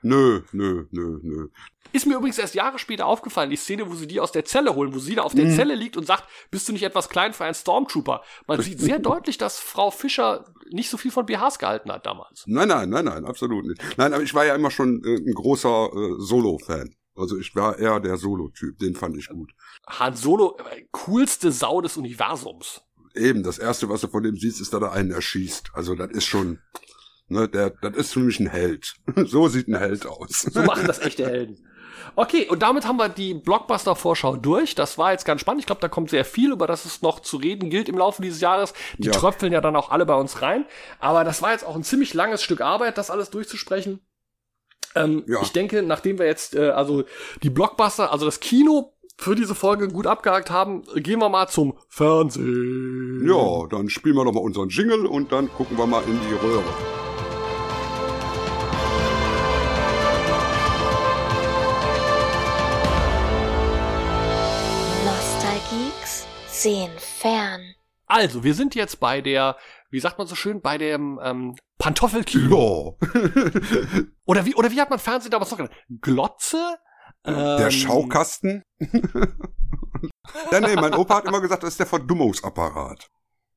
Nö, 0.02 0.42
nö, 0.54 0.86
nö, 0.92 1.20
nö. 1.22 1.48
Ist 1.92 2.06
mir 2.06 2.16
übrigens 2.16 2.38
erst 2.38 2.56
Jahre 2.56 2.80
später 2.80 3.06
aufgefallen, 3.06 3.50
die 3.50 3.56
Szene, 3.56 3.90
wo 3.90 3.96
sie 3.96 4.08
die 4.08 4.20
aus 4.20 4.32
der 4.32 4.46
Zelle 4.46 4.76
holen, 4.76 4.94
wo 4.94 5.00
sie 5.00 5.16
da 5.16 5.24
auf 5.24 5.34
der 5.34 5.46
Mhm. 5.46 5.56
Zelle 5.56 5.76
liegt 5.76 5.98
und 5.98 6.06
sagt, 6.06 6.24
bist 6.52 6.70
du 6.70 6.74
nicht 6.74 6.84
etwas 6.84 7.10
klein 7.10 7.34
für 7.34 7.46
einen 7.46 7.56
Stormtrooper? 7.56 8.22
Man 8.48 8.62
sieht 8.62 8.80
sehr 8.80 9.00
deutlich, 9.00 9.38
dass 9.38 9.60
Frau 9.60 9.90
Fischer 9.92 10.46
nicht 10.70 10.90
so 10.90 10.98
viel 10.98 11.12
von 11.12 11.26
BHs 11.26 11.58
gehalten 11.58 11.92
hat 11.92 12.06
damals. 12.06 12.44
Nein, 12.46 12.68
nein, 12.68 12.90
nein, 12.90 13.06
nein, 13.06 13.26
absolut 13.26 13.66
nicht. 13.66 13.82
Nein, 13.98 14.14
aber 14.14 14.24
ich 14.24 14.34
war 14.34 14.46
ja 14.46 14.56
immer 14.56 14.72
schon 14.72 15.04
äh, 15.04 15.16
ein 15.16 15.34
großer 15.34 15.90
äh, 15.94 16.16
Solo-Fan. 16.20 16.96
Also 17.20 17.38
ich 17.38 17.56
war 17.56 17.78
eher 17.78 18.00
der 18.00 18.18
Solo-Typ, 18.18 18.80
den 18.80 18.96
fand 18.96 19.18
ich 19.18 19.28
gut. 19.30 19.52
Han 19.88 20.16
Solo, 20.16 20.58
äh, 20.72 20.86
coolste 20.92 21.52
Sau 21.52 21.82
des 21.82 21.98
Universums. 21.98 22.82
Eben, 23.16 23.44
das 23.44 23.58
erste, 23.58 23.90
was 23.90 24.02
du 24.02 24.08
von 24.08 24.24
dem 24.24 24.36
siehst, 24.38 24.62
ist, 24.62 24.74
dass 24.74 24.82
er 24.82 24.92
einen 24.92 25.12
erschießt. 25.12 25.72
Also 25.74 25.96
das 25.96 26.12
ist 26.12 26.26
schon, 26.26 26.60
ne, 27.28 27.48
der, 27.50 27.72
das 27.72 27.96
ist 27.96 28.14
für 28.14 28.20
mich 28.20 28.40
ein 28.40 28.48
Held. 28.48 28.96
so 29.26 29.48
sieht 29.48 29.68
ein 29.68 29.78
Held 29.78 30.06
aus. 30.06 30.42
So 30.42 30.62
machen 30.64 30.88
das 30.88 31.00
echte 31.00 31.26
Helden. 31.26 31.66
Okay, 32.16 32.48
und 32.48 32.62
damit 32.64 32.88
haben 32.88 32.98
wir 32.98 33.10
die 33.10 33.34
Blockbuster-Vorschau 33.34 34.38
durch. 34.38 34.74
Das 34.74 34.98
war 34.98 35.12
jetzt 35.12 35.26
ganz 35.26 35.42
spannend. 35.42 35.60
Ich 35.62 35.66
glaube, 35.66 35.82
da 35.82 35.90
kommt 35.90 36.10
sehr 36.10 36.26
viel, 36.26 36.52
über 36.52 36.66
das 36.66 36.86
es 36.86 37.02
noch 37.02 37.20
zu 37.20 37.38
reden 37.38 37.70
gilt 37.70 37.90
im 37.90 37.98
Laufe 37.98 38.22
dieses 38.22 38.42
Jahres. 38.42 38.74
Die 38.98 39.08
Ja. 39.08 39.14
tröpfeln 39.14 39.52
ja 39.54 39.62
dann 39.62 39.76
auch 39.76 39.90
alle 39.92 40.06
bei 40.06 40.16
uns 40.16 40.42
rein. 40.42 40.66
Aber 41.00 41.24
das 41.24 41.42
war 41.42 41.52
jetzt 41.52 41.66
auch 41.66 41.76
ein 41.76 41.84
ziemlich 41.84 42.14
langes 42.14 42.42
Stück 42.42 42.62
Arbeit, 42.62 42.98
das 42.98 43.10
alles 43.12 43.30
durchzusprechen. 43.30 44.00
Ähm, 44.96 45.24
Ja. 45.28 45.42
Ich 45.42 45.52
denke, 45.52 45.82
nachdem 45.84 46.20
wir 46.20 46.26
jetzt 46.26 46.56
äh, 46.56 46.70
also 46.70 47.04
die 47.44 47.50
Blockbuster, 47.50 48.12
also 48.12 48.26
das 48.26 48.40
Kino 48.40 48.94
für 49.18 49.36
diese 49.36 49.54
Folge 49.54 49.90
gut 49.90 50.08
abgehakt 50.08 50.50
haben, 50.50 50.84
gehen 50.96 51.20
wir 51.20 51.30
mal 51.30 51.48
zum 51.48 51.78
Fernsehen. 51.90 53.28
Ja, 53.28 53.68
dann 53.68 53.90
spielen 53.90 54.16
wir 54.16 54.24
doch 54.24 54.32
mal 54.32 54.40
unseren 54.40 54.70
Jingle 54.70 55.06
und 55.06 55.32
dann 55.32 55.52
gucken 55.54 55.78
wir 55.78 55.86
mal 55.86 56.02
in 56.04 56.20
die 56.28 56.34
Röhre. 56.36 56.64
Nostalgeeks 65.06 66.26
sehen 66.48 66.92
fern. 66.98 67.62
Also, 68.08 68.44
wir 68.44 68.56
sind 68.56 68.74
jetzt 68.74 69.00
bei 69.00 69.22
der, 69.22 69.56
wie 69.90 70.00
sagt 70.00 70.18
man 70.18 70.28
so 70.28 70.36
schön, 70.36 70.62
bei 70.62 70.78
dem 70.78 71.20
ähm, 71.24 71.56
Pantoffelkino. 71.78 72.98
Ja. 73.02 73.08
Oder 74.26 74.46
wie, 74.46 74.54
oder 74.56 74.70
wie 74.72 74.80
hat 74.80 74.90
man 74.92 75.00
Fernsehen 75.00 75.32
damals 75.32 75.50
noch 75.52 75.58
genannt? 75.58 75.76
Glotze? 76.02 76.78
Der 77.26 77.58
Ähm, 77.66 77.72
Schaukasten. 77.72 78.64
ja, 80.52 80.60
nee, 80.60 80.76
mein 80.76 80.94
Opa 80.94 81.16
hat 81.18 81.26
immer 81.26 81.42
gesagt, 81.42 81.64
das 81.64 81.72
ist 81.72 81.80
der 81.80 81.88
Verdummungsapparat. 81.88 83.10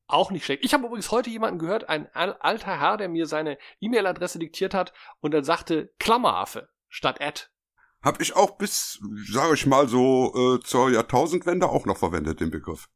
Auch 0.06 0.30
nicht 0.30 0.44
schlecht. 0.44 0.64
Ich 0.64 0.74
habe 0.74 0.86
übrigens 0.86 1.10
heute 1.10 1.30
jemanden 1.30 1.58
gehört, 1.58 1.88
ein 1.88 2.08
al- 2.14 2.36
alter 2.40 2.78
Herr, 2.80 2.96
der 2.96 3.08
mir 3.08 3.26
seine 3.26 3.58
E-Mail-Adresse 3.80 4.38
diktiert 4.38 4.74
hat 4.74 4.92
und 5.20 5.32
dann 5.32 5.44
sagte 5.44 5.92
Klammeraffe 5.98 6.68
statt 6.88 7.20
Ad. 7.20 7.42
Hab 8.02 8.20
ich 8.20 8.34
auch 8.34 8.56
bis, 8.58 8.98
sage 9.30 9.54
ich 9.54 9.66
mal 9.66 9.88
so, 9.88 10.56
äh, 10.56 10.60
zur 10.60 10.90
Jahrtausendwende 10.90 11.68
auch 11.68 11.86
noch 11.86 11.98
verwendet, 11.98 12.40
den 12.40 12.50
Begriff. 12.50 12.88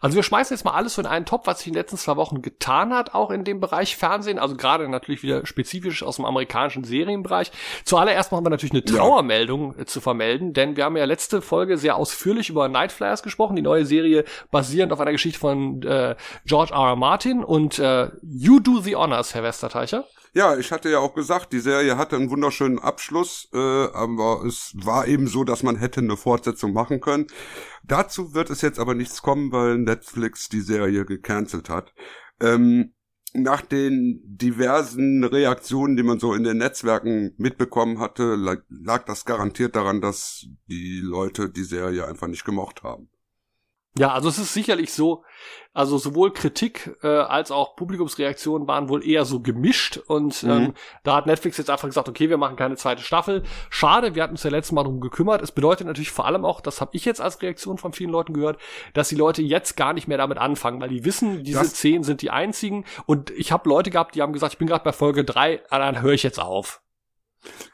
Also 0.00 0.16
wir 0.16 0.22
schmeißen 0.22 0.54
jetzt 0.54 0.64
mal 0.64 0.72
alles 0.72 0.94
so 0.94 1.02
in 1.02 1.06
einen 1.06 1.26
Topf, 1.26 1.46
was 1.46 1.58
sich 1.58 1.68
in 1.68 1.72
den 1.72 1.80
letzten 1.80 1.96
zwei 1.96 2.16
Wochen 2.16 2.42
getan 2.42 2.92
hat, 2.92 3.14
auch 3.14 3.30
in 3.30 3.44
dem 3.44 3.60
Bereich 3.60 3.96
Fernsehen, 3.96 4.38
also 4.38 4.56
gerade 4.56 4.88
natürlich 4.88 5.22
wieder 5.22 5.46
spezifisch 5.46 6.02
aus 6.02 6.16
dem 6.16 6.24
amerikanischen 6.24 6.84
Serienbereich. 6.84 7.52
Zuallererst 7.84 8.32
haben 8.32 8.44
wir 8.44 8.50
natürlich 8.50 8.72
eine 8.72 8.84
Trauermeldung 8.84 9.78
äh, 9.78 9.84
zu 9.86 10.00
vermelden, 10.00 10.52
denn 10.52 10.76
wir 10.76 10.84
haben 10.84 10.96
ja 10.96 11.04
letzte 11.04 11.42
Folge 11.42 11.78
sehr 11.78 11.96
ausführlich 11.96 12.48
über 12.48 12.68
Night 12.68 12.92
Flyers 12.92 13.22
gesprochen, 13.22 13.56
die 13.56 13.62
neue 13.62 13.84
Serie 13.86 14.24
basierend 14.50 14.92
auf 14.92 15.00
einer 15.00 15.12
Geschichte 15.12 15.38
von 15.38 15.82
äh, 15.82 16.16
George 16.44 16.72
R. 16.72 16.90
R. 16.90 16.96
Martin 16.96 17.44
und 17.44 17.78
äh, 17.78 18.10
You 18.22 18.60
Do 18.60 18.80
the 18.80 18.96
Honors, 18.96 19.34
Herr 19.34 19.42
Westerteicher. 19.42 20.04
Ja, 20.32 20.56
ich 20.56 20.72
hatte 20.72 20.90
ja 20.90 20.98
auch 20.98 21.14
gesagt, 21.14 21.52
die 21.52 21.60
Serie 21.60 21.96
hatte 21.96 22.16
einen 22.16 22.30
wunderschönen 22.30 22.78
Abschluss, 22.78 23.48
äh, 23.52 23.58
aber 23.58 24.44
es 24.44 24.72
war 24.74 25.06
eben 25.06 25.26
so, 25.26 25.44
dass 25.44 25.62
man 25.62 25.76
hätte 25.76 26.00
eine 26.00 26.16
Fortsetzung 26.16 26.72
machen 26.72 27.00
können. 27.00 27.26
Dazu 27.84 28.34
wird 28.34 28.50
es 28.50 28.60
jetzt 28.60 28.78
aber 28.78 28.94
nichts 28.94 29.22
kommen, 29.22 29.52
weil 29.52 29.78
Netflix 29.78 30.48
die 30.48 30.60
Serie 30.60 31.04
gecancelt 31.04 31.68
hat. 31.68 31.94
Ähm, 32.40 32.92
nach 33.32 33.60
den 33.60 34.20
diversen 34.24 35.24
Reaktionen, 35.24 35.96
die 35.96 36.02
man 36.02 36.18
so 36.18 36.34
in 36.34 36.42
den 36.42 36.58
Netzwerken 36.58 37.34
mitbekommen 37.36 37.98
hatte, 37.98 38.34
lag, 38.34 38.62
lag 38.68 39.04
das 39.04 39.24
garantiert 39.24 39.76
daran, 39.76 40.00
dass 40.00 40.46
die 40.68 41.00
Leute 41.02 41.50
die 41.50 41.64
Serie 41.64 42.06
einfach 42.06 42.28
nicht 42.28 42.44
gemocht 42.44 42.82
haben. 42.82 43.08
Ja, 43.98 44.12
also 44.12 44.28
es 44.28 44.38
ist 44.38 44.52
sicherlich 44.52 44.92
so, 44.92 45.24
also 45.72 45.96
sowohl 45.98 46.32
Kritik 46.32 46.96
äh, 47.02 47.06
als 47.08 47.50
auch 47.50 47.76
Publikumsreaktionen 47.76 48.66
waren 48.68 48.88
wohl 48.88 49.06
eher 49.06 49.24
so 49.24 49.40
gemischt 49.40 49.98
und 50.06 50.42
Mhm. 50.42 50.50
ähm, 50.50 50.74
da 51.02 51.16
hat 51.16 51.26
Netflix 51.26 51.56
jetzt 51.58 51.70
einfach 51.70 51.88
gesagt, 51.88 52.08
okay, 52.08 52.28
wir 52.30 52.36
machen 52.38 52.56
keine 52.56 52.76
zweite 52.76 53.02
Staffel. 53.02 53.42
Schade, 53.70 54.14
wir 54.14 54.22
hatten 54.22 54.32
uns 54.34 54.42
ja 54.42 54.50
letztes 54.50 54.72
Mal 54.72 54.82
darum 54.84 55.00
gekümmert. 55.00 55.42
Es 55.42 55.52
bedeutet 55.52 55.86
natürlich 55.86 56.10
vor 56.10 56.26
allem 56.26 56.44
auch, 56.44 56.60
das 56.60 56.80
habe 56.80 56.90
ich 56.94 57.04
jetzt 57.04 57.20
als 57.20 57.40
Reaktion 57.42 57.78
von 57.78 57.92
vielen 57.92 58.10
Leuten 58.10 58.32
gehört, 58.34 58.58
dass 58.94 59.08
die 59.08 59.16
Leute 59.16 59.42
jetzt 59.42 59.76
gar 59.76 59.92
nicht 59.92 60.08
mehr 60.08 60.18
damit 60.18 60.38
anfangen, 60.38 60.80
weil 60.80 60.88
die 60.90 61.04
wissen, 61.04 61.42
diese 61.44 61.60
Das- 61.60 61.74
zehn 61.74 62.02
sind 62.02 62.22
die 62.22 62.30
einzigen 62.30 62.84
und 63.06 63.30
ich 63.30 63.52
habe 63.52 63.68
Leute 63.68 63.90
gehabt, 63.90 64.14
die 64.14 64.22
haben 64.22 64.32
gesagt, 64.32 64.54
ich 64.54 64.58
bin 64.58 64.68
gerade 64.68 64.84
bei 64.84 64.92
Folge 64.92 65.24
drei, 65.24 65.62
ah, 65.70 65.78
dann 65.78 66.00
höre 66.02 66.12
ich 66.12 66.22
jetzt 66.22 66.40
auf. 66.40 66.80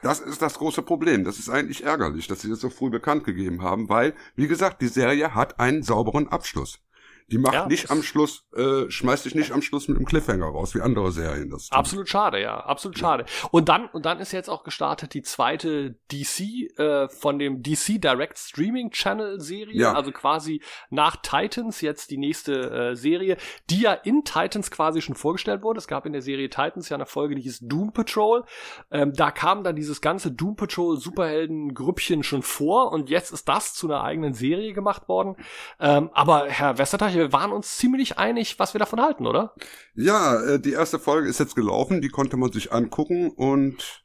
Das 0.02 0.20
ist 0.20 0.42
das 0.42 0.54
große 0.58 0.82
Problem. 0.82 1.24
Das 1.24 1.38
ist 1.38 1.48
eigentlich 1.48 1.84
ärgerlich, 1.84 2.26
dass 2.26 2.40
sie 2.40 2.48
das 2.50 2.60
so 2.60 2.70
früh 2.70 2.90
bekannt 2.90 3.24
gegeben 3.24 3.62
haben, 3.62 3.88
weil, 3.88 4.14
wie 4.34 4.48
gesagt, 4.48 4.82
die 4.82 4.88
Serie 4.88 5.34
hat 5.34 5.60
einen 5.60 5.82
sauberen 5.82 6.28
Abschluss. 6.28 6.80
Die 7.28 7.38
macht 7.38 7.54
Ja, 7.54 7.66
nicht 7.66 7.90
am 7.90 8.02
Schluss, 8.02 8.46
äh, 8.56 8.90
schmeißt 8.90 9.24
dich 9.24 9.34
nicht 9.34 9.52
am 9.52 9.62
Schluss 9.62 9.88
mit 9.88 9.96
einem 9.96 10.06
Cliffhanger 10.06 10.46
raus, 10.46 10.74
wie 10.74 10.80
andere 10.80 11.12
Serien 11.12 11.50
das 11.50 11.68
tun. 11.68 11.78
Absolut 11.78 12.08
schade, 12.08 12.40
ja, 12.40 12.58
absolut 12.60 12.98
schade. 12.98 13.24
Und 13.50 13.68
dann 13.68 13.86
und 13.86 14.04
dann 14.06 14.18
ist 14.20 14.32
jetzt 14.32 14.48
auch 14.50 14.64
gestartet 14.64 15.14
die 15.14 15.22
zweite 15.22 15.96
DC 16.10 16.78
äh, 16.78 17.08
von 17.08 17.38
dem 17.38 17.62
DC 17.62 18.00
Direct 18.00 18.38
Streaming 18.38 18.90
Channel 18.90 19.40
Serie, 19.40 19.74
Ja. 19.80 19.92
also 19.94 20.12
quasi 20.12 20.62
nach 20.90 21.16
Titans 21.16 21.80
jetzt 21.80 22.10
die 22.10 22.18
nächste 22.18 22.70
äh, 22.90 22.96
Serie, 22.96 23.36
die 23.70 23.80
ja 23.82 23.92
in 23.92 24.24
Titans 24.24 24.70
quasi 24.70 25.00
schon 25.02 25.14
vorgestellt 25.14 25.62
wurde. 25.62 25.78
Es 25.78 25.86
gab 25.88 26.06
in 26.06 26.12
der 26.12 26.22
Serie 26.22 26.48
Titans 26.50 26.88
ja 26.88 26.96
eine 26.96 27.06
Folge, 27.06 27.34
die 27.34 27.42
hieß 27.42 27.60
Doom 27.62 27.92
Patrol. 27.92 28.44
Ähm, 28.90 29.12
da 29.14 29.30
kam 29.30 29.64
dann 29.64 29.76
dieses 29.76 30.00
ganze 30.00 30.30
Doom 30.32 30.56
Patrol 30.56 30.96
Superhelden 30.96 31.74
Grüppchen 31.74 32.22
schon 32.22 32.42
vor 32.42 32.92
und 32.92 33.10
jetzt 33.10 33.32
ist 33.32 33.48
das 33.48 33.74
zu 33.74 33.86
einer 33.86 34.02
eigenen 34.02 34.34
Serie 34.34 34.72
gemacht 34.72 35.08
worden. 35.08 35.36
Ähm, 35.80 36.10
aber 36.12 36.46
Herr 36.48 36.78
Westerteich, 37.12 37.16
wir 37.16 37.32
waren 37.32 37.52
uns 37.52 37.76
ziemlich 37.76 38.18
einig, 38.18 38.58
was 38.58 38.74
wir 38.74 38.78
davon 38.78 39.00
halten, 39.00 39.26
oder? 39.26 39.54
Ja, 39.94 40.40
äh, 40.42 40.60
die 40.60 40.72
erste 40.72 40.98
Folge 40.98 41.28
ist 41.28 41.40
jetzt 41.40 41.56
gelaufen, 41.56 42.00
die 42.00 42.08
konnte 42.08 42.36
man 42.36 42.52
sich 42.52 42.72
angucken 42.72 43.30
und 43.30 44.00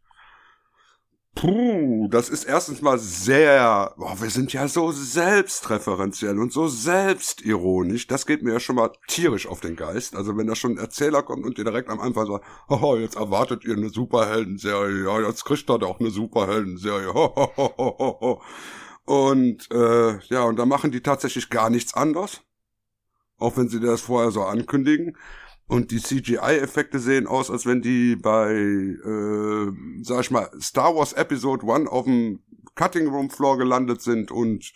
puh, 1.36 2.08
das 2.10 2.30
ist 2.30 2.46
erstens 2.46 2.82
mal 2.82 2.98
sehr, 2.98 3.94
boah, 3.98 4.20
wir 4.20 4.30
sind 4.30 4.54
ja 4.54 4.68
so 4.68 4.92
selbstreferenziell 4.92 6.40
und 6.40 6.52
so 6.52 6.68
selbstironisch, 6.68 8.08
das 8.08 8.26
geht 8.26 8.42
mir 8.42 8.54
ja 8.54 8.60
schon 8.60 8.76
mal 8.76 8.92
tierisch 9.08 9.48
auf 9.48 9.60
den 9.60 9.76
Geist. 9.76 10.16
Also 10.16 10.36
wenn 10.36 10.48
da 10.48 10.56
schon 10.56 10.74
ein 10.74 10.78
Erzähler 10.80 11.22
kommt 11.22 11.46
und 11.46 11.58
dir 11.58 11.64
direkt 11.64 11.90
am 11.90 12.00
Anfang 12.00 12.26
sagt, 12.26 12.46
haha, 12.70 12.98
jetzt 12.98 13.18
erwartet 13.18 13.66
ihr 13.66 13.76
eine 13.76 13.90
Superhelden-Serie, 13.90 15.06
ja, 15.06 15.28
jetzt 15.28 15.46
kriegt 15.46 15.70
ihr 15.70 15.78
doch 15.78 16.00
eine 16.00 16.10
Superhelden-Serie. 16.10 17.14
Und 19.08 19.72
äh, 19.72 20.20
ja, 20.28 20.44
und 20.44 20.60
da 20.60 20.66
machen 20.66 20.92
die 20.92 21.00
tatsächlich 21.00 21.50
gar 21.50 21.70
nichts 21.70 21.94
anders. 21.94 22.42
Auch 23.38 23.58
wenn 23.58 23.70
sie 23.70 23.80
das 23.80 24.02
vorher 24.02 24.32
so 24.32 24.44
ankündigen. 24.44 25.18
Und 25.68 25.92
die 25.92 26.02
CGI-Effekte 26.02 27.00
sehen 27.00 27.28
aus, 27.28 27.52
als 27.52 27.66
wenn 27.66 27.82
die 27.82 28.16
bei, 28.16 28.54
äh, 28.54 29.72
sag 30.02 30.22
ich 30.22 30.32
mal, 30.32 30.50
Star 30.62 30.96
Wars 30.96 31.14
Episode 31.14 31.68
1 31.70 31.90
auf 31.90 32.06
dem 32.06 32.40
Cutting 32.76 33.08
Room 33.08 33.30
Floor 33.30 33.58
gelandet 33.58 34.02
sind 34.02 34.32
und 34.32 34.72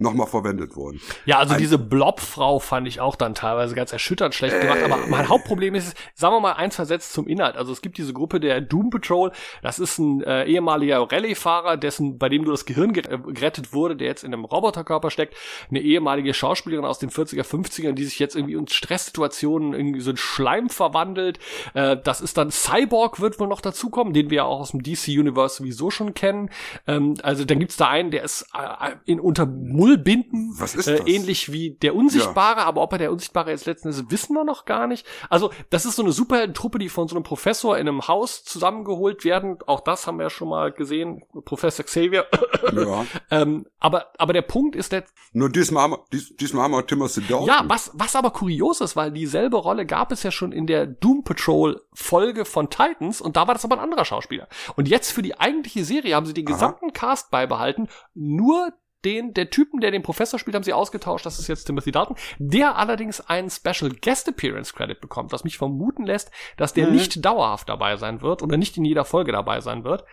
nochmal 0.00 0.26
verwendet 0.26 0.74
wurden. 0.76 1.00
Ja, 1.26 1.38
also 1.38 1.54
Ein- 1.54 1.60
diese 1.60 1.78
Blobfrau 1.78 2.58
fand 2.58 2.88
ich 2.88 3.00
auch 3.00 3.16
dann 3.16 3.34
teilweise 3.34 3.74
ganz 3.74 3.92
erschütternd 3.92 4.34
schlecht 4.34 4.60
gemacht. 4.60 4.78
Aber 4.82 4.96
mein 5.08 5.28
Hauptproblem 5.28 5.74
ist, 5.74 5.96
sagen 6.14 6.34
wir 6.34 6.40
mal 6.40 6.52
eins 6.52 6.76
versetzt 6.76 7.12
zum 7.12 7.26
Inhalt. 7.28 7.56
Also 7.56 7.72
es 7.72 7.82
gibt 7.82 7.98
diese 7.98 8.12
Gruppe 8.12 8.40
der 8.40 8.60
Doom 8.60 8.90
Patrol. 8.90 9.30
Das 9.62 9.78
ist 9.78 9.98
ein 9.98 10.22
äh, 10.22 10.44
ehemaliger 10.46 11.00
Rallye-Fahrer, 11.10 11.76
dessen, 11.76 12.18
bei 12.18 12.28
dem 12.28 12.42
nur 12.42 12.52
das 12.52 12.64
Gehirn 12.64 12.92
ge- 12.92 13.04
äh, 13.08 13.18
gerettet 13.32 13.72
wurde, 13.72 13.96
der 13.96 14.06
jetzt 14.08 14.24
in 14.24 14.32
einem 14.32 14.44
Roboterkörper 14.44 15.10
steckt. 15.10 15.34
Eine 15.68 15.80
ehemalige 15.80 16.32
Schauspielerin 16.34 16.84
aus 16.84 16.98
den 16.98 17.10
40er, 17.10 17.42
50ern, 17.44 17.92
die 17.92 18.04
sich 18.04 18.18
jetzt 18.18 18.34
irgendwie 18.36 18.54
in 18.54 18.66
Stresssituationen 18.68 19.74
irgendwie 19.74 20.00
so 20.00 20.10
in 20.10 20.16
Schleim 20.16 20.68
verwandelt. 20.70 21.38
Äh, 21.74 21.96
das 22.02 22.20
ist 22.20 22.36
dann 22.38 22.50
Cyborg 22.50 23.20
wird 23.20 23.38
wohl 23.40 23.48
noch 23.48 23.60
dazukommen, 23.60 24.12
den 24.12 24.30
wir 24.30 24.38
ja 24.38 24.44
auch 24.44 24.60
aus 24.60 24.70
dem 24.72 24.82
DC 24.82 25.08
Universe 25.08 25.56
sowieso 25.56 25.90
schon 25.90 26.14
kennen. 26.14 26.50
Ähm, 26.86 27.14
also 27.22 27.44
dann 27.44 27.58
gibt's 27.58 27.76
da 27.76 27.88
einen, 27.88 28.10
der 28.10 28.22
ist 28.24 28.46
äh, 28.54 28.92
in 29.06 29.20
unter 29.20 29.46
Mullbinden, 29.90 30.54
Was 30.56 30.74
ist 30.74 30.86
äh, 30.86 30.98
das? 30.98 31.06
ähnlich 31.06 31.52
wie 31.52 31.72
der 31.72 31.94
Unsichtbare, 31.94 32.62
aber 32.62 32.80
ob 32.82 32.92
er 32.92 32.98
der 32.98 33.12
Unsichtbare 33.12 33.50
jetzt 33.50 33.66
letzten 33.66 33.88
Endes 33.88 34.04
wissen 34.10 34.34
wir 34.34 34.44
noch 34.44 34.64
gar 34.64 34.86
nicht. 34.86 35.06
Also 35.28 35.50
das 35.70 35.84
ist 35.84 35.96
so 35.96 36.02
eine 36.02 36.12
Superheldentruppe, 36.12 36.78
die 36.78 36.88
von 36.88 37.08
so 37.08 37.16
einem 37.16 37.24
Professor 37.24 37.76
in 37.76 37.88
einem 37.88 38.06
Haus 38.06 38.44
zusammengeholt 38.44 39.24
werden. 39.24 39.58
Auch 39.66 39.80
das 39.80 40.06
haben 40.06 40.18
wir 40.18 40.24
ja 40.24 40.30
schon 40.30 40.48
mal 40.48 40.72
gesehen, 40.72 41.24
Professor 41.44 41.84
Xavier. 41.84 42.26
Ja. 42.72 43.04
ähm, 43.30 43.66
aber 43.80 44.12
aber 44.18 44.32
der 44.32 44.42
Punkt 44.42 44.76
ist 44.76 44.92
der 44.92 45.04
Nur 45.32 45.50
diesmal 45.50 45.84
haben 45.84 45.92
wir, 45.92 46.04
dies, 46.12 46.36
diesmal 46.36 46.64
haben 46.64 46.72
wir 46.72 46.86
Timothy 46.86 47.22
Dalton. 47.22 47.46
ja, 47.46 47.64
was, 47.66 47.90
was 47.94 48.14
aber 48.14 48.30
kurios 48.30 48.80
ist, 48.80 48.96
weil 48.96 49.10
dieselbe 49.10 49.56
Rolle 49.56 49.86
gab 49.86 50.12
es 50.12 50.22
ja 50.22 50.30
schon 50.30 50.52
in 50.52 50.66
der 50.66 50.86
Doom 50.86 51.24
Patrol 51.24 51.80
Folge 51.92 52.44
von 52.44 52.70
Titans 52.70 53.20
und 53.20 53.36
da 53.36 53.46
war 53.46 53.54
das 53.54 53.64
aber 53.64 53.76
ein 53.76 53.82
anderer 53.82 54.04
Schauspieler. 54.04 54.48
Und 54.76 54.88
jetzt 54.88 55.10
für 55.10 55.22
die 55.22 55.38
eigentliche 55.38 55.84
Serie 55.84 56.14
haben 56.14 56.26
sie 56.26 56.34
den 56.34 56.46
Aha. 56.46 56.54
gesamten 56.54 56.92
Cast 56.92 57.30
beibehalten, 57.30 57.88
nur 58.14 58.72
den, 59.04 59.32
der 59.34 59.50
Typen, 59.50 59.80
der 59.80 59.90
den 59.90 60.02
Professor 60.02 60.38
spielt, 60.38 60.54
haben 60.54 60.62
sie 60.62 60.72
ausgetauscht, 60.72 61.24
das 61.26 61.38
ist 61.38 61.48
jetzt 61.48 61.64
Timothy 61.64 61.92
Dalton, 61.92 62.16
der 62.38 62.76
allerdings 62.76 63.20
einen 63.20 63.50
Special 63.50 63.90
Guest 64.02 64.28
Appearance 64.28 64.74
Credit 64.74 65.00
bekommt, 65.00 65.32
was 65.32 65.44
mich 65.44 65.58
vermuten 65.58 66.04
lässt, 66.04 66.30
dass 66.56 66.72
der 66.74 66.86
Mhm. 66.86 66.92
nicht 66.92 67.24
dauerhaft 67.24 67.68
dabei 67.68 67.96
sein 67.96 68.20
wird 68.22 68.42
oder 68.42 68.56
nicht 68.56 68.76
in 68.76 68.84
jeder 68.84 69.04
Folge 69.04 69.32
dabei 69.32 69.60
sein 69.60 69.84
wird. 69.84 70.04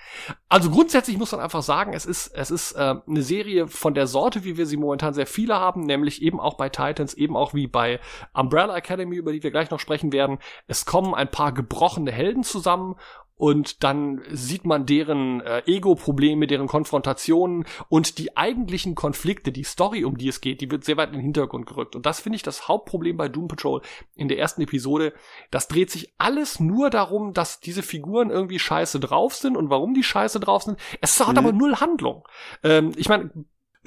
Also 0.50 0.70
grundsätzlich 0.70 1.18
muss 1.18 1.32
man 1.32 1.42
einfach 1.42 1.64
sagen, 1.64 1.94
es 1.94 2.06
ist, 2.06 2.28
es 2.28 2.52
ist 2.52 2.74
äh, 2.74 2.96
eine 3.08 3.22
Serie 3.22 3.68
von 3.68 3.94
der 3.94 4.08
Sorte, 4.08 4.44
wie 4.44 4.58
wir 4.58 4.66
sie 4.66 4.78
momentan 4.78 5.14
sehr 5.14 5.28
viele 5.28 5.56
haben, 5.56 5.82
nämlich 5.82 6.22
eben 6.22 6.40
auch 6.40 6.56
bei 6.56 6.70
Titans, 6.70 7.14
eben 7.14 7.36
auch 7.36 7.54
wie 7.54 7.68
bei 7.68 8.00
Umbrella 8.34 8.76
Academy, 8.76 9.16
über 9.18 9.32
die 9.32 9.44
wir 9.44 9.52
gleich 9.52 9.70
noch 9.70 9.80
sprechen 9.80 10.14
werden. 10.14 10.40
Es 10.68 10.86
kommen 10.86 11.14
ein 11.14 11.30
paar 11.30 11.52
gebrochene 11.52 12.12
Helden 12.12 12.44
zusammen 12.44 12.96
und 13.38 13.84
dann 13.84 14.22
sieht 14.32 14.66
man 14.66 14.86
deren 14.86 15.42
äh, 15.42 15.62
Ego-Probleme, 15.66 16.48
deren 16.48 16.68
Konfrontationen 16.68 17.66
und 17.88 18.18
die 18.18 18.36
eigentlichen 18.36 18.96
Konflikte, 18.96 19.52
die 19.52 19.64
Story, 19.64 20.04
um 20.04 20.18
die 20.18 20.28
es 20.28 20.42
geht, 20.42 20.60
die 20.62 20.72
wird 20.72 20.84
sehr 20.84 20.98
weit 20.98 21.10
in 21.10 21.16
den 21.16 21.22
Hintergrund 21.22 21.68
gerückt. 21.68 21.96
Und 21.96 22.06
das 22.06 22.20
finde 22.20 22.38
ich 22.38 22.44
das 22.44 22.68
Hauptproblem 22.68 23.16
bei 23.16 23.30
Doom 23.30 23.48
Patrol 23.48 23.82
in 24.16 24.28
der 24.28 24.40
ersten 24.40 24.62
Episode. 24.62 25.14
Das 25.52 25.68
dreht 25.68 25.92
sich 25.92 26.14
alles 26.18 26.60
nur 26.60 26.90
darum, 26.90 27.34
dass 27.34 27.60
diese 27.60 27.84
Figuren 27.84 28.32
irgendwie 28.32 28.60
scheiße 28.60 29.00
drauf 29.00 29.36
sind 29.36 29.56
und 29.56 29.70
warum 29.70 29.94
die 29.94 30.04
scheiße 30.04 30.40
drauf 30.40 30.64
sind. 30.64 30.80
Es 31.02 31.20
hat 31.20 31.34
Mhm. 31.34 31.38
aber 31.38 31.52
null 31.52 31.76
Handlung. 31.76 32.28
Ähm, 32.64 32.92
ich 32.96 33.08
meine, 33.08 33.30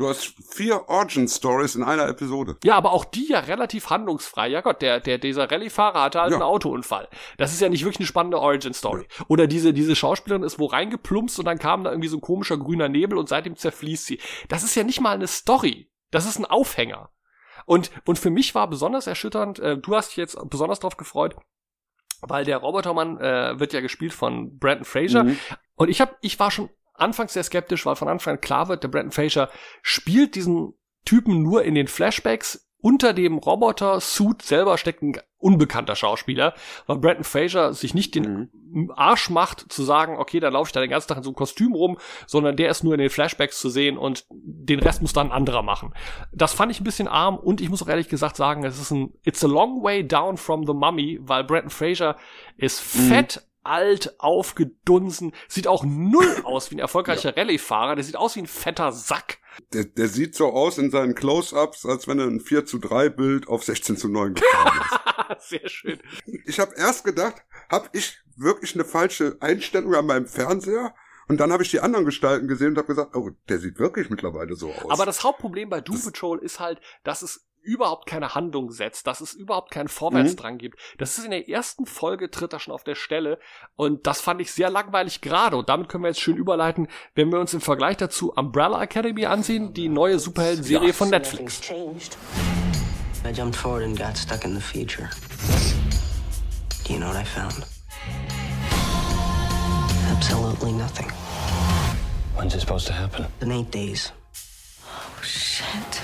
Du 0.00 0.08
hast 0.08 0.32
vier 0.50 0.88
Origin 0.88 1.28
Stories 1.28 1.74
in 1.74 1.82
einer 1.82 2.08
Episode. 2.08 2.56
ja, 2.64 2.74
aber 2.74 2.92
auch 2.92 3.04
die 3.04 3.28
ja 3.28 3.40
relativ 3.40 3.90
handlungsfrei. 3.90 4.48
Ja 4.48 4.62
Gott, 4.62 4.80
der, 4.80 4.98
der, 4.98 5.18
dieser 5.18 5.50
Rallye-Fahrer 5.50 6.00
hatte 6.04 6.20
halt 6.22 6.30
Ja. 6.30 6.36
einen 6.38 6.42
Autounfall. 6.42 7.06
Das 7.36 7.52
ist 7.52 7.60
ja 7.60 7.68
nicht 7.68 7.82
wirklich 7.84 8.00
eine 8.00 8.06
spannende 8.06 8.38
Origin-Story. 8.40 9.06
Oder 9.28 9.46
diese, 9.46 9.74
diese 9.74 9.94
Schauspielerin 9.94 10.42
ist 10.42 10.58
wo 10.58 10.64
reingeplumpst 10.64 11.38
und 11.38 11.44
dann 11.44 11.58
kam 11.58 11.84
da 11.84 11.90
irgendwie 11.90 12.08
so 12.08 12.16
ein 12.16 12.22
komischer 12.22 12.56
grüner 12.56 12.88
Nebel 12.88 13.18
und 13.18 13.28
seitdem 13.28 13.56
zerfließt 13.56 14.06
sie. 14.06 14.18
Das 14.48 14.62
ist 14.64 14.74
ja 14.74 14.84
nicht 14.84 15.02
mal 15.02 15.14
eine 15.14 15.26
Story. 15.26 15.90
Das 16.10 16.24
ist 16.24 16.38
ein 16.38 16.46
Aufhänger. 16.46 17.10
Und, 17.66 17.90
und 18.06 18.18
für 18.18 18.30
mich 18.30 18.54
war 18.54 18.70
besonders 18.70 19.06
erschütternd, 19.06 19.58
äh, 19.58 19.76
du 19.76 19.94
hast 19.94 20.08
dich 20.12 20.16
jetzt 20.16 20.38
besonders 20.48 20.80
drauf 20.80 20.96
gefreut, 20.96 21.36
weil 22.22 22.46
der 22.46 22.56
Robotermann 22.56 23.18
äh, 23.18 23.60
wird 23.60 23.74
ja 23.74 23.82
gespielt 23.82 24.14
von 24.14 24.58
Brandon 24.58 24.86
Fraser. 24.86 25.24
Mhm. 25.24 25.38
Und 25.74 25.90
ich 25.90 26.00
hab, 26.00 26.16
ich 26.22 26.40
war 26.40 26.50
schon 26.50 26.70
anfangs 27.00 27.32
sehr 27.32 27.44
skeptisch, 27.44 27.86
weil 27.86 27.96
von 27.96 28.08
Anfang 28.08 28.34
an 28.34 28.40
klar 28.40 28.68
wird, 28.68 28.82
der 28.82 28.88
Brandon 28.88 29.12
Fraser 29.12 29.50
spielt 29.82 30.34
diesen 30.34 30.74
Typen 31.04 31.42
nur 31.42 31.64
in 31.64 31.74
den 31.74 31.86
Flashbacks 31.88 32.66
unter 32.82 33.12
dem 33.12 33.36
Roboter-Suit 33.36 34.40
selber 34.40 34.78
steckt 34.78 35.02
ein 35.02 35.18
unbekannter 35.36 35.96
Schauspieler, 35.96 36.54
weil 36.86 36.96
Brandon 36.96 37.24
Fraser 37.24 37.74
sich 37.74 37.92
nicht 37.92 38.14
den 38.14 38.50
Mhm. 38.72 38.92
Arsch 38.94 39.28
macht, 39.28 39.70
zu 39.70 39.82
sagen, 39.82 40.16
okay, 40.16 40.40
dann 40.40 40.52
laufe 40.54 40.68
ich 40.68 40.72
da 40.72 40.80
den 40.80 40.88
ganzen 40.90 41.08
Tag 41.08 41.18
in 41.18 41.22
so 41.22 41.30
einem 41.30 41.36
Kostüm 41.36 41.74
rum, 41.74 41.98
sondern 42.26 42.56
der 42.56 42.70
ist 42.70 42.82
nur 42.84 42.94
in 42.94 43.00
den 43.00 43.10
Flashbacks 43.10 43.60
zu 43.60 43.68
sehen 43.68 43.98
und 43.98 44.24
den 44.30 44.78
Rest 44.80 45.02
muss 45.02 45.12
dann 45.12 45.26
ein 45.28 45.32
anderer 45.32 45.62
machen. 45.62 45.92
Das 46.32 46.54
fand 46.54 46.72
ich 46.72 46.80
ein 46.80 46.84
bisschen 46.84 47.08
arm 47.08 47.36
und 47.36 47.60
ich 47.60 47.68
muss 47.68 47.82
auch 47.82 47.88
ehrlich 47.88 48.08
gesagt 48.08 48.36
sagen, 48.36 48.64
es 48.64 48.80
ist 48.80 48.92
ein 48.92 49.12
It's 49.24 49.44
a 49.44 49.48
long 49.48 49.82
way 49.82 50.06
down 50.06 50.36
from 50.38 50.66
the 50.66 50.72
Mummy, 50.72 51.18
weil 51.20 51.44
Brandon 51.44 51.70
Fraser 51.70 52.16
ist 52.56 52.96
Mhm. 52.96 53.08
Alt, 53.62 54.14
aufgedunsen, 54.18 55.32
sieht 55.48 55.66
auch 55.66 55.84
null 55.84 56.40
aus 56.44 56.70
wie 56.70 56.76
ein 56.76 56.80
erfolgreicher 56.80 57.36
Rallye-Fahrer, 57.36 57.94
der 57.94 58.04
sieht 58.04 58.16
aus 58.16 58.36
wie 58.36 58.40
ein 58.40 58.46
fetter 58.46 58.92
Sack. 58.92 59.38
Der, 59.72 59.84
der 59.84 60.08
sieht 60.08 60.34
so 60.34 60.52
aus 60.52 60.78
in 60.78 60.90
seinen 60.90 61.14
Close-Ups, 61.14 61.84
als 61.84 62.08
wenn 62.08 62.18
er 62.18 62.26
ein 62.26 62.40
4 62.40 62.66
zu 62.66 62.78
3 62.78 63.08
Bild 63.10 63.48
auf 63.48 63.64
16 63.64 63.96
zu 63.96 64.08
9 64.08 64.34
gefahren 64.34 64.80
ist. 65.38 65.48
Sehr 65.48 65.68
schön. 65.68 66.00
Ich 66.46 66.60
habe 66.60 66.74
erst 66.76 67.04
gedacht, 67.04 67.42
habe 67.70 67.88
ich 67.92 68.18
wirklich 68.36 68.74
eine 68.74 68.84
falsche 68.84 69.36
Einstellung 69.40 69.94
an 69.94 70.06
meinem 70.06 70.26
Fernseher? 70.26 70.94
Und 71.28 71.38
dann 71.38 71.52
habe 71.52 71.62
ich 71.62 71.70
die 71.70 71.78
anderen 71.78 72.04
Gestalten 72.04 72.48
gesehen 72.48 72.70
und 72.70 72.78
habe 72.78 72.88
gesagt, 72.88 73.14
oh, 73.14 73.30
der 73.48 73.58
sieht 73.58 73.78
wirklich 73.78 74.10
mittlerweile 74.10 74.56
so 74.56 74.72
aus. 74.72 74.90
Aber 74.90 75.06
das 75.06 75.22
Hauptproblem 75.22 75.68
bei 75.68 75.80
Doom 75.80 76.02
Patrol 76.02 76.40
ist 76.40 76.58
halt, 76.58 76.80
dass 77.04 77.22
es 77.22 77.48
überhaupt 77.62 78.06
keine 78.06 78.34
Handlung 78.34 78.70
setzt, 78.70 79.06
dass 79.06 79.20
es 79.20 79.34
überhaupt 79.34 79.70
keinen 79.70 79.88
Vorwärtsdrang 79.88 80.58
gibt. 80.58 80.78
Das 80.98 81.18
ist 81.18 81.24
in 81.24 81.30
der 81.30 81.48
ersten 81.48 81.86
Folge 81.86 82.30
tritt 82.30 82.52
er 82.52 82.60
schon 82.60 82.74
auf 82.74 82.84
der 82.84 82.94
Stelle 82.94 83.38
und 83.76 84.06
das 84.06 84.20
fand 84.20 84.40
ich 84.40 84.52
sehr 84.52 84.70
langweilig 84.70 85.20
gerade 85.20 85.56
und 85.56 85.68
damit 85.68 85.88
können 85.88 86.04
wir 86.04 86.08
jetzt 86.08 86.20
schön 86.20 86.36
überleiten, 86.36 86.88
wenn 87.14 87.30
wir 87.30 87.40
uns 87.40 87.54
im 87.54 87.60
Vergleich 87.60 87.96
dazu 87.96 88.32
Umbrella 88.32 88.82
Academy 88.82 89.26
ansehen, 89.26 89.74
die 89.74 89.88
neue 89.88 90.18
Superhelden-Serie 90.18 90.92
von 90.92 91.10
Netflix. 91.10 91.60
I 93.22 93.32
jumped 93.32 93.54
forward 93.54 93.84
and 93.84 93.98
got 93.98 94.16
stuck 94.16 94.44
in 94.44 94.54
the 94.54 94.60
future. 94.60 95.10
Do 96.84 96.94
you 96.94 96.98
know 96.98 97.08
what 97.08 97.16
I 97.16 97.24
found? 97.24 97.66
Absolutely 100.10 100.72
nothing. 100.72 101.10
When's 102.34 102.54
it 102.54 102.60
supposed 102.60 102.86
to 102.86 102.94
happen? 102.94 103.26
In 103.42 103.52
eight 103.52 103.70
days. 103.70 104.12
Oh, 104.86 105.22
shit. 105.22 106.00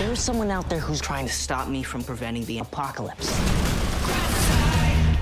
There's 0.00 0.18
someone 0.18 0.50
out 0.50 0.66
there 0.70 0.80
who's 0.80 0.98
trying 0.98 1.26
to 1.26 1.32
stop 1.32 1.68
me 1.68 1.82
from 1.82 2.02
preventing 2.02 2.46
the 2.46 2.60
apocalypse. 2.60 3.28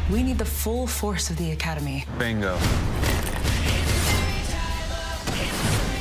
We 0.09 0.23
need 0.23 0.39
the 0.39 0.45
full 0.45 0.87
force 0.87 1.31
of 1.31 1.37
the 1.37 1.51
Academy. 1.51 2.05
Bingo. 2.17 2.57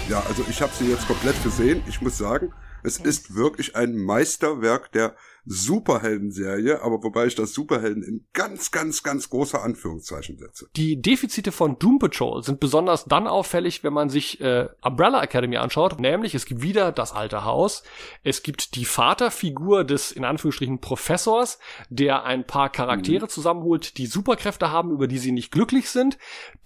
Ja, 0.08 0.20
also 0.28 0.46
ich 0.48 0.62
habe 0.62 0.72
sie 0.76 0.92
jetzt 0.92 1.08
komplett 1.08 1.42
gesehen. 1.42 1.82
Ich 1.88 2.02
muss 2.02 2.20
sagen, 2.20 2.54
es 2.84 2.98
ist 2.98 3.34
wirklich 3.34 3.76
ein 3.76 3.98
Meisterwerk 3.98 4.92
der 4.92 5.16
Superhelden-Serie, 5.48 6.82
aber 6.82 7.04
wobei 7.04 7.26
ich 7.26 7.36
das 7.36 7.54
Superhelden 7.54 8.04
in 8.04 8.26
ganz, 8.34 8.72
ganz, 8.72 9.02
ganz 9.02 9.30
große 9.30 9.60
Anführungszeichen 9.60 10.38
setze. 10.38 10.68
Die 10.76 11.02
Defizite 11.02 11.52
von 11.52 11.80
Doom 11.80 12.00
Patrol 12.00 12.44
sind 12.44 12.60
besonders 12.60 13.06
dann 13.06 13.28
auffällig, 13.28 13.84
wenn 13.84 13.94
man 13.94 14.10
sich 14.10 14.42
äh, 14.42 14.68
Umbrella 14.82 15.24
Academy 15.24 15.58
anschaut. 15.58 16.00
Nämlich, 16.00 16.36
es 16.36 16.46
gibt 16.46 16.62
wieder 16.62 16.92
das 16.92 17.14
alte 17.14 17.46
Haus. 17.46 17.84
Es 18.24 18.44
gibt 18.44 18.76
die 18.76 18.86
Vaterfigur 18.86 19.86
des, 19.86 20.12
in 20.12 20.26
Anführungsstrichen, 20.26 20.80
Professors, 20.80 21.60
der 21.90 22.26
ein 22.26 22.46
paar 22.46 22.70
Charaktere 22.70 23.28
zusammenholt, 23.28 23.98
die 23.98 24.08
Superkräfte 24.08 24.72
haben, 24.72 24.92
über 24.92 25.08
die 25.08 25.18
sie 25.18 25.32
nicht 25.32 25.52
glücklich 25.52 25.90
sind, 25.90 26.18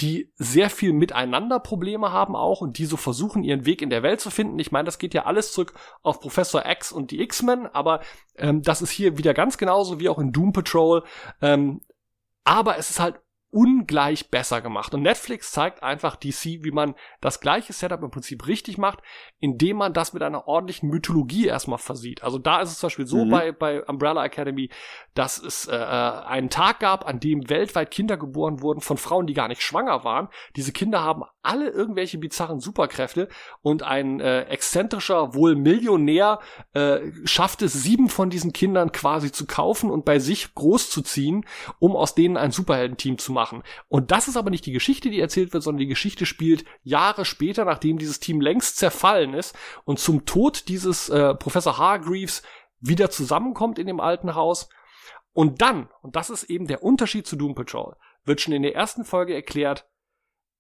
die 0.01 0.31
sehr 0.35 0.69
viel 0.69 0.93
miteinander 0.93 1.59
Probleme 1.59 2.11
haben 2.11 2.35
auch 2.35 2.61
und 2.61 2.77
die 2.77 2.85
so 2.85 2.97
versuchen, 2.97 3.43
ihren 3.43 3.65
Weg 3.65 3.81
in 3.81 3.89
der 3.89 4.03
Welt 4.03 4.21
zu 4.21 4.31
finden. 4.31 4.57
Ich 4.59 4.71
meine, 4.71 4.85
das 4.85 4.97
geht 4.97 5.13
ja 5.13 5.25
alles 5.25 5.51
zurück 5.51 5.73
auf 6.01 6.19
Professor 6.19 6.65
X 6.65 6.91
und 6.91 7.11
die 7.11 7.21
X-Men, 7.21 7.67
aber 7.67 8.01
ähm, 8.35 8.61
das 8.71 8.81
ist 8.81 8.91
hier 8.91 9.17
wieder 9.17 9.33
ganz 9.33 9.57
genauso 9.57 9.99
wie 9.99 10.07
auch 10.07 10.17
in 10.17 10.31
Doom 10.31 10.53
Patrol. 10.53 11.03
Ähm, 11.41 11.81
aber 12.45 12.77
es 12.77 12.89
ist 12.89 13.01
halt 13.01 13.19
ungleich 13.51 14.29
besser 14.29 14.61
gemacht. 14.61 14.93
Und 14.93 15.01
Netflix 15.01 15.51
zeigt 15.51 15.83
einfach 15.83 16.15
DC, 16.15 16.63
wie 16.63 16.71
man 16.71 16.95
das 17.19 17.41
gleiche 17.41 17.73
Setup 17.73 18.01
im 18.01 18.09
Prinzip 18.09 18.47
richtig 18.47 18.77
macht, 18.77 18.99
indem 19.39 19.77
man 19.77 19.93
das 19.93 20.13
mit 20.13 20.23
einer 20.23 20.47
ordentlichen 20.47 20.89
Mythologie 20.89 21.47
erstmal 21.47 21.77
versieht. 21.77 22.23
Also 22.23 22.39
da 22.39 22.61
ist 22.61 22.71
es 22.71 22.79
zum 22.79 22.87
Beispiel 22.87 23.07
so 23.07 23.25
Mhm. 23.25 23.29
bei, 23.29 23.51
bei 23.51 23.83
Umbrella 23.83 24.23
Academy, 24.23 24.69
dass 25.13 25.37
es 25.37 25.67
äh, 25.67 25.71
einen 25.75 26.49
Tag 26.49 26.79
gab, 26.79 27.05
an 27.05 27.19
dem 27.19 27.49
weltweit 27.49 27.91
Kinder 27.91 28.15
geboren 28.15 28.61
wurden 28.61 28.79
von 28.79 28.97
Frauen, 28.97 29.27
die 29.27 29.33
gar 29.33 29.49
nicht 29.49 29.61
schwanger 29.61 30.05
waren. 30.05 30.29
Diese 30.55 30.71
Kinder 30.71 31.01
haben 31.01 31.23
alle 31.43 31.69
irgendwelche 31.69 32.17
bizarren 32.19 32.59
Superkräfte 32.61 33.27
und 33.61 33.83
ein 33.83 34.21
äh, 34.21 34.43
exzentrischer, 34.43 35.33
wohl 35.35 35.55
Millionär 35.55 36.39
äh, 36.73 36.99
schafft 37.25 37.61
es, 37.63 37.73
sieben 37.73 38.07
von 38.07 38.29
diesen 38.29 38.53
Kindern 38.53 38.91
quasi 38.93 39.31
zu 39.31 39.45
kaufen 39.45 39.89
und 39.91 40.05
bei 40.05 40.19
sich 40.19 40.53
großzuziehen, 40.55 41.45
um 41.79 41.97
aus 41.97 42.15
denen 42.15 42.37
ein 42.37 42.51
Superheldenteam 42.51 43.17
zu 43.17 43.33
machen. 43.33 43.40
Und 43.87 44.11
das 44.11 44.27
ist 44.27 44.37
aber 44.37 44.49
nicht 44.49 44.65
die 44.65 44.71
Geschichte, 44.71 45.09
die 45.09 45.19
erzählt 45.19 45.53
wird, 45.53 45.63
sondern 45.63 45.79
die 45.79 45.87
Geschichte 45.87 46.25
spielt 46.25 46.65
Jahre 46.83 47.25
später, 47.25 47.65
nachdem 47.65 47.97
dieses 47.97 48.19
Team 48.19 48.41
längst 48.41 48.77
zerfallen 48.77 49.33
ist 49.33 49.55
und 49.85 49.99
zum 49.99 50.25
Tod 50.25 50.67
dieses 50.67 51.09
äh, 51.09 51.33
Professor 51.35 51.77
Hargreaves 51.77 52.43
wieder 52.79 53.09
zusammenkommt 53.09 53.79
in 53.79 53.87
dem 53.87 53.99
alten 53.99 54.35
Haus. 54.35 54.69
Und 55.33 55.61
dann, 55.61 55.89
und 56.01 56.15
das 56.15 56.29
ist 56.29 56.43
eben 56.43 56.67
der 56.67 56.83
Unterschied 56.83 57.25
zu 57.25 57.35
Doom 57.35 57.55
Patrol, 57.55 57.95
wird 58.25 58.41
schon 58.41 58.53
in 58.53 58.63
der 58.63 58.75
ersten 58.75 59.05
Folge 59.05 59.33
erklärt, 59.33 59.87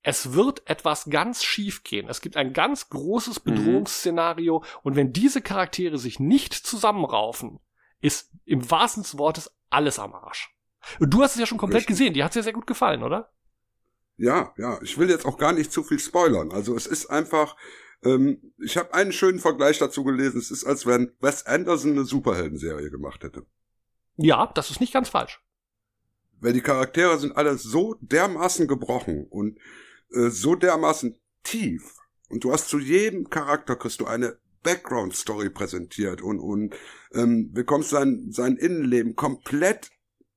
es 0.03 0.33
wird 0.33 0.67
etwas 0.67 1.09
ganz 1.09 1.43
schief 1.43 1.83
gehen. 1.83 2.09
Es 2.09 2.21
gibt 2.21 2.35
ein 2.35 2.53
ganz 2.53 2.89
großes 2.89 3.39
Bedrohungsszenario 3.39 4.63
und 4.81 4.95
wenn 4.95 5.13
diese 5.13 5.41
Charaktere 5.41 5.97
sich 5.97 6.19
nicht 6.19 6.53
zusammenraufen, 6.53 7.59
ist 7.99 8.31
im 8.45 8.69
wahrsten 8.71 9.05
Wortes 9.19 9.55
alles 9.69 9.99
am 9.99 10.13
Arsch. 10.13 10.55
Und 10.99 11.13
du 11.13 11.21
hast 11.21 11.33
es 11.33 11.39
ja 11.39 11.45
schon 11.45 11.57
komplett 11.57 11.81
Richtig. 11.81 11.97
gesehen. 11.97 12.13
Die 12.13 12.23
hat 12.23 12.35
dir 12.35 12.43
sehr 12.43 12.53
gut 12.53 12.67
gefallen, 12.67 13.03
oder? 13.03 13.31
Ja, 14.17 14.53
ja, 14.57 14.79
ich 14.81 14.97
will 14.97 15.09
jetzt 15.09 15.25
auch 15.25 15.37
gar 15.37 15.53
nicht 15.53 15.71
zu 15.71 15.83
viel 15.83 15.99
spoilern. 15.99 16.51
Also 16.51 16.75
es 16.75 16.85
ist 16.85 17.07
einfach, 17.07 17.55
ähm, 18.03 18.53
ich 18.57 18.77
habe 18.77 18.93
einen 18.93 19.11
schönen 19.11 19.39
Vergleich 19.39 19.79
dazu 19.79 20.03
gelesen. 20.03 20.39
Es 20.39 20.51
ist, 20.51 20.63
als 20.63 20.85
wenn 20.85 21.11
Wes 21.19 21.45
Anderson 21.45 21.91
eine 21.91 22.05
Superhelden-Serie 22.05 22.91
gemacht 22.91 23.23
hätte. 23.23 23.45
Ja, 24.17 24.51
das 24.53 24.69
ist 24.69 24.79
nicht 24.79 24.93
ganz 24.93 25.09
falsch. 25.09 25.41
Weil 26.39 26.53
die 26.53 26.61
Charaktere 26.61 27.17
sind 27.17 27.35
alle 27.35 27.57
so 27.57 27.95
dermaßen 28.01 28.67
gebrochen 28.67 29.25
und 29.29 29.57
äh, 30.11 30.29
so 30.29 30.55
dermaßen 30.55 31.17
tief. 31.43 31.97
Und 32.29 32.43
du 32.43 32.51
hast 32.51 32.69
zu 32.69 32.79
jedem 32.79 33.29
Charakter 33.29 33.75
kriegst 33.75 34.01
du 34.01 34.05
eine 34.05 34.37
Background-Story 34.63 35.49
präsentiert 35.49 36.21
und, 36.21 36.39
und 36.39 36.75
ähm, 37.13 37.51
bekommst 37.51 37.89
sein, 37.89 38.27
sein 38.31 38.57
Innenleben 38.57 39.15
komplett 39.15 39.91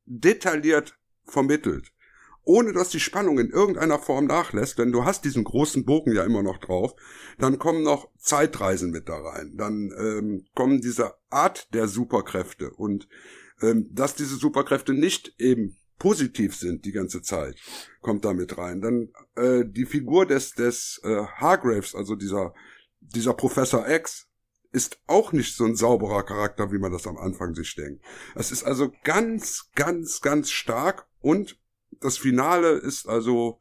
detailliert 0.07 0.99
vermittelt. 1.25 1.91
Ohne 2.47 2.75
dass 2.75 2.91
die 2.91 3.01
Spannung 3.01 3.39
in 3.39 3.49
irgendeiner 3.49 3.99
Form 3.99 4.27
nachlässt, 4.27 4.79
denn 4.79 4.93
du 4.93 5.05
hast 5.05 5.25
diesen 5.25 5.45
großen 5.45 5.87
Bogen 5.87 6.13
ja 6.13 6.25
immer 6.25 6.43
noch 6.43 6.59
drauf, 6.59 6.95
dann 7.39 7.59
kommen 7.59 7.83
noch 7.83 8.11
Zeitreisen 8.19 8.91
mit 8.91 9.09
da 9.09 9.17
rein, 9.17 9.55
dann 9.57 9.91
ähm, 9.99 10.47
kommen 10.55 10.83
diese 10.83 11.15
Art 11.31 11.73
der 11.73 11.89
Superkräfte 11.89 12.71
und 12.71 13.09
ähm, 13.63 13.89
dass 13.93 14.15
diese 14.15 14.37
Superkräfte 14.37 14.93
nicht 14.93 15.35
eben 15.39 15.79
positiv 15.99 16.55
sind 16.55 16.85
die 16.85 16.93
ganze 16.93 17.23
Zeit, 17.23 17.57
kommt 18.03 18.27
da 18.27 18.35
mit 18.35 18.59
rein. 18.59 18.83
Dann 18.83 19.09
äh, 19.37 19.65
die 19.67 19.87
Figur 19.87 20.27
des 20.27 20.53
des 20.53 21.01
äh, 21.03 21.25
Hargraves, 21.37 21.95
also 21.95 22.15
dieser 22.15 22.53
dieser 23.01 23.33
Professor 23.33 23.89
X, 23.89 24.29
ist 24.75 24.99
auch 25.07 25.33
nicht 25.33 25.57
so 25.57 25.65
ein 25.65 25.77
sauberer 25.77 26.25
Charakter, 26.25 26.73
wie 26.73 26.79
man 26.79 26.93
das 26.93 27.07
am 27.07 27.17
Anfang 27.17 27.55
sich 27.55 27.75
denkt. 27.77 28.05
Es 28.35 28.51
ist 28.51 28.65
also 28.65 28.93
ganz, 29.05 29.71
ganz, 29.75 30.21
ganz 30.21 30.51
stark 30.51 31.07
und 31.21 31.59
das 32.01 32.19
Finale 32.19 32.71
ist 32.71 33.09
also, 33.09 33.61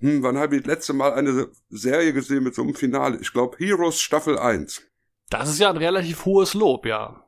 hm, 0.00 0.22
wann 0.22 0.36
habe 0.36 0.56
ich 0.56 0.62
das 0.62 0.68
letzte 0.68 0.92
Mal 0.92 1.14
eine 1.14 1.48
Serie 1.70 2.12
gesehen 2.12 2.44
mit 2.44 2.54
so 2.54 2.62
einem 2.62 2.74
Finale? 2.74 3.18
Ich 3.20 3.32
glaube 3.32 3.56
Heroes 3.58 4.00
Staffel 4.00 4.38
1. 4.38 4.82
Das 5.30 5.48
ist 5.48 5.58
ja 5.58 5.70
ein 5.70 5.78
relativ 5.78 6.26
hohes 6.26 6.52
Lob, 6.52 6.84
ja. 6.84 7.26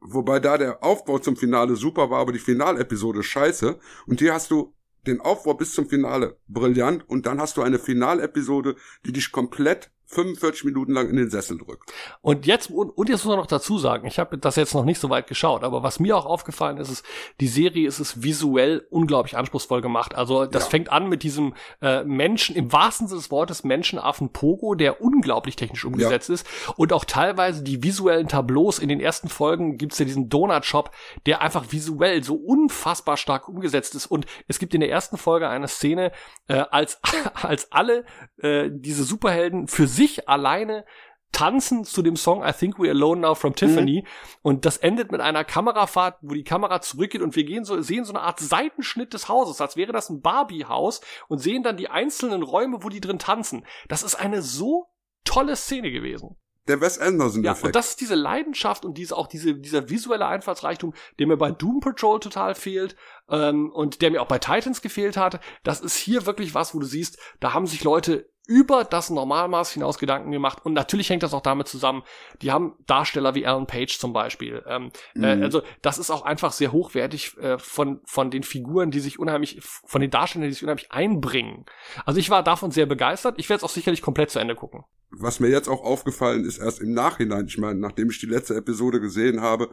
Wobei 0.00 0.40
da 0.40 0.58
der 0.58 0.82
Aufbau 0.82 1.20
zum 1.20 1.36
Finale 1.36 1.76
super 1.76 2.10
war, 2.10 2.20
aber 2.20 2.32
die 2.32 2.38
Finalepisode 2.40 3.22
scheiße. 3.22 3.78
Und 4.06 4.18
hier 4.18 4.34
hast 4.34 4.50
du 4.50 4.74
den 5.06 5.20
Aufbau 5.20 5.54
bis 5.54 5.72
zum 5.72 5.88
Finale 5.88 6.36
brillant 6.48 7.08
und 7.08 7.26
dann 7.26 7.40
hast 7.40 7.56
du 7.56 7.62
eine 7.62 7.78
Finalepisode, 7.78 8.74
die 9.06 9.12
dich 9.12 9.30
komplett 9.30 9.90
45 10.08 10.64
Minuten 10.64 10.92
lang 10.92 11.08
in 11.08 11.16
den 11.16 11.30
Sessel 11.30 11.58
drückt. 11.58 11.92
Und 12.22 12.46
jetzt, 12.46 12.70
und, 12.70 12.90
und 12.90 13.08
jetzt 13.08 13.24
muss 13.24 13.30
man 13.32 13.38
noch 13.38 13.46
dazu 13.46 13.78
sagen, 13.78 14.06
ich 14.06 14.18
habe 14.18 14.38
das 14.38 14.56
jetzt 14.56 14.74
noch 14.74 14.84
nicht 14.84 14.98
so 15.00 15.10
weit 15.10 15.26
geschaut, 15.26 15.64
aber 15.64 15.82
was 15.82 16.00
mir 16.00 16.16
auch 16.16 16.26
aufgefallen 16.26 16.78
ist, 16.78 16.90
ist, 16.90 17.04
die 17.40 17.48
Serie 17.48 17.86
ist 17.86 17.98
es 18.00 18.22
visuell 18.22 18.86
unglaublich 18.90 19.36
anspruchsvoll 19.36 19.82
gemacht. 19.82 20.14
Also 20.14 20.46
das 20.46 20.64
Ja. 20.64 20.70
fängt 20.70 20.90
an 20.90 21.08
mit 21.08 21.22
diesem 21.22 21.54
äh, 21.82 22.04
Menschen, 22.04 22.56
im 22.56 22.72
wahrsten 22.72 23.06
Sinne 23.06 23.20
des 23.20 23.30
Wortes 23.30 23.64
Menschenaffen 23.64 24.32
Pogo, 24.32 24.74
der 24.74 25.00
unglaublich 25.02 25.56
technisch 25.56 25.84
umgesetzt 25.84 26.30
ist. 26.30 26.46
Und 26.76 26.92
auch 26.92 27.04
teilweise 27.04 27.62
die 27.62 27.82
visuellen 27.82 28.28
Tableaus 28.28 28.78
in 28.78 28.88
den 28.88 29.00
ersten 29.00 29.28
Folgen 29.28 29.76
gibt's 29.76 29.98
ja 29.98 30.04
diesen 30.04 30.28
Donut-Shop, 30.28 30.90
der 31.26 31.42
einfach 31.42 31.66
visuell 31.70 32.24
so 32.24 32.34
unfassbar 32.34 33.16
stark 33.16 33.48
umgesetzt 33.48 33.94
ist. 33.94 34.06
Und 34.06 34.26
es 34.46 34.58
gibt 34.58 34.72
in 34.74 34.80
der 34.80 34.90
ersten 34.90 35.16
Folge 35.18 35.48
eine 35.48 35.68
Szene, 35.68 36.12
äh, 36.48 36.64
als, 36.70 37.00
als 37.34 37.70
alle 37.72 38.04
äh, 38.38 38.70
diese 38.72 39.04
Superhelden 39.04 39.68
für 39.68 39.86
sich 39.98 40.28
alleine 40.28 40.84
tanzen 41.30 41.84
zu 41.84 42.00
dem 42.00 42.16
Song 42.16 42.42
I 42.42 42.52
Think 42.52 42.78
We're 42.78 42.90
Alone 42.90 43.20
Now 43.20 43.34
from 43.34 43.54
Tiffany 43.54 44.06
und 44.40 44.64
das 44.64 44.78
endet 44.78 45.12
mit 45.12 45.20
einer 45.20 45.44
Kamerafahrt, 45.44 46.16
wo 46.22 46.32
die 46.32 46.42
Kamera 46.44 46.80
zurückgeht 46.80 47.20
und 47.20 47.36
wir 47.36 47.44
gehen 47.44 47.64
so, 47.64 47.80
sehen 47.82 48.06
so 48.06 48.14
eine 48.14 48.22
Art 48.22 48.40
Seitenschnitt 48.40 49.12
des 49.12 49.28
Hauses, 49.28 49.60
als 49.60 49.76
wäre 49.76 49.92
das 49.92 50.08
ein 50.08 50.22
Barbie-Haus 50.22 51.02
und 51.28 51.38
sehen 51.38 51.62
dann 51.62 51.76
die 51.76 51.90
einzelnen 51.90 52.42
Räume, 52.42 52.82
wo 52.82 52.88
die 52.88 53.02
drin 53.02 53.18
tanzen. 53.18 53.66
Das 53.88 54.02
ist 54.02 54.14
eine 54.14 54.40
so 54.40 54.86
tolle 55.24 55.54
Szene 55.56 55.90
gewesen. 55.90 56.36
Der 56.66 56.80
Wes 56.80 56.98
Anderson 56.98 57.42
Ja, 57.44 57.52
Effekt. 57.52 57.66
und 57.66 57.76
das 57.76 57.90
ist 57.90 58.00
diese 58.00 58.14
Leidenschaft 58.14 58.84
und 58.84 58.96
diese 58.98 59.16
auch 59.16 59.26
diese 59.26 59.54
dieser 59.54 59.88
visuelle 59.88 60.26
Einfallsreichtum, 60.26 60.94
der 61.18 61.26
mir 61.26 61.36
bei 61.36 61.50
Doom 61.50 61.80
Patrol 61.80 62.20
total 62.20 62.54
fehlt 62.54 62.96
ähm, 63.28 63.70
und 63.70 64.00
der 64.00 64.10
mir 64.10 64.22
auch 64.22 64.28
bei 64.28 64.38
Titans 64.38 64.80
gefehlt 64.80 65.16
hat. 65.16 65.40
Das 65.62 65.80
ist 65.80 65.96
hier 65.96 66.24
wirklich 66.26 66.54
was, 66.54 66.74
wo 66.74 66.78
du 66.78 66.86
siehst, 66.86 67.18
da 67.40 67.52
haben 67.54 67.66
sich 67.66 67.84
Leute 67.84 68.30
über 68.48 68.82
das 68.82 69.10
Normalmaß 69.10 69.72
hinaus 69.72 69.98
Gedanken 69.98 70.32
gemacht 70.32 70.64
und 70.64 70.72
natürlich 70.72 71.10
hängt 71.10 71.22
das 71.22 71.34
auch 71.34 71.42
damit 71.42 71.68
zusammen. 71.68 72.02
Die 72.40 72.50
haben 72.50 72.72
Darsteller 72.86 73.34
wie 73.34 73.46
Alan 73.46 73.66
Page 73.66 73.98
zum 73.98 74.12
Beispiel. 74.14 74.64
Ähm, 74.66 74.90
äh, 75.14 75.36
Mhm. 75.36 75.42
also 75.42 75.62
das 75.82 75.98
ist 75.98 76.10
auch 76.10 76.22
einfach 76.22 76.50
sehr 76.52 76.72
hochwertig 76.72 77.36
äh, 77.38 77.58
von 77.58 78.00
von 78.06 78.30
den 78.30 78.42
Figuren, 78.42 78.90
die 78.90 79.00
sich 79.00 79.18
unheimlich 79.18 79.60
von 79.62 80.00
den 80.00 80.10
Darstellern, 80.10 80.48
die 80.48 80.54
sich 80.54 80.62
unheimlich 80.62 80.90
einbringen. 80.90 81.66
Also 82.06 82.18
ich 82.18 82.30
war 82.30 82.42
davon 82.42 82.70
sehr 82.70 82.86
begeistert. 82.86 83.34
Ich 83.38 83.50
werde 83.50 83.58
es 83.58 83.64
auch 83.64 83.74
sicherlich 83.74 84.00
komplett 84.00 84.30
zu 84.30 84.38
Ende 84.38 84.54
gucken. 84.54 84.82
Was 85.10 85.40
mir 85.40 85.48
jetzt 85.48 85.68
auch 85.68 85.84
aufgefallen 85.84 86.44
ist, 86.46 86.58
erst 86.58 86.80
im 86.80 86.92
Nachhinein, 86.92 87.46
ich 87.46 87.58
meine, 87.58 87.78
nachdem 87.78 88.08
ich 88.10 88.18
die 88.18 88.26
letzte 88.26 88.54
Episode 88.54 88.98
gesehen 88.98 89.42
habe, 89.42 89.70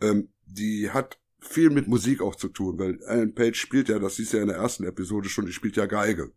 ähm, 0.00 0.32
die 0.46 0.90
hat 0.90 1.18
viel 1.40 1.68
mit 1.68 1.88
Musik 1.88 2.22
auch 2.22 2.36
zu 2.36 2.48
tun, 2.48 2.78
weil 2.78 2.98
Alan 3.06 3.34
Page 3.34 3.58
spielt 3.60 3.90
ja, 3.90 3.98
das 3.98 4.16
siehst 4.16 4.32
du 4.32 4.38
ja 4.38 4.42
in 4.44 4.48
der 4.48 4.56
ersten 4.58 4.84
Episode 4.84 5.28
schon, 5.28 5.44
die 5.44 5.52
spielt 5.52 5.76
ja 5.76 5.84
Geige. 5.84 6.32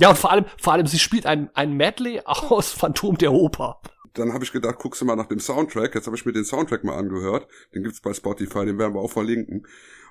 Ja, 0.00 0.10
und 0.10 0.18
vor 0.18 0.30
allem, 0.30 0.44
vor 0.60 0.72
allem, 0.72 0.86
sie 0.86 0.98
spielt 0.98 1.26
ein, 1.26 1.50
ein 1.54 1.76
Medley 1.76 2.20
aus 2.24 2.72
Phantom 2.72 3.18
der 3.18 3.32
Oper. 3.32 3.80
Dann 4.14 4.32
habe 4.32 4.44
ich 4.44 4.52
gedacht, 4.52 4.78
guckst 4.78 5.00
du 5.00 5.04
mal 5.04 5.16
nach 5.16 5.26
dem 5.26 5.40
Soundtrack. 5.40 5.94
Jetzt 5.94 6.06
habe 6.06 6.16
ich 6.16 6.24
mir 6.24 6.32
den 6.32 6.44
Soundtrack 6.44 6.84
mal 6.84 6.96
angehört. 6.96 7.48
Den 7.74 7.82
gibt's 7.82 8.00
bei 8.00 8.14
Spotify, 8.14 8.64
den 8.64 8.78
werden 8.78 8.94
wir 8.94 9.00
auch 9.00 9.10
verlinken. 9.10 9.66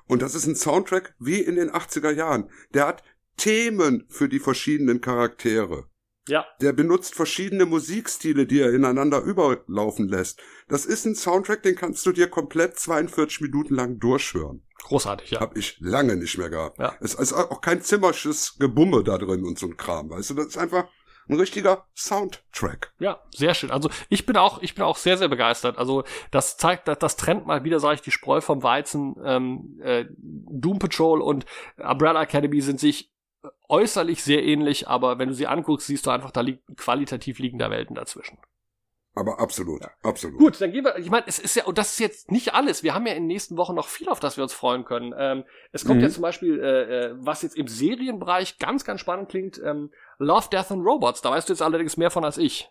Und 0.06 0.22
das 0.22 0.34
ist 0.34 0.46
ein 0.46 0.56
Soundtrack 0.56 1.14
wie 1.18 1.40
in 1.40 1.56
den 1.56 1.70
80er 1.70 2.10
Jahren. 2.10 2.50
Der 2.72 2.86
hat 2.86 3.02
Themen 3.36 4.04
für 4.08 4.28
die 4.28 4.40
verschiedenen 4.40 5.00
Charaktere. 5.00 5.87
Ja. 6.28 6.46
Der 6.60 6.72
benutzt 6.72 7.14
verschiedene 7.14 7.66
Musikstile, 7.66 8.46
die 8.46 8.60
er 8.60 8.72
ineinander 8.72 9.20
überlaufen 9.20 10.08
lässt. 10.08 10.40
Das 10.68 10.86
ist 10.86 11.04
ein 11.04 11.14
Soundtrack, 11.14 11.62
den 11.62 11.76
kannst 11.76 12.04
du 12.06 12.12
dir 12.12 12.28
komplett 12.28 12.78
42 12.78 13.40
Minuten 13.40 13.74
lang 13.74 13.98
durchhören. 13.98 14.62
Großartig, 14.84 15.32
ja. 15.32 15.40
Hab 15.40 15.56
ich 15.56 15.76
lange 15.80 16.16
nicht 16.16 16.38
mehr 16.38 16.50
gehabt. 16.50 16.78
Ja. 16.78 16.94
Es 17.00 17.14
ist 17.14 17.32
auch 17.32 17.60
kein 17.60 17.82
zimmersches 17.82 18.56
Gebumme 18.58 19.02
da 19.02 19.18
drin 19.18 19.44
und 19.44 19.58
so 19.58 19.66
ein 19.66 19.76
Kram, 19.76 20.10
weißt 20.10 20.30
du? 20.30 20.34
Das 20.34 20.46
ist 20.46 20.58
einfach 20.58 20.86
ein 21.28 21.36
richtiger 21.38 21.86
Soundtrack. 21.94 22.92
Ja, 22.98 23.20
sehr 23.34 23.54
schön. 23.54 23.70
Also 23.70 23.90
ich 24.08 24.24
bin 24.24 24.36
auch, 24.36 24.62
ich 24.62 24.74
bin 24.74 24.84
auch 24.84 24.96
sehr, 24.96 25.18
sehr 25.18 25.28
begeistert. 25.28 25.76
Also 25.76 26.04
das 26.30 26.56
zeigt, 26.56 26.88
dass 26.88 26.98
das 26.98 27.16
trennt 27.16 27.46
mal 27.46 27.64
wieder, 27.64 27.80
sage 27.80 27.96
ich, 27.96 28.00
die 28.00 28.10
Spreu 28.10 28.40
vom 28.40 28.62
Weizen. 28.62 29.14
Ähm, 29.24 29.78
äh, 29.82 30.06
Doom 30.16 30.78
Patrol 30.78 31.20
und 31.20 31.44
Umbrella 31.76 32.22
Academy 32.22 32.60
sind 32.60 32.80
sich 32.80 33.12
äußerlich 33.68 34.22
sehr 34.22 34.44
ähnlich, 34.44 34.88
aber 34.88 35.18
wenn 35.18 35.28
du 35.28 35.34
sie 35.34 35.46
anguckst, 35.46 35.86
siehst 35.86 36.06
du 36.06 36.10
einfach, 36.10 36.30
da 36.30 36.40
liegt 36.40 36.64
qualitativ 36.76 37.38
liegender 37.38 37.70
Welten 37.70 37.94
dazwischen. 37.94 38.38
Aber 39.14 39.40
absolut, 39.40 39.82
absolut. 40.02 40.38
Gut, 40.38 40.60
dann 40.60 40.70
gehen 40.70 40.84
wir, 40.84 40.96
ich 40.96 41.10
meine, 41.10 41.26
es 41.26 41.40
ist 41.40 41.56
ja, 41.56 41.64
und 41.64 41.76
das 41.76 41.92
ist 41.92 41.98
jetzt 41.98 42.30
nicht 42.30 42.54
alles. 42.54 42.84
Wir 42.84 42.94
haben 42.94 43.04
ja 43.04 43.14
in 43.14 43.24
den 43.24 43.26
nächsten 43.26 43.56
Wochen 43.56 43.74
noch 43.74 43.88
viel, 43.88 44.08
auf 44.08 44.20
das 44.20 44.36
wir 44.36 44.44
uns 44.44 44.52
freuen 44.52 44.84
können. 44.84 45.12
Ähm, 45.18 45.44
es 45.72 45.84
kommt 45.84 45.98
Mhm. 45.98 46.04
ja 46.04 46.10
zum 46.10 46.22
Beispiel, 46.22 46.60
äh, 46.60 47.06
äh, 47.06 47.14
was 47.16 47.42
jetzt 47.42 47.56
im 47.56 47.66
Serienbereich 47.66 48.58
ganz, 48.58 48.84
ganz 48.84 49.00
spannend 49.00 49.28
klingt, 49.28 49.60
ähm, 49.64 49.90
Love, 50.18 50.48
Death 50.52 50.70
and 50.70 50.84
Robots. 50.86 51.20
Da 51.20 51.30
weißt 51.32 51.48
du 51.48 51.52
jetzt 51.52 51.62
allerdings 51.62 51.96
mehr 51.96 52.12
von 52.12 52.24
als 52.24 52.38
ich. 52.38 52.70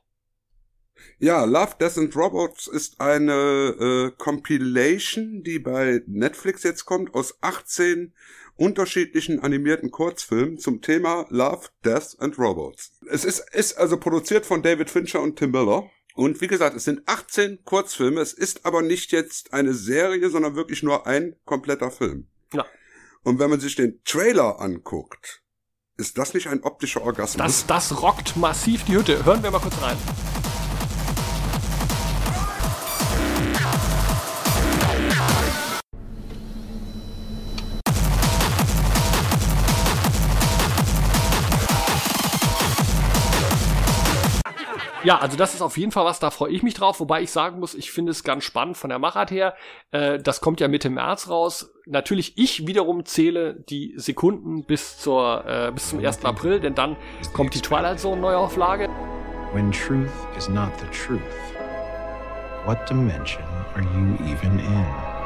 Ja, 1.20 1.46
Love, 1.46 1.76
Death 1.80 1.98
and 1.98 2.16
Robots 2.16 2.68
ist 2.68 3.00
eine 3.02 3.34
äh, 3.34 4.12
Compilation, 4.18 5.44
die 5.44 5.60
bei 5.60 6.02
Netflix 6.06 6.64
jetzt 6.64 6.86
kommt, 6.86 7.14
aus 7.14 7.38
18 7.42 8.14
unterschiedlichen 8.56 9.40
animierten 9.40 9.92
Kurzfilmen 9.92 10.58
zum 10.58 10.82
Thema 10.82 11.26
Love, 11.30 11.68
Death 11.86 12.16
and 12.20 12.38
Robots. 12.38 12.92
Es 13.10 13.24
ist, 13.24 13.44
ist 13.54 13.78
also 13.78 13.98
produziert 13.98 14.46
von 14.46 14.62
David 14.62 14.90
Fincher 14.90 15.22
und 15.22 15.38
Tim 15.38 15.52
Miller. 15.52 15.90
Und 16.16 16.42
wie 16.42 16.48
gesagt, 16.48 16.76
es 16.76 16.84
sind 16.84 17.04
18 17.06 17.64
Kurzfilme. 17.64 18.20
Es 18.20 18.34
ist 18.34 18.66
aber 18.66 18.82
nicht 18.82 19.12
jetzt 19.12 19.54
eine 19.54 19.74
Serie, 19.74 20.30
sondern 20.32 20.56
wirklich 20.56 20.82
nur 20.82 21.06
ein 21.06 21.36
kompletter 21.46 21.92
Film. 21.92 22.28
Ja. 22.54 22.66
Und 23.24 23.40
wenn 23.40 23.52
man 23.52 23.60
sich 23.60 23.76
den 23.76 24.02
Trailer 24.04 24.60
anguckt, 24.60 25.44
ist 25.98 26.18
das 26.18 26.34
nicht 26.34 26.48
ein 26.48 26.64
optischer 26.64 27.02
Orgasmus? 27.02 27.38
Das, 27.38 27.68
das 27.68 28.02
rockt 28.02 28.36
massiv 28.38 28.84
die 28.86 28.94
Hütte. 28.94 29.26
Hören 29.26 29.44
wir 29.44 29.52
mal 29.52 29.60
kurz 29.60 29.80
rein. 29.82 29.98
Ja, 45.08 45.20
also 45.20 45.38
das 45.38 45.54
ist 45.54 45.62
auf 45.62 45.78
jeden 45.78 45.94
Fall 45.94 46.04
was, 46.04 46.20
da 46.20 46.32
freue 46.32 46.52
ich 46.52 46.64
mich 46.64 46.74
drauf, 46.74 47.00
wobei 47.00 47.22
ich 47.22 47.32
sagen 47.32 47.62
muss, 47.62 47.76
ich 47.76 47.94
finde 47.94 48.12
es 48.12 48.26
ganz 48.26 48.44
spannend 48.44 48.76
von 48.76 48.90
der 48.90 49.00
Machart 49.00 49.32
her. 49.32 49.56
Äh, 49.92 50.20
das 50.20 50.42
kommt 50.42 50.60
ja 50.60 50.68
Mitte 50.68 50.90
März 50.90 51.30
raus. 51.30 51.74
Natürlich, 51.86 52.38
ich 52.38 52.68
wiederum 52.68 53.06
zähle 53.06 53.54
die 53.70 53.94
Sekunden 53.96 54.66
bis 54.66 54.98
zur 54.98 55.46
äh, 55.46 55.72
bis 55.72 55.92
zum 55.92 56.04
1. 56.04 56.26
April, 56.26 56.60
denn 56.60 56.76
dann 56.76 56.98
kommt 57.32 57.56
die 57.56 57.62
Twilight 57.62 58.02
Zone 58.02 58.20
Neuauflage. 58.20 58.90
When 59.54 59.72
truth 59.72 60.12
is 60.38 60.50
not 60.50 60.74
the 60.82 60.88
truth, 60.88 61.22
what 62.66 62.86
dimension 62.90 63.46
are 63.76 63.84
you 63.84 64.14
even 64.30 64.60
in? 64.60 65.17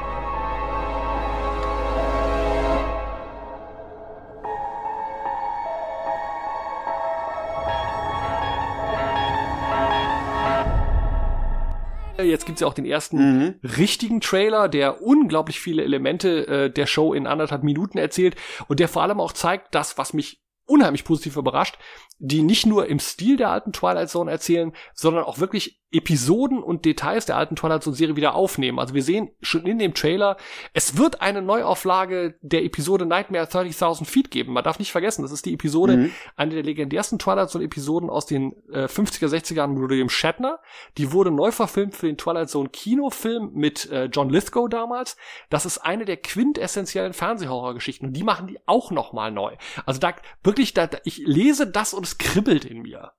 Jetzt 12.23 12.45
gibt's 12.45 12.61
ja 12.61 12.68
auch 12.68 12.73
den 12.73 12.85
ersten 12.85 13.60
richtigen 13.77 14.22
Trailer, 14.22 14.69
der 14.69 15.02
unglaublich 15.02 15.60
viele 15.60 15.84
Elemente 15.84 16.48
äh, 16.48 16.69
der 16.69 16.85
Show 16.85 17.14
in 17.14 17.27
anderthalb 17.27 17.64
Minuten 17.64 17.98
erzählt 17.98 18.35
und 18.68 18.80
der 18.80 18.88
vor 18.88 19.03
allem 19.03 19.19
auch 19.19 19.34
zeigt, 19.34 19.73
das, 19.76 19.98
was 19.98 20.14
mich 20.14 20.41
unheimlich 20.65 21.03
positiv 21.03 21.35
überrascht, 21.35 21.77
die 22.19 22.41
nicht 22.41 22.65
nur 22.65 22.88
im 22.88 22.99
Stil 22.99 23.38
der 23.38 23.49
alten 23.49 23.73
Twilight 23.73 24.10
Zone 24.10 24.31
erzählen, 24.31 24.73
sondern 24.93 25.26
auch 25.26 25.39
wirklich 25.39 25.81
Episoden 25.92 26.64
und 26.64 26.86
Details 26.86 27.26
der 27.26 27.38
alten 27.38 27.56
Twilight 27.56 27.84
Zone 27.84 27.96
Serie 27.96 28.16
wieder 28.16 28.36
aufnehmen. 28.36 28.80
Also 28.80 28.94
wir 28.94 29.04
sehen 29.04 29.30
schon 29.42 29.66
in 29.66 29.78
dem 29.80 29.94
Trailer, 29.94 30.38
es 30.74 30.98
wird 30.98 31.22
eine 31.22 31.42
Neuauflage 31.42 32.36
der 32.42 32.64
Episode 32.64 33.06
Nightmare 33.06 33.46
30.000 33.46 34.06
Feet 34.06 34.32
geben. 34.32 34.54
Man 34.54 34.64
darf 34.64 34.80
nicht 34.80 34.92
vergessen, 34.92 35.22
das 35.22 35.32
ist 35.32 35.46
die 35.46 35.54
Episode, 35.54 35.98
Mhm. 35.98 36.12
eine 36.36 36.54
der 36.56 36.64
legendärsten 36.64 37.20
Twilight 37.20 37.50
Zone 37.50 37.66
Episoden 37.66 38.10
aus 38.10 38.26
den 38.26 38.54
äh, 38.72 38.88
50er, 38.88 39.28
60er 39.28 39.56
Jahren 39.56 39.74
mit 39.74 39.90
William 39.90 40.10
Shatner. 40.10 40.60
Die 40.98 41.12
wurde 41.12 41.32
neu 41.32 41.52
verfilmt 41.52 41.96
für 41.96 42.08
den 42.08 42.18
Twilight 42.18 42.50
Zone 42.50 42.70
Kinofilm 42.70 43.52
mit 43.54 43.90
äh, 43.92 44.06
John 44.06 44.30
Lithgow 44.30 44.70
damals. 44.70 45.18
Das 45.50 45.66
ist 45.66 45.80
eine 45.80 46.06
der 46.06 46.18
quintessentiellen 46.18 47.14
Fernsehhorrorgeschichten 47.14 48.08
und 48.08 48.14
die 48.14 48.24
machen 48.24 48.48
die 48.48 48.60
auch 48.66 48.92
noch 48.92 49.14
mal 49.14 49.32
neu. 49.32 49.56
Also 49.86 50.00
da 50.00 50.14
wirklich, 50.44 50.74
da, 50.74 50.88
da, 50.88 51.00
ich 51.04 51.18
lese 51.26 51.68
das 51.68 51.94
und 51.94 52.06
es 52.06 52.18
kribbelt 52.18 52.66
in 52.66 52.82
mir. 52.82 53.12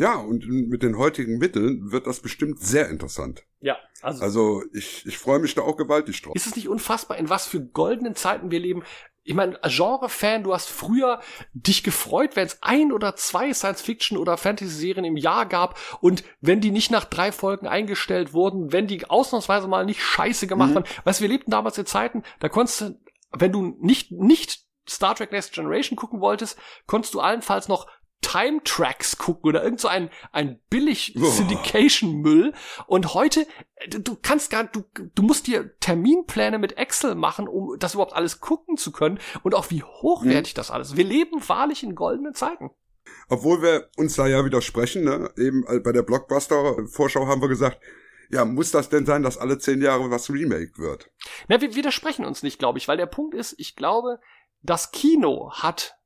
Ja, 0.00 0.14
und 0.16 0.46
mit 0.48 0.82
den 0.82 0.96
heutigen 0.96 1.38
Mitteln 1.38 1.92
wird 1.92 2.06
das 2.06 2.20
bestimmt 2.20 2.58
sehr 2.60 2.88
interessant. 2.88 3.44
Ja, 3.60 3.76
also, 4.02 4.22
Also 4.22 4.62
ich, 4.72 5.04
ich 5.06 5.18
freue 5.18 5.38
mich 5.40 5.54
da 5.54 5.62
auch 5.62 5.76
gewaltig 5.76 6.22
drauf. 6.22 6.34
ist 6.34 6.46
es 6.46 6.56
nicht 6.56 6.68
unfassbar, 6.68 7.18
in 7.18 7.28
was 7.28 7.46
für 7.46 7.60
goldenen 7.60 8.14
Zeiten 8.14 8.50
wir 8.50 8.60
leben? 8.60 8.82
Ich 9.22 9.34
meine, 9.34 9.58
Genre-Fan, 9.62 10.42
du 10.44 10.54
hast 10.54 10.70
früher 10.70 11.20
dich 11.52 11.82
gefreut, 11.84 12.36
wenn 12.36 12.46
es 12.46 12.62
ein 12.62 12.90
oder 12.90 13.14
zwei 13.16 13.52
Science-Fiction- 13.52 14.16
oder 14.16 14.38
Fantasy-Serien 14.38 15.04
im 15.04 15.18
Jahr 15.18 15.44
gab 15.44 15.78
und 16.00 16.24
wenn 16.40 16.62
die 16.62 16.70
nicht 16.70 16.90
nach 16.90 17.04
drei 17.04 17.30
Folgen 17.30 17.66
eingestellt 17.68 18.32
wurden, 18.32 18.72
wenn 18.72 18.86
die 18.86 19.04
ausnahmsweise 19.10 19.68
mal 19.68 19.84
nicht 19.84 20.02
scheiße 20.02 20.46
gemacht 20.46 20.70
Mhm. 20.70 20.74
waren. 20.76 20.84
Weißt 21.04 21.20
du, 21.20 21.24
wir 21.24 21.28
lebten 21.28 21.50
damals 21.50 21.76
in 21.76 21.84
Zeiten, 21.84 22.22
da 22.40 22.48
konntest 22.48 22.80
du, 22.80 22.98
wenn 23.32 23.52
du 23.52 23.76
nicht, 23.80 24.10
nicht 24.10 24.64
Star 24.88 25.14
Trek 25.14 25.30
Next 25.32 25.52
Generation 25.52 25.96
gucken 25.96 26.20
wolltest, 26.20 26.58
konntest 26.86 27.12
du 27.12 27.20
allenfalls 27.20 27.68
noch 27.68 27.86
Time 28.22 28.60
Tracks 28.64 29.16
gucken 29.18 29.48
oder 29.48 29.62
irgend 29.64 29.80
so 29.80 29.88
ein, 29.88 30.10
ein 30.32 30.60
billig 30.70 31.14
Oh. 31.20 31.24
Syndication-Müll. 31.24 32.52
Und 32.86 33.14
heute, 33.14 33.46
äh, 33.76 33.88
du- 33.88 34.16
kannst 34.20 34.50
gar, 34.50 34.64
du, 34.64 34.84
du 35.14 35.22
musst 35.22 35.46
dir 35.46 35.76
Terminpläne 35.80 36.58
mit 36.58 36.76
Excel 36.76 37.14
machen, 37.14 37.48
um 37.48 37.76
das 37.78 37.94
überhaupt 37.94 38.12
alles 38.14 38.40
gucken 38.40 38.76
zu 38.76 38.92
können 38.92 39.18
und 39.42 39.54
auch 39.54 39.70
wie 39.70 39.82
hochwertig 39.82 40.54
das 40.54 40.70
alles. 40.70 40.96
Wir 40.96 41.04
leben 41.04 41.40
wahrlich 41.48 41.82
in 41.82 41.94
goldenen 41.94 42.34
Zeiten. 42.34 42.70
Obwohl 43.28 43.62
wir 43.62 43.88
uns 43.96 44.14
da 44.16 44.26
ja 44.26 44.44
widersprechen, 44.44 45.04
ne? 45.04 45.30
eben 45.36 45.64
äh, 45.66 45.80
bei 45.80 45.92
der 45.92 46.02
Blockbuster-Vorschau 46.02 47.26
haben 47.26 47.40
wir 47.40 47.48
gesagt, 47.48 47.80
ja, 48.30 48.44
muss 48.44 48.70
das 48.70 48.88
denn 48.88 49.06
sein, 49.06 49.22
dass 49.24 49.38
alle 49.38 49.58
zehn 49.58 49.82
Jahre 49.82 50.10
was 50.10 50.30
remaked 50.30 50.78
wird? 50.78 51.10
Na, 51.48 51.60
wir 51.60 51.74
widersprechen 51.74 52.24
uns 52.24 52.42
nicht, 52.44 52.58
glaube 52.60 52.78
ich, 52.78 52.86
weil 52.86 52.96
der 52.96 53.06
Punkt 53.06 53.34
ist, 53.34 53.54
ich 53.58 53.74
glaube, 53.74 54.20
das 54.62 54.92
Kino 54.92 55.50
hat 55.54 55.96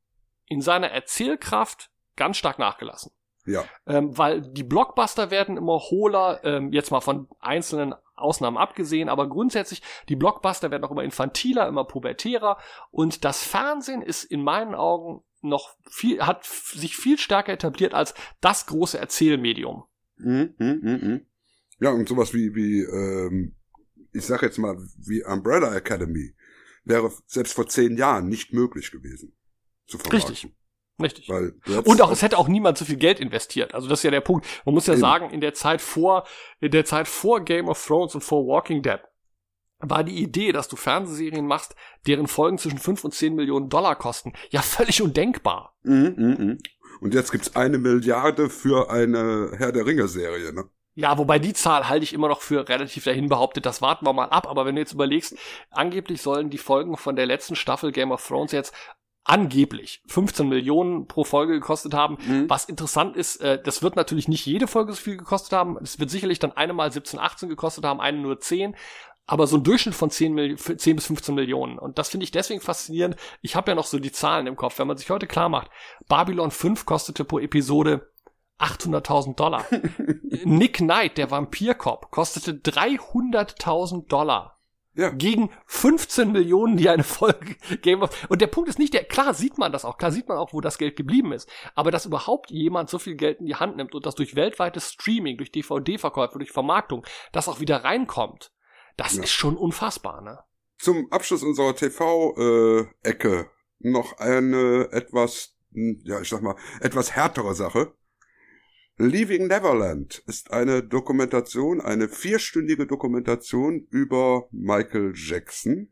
in 0.47 0.63
seiner 0.63 0.89
Erzählkraft 0.91 1.91
ganz 2.17 2.37
stark 2.37 2.59
nachgelassen. 2.59 3.13
Ja. 3.47 3.65
Ähm, 3.87 4.17
weil 4.17 4.41
die 4.41 4.63
Blockbuster 4.63 5.31
werden 5.31 5.57
immer 5.57 5.79
hohler, 5.79 6.41
ähm, 6.45 6.73
jetzt 6.73 6.91
mal 6.91 7.01
von 7.01 7.29
einzelnen 7.41 7.95
Ausnahmen 8.15 8.57
abgesehen, 8.57 9.09
aber 9.09 9.29
grundsätzlich, 9.29 9.83
die 10.09 10.17
Blockbuster 10.17 10.71
werden 10.71 10.85
auch 10.85 10.91
immer 10.91 11.05
infantiler, 11.05 11.69
immer 11.69 11.85
pubertärer 11.85 12.59
und 12.91 13.25
das 13.25 13.43
Fernsehen 13.43 14.03
ist 14.03 14.25
in 14.25 14.43
meinen 14.43 14.75
Augen 14.75 15.23
noch 15.43 15.77
viel, 15.91 16.23
hat 16.23 16.45
sich 16.45 16.97
viel 16.97 17.19
stärker 17.19 17.53
etabliert 17.53 17.93
als 17.93 18.15
das 18.41 18.67
große 18.67 18.99
Erzählmedium. 18.99 19.85
Mhm, 20.17 20.55
mhm, 20.59 20.81
mhm, 20.83 20.91
mhm. 21.03 21.27
Ja, 21.81 21.91
und 21.91 22.09
sowas 22.09 22.33
wie, 22.33 22.55
wie 22.55 22.81
ähm, 22.81 23.57
ich 24.13 24.25
sag 24.25 24.43
jetzt 24.43 24.59
mal, 24.59 24.77
wie 24.97 25.25
Umbrella 25.25 25.75
Academy 25.75 26.35
wäre 26.85 27.13
selbst 27.27 27.53
vor 27.53 27.67
zehn 27.67 27.97
Jahren 27.97 28.29
nicht 28.29 28.53
möglich 28.53 28.91
gewesen 28.91 29.37
zu 29.87 29.99
vermarkten. 29.99 30.31
Richtig. 30.31 30.57
Richtig. 31.03 31.29
Und 31.29 32.01
auch, 32.01 32.11
es 32.11 32.23
hätte 32.23 32.39
auch 32.39 32.47
niemand 32.47 32.79
so 32.79 32.85
viel 32.85 32.97
Geld 32.97 33.19
investiert. 33.19 33.75
Also 33.75 33.89
das 33.89 34.01
ist 34.01 34.05
ja 34.05 34.11
der 34.11 34.21
Punkt. 34.21 34.47
Man 34.65 34.75
muss 34.75 34.87
ja 34.87 34.95
Eben. 34.95 35.01
sagen, 35.01 35.31
in 35.31 35.41
der 35.41 35.55
Zeit 35.55 35.81
vor, 35.81 36.25
in 36.61 36.71
der 36.71 36.85
Zeit 36.85 37.09
vor 37.09 37.41
Game 37.45 37.69
of 37.69 37.85
Thrones 37.85 38.15
und 38.15 38.21
vor 38.21 38.47
Walking 38.47 38.83
Dead 38.83 39.01
war 39.81 40.05
die 40.05 40.23
Idee, 40.23 40.53
dass 40.53 40.69
du 40.69 40.77
Fernsehserien 40.77 41.47
machst, 41.47 41.75
deren 42.07 42.27
Folgen 42.27 42.59
zwischen 42.59 42.79
5 42.79 43.05
und 43.05 43.13
10 43.13 43.35
Millionen 43.35 43.69
Dollar 43.69 43.97
kosten, 43.97 44.33
ja 44.51 44.63
völlig 44.63 45.03
undenkbar. 45.03 45.77
Mhm, 45.83 46.15
mhm, 46.17 46.37
mhm. 46.39 46.59
Und 47.01 47.13
jetzt 47.13 47.33
gibt's 47.33 47.57
eine 47.57 47.79
Milliarde 47.79 48.49
für 48.49 48.91
eine 48.91 49.53
Herr 49.59 49.73
der 49.73 49.85
Ringe-Serie, 49.85 50.53
ne? 50.53 50.65
Ja, 50.97 51.19
wobei 51.19 51.41
die 51.41 51.55
Zahl 51.55 51.89
halte 51.89 52.05
ich 52.05 52.13
immer 52.13 52.29
noch 52.29 52.41
für 52.41 52.69
relativ 52.69 53.03
dahin 53.03 53.29
behauptet. 53.29 53.67
Das 53.67 53.83
warten 53.83 54.07
wir 54.07 54.13
mal 54.13 54.29
ab. 54.29 54.47
Aber 54.49 54.65
wenn 54.65 54.77
du 54.77 54.81
jetzt 54.81 54.93
überlegst, 54.93 55.37
angeblich 55.71 56.23
sollen 56.23 56.51
die 56.51 56.59
Folgen 56.59 56.97
von 56.97 57.17
der 57.17 57.27
letzten 57.27 57.57
Staffel 57.57 57.91
Game 57.91 58.13
of 58.13 58.25
Thrones 58.25 58.53
jetzt 58.53 58.73
angeblich 59.25 60.03
15 60.07 60.49
Millionen 60.49 61.09
pro 61.09 61.25
Folge 61.25 61.55
gekostet 61.55 61.95
haben. 61.95 62.19
Was 62.49 62.67
interessant 62.67 63.17
ist, 63.17 63.41
äh, 63.41 63.61
das 63.63 63.83
wird 63.83 63.97
natürlich 63.97 64.29
nicht 64.29 64.45
jede 64.47 64.67
Folge 64.67 64.93
so 64.93 65.01
viel 65.01 65.17
gekostet 65.17 65.53
haben. 65.53 65.79
Es 65.83 65.99
wird 65.99 66.11
sicherlich 66.11 66.39
dann 66.39 66.53
eine 66.53 66.75
mal 66.75 66.93
17, 66.93 67.19
18 67.19 67.49
gekostet 67.49 67.85
haben, 67.85 68.01
eine 68.01 68.19
nur 68.19 68.39
10. 68.39 68.77
Aber 69.27 69.47
so 69.47 69.57
ein 69.57 69.65
Durchschnitt 69.65 69.95
von 69.95 70.11
10, 70.11 70.35
Mil 70.35 70.59
10 70.59 70.97
bis 70.97 71.07
15 71.07 71.35
Millionen. 71.35 71.79
Und 71.79 71.99
das 71.99 72.11
finde 72.11 72.25
ich 72.25 72.31
deswegen 72.31 72.61
faszinierend. 72.61 73.17
Ich 73.41 73.57
habe 73.57 73.71
ja 73.71 73.75
noch 73.75 73.87
so 73.87 73.99
die 73.99 74.13
Zahlen 74.13 74.47
im 74.47 74.57
Kopf. 74.57 74.79
Wenn 74.79 74.87
man 74.87 74.99
sich 74.99 75.09
heute 75.09 75.27
klar 75.27 75.49
macht, 75.49 75.71
Babylon 76.09 76.51
5 76.51 76.85
kostete 76.85 77.25
pro 77.25 77.39
Episode 77.39 78.11
800.000 78.59 79.35
Dollar. 79.35 79.65
Nick 80.45 80.75
Knight, 80.75 81.17
der 81.17 81.31
Vampirkopf, 81.31 82.11
kostete 82.11 82.53
300.000 82.53 84.07
Dollar. 84.09 84.59
Ja. 84.97 85.11
Gegen 85.11 85.51
15 85.67 86.31
Millionen, 86.31 86.77
die 86.77 86.89
eine 86.89 87.03
Folge 87.03 87.57
Game 87.83 88.03
of 88.03 88.11
Und 88.29 88.41
der 88.41 88.47
Punkt 88.47 88.69
ist 88.69 88.79
nicht 88.79 88.95
der, 88.95 89.05
klar 89.05 89.35
sieht 89.35 89.59
man 89.59 89.73
das 89.73 89.85
auch, 89.85 89.99
klar 89.99 90.13
sieht 90.13 90.29
man 90.29 90.39
auch, 90.39 90.53
wo 90.53 90.61
das 90.61 90.79
Geld 90.79 90.95
geblieben 90.97 91.33
ist. 91.33 91.49
Aber 91.75 91.91
dass 91.91 92.07
überhaupt 92.07 92.51
jemand 92.51 92.91
so 92.91 92.99
viel 92.99 93.17
Geld 93.17 93.41
in 93.41 93.47
die 93.47 93.57
Hand 93.57 93.77
nimmt 93.77 93.95
und 93.95 94.07
das 94.07 94.15
durch 94.15 94.37
weltweites 94.37 94.93
Streaming, 94.93 95.37
durch 95.37 95.51
DVD-Verkäufe, 95.51 96.39
durch 96.39 96.53
Vermarktung, 96.53 97.05
das 97.33 97.49
auch 97.49 97.59
wieder 97.59 97.83
reinkommt, 97.83 98.53
das 98.97 99.17
ist 99.17 99.33
schon 99.33 99.57
unfassbar, 99.57 100.21
ne? 100.21 100.39
Zum 100.79 101.11
Abschluss 101.11 101.43
unserer 101.43 101.75
TV-Ecke 101.75 103.51
noch 103.81 104.19
eine 104.19 104.89
etwas, 104.93 105.57
hm, 105.73 106.01
ja, 106.05 106.21
ich 106.21 106.29
sag 106.29 106.43
mal, 106.43 106.57
etwas 106.81 107.15
härtere 107.17 107.55
Sache. 107.55 107.95
Leaving 108.97 109.49
Neverland 109.49 110.23
ist 110.27 110.53
eine 110.53 110.83
Dokumentation, 110.83 111.81
eine 111.81 112.09
vierstündige 112.09 112.87
Dokumentation 112.87 113.87
über 113.91 114.49
Michael 114.53 115.13
Jackson 115.15 115.91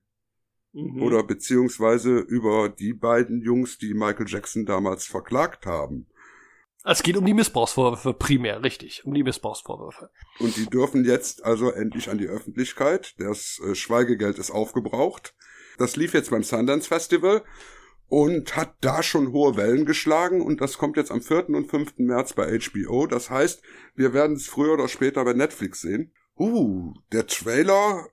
Mhm. 0.74 1.02
oder 1.02 1.22
beziehungsweise 1.22 2.18
über 2.18 2.70
die 2.70 2.94
beiden 2.94 3.42
Jungs, 3.42 3.76
die 3.76 3.92
Michael 3.92 4.26
Jackson 4.26 4.64
damals 4.64 5.04
verklagt 5.04 5.66
haben. 5.66 6.06
Es 6.84 7.02
geht 7.02 7.16
um 7.16 7.26
die 7.26 7.34
Missbrauchsvorwürfe 7.34 8.14
primär, 8.14 8.62
richtig, 8.62 9.04
um 9.04 9.14
die 9.14 9.22
Missbrauchsvorwürfe. 9.22 10.10
Und 10.40 10.56
die 10.56 10.66
dürfen 10.66 11.04
jetzt 11.04 11.44
also 11.44 11.70
endlich 11.70 12.08
an 12.08 12.18
die 12.18 12.26
Öffentlichkeit. 12.26 13.14
Das 13.18 13.60
äh, 13.64 13.74
Schweigegeld 13.74 14.38
ist 14.38 14.50
aufgebraucht. 14.50 15.34
Das 15.78 15.96
lief 15.96 16.14
jetzt 16.14 16.30
beim 16.30 16.42
Sundance 16.42 16.88
Festival 16.88 17.44
und 18.12 18.56
hat 18.56 18.74
da 18.82 19.02
schon 19.02 19.32
hohe 19.32 19.56
Wellen 19.56 19.86
geschlagen 19.86 20.42
und 20.42 20.60
das 20.60 20.76
kommt 20.76 20.98
jetzt 20.98 21.10
am 21.10 21.22
4. 21.22 21.48
und 21.48 21.70
5. 21.70 21.94
März 21.96 22.34
bei 22.34 22.58
HBO. 22.58 23.06
Das 23.06 23.30
heißt, 23.30 23.62
wir 23.94 24.12
werden 24.12 24.36
es 24.36 24.48
früher 24.48 24.74
oder 24.74 24.86
später 24.86 25.24
bei 25.24 25.32
Netflix 25.32 25.80
sehen. 25.80 26.12
Uh, 26.38 26.92
der 27.10 27.26
Trailer 27.26 28.06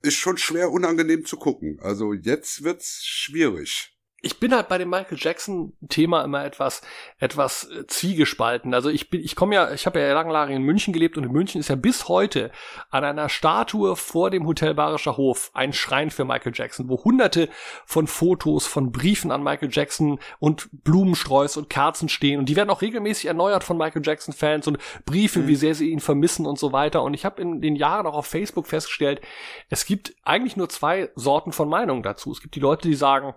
ist 0.00 0.14
schon 0.14 0.38
schwer 0.38 0.70
unangenehm 0.70 1.26
zu 1.26 1.36
gucken. 1.36 1.78
Also 1.82 2.14
jetzt 2.14 2.64
wird's 2.64 3.04
schwierig. 3.04 3.97
Ich 4.20 4.40
bin 4.40 4.52
halt 4.52 4.68
bei 4.68 4.78
dem 4.78 4.90
Michael 4.90 5.18
Jackson 5.20 5.74
Thema 5.88 6.24
immer 6.24 6.44
etwas 6.44 6.82
etwas 7.18 7.70
äh, 7.70 7.86
zwiegespalten. 7.86 8.74
Also 8.74 8.88
ich 8.88 9.10
bin 9.10 9.20
ich 9.22 9.36
komme 9.36 9.54
ja, 9.54 9.72
ich 9.72 9.86
habe 9.86 10.00
ja 10.00 10.12
lange 10.12 10.54
in 10.54 10.62
München 10.62 10.92
gelebt 10.92 11.16
und 11.16 11.24
in 11.24 11.30
München 11.30 11.60
ist 11.60 11.68
ja 11.68 11.76
bis 11.76 12.08
heute 12.08 12.50
an 12.90 13.04
einer 13.04 13.28
Statue 13.28 13.94
vor 13.94 14.30
dem 14.30 14.46
Hotel 14.46 14.74
Bayerischer 14.74 15.16
Hof 15.16 15.50
ein 15.54 15.72
Schrein 15.72 16.10
für 16.10 16.24
Michael 16.24 16.52
Jackson, 16.54 16.88
wo 16.88 17.02
hunderte 17.04 17.48
von 17.86 18.08
Fotos, 18.08 18.66
von 18.66 18.90
Briefen 18.90 19.30
an 19.30 19.44
Michael 19.44 19.70
Jackson 19.70 20.18
und 20.40 20.68
Blumensträuße 20.72 21.60
und 21.60 21.70
Kerzen 21.70 22.08
stehen 22.08 22.40
und 22.40 22.48
die 22.48 22.56
werden 22.56 22.70
auch 22.70 22.82
regelmäßig 22.82 23.26
erneuert 23.26 23.62
von 23.62 23.78
Michael 23.78 24.02
Jackson 24.04 24.34
Fans 24.34 24.66
und 24.66 24.78
Briefe, 25.04 25.46
wie 25.46 25.56
sehr 25.56 25.76
sie 25.76 25.90
ihn 25.90 26.00
vermissen 26.00 26.44
und 26.44 26.58
so 26.58 26.72
weiter 26.72 27.04
und 27.04 27.14
ich 27.14 27.24
habe 27.24 27.40
in 27.40 27.60
den 27.60 27.76
Jahren 27.76 28.06
auch 28.06 28.14
auf 28.14 28.26
Facebook 28.26 28.66
festgestellt, 28.66 29.20
es 29.68 29.86
gibt 29.86 30.14
eigentlich 30.24 30.56
nur 30.56 30.68
zwei 30.68 31.10
Sorten 31.14 31.52
von 31.52 31.68
Meinungen 31.68 32.02
dazu. 32.02 32.32
Es 32.32 32.40
gibt 32.40 32.54
die 32.54 32.60
Leute, 32.60 32.88
die 32.88 32.94
sagen, 32.94 33.34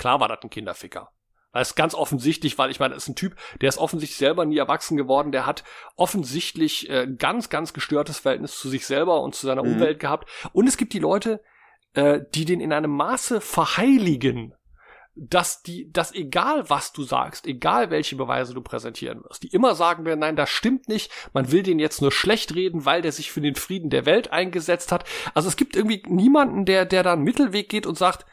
Klar 0.00 0.18
war 0.18 0.28
das 0.28 0.38
ein 0.42 0.48
Kinderficker. 0.48 1.10
Das 1.52 1.70
ist 1.70 1.74
ganz 1.74 1.94
offensichtlich, 1.94 2.56
weil 2.56 2.70
ich 2.70 2.80
meine, 2.80 2.94
das 2.94 3.02
ist 3.02 3.10
ein 3.10 3.16
Typ, 3.16 3.36
der 3.60 3.68
ist 3.68 3.76
offensichtlich 3.76 4.16
selber 4.16 4.46
nie 4.46 4.56
erwachsen 4.56 4.96
geworden, 4.96 5.30
der 5.30 5.44
hat 5.44 5.62
offensichtlich 5.94 6.88
äh, 6.88 7.06
ganz, 7.06 7.50
ganz 7.50 7.74
gestörtes 7.74 8.18
Verhältnis 8.18 8.58
zu 8.58 8.70
sich 8.70 8.86
selber 8.86 9.20
und 9.20 9.34
zu 9.34 9.46
seiner 9.46 9.62
Mhm. 9.62 9.74
Umwelt 9.74 10.00
gehabt. 10.00 10.30
Und 10.54 10.66
es 10.68 10.78
gibt 10.78 10.94
die 10.94 11.00
Leute, 11.00 11.42
äh, 11.92 12.20
die 12.34 12.46
den 12.46 12.60
in 12.62 12.72
einem 12.72 12.92
Maße 12.92 13.42
verheiligen, 13.42 14.54
dass 15.16 15.62
die, 15.62 15.92
dass 15.92 16.14
egal 16.14 16.70
was 16.70 16.94
du 16.94 17.02
sagst, 17.02 17.46
egal 17.46 17.90
welche 17.90 18.16
Beweise 18.16 18.54
du 18.54 18.62
präsentieren 18.62 19.22
wirst, 19.24 19.42
die 19.42 19.48
immer 19.48 19.74
sagen 19.74 20.06
werden, 20.06 20.20
nein, 20.20 20.36
das 20.36 20.48
stimmt 20.48 20.88
nicht, 20.88 21.12
man 21.34 21.52
will 21.52 21.62
den 21.62 21.78
jetzt 21.78 22.00
nur 22.00 22.12
schlecht 22.12 22.54
reden, 22.54 22.86
weil 22.86 23.02
der 23.02 23.12
sich 23.12 23.30
für 23.30 23.42
den 23.42 23.54
Frieden 23.56 23.90
der 23.90 24.06
Welt 24.06 24.32
eingesetzt 24.32 24.92
hat. 24.92 25.04
Also 25.34 25.50
es 25.50 25.56
gibt 25.56 25.76
irgendwie 25.76 26.02
niemanden, 26.06 26.64
der, 26.64 26.86
der 26.86 27.02
da 27.02 27.12
einen 27.12 27.24
Mittelweg 27.24 27.68
geht 27.68 27.86
und 27.86 27.98
sagt, 27.98 28.24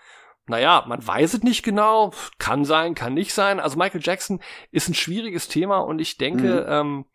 naja, 0.48 0.86
man 0.88 1.06
weiß 1.06 1.36
es 1.36 1.44
nicht 1.44 1.64
genau, 1.64 2.14
kann 2.40 2.66
sein, 2.66 2.96
kann 2.96 3.14
nicht 3.14 3.34
sein. 3.34 3.60
Also 3.60 3.78
Michael 3.78 4.02
Jackson 4.04 4.42
ist 4.72 4.88
ein 4.88 4.94
schwieriges 4.94 5.48
Thema 5.48 5.80
und 5.80 6.00
ich 6.00 6.18
denke, 6.18 6.66
ähm, 6.70 7.06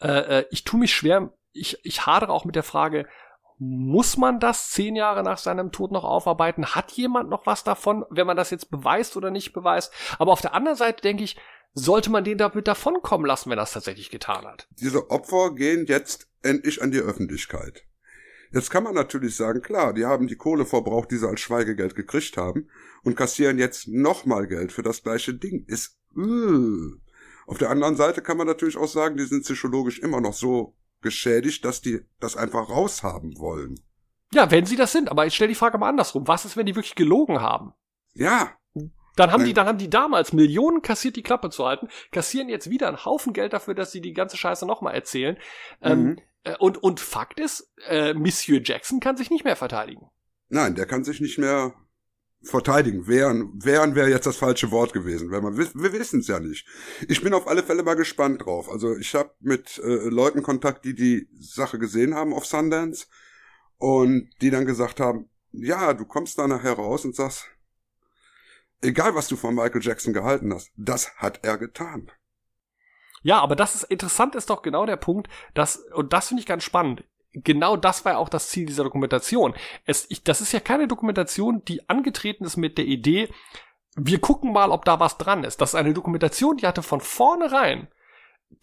äh, 0.00 0.40
äh, 0.40 0.46
ich 0.50 0.64
tue 0.64 0.80
mich 0.80 0.92
schwer, 0.92 1.32
ich, 1.52 1.78
ich 1.84 2.06
hadere 2.06 2.32
auch 2.32 2.44
mit 2.44 2.56
der 2.56 2.62
Frage, 2.62 3.06
muss 3.58 4.16
man 4.16 4.40
das 4.40 4.70
zehn 4.70 4.96
Jahre 4.96 5.22
nach 5.22 5.38
seinem 5.38 5.70
Tod 5.70 5.92
noch 5.92 6.02
aufarbeiten? 6.02 6.74
Hat 6.74 6.90
jemand 6.92 7.30
noch 7.30 7.46
was 7.46 7.62
davon, 7.62 8.04
wenn 8.10 8.26
man 8.26 8.36
das 8.36 8.50
jetzt 8.50 8.70
beweist 8.70 9.16
oder 9.16 9.30
nicht 9.30 9.52
beweist? 9.52 9.92
Aber 10.18 10.32
auf 10.32 10.40
der 10.40 10.54
anderen 10.54 10.76
Seite 10.76 11.02
denke 11.02 11.22
ich, 11.22 11.36
sollte 11.74 12.10
man 12.10 12.24
den 12.24 12.38
damit 12.38 12.66
davonkommen 12.66 13.26
lassen, 13.26 13.50
wenn 13.50 13.58
er 13.58 13.62
es 13.62 13.72
tatsächlich 13.72 14.10
getan 14.10 14.44
hat. 14.44 14.66
Diese 14.80 15.10
Opfer 15.10 15.54
gehen 15.54 15.86
jetzt 15.86 16.28
endlich 16.42 16.82
an 16.82 16.90
die 16.90 16.98
Öffentlichkeit. 16.98 17.84
Jetzt 18.52 18.70
kann 18.70 18.84
man 18.84 18.94
natürlich 18.94 19.34
sagen, 19.34 19.62
klar, 19.62 19.94
die 19.94 20.04
haben 20.04 20.26
die 20.26 20.36
Kohle 20.36 20.66
verbraucht, 20.66 21.10
die 21.10 21.16
sie 21.16 21.28
als 21.28 21.40
Schweigegeld 21.40 21.94
gekriegt 21.94 22.36
haben 22.36 22.68
und 23.02 23.16
kassieren 23.16 23.58
jetzt 23.58 23.88
nochmal 23.88 24.46
Geld 24.46 24.72
für 24.72 24.82
das 24.82 25.02
gleiche 25.02 25.34
Ding. 25.34 25.64
Ist, 25.66 25.98
äh. 26.16 27.00
Auf 27.46 27.58
der 27.58 27.70
anderen 27.70 27.96
Seite 27.96 28.22
kann 28.22 28.36
man 28.36 28.46
natürlich 28.46 28.76
auch 28.76 28.88
sagen, 28.88 29.16
die 29.16 29.24
sind 29.24 29.42
psychologisch 29.42 29.98
immer 29.98 30.20
noch 30.20 30.34
so 30.34 30.76
geschädigt, 31.00 31.64
dass 31.64 31.80
die 31.80 32.00
das 32.20 32.36
einfach 32.36 32.68
raushaben 32.68 33.38
wollen. 33.38 33.80
Ja, 34.32 34.50
wenn 34.50 34.64
sie 34.64 34.76
das 34.76 34.92
sind, 34.92 35.10
aber 35.10 35.26
ich 35.26 35.34
stelle 35.34 35.48
die 35.48 35.54
Frage 35.54 35.78
mal 35.78 35.88
andersrum. 35.88 36.28
Was 36.28 36.44
ist, 36.44 36.56
wenn 36.56 36.66
die 36.66 36.76
wirklich 36.76 36.94
gelogen 36.94 37.40
haben? 37.40 37.72
Ja. 38.14 38.56
Dann 39.16 39.30
haben 39.30 39.44
die, 39.44 39.52
dann 39.52 39.66
haben 39.66 39.78
die 39.78 39.90
damals 39.90 40.32
Millionen 40.32 40.82
kassiert, 40.82 41.16
die 41.16 41.22
Klappe 41.22 41.50
zu 41.50 41.66
halten, 41.66 41.88
kassieren 42.12 42.48
jetzt 42.48 42.70
wieder 42.70 42.88
einen 42.88 43.04
Haufen 43.04 43.32
Geld 43.32 43.52
dafür, 43.52 43.74
dass 43.74 43.92
sie 43.92 44.00
die 44.00 44.12
ganze 44.14 44.36
Scheiße 44.36 44.66
nochmal 44.66 44.94
erzählen. 44.94 45.36
Ähm, 45.82 46.02
Mhm. 46.02 46.18
äh, 46.44 46.56
und, 46.58 46.82
und 46.82 47.00
Fakt 47.00 47.38
ist, 47.40 47.72
äh, 47.88 48.14
Monsieur 48.14 48.60
Jackson 48.62 49.00
kann 49.00 49.16
sich 49.16 49.30
nicht 49.30 49.44
mehr 49.44 49.56
verteidigen. 49.56 50.08
Nein, 50.48 50.74
der 50.74 50.86
kann 50.86 51.04
sich 51.04 51.20
nicht 51.20 51.38
mehr 51.38 51.74
verteidigen. 52.42 53.06
Wehren, 53.06 53.52
wehren 53.62 53.94
wäre 53.94 54.10
jetzt 54.10 54.26
das 54.26 54.36
falsche 54.36 54.70
Wort 54.70 54.92
gewesen, 54.92 55.30
weil 55.30 55.40
man 55.40 55.56
wir 55.56 55.92
wissen 55.92 56.20
es 56.20 56.26
ja 56.28 56.40
nicht. 56.40 56.66
Ich 57.08 57.22
bin 57.22 57.34
auf 57.34 57.46
alle 57.46 57.62
Fälle 57.62 57.82
mal 57.82 57.94
gespannt 57.94 58.44
drauf. 58.44 58.68
Also 58.68 58.96
ich 58.96 59.14
habe 59.14 59.30
mit 59.40 59.78
äh, 59.78 60.08
Leuten 60.08 60.42
Kontakt, 60.42 60.84
die 60.84 60.94
die 60.94 61.28
Sache 61.38 61.78
gesehen 61.78 62.14
haben 62.14 62.34
auf 62.34 62.44
Sundance 62.46 63.06
und 63.78 64.28
die 64.40 64.50
dann 64.50 64.66
gesagt 64.66 65.00
haben, 65.00 65.28
ja, 65.52 65.92
du 65.92 66.04
kommst 66.04 66.38
da 66.38 66.48
nachher 66.48 66.72
raus 66.72 67.04
und 67.04 67.14
sagst, 67.14 67.46
egal 68.82 69.14
was 69.14 69.28
du 69.28 69.36
von 69.36 69.54
Michael 69.54 69.82
Jackson 69.82 70.12
gehalten 70.12 70.52
hast, 70.52 70.70
das 70.76 71.14
hat 71.16 71.40
er 71.42 71.58
getan. 71.58 72.10
Ja, 73.22 73.40
aber 73.40 73.56
das 73.56 73.74
ist 73.74 73.84
interessant, 73.84 74.34
ist 74.34 74.50
doch 74.50 74.62
genau 74.62 74.84
der 74.84 74.96
Punkt, 74.96 75.28
dass, 75.54 75.76
und 75.76 76.12
das 76.12 76.28
finde 76.28 76.40
ich 76.40 76.46
ganz 76.46 76.64
spannend. 76.64 77.04
Genau 77.32 77.76
das 77.76 78.04
war 78.04 78.12
ja 78.12 78.18
auch 78.18 78.28
das 78.28 78.48
Ziel 78.48 78.66
dieser 78.66 78.84
Dokumentation. 78.84 79.54
Es, 79.84 80.06
ich, 80.10 80.22
das 80.22 80.40
ist 80.40 80.52
ja 80.52 80.60
keine 80.60 80.88
Dokumentation, 80.88 81.64
die 81.64 81.88
angetreten 81.88 82.44
ist 82.44 82.56
mit 82.56 82.76
der 82.76 82.84
Idee, 82.84 83.32
wir 83.94 84.20
gucken 84.20 84.52
mal, 84.52 84.70
ob 84.70 84.84
da 84.84 85.00
was 85.00 85.18
dran 85.18 85.44
ist. 85.44 85.60
Das 85.60 85.70
ist 85.70 85.74
eine 85.74 85.94
Dokumentation, 85.94 86.56
die 86.56 86.66
hatte 86.66 86.82
von 86.82 87.00
vornherein 87.00 87.88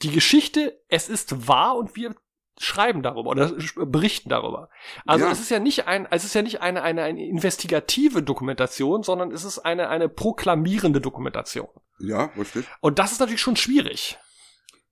die 0.01 0.11
Geschichte, 0.11 0.79
es 0.87 1.09
ist 1.09 1.47
wahr 1.47 1.75
und 1.75 1.95
wir 1.95 2.15
schreiben 2.59 3.01
darüber 3.01 3.29
oder 3.29 3.53
berichten 3.85 4.29
darüber. 4.29 4.69
Also 5.05 5.25
Ja. 5.25 5.31
es 5.31 5.39
ist 5.39 5.49
ja 5.49 5.59
nicht 5.59 5.87
ein, 5.87 6.07
es 6.11 6.25
ist 6.25 6.35
ja 6.35 6.41
nicht 6.41 6.61
eine, 6.61 6.83
eine, 6.83 7.03
eine 7.03 7.25
investigative 7.25 8.21
Dokumentation, 8.21 9.01
sondern 9.01 9.31
es 9.31 9.45
ist 9.45 9.59
eine, 9.59 9.87
eine 9.87 10.09
proklamierende 10.09 10.99
Dokumentation. 10.99 11.69
Ja, 11.99 12.25
richtig. 12.37 12.65
Und 12.81 12.99
das 12.99 13.13
ist 13.13 13.19
natürlich 13.19 13.41
schon 13.41 13.55
schwierig. 13.55 14.19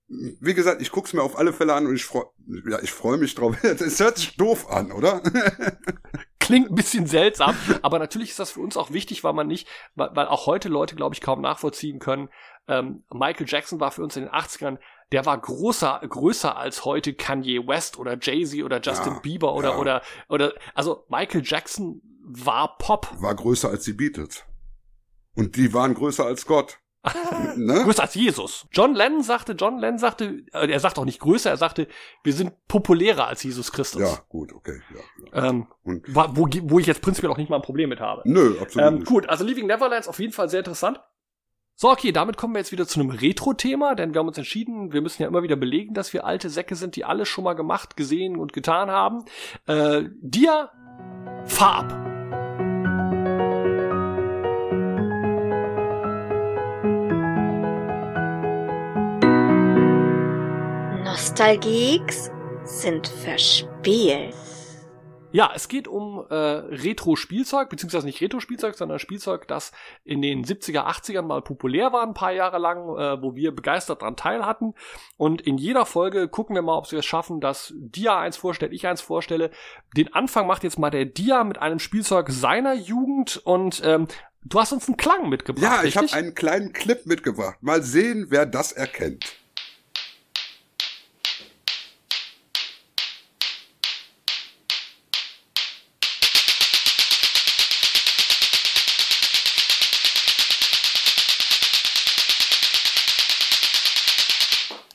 Wie 0.08 0.54
gesagt, 0.54 0.80
ich 0.80 0.90
guck's 0.90 1.12
mir 1.12 1.22
auf 1.22 1.38
alle 1.38 1.52
Fälle 1.52 1.74
an 1.74 1.86
und 1.86 1.94
ich 1.94 2.06
freue 2.06 2.24
ja, 2.66 2.78
ich 2.82 2.92
freue 2.92 3.18
mich 3.18 3.34
drauf. 3.34 3.54
Es 3.62 4.00
hört 4.00 4.16
sich 4.16 4.36
doof 4.36 4.70
an, 4.70 4.90
oder? 4.90 5.20
Klingt 6.40 6.70
ein 6.70 6.74
bisschen 6.74 7.06
seltsam, 7.06 7.54
aber 7.82 7.98
natürlich 7.98 8.30
ist 8.30 8.38
das 8.38 8.52
für 8.52 8.60
uns 8.60 8.78
auch 8.78 8.90
wichtig, 8.90 9.22
weil 9.22 9.34
man 9.34 9.46
nicht, 9.46 9.68
weil, 9.94 10.08
weil 10.14 10.26
auch 10.28 10.46
heute 10.46 10.70
Leute, 10.70 10.96
glaube 10.96 11.14
ich, 11.14 11.20
kaum 11.20 11.42
nachvollziehen 11.42 11.98
können. 11.98 12.30
Ähm, 12.68 13.02
Michael 13.12 13.46
Jackson 13.48 13.80
war 13.80 13.90
für 13.90 14.02
uns 14.02 14.16
in 14.16 14.24
den 14.24 14.32
80ern, 14.32 14.78
der 15.10 15.24
war 15.26 15.38
großer, 15.40 16.00
größer 16.06 16.56
als 16.56 16.84
heute 16.84 17.14
Kanye 17.14 17.66
West 17.66 17.98
oder 17.98 18.18
Jay-Z 18.20 18.62
oder 18.62 18.80
Justin 18.80 19.14
Ja, 19.14 19.18
Bieber 19.20 19.54
oder, 19.54 19.70
ja. 19.70 19.76
oder, 19.78 20.02
oder, 20.28 20.52
also 20.74 21.04
Michael 21.08 21.42
Jackson 21.44 22.02
war 22.22 22.76
Pop. 22.78 23.08
War 23.22 23.34
größer 23.34 23.70
als 23.70 23.84
die 23.84 23.94
Beatles. 23.94 24.44
Und 25.34 25.56
die 25.56 25.72
waren 25.72 25.94
größer 25.94 26.26
als 26.26 26.44
Gott. 26.46 26.78
ne? 27.56 27.84
Größer 27.84 28.02
als 28.02 28.14
Jesus. 28.16 28.66
John 28.72 28.94
Lennon 28.94 29.22
sagte, 29.22 29.52
John 29.52 29.78
Lennon 29.78 29.98
sagte, 29.98 30.44
äh, 30.52 30.68
er 30.70 30.80
sagt 30.80 30.98
auch 30.98 31.04
nicht 31.06 31.20
größer, 31.20 31.48
er 31.48 31.56
sagte, 31.56 31.86
wir 32.24 32.32
sind 32.34 32.52
populärer 32.66 33.28
als 33.28 33.42
Jesus 33.44 33.72
Christus. 33.72 34.02
Ja, 34.02 34.18
gut, 34.28 34.52
okay. 34.52 34.82
Ja. 35.32 35.48
Ähm, 35.48 35.68
Und- 35.84 36.14
wa- 36.14 36.30
wo, 36.34 36.48
wo 36.64 36.78
ich 36.80 36.86
jetzt 36.86 37.00
prinzipiell 37.00 37.32
auch 37.32 37.36
nicht 37.38 37.48
mal 37.48 37.56
ein 37.56 37.62
Problem 37.62 37.88
mit 37.88 38.00
habe. 38.00 38.22
Nö, 38.26 38.58
absolut 38.60 38.88
Ähm, 38.88 38.94
nicht. 38.96 39.06
gut, 39.06 39.28
also 39.28 39.44
Leaving 39.44 39.68
Neverlands 39.68 40.08
auf 40.08 40.18
jeden 40.18 40.32
Fall 40.34 40.48
sehr 40.50 40.58
interessant. 40.60 41.00
So, 41.80 41.92
okay, 41.92 42.10
damit 42.10 42.36
kommen 42.36 42.54
wir 42.54 42.58
jetzt 42.58 42.72
wieder 42.72 42.88
zu 42.88 42.98
einem 42.98 43.10
Retro-Thema, 43.10 43.94
denn 43.94 44.12
wir 44.12 44.18
haben 44.18 44.26
uns 44.26 44.36
entschieden, 44.36 44.92
wir 44.92 45.00
müssen 45.00 45.22
ja 45.22 45.28
immer 45.28 45.44
wieder 45.44 45.54
belegen, 45.54 45.94
dass 45.94 46.12
wir 46.12 46.24
alte 46.24 46.50
Säcke 46.50 46.74
sind, 46.74 46.96
die 46.96 47.04
alles 47.04 47.28
schon 47.28 47.44
mal 47.44 47.52
gemacht, 47.52 47.96
gesehen 47.96 48.36
und 48.36 48.52
getan 48.52 48.90
haben. 48.90 49.24
Äh, 49.68 50.06
Dia, 50.20 50.72
fahr 51.44 51.84
ab. 51.84 51.92
Nostalgieks 61.04 62.32
sind 62.64 63.06
verspielt. 63.06 64.34
Ja, 65.30 65.52
es 65.54 65.68
geht 65.68 65.86
um 65.86 66.07
äh, 66.30 66.34
Retro-Spielzeug, 66.34 67.68
beziehungsweise 67.68 68.06
nicht 68.06 68.20
Retro-Spielzeug, 68.20 68.74
sondern 68.74 68.98
Spielzeug, 68.98 69.48
das 69.48 69.72
in 70.04 70.22
den 70.22 70.44
70er, 70.44 70.86
80ern 70.86 71.22
mal 71.22 71.42
populär 71.42 71.92
war, 71.92 72.02
ein 72.02 72.14
paar 72.14 72.32
Jahre 72.32 72.58
lang, 72.58 72.96
äh, 72.96 73.22
wo 73.22 73.34
wir 73.34 73.54
begeistert 73.54 74.02
dran 74.02 74.16
teil 74.16 74.44
hatten. 74.44 74.74
Und 75.16 75.40
in 75.40 75.58
jeder 75.58 75.86
Folge 75.86 76.28
gucken 76.28 76.54
wir 76.54 76.62
mal, 76.62 76.76
ob 76.76 76.90
wir 76.90 76.98
es 77.00 77.06
schaffen, 77.06 77.40
dass 77.40 77.72
Dia 77.76 78.18
eins 78.18 78.36
vorstellt, 78.36 78.72
ich 78.72 78.86
eins 78.86 79.00
vorstelle. 79.00 79.50
Den 79.96 80.12
Anfang 80.12 80.46
macht 80.46 80.64
jetzt 80.64 80.78
mal 80.78 80.90
der 80.90 81.04
Dia 81.04 81.44
mit 81.44 81.58
einem 81.58 81.78
Spielzeug 81.78 82.30
seiner 82.30 82.74
Jugend 82.74 83.36
und 83.44 83.82
ähm, 83.84 84.08
du 84.44 84.60
hast 84.60 84.72
uns 84.72 84.88
einen 84.88 84.96
Klang 84.96 85.28
mitgebracht. 85.28 85.82
Ja, 85.82 85.84
ich 85.84 85.96
habe 85.96 86.12
einen 86.12 86.34
kleinen 86.34 86.72
Clip 86.72 87.06
mitgebracht. 87.06 87.56
Mal 87.60 87.82
sehen, 87.82 88.26
wer 88.30 88.46
das 88.46 88.72
erkennt. 88.72 89.37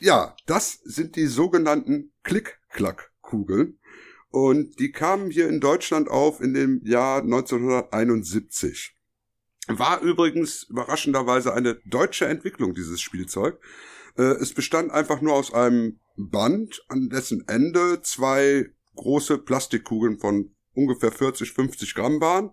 Ja, 0.04 0.36
das 0.44 0.80
sind 0.84 1.16
die 1.16 1.26
sogenannten 1.26 2.12
Klick-Klack-Kugeln. 2.24 3.78
Und 4.28 4.78
die 4.78 4.92
kamen 4.92 5.30
hier 5.30 5.48
in 5.48 5.60
Deutschland 5.60 6.10
auf 6.10 6.42
in 6.42 6.52
dem 6.52 6.82
Jahr 6.84 7.22
1971. 7.22 8.94
War 9.66 10.02
übrigens 10.02 10.64
überraschenderweise 10.64 11.54
eine 11.54 11.76
deutsche 11.86 12.26
Entwicklung, 12.26 12.74
dieses 12.74 13.00
Spielzeug. 13.00 13.58
Äh, 14.18 14.34
es 14.42 14.52
bestand 14.52 14.90
einfach 14.90 15.22
nur 15.22 15.32
aus 15.32 15.54
einem 15.54 16.00
Band, 16.16 16.84
an 16.88 17.08
dessen 17.08 17.48
Ende 17.48 18.02
zwei 18.02 18.66
große 18.96 19.38
Plastikkugeln 19.38 20.18
von 20.18 20.54
ungefähr 20.74 21.12
40, 21.12 21.50
50 21.52 21.94
Gramm 21.94 22.20
waren. 22.20 22.50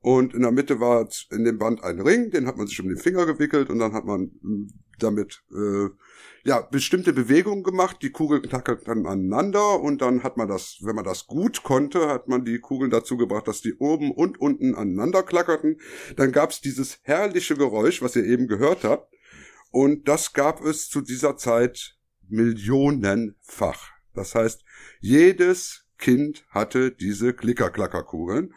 Und 0.00 0.32
in 0.32 0.40
der 0.40 0.52
Mitte 0.52 0.80
war 0.80 1.06
in 1.30 1.44
dem 1.44 1.58
Band 1.58 1.84
ein 1.84 2.00
Ring, 2.00 2.30
den 2.30 2.46
hat 2.46 2.56
man 2.56 2.66
sich 2.66 2.80
um 2.80 2.88
den 2.88 2.96
Finger 2.96 3.26
gewickelt 3.26 3.68
und 3.68 3.78
dann 3.78 3.92
hat 3.92 4.06
man 4.06 4.30
mh, 4.40 4.68
damit 5.02 5.42
äh, 5.50 5.88
ja 6.44 6.60
bestimmte 6.60 7.12
Bewegungen 7.12 7.62
gemacht. 7.62 7.98
Die 8.02 8.10
Kugeln 8.10 8.42
tackelten 8.42 9.06
aneinander 9.06 9.80
und 9.80 10.02
dann 10.02 10.22
hat 10.22 10.36
man 10.36 10.48
das, 10.48 10.78
wenn 10.80 10.94
man 10.94 11.04
das 11.04 11.26
gut 11.26 11.62
konnte, 11.62 12.08
hat 12.08 12.28
man 12.28 12.44
die 12.44 12.58
Kugeln 12.58 12.90
dazu 12.90 13.16
gebracht, 13.16 13.48
dass 13.48 13.60
die 13.60 13.74
oben 13.74 14.10
und 14.10 14.40
unten 14.40 14.74
aneinander 14.74 15.22
klackerten. 15.22 15.80
Dann 16.16 16.32
gab 16.32 16.50
es 16.50 16.60
dieses 16.60 16.98
herrliche 17.02 17.56
Geräusch, 17.56 18.02
was 18.02 18.16
ihr 18.16 18.24
eben 18.24 18.48
gehört 18.48 18.84
habt. 18.84 19.12
Und 19.70 20.06
das 20.08 20.32
gab 20.32 20.62
es 20.62 20.88
zu 20.88 21.00
dieser 21.00 21.36
Zeit 21.36 21.96
millionenfach. 22.28 23.90
Das 24.14 24.34
heißt, 24.34 24.64
jedes 25.00 25.86
Kind 25.98 26.44
hatte 26.50 26.90
diese 26.90 27.32
Klicker-Klacker-Kugeln. 27.32 28.52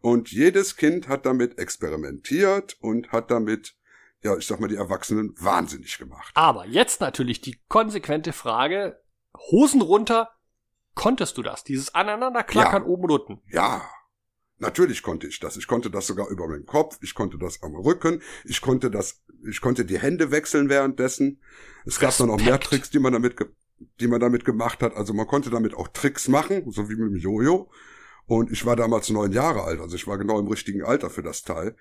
Und 0.00 0.30
jedes 0.30 0.76
Kind 0.76 1.08
hat 1.08 1.26
damit 1.26 1.58
experimentiert 1.58 2.76
und 2.80 3.10
hat 3.10 3.30
damit, 3.30 3.76
ja, 4.22 4.36
ich 4.36 4.46
sag 4.46 4.60
mal, 4.60 4.68
die 4.68 4.76
Erwachsenen 4.76 5.34
wahnsinnig 5.38 5.98
gemacht. 5.98 6.32
Aber 6.34 6.66
jetzt 6.66 7.00
natürlich 7.00 7.40
die 7.40 7.60
konsequente 7.68 8.32
Frage, 8.32 9.00
Hosen 9.50 9.80
runter, 9.80 10.30
konntest 10.94 11.38
du 11.38 11.42
das? 11.42 11.62
Dieses 11.64 11.94
Aneinanderklackern 11.94 12.82
Ja. 12.82 12.88
oben 12.88 13.04
und 13.04 13.10
unten. 13.12 13.42
Ja, 13.52 13.88
natürlich 14.58 15.02
konnte 15.02 15.28
ich 15.28 15.38
das. 15.38 15.56
Ich 15.56 15.66
konnte 15.68 15.90
das 15.90 16.06
sogar 16.08 16.28
über 16.28 16.48
meinen 16.48 16.66
Kopf, 16.66 16.98
ich 17.02 17.14
konnte 17.14 17.38
das 17.38 17.62
am 17.62 17.74
Rücken, 17.76 18.20
ich 18.44 18.60
konnte 18.60 18.90
das, 18.90 19.22
ich 19.48 19.60
konnte 19.60 19.84
die 19.84 19.98
Hände 20.00 20.30
wechseln 20.32 20.68
währenddessen. 20.68 21.40
Es 21.86 22.00
gab 22.00 22.16
dann 22.16 22.30
auch 22.30 22.36
mehr 22.38 22.46
Respekt. 22.54 22.64
Tricks, 22.64 22.90
die 22.90 22.98
man 22.98 23.12
damit, 23.12 23.36
die 24.00 24.08
man 24.08 24.18
damit 24.20 24.44
gemacht 24.44 24.82
hat. 24.82 24.94
Also 24.94 25.14
man 25.14 25.28
konnte 25.28 25.50
damit 25.50 25.74
auch 25.74 25.86
Tricks 25.88 26.26
machen, 26.26 26.68
so 26.72 26.88
wie 26.90 26.96
mit 26.96 27.12
dem 27.12 27.16
Jojo. 27.16 27.70
Und 28.26 28.50
ich 28.50 28.66
war 28.66 28.76
damals 28.76 29.08
neun 29.08 29.32
Jahre 29.32 29.62
alt, 29.62 29.80
also 29.80 29.96
ich 29.96 30.06
war 30.06 30.18
genau 30.18 30.38
im 30.38 30.48
richtigen 30.48 30.82
Alter 30.84 31.08
für 31.08 31.22
das 31.22 31.42
Teil. 31.44 31.76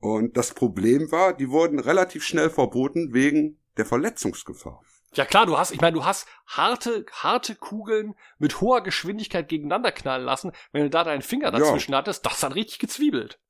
Und 0.00 0.36
das 0.36 0.54
Problem 0.54 1.12
war, 1.12 1.34
die 1.36 1.50
wurden 1.50 1.78
relativ 1.78 2.24
schnell 2.24 2.50
verboten 2.50 3.12
wegen 3.12 3.58
der 3.76 3.84
Verletzungsgefahr. 3.86 4.82
Ja 5.14 5.24
klar, 5.24 5.44
du 5.44 5.58
hast, 5.58 5.72
ich 5.72 5.80
meine, 5.80 5.94
du 5.96 6.04
hast 6.04 6.26
harte, 6.46 7.04
harte 7.12 7.54
Kugeln 7.56 8.14
mit 8.38 8.60
hoher 8.60 8.82
Geschwindigkeit 8.82 9.48
gegeneinander 9.48 9.92
knallen 9.92 10.24
lassen. 10.24 10.52
Wenn 10.72 10.84
du 10.84 10.90
da 10.90 11.04
deinen 11.04 11.22
Finger 11.22 11.52
Ja. 11.52 11.58
dazwischen 11.58 11.94
hattest, 11.94 12.24
das 12.24 12.42
hat 12.42 12.54
richtig 12.54 12.78
gezwiebelt. 12.78 13.40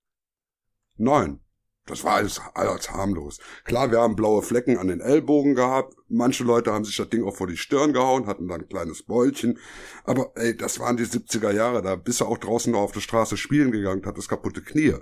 Nein, 0.96 1.40
das 1.86 2.02
war 2.02 2.14
alles, 2.14 2.40
alles 2.54 2.90
harmlos. 2.90 3.38
Klar, 3.64 3.90
wir 3.90 4.00
haben 4.00 4.16
blaue 4.16 4.42
Flecken 4.42 4.78
an 4.78 4.88
den 4.88 5.00
Ellbogen 5.00 5.54
gehabt. 5.54 5.94
Manche 6.08 6.44
Leute 6.44 6.72
haben 6.72 6.84
sich 6.84 6.96
das 6.96 7.10
Ding 7.10 7.24
auch 7.24 7.36
vor 7.36 7.46
die 7.46 7.56
Stirn 7.56 7.92
gehauen, 7.92 8.26
hatten 8.26 8.48
dann 8.48 8.62
ein 8.62 8.68
kleines 8.68 9.02
Beulchen. 9.02 9.58
Aber 10.04 10.32
ey, 10.36 10.56
das 10.56 10.78
waren 10.80 10.96
die 10.96 11.04
70er 11.06 11.52
Jahre. 11.52 11.82
Da 11.82 11.96
bist 11.96 12.20
du 12.20 12.24
auch 12.24 12.38
draußen 12.38 12.72
noch 12.72 12.80
auf 12.80 12.92
der 12.92 13.00
Straße 13.00 13.36
spielen 13.36 13.70
gegangen, 13.70 14.02
hattest 14.06 14.28
kaputte 14.28 14.62
Knie. 14.62 14.94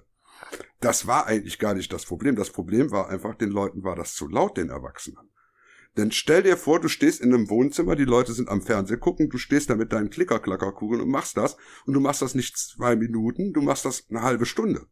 Das 0.80 1.06
war 1.06 1.26
eigentlich 1.26 1.58
gar 1.58 1.74
nicht 1.74 1.92
das 1.92 2.04
Problem. 2.04 2.36
Das 2.36 2.50
Problem 2.50 2.90
war 2.90 3.08
einfach, 3.08 3.34
den 3.34 3.50
Leuten 3.50 3.84
war 3.84 3.96
das 3.96 4.14
zu 4.14 4.28
laut, 4.28 4.56
den 4.56 4.70
Erwachsenen. 4.70 5.28
Denn 5.98 6.12
stell 6.12 6.44
dir 6.44 6.56
vor, 6.56 6.80
du 6.80 6.86
stehst 6.86 7.20
in 7.20 7.34
einem 7.34 7.50
Wohnzimmer, 7.50 7.96
die 7.96 8.04
Leute 8.04 8.32
sind 8.32 8.48
am 8.48 8.62
Fernseher 8.62 8.98
gucken, 8.98 9.30
du 9.30 9.36
stehst 9.36 9.68
da 9.68 9.74
mit 9.74 9.92
deinen 9.92 10.10
Klicker-Klackerkugeln 10.10 11.02
und 11.02 11.10
machst 11.10 11.36
das. 11.36 11.56
Und 11.86 11.94
du 11.94 12.00
machst 12.00 12.22
das 12.22 12.36
nicht 12.36 12.56
zwei 12.56 12.94
Minuten, 12.94 13.52
du 13.52 13.62
machst 13.62 13.84
das 13.84 14.04
eine 14.08 14.22
halbe 14.22 14.46
Stunde. 14.46 14.86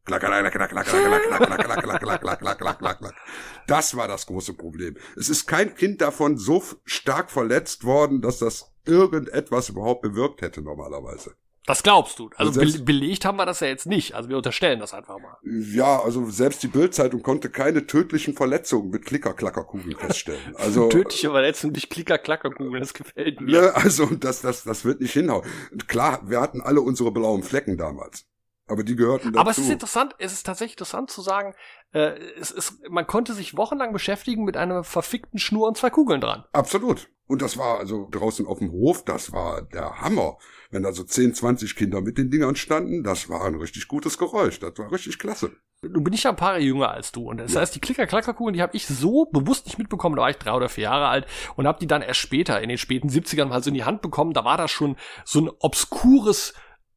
Das 3.68 3.96
war 3.96 4.08
das 4.08 4.26
große 4.26 4.54
Problem. 4.54 4.96
Es 5.16 5.28
ist 5.28 5.46
kein 5.46 5.76
Kind 5.76 6.00
davon 6.00 6.38
so 6.38 6.64
stark 6.84 7.30
verletzt 7.30 7.84
worden, 7.84 8.20
dass 8.20 8.40
das 8.40 8.72
irgendetwas 8.84 9.68
überhaupt 9.68 10.02
bewirkt 10.02 10.42
hätte 10.42 10.60
normalerweise. 10.60 11.36
Das 11.66 11.82
glaubst 11.82 12.18
du. 12.18 12.30
Also 12.36 12.52
selbst- 12.52 12.78
be 12.78 12.84
belegt 12.84 13.24
haben 13.24 13.36
wir 13.36 13.44
das 13.46 13.60
ja 13.60 13.66
jetzt 13.66 13.86
nicht. 13.86 14.14
Also 14.14 14.28
wir 14.28 14.36
unterstellen 14.36 14.78
das 14.80 14.94
einfach 14.94 15.18
mal. 15.18 15.36
Ja, 15.42 16.00
also 16.00 16.30
selbst 16.30 16.62
die 16.62 16.68
Bildzeitung 16.68 17.22
konnte 17.22 17.50
keine 17.50 17.86
tödlichen 17.86 18.34
Verletzungen 18.34 18.90
mit 18.90 19.04
Klicker-Klackerkugeln 19.04 19.96
feststellen. 19.96 20.40
Also 20.58 20.88
Tödliche 20.88 21.30
Verletzung 21.30 21.72
durch 21.72 21.88
Klicker-Klackerkugeln, 21.88 22.80
das 22.80 22.94
gefällt 22.94 23.40
mir. 23.40 23.60
Ne, 23.60 23.74
also 23.74 24.06
das, 24.06 24.40
das, 24.42 24.64
das 24.64 24.84
wird 24.84 25.00
nicht 25.00 25.12
hinhauen. 25.12 25.44
Klar, 25.88 26.20
wir 26.28 26.40
hatten 26.40 26.60
alle 26.60 26.80
unsere 26.80 27.10
blauen 27.12 27.42
Flecken 27.42 27.76
damals. 27.76 28.24
Aber 28.68 28.82
die 28.82 28.96
gehörten 28.96 29.32
dazu. 29.32 29.40
Aber 29.40 29.50
es 29.50 29.58
ist 29.58 29.70
interessant, 29.70 30.14
es 30.18 30.32
ist 30.32 30.44
tatsächlich 30.44 30.74
interessant 30.74 31.10
zu 31.10 31.22
sagen, 31.22 31.54
äh, 31.92 32.18
es 32.38 32.50
ist, 32.50 32.88
man 32.88 33.06
konnte 33.06 33.32
sich 33.32 33.56
wochenlang 33.56 33.92
beschäftigen 33.92 34.44
mit 34.44 34.56
einer 34.56 34.82
verfickten 34.82 35.38
Schnur 35.38 35.68
und 35.68 35.76
zwei 35.76 35.90
Kugeln 35.90 36.20
dran. 36.20 36.44
Absolut. 36.52 37.08
Und 37.28 37.42
das 37.42 37.56
war 37.58 37.78
also 37.78 38.08
draußen 38.10 38.46
auf 38.46 38.58
dem 38.58 38.70
Hof, 38.70 39.04
das 39.04 39.32
war 39.32 39.62
der 39.62 40.00
Hammer. 40.00 40.38
Wenn 40.70 40.82
da 40.82 40.92
so 40.92 41.02
10, 41.02 41.34
20 41.34 41.74
Kinder 41.74 42.00
mit 42.00 42.18
den 42.18 42.30
Dingern 42.30 42.56
standen, 42.56 43.02
das 43.02 43.28
war 43.28 43.44
ein 43.44 43.56
richtig 43.56 43.88
gutes 43.88 44.18
Geräusch. 44.18 44.60
Das 44.60 44.78
war 44.78 44.92
richtig 44.92 45.18
klasse. 45.18 45.52
Nun 45.82 46.04
bin 46.04 46.12
ich 46.12 46.22
ja 46.22 46.30
ein 46.30 46.36
paar 46.36 46.52
Jahre 46.52 46.62
jünger 46.62 46.90
als 46.90 47.12
du. 47.12 47.28
Und 47.28 47.38
das 47.38 47.54
heißt, 47.54 47.74
die 47.74 47.80
Klicker-Klacker-Kugeln, 47.80 48.54
die 48.54 48.62
habe 48.62 48.76
ich 48.76 48.86
so 48.86 49.26
bewusst 49.26 49.66
nicht 49.66 49.78
mitbekommen. 49.78 50.16
Da 50.16 50.22
war 50.22 50.30
ich 50.30 50.38
drei 50.38 50.52
oder 50.52 50.68
vier 50.68 50.84
Jahre 50.84 51.08
alt 51.08 51.26
und 51.56 51.66
habe 51.66 51.78
die 51.78 51.86
dann 51.86 52.02
erst 52.02 52.20
später, 52.20 52.60
in 52.60 52.68
den 52.68 52.78
späten 52.78 53.08
70ern, 53.08 53.46
mal 53.46 53.62
so 53.62 53.68
in 53.68 53.74
die 53.74 53.84
Hand 53.84 54.02
bekommen. 54.02 54.32
Da 54.32 54.44
war 54.44 54.56
das 54.56 54.70
schon 54.70 54.96
so 55.24 55.40
ein 55.40 55.50
obskures 55.60 56.54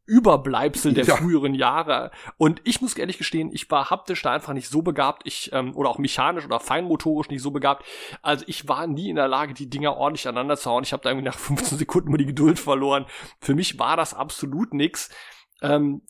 Überbleibsel 0.10 0.94
der 0.94 1.06
Ja. 1.06 1.16
früheren 1.18 1.54
Jahre. 1.54 2.12
Und 2.38 2.62
ich 2.64 2.82
muss 2.82 2.98
ehrlich 2.98 3.18
gestehen, 3.18 3.52
ich 3.54 3.70
war 3.72 3.90
haptisch 3.90 4.22
da 4.24 4.34
einfach 4.34 4.54
nicht 4.54 4.68
so 4.68 4.82
begabt, 4.82 5.22
ich, 5.26 5.52
ähm, 5.54 5.76
oder 5.76 5.90
auch 5.90 6.00
mechanisch 6.00 6.46
oder 6.46 6.60
feinmotorisch 6.60 7.30
nicht 7.30 7.42
so 7.42 7.52
begabt. 7.52 7.86
Also 8.22 8.44
ich 8.48 8.68
war 8.68 8.88
nie 8.88 9.10
in 9.10 9.16
der 9.16 9.28
Lage, 9.28 9.54
die 9.54 9.70
Dinger 9.70 9.96
ordentlich 9.98 10.28
aneinander 10.28 10.58
zu 10.58 10.70
hauen. 10.70 10.84
Ich 10.84 10.92
habe 10.94 11.04
da 11.04 11.10
irgendwie 11.10 11.28
nach 11.28 11.38
15 11.40 11.78
Sekunden 11.78 12.12
mal 12.12 12.18
die 12.18 12.26
Geduld 12.26 12.60
verloren. 12.60 13.06
Für 13.40 13.54
mich 13.56 13.78
war 13.80 13.96
das 13.96 14.14
absolut 14.14 14.74
nix. 14.74 15.10
Ähm, 15.62 16.02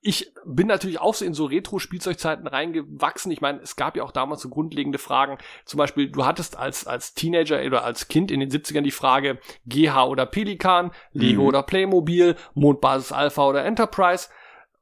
ich 0.00 0.32
bin 0.44 0.68
natürlich 0.68 1.00
auch 1.00 1.14
so 1.14 1.24
in 1.24 1.34
so 1.34 1.46
Retro-Spielzeugzeiten 1.46 2.46
reingewachsen. 2.46 3.32
Ich 3.32 3.40
meine, 3.40 3.60
es 3.60 3.74
gab 3.74 3.96
ja 3.96 4.04
auch 4.04 4.12
damals 4.12 4.40
so 4.42 4.48
grundlegende 4.48 4.98
Fragen. 4.98 5.38
Zum 5.64 5.78
Beispiel, 5.78 6.08
du 6.10 6.24
hattest 6.24 6.56
als, 6.56 6.86
als 6.86 7.14
Teenager 7.14 7.60
oder 7.64 7.84
als 7.84 8.06
Kind 8.08 8.30
in 8.30 8.38
den 8.40 8.50
70ern 8.50 8.82
die 8.82 8.92
Frage 8.92 9.38
GH 9.66 10.04
oder 10.06 10.26
Pelikan, 10.26 10.92
Lego 11.12 11.42
Mhm. 11.42 11.48
oder 11.48 11.62
Playmobil, 11.64 12.36
Mondbasis 12.54 13.10
Alpha 13.12 13.44
oder 13.46 13.64
Enterprise. 13.64 14.28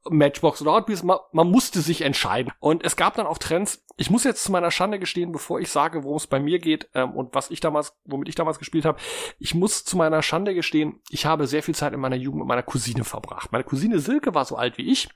Matchbox 0.08 0.62
oder 0.62 0.72
Hot 0.72 0.88
man, 1.04 1.18
man 1.32 1.50
musste 1.50 1.80
sich 1.80 2.02
entscheiden. 2.02 2.52
Und 2.58 2.84
es 2.84 2.96
gab 2.96 3.14
dann 3.14 3.26
auch 3.26 3.38
Trends. 3.38 3.84
Ich 3.96 4.10
muss 4.10 4.24
jetzt 4.24 4.44
zu 4.44 4.52
meiner 4.52 4.70
Schande 4.70 4.98
gestehen, 4.98 5.32
bevor 5.32 5.60
ich 5.60 5.70
sage, 5.70 6.04
worum 6.04 6.16
es 6.16 6.26
bei 6.26 6.40
mir 6.40 6.58
geht 6.58 6.88
ähm, 6.94 7.12
und 7.12 7.34
was 7.34 7.50
ich 7.50 7.60
damals, 7.60 7.94
womit 8.04 8.28
ich 8.28 8.34
damals 8.34 8.58
gespielt 8.58 8.84
habe, 8.84 8.98
ich 9.38 9.54
muss 9.54 9.84
zu 9.84 9.96
meiner 9.96 10.22
Schande 10.22 10.54
gestehen, 10.54 11.00
ich 11.10 11.26
habe 11.26 11.46
sehr 11.46 11.62
viel 11.62 11.74
Zeit 11.74 11.92
in 11.92 12.00
meiner 12.00 12.16
Jugend 12.16 12.40
mit 12.40 12.48
meiner 12.48 12.62
Cousine 12.62 13.04
verbracht. 13.04 13.52
Meine 13.52 13.64
Cousine 13.64 13.98
Silke 13.98 14.34
war 14.34 14.44
so 14.44 14.56
alt 14.56 14.78
wie 14.78 14.90
ich. 14.90 15.08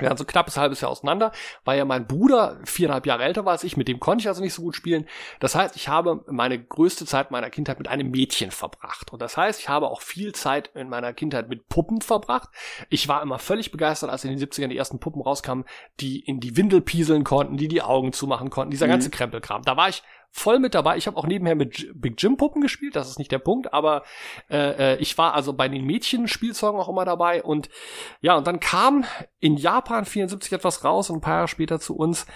Wir 0.00 0.08
waren 0.08 0.16
so 0.16 0.24
knappes 0.24 0.56
halbes 0.56 0.80
Jahr 0.80 0.90
auseinander, 0.90 1.32
weil 1.64 1.78
ja 1.78 1.84
mein 1.84 2.06
Bruder 2.06 2.58
viereinhalb 2.64 3.06
Jahre 3.06 3.24
älter 3.24 3.44
war 3.44 3.52
als 3.52 3.64
ich, 3.64 3.76
mit 3.76 3.88
dem 3.88 4.00
konnte 4.00 4.22
ich 4.22 4.28
also 4.28 4.42
nicht 4.42 4.54
so 4.54 4.62
gut 4.62 4.74
spielen. 4.76 5.06
Das 5.40 5.54
heißt, 5.54 5.76
ich 5.76 5.88
habe 5.88 6.24
meine 6.28 6.62
größte 6.62 7.06
Zeit 7.06 7.30
meiner 7.30 7.50
Kindheit 7.50 7.78
mit 7.78 7.88
einem 7.88 8.10
Mädchen 8.10 8.50
verbracht. 8.50 9.12
Und 9.12 9.20
das 9.22 9.36
heißt, 9.36 9.60
ich 9.60 9.68
habe 9.68 9.88
auch 9.88 10.00
viel 10.00 10.32
Zeit 10.32 10.70
in 10.74 10.88
meiner 10.88 11.12
Kindheit 11.12 11.48
mit 11.48 11.68
Puppen 11.68 12.00
verbracht. 12.00 12.48
Ich 12.88 13.08
war 13.08 13.22
immer 13.22 13.38
völlig 13.38 13.70
begeistert, 13.70 14.10
als 14.10 14.24
in 14.24 14.30
den 14.30 14.38
70ern 14.38 14.68
die 14.68 14.76
ersten 14.76 14.98
Puppen 14.98 15.22
rauskamen, 15.22 15.64
die 16.00 16.20
in 16.20 16.40
die 16.40 16.56
Windel 16.56 16.80
pieseln 16.80 17.24
konnten, 17.24 17.56
die 17.56 17.68
die 17.68 17.82
Augen 17.82 18.12
zumachen 18.12 18.50
konnten, 18.50 18.70
dieser 18.70 18.86
Mhm. 18.86 18.90
ganze 18.90 19.10
Krempelkram. 19.10 19.62
Da 19.62 19.76
war 19.76 19.88
ich 19.88 20.02
voll 20.30 20.58
mit 20.58 20.74
dabei. 20.74 20.96
Ich 20.96 21.06
habe 21.06 21.16
auch 21.16 21.26
nebenher 21.26 21.54
mit 21.54 21.90
Big 21.94 22.20
Jim 22.22 22.36
Puppen 22.36 22.62
gespielt, 22.62 22.96
das 22.96 23.08
ist 23.08 23.18
nicht 23.18 23.32
der 23.32 23.38
Punkt, 23.38 23.72
aber 23.72 24.04
äh, 24.48 24.94
äh, 24.94 24.96
ich 24.98 25.18
war 25.18 25.34
also 25.34 25.52
bei 25.52 25.68
den 25.68 25.84
Mädchen-Spielzeugen 25.84 26.80
auch 26.80 26.88
immer 26.88 27.04
dabei 27.04 27.42
und 27.42 27.68
ja, 28.20 28.36
und 28.36 28.46
dann 28.46 28.60
kam 28.60 29.04
in 29.40 29.56
Japan 29.56 30.04
74 30.04 30.52
etwas 30.52 30.84
raus 30.84 31.10
und 31.10 31.18
ein 31.18 31.20
paar 31.20 31.34
Jahre 31.36 31.48
später 31.48 31.80
zu 31.80 31.96
uns. 31.96 32.26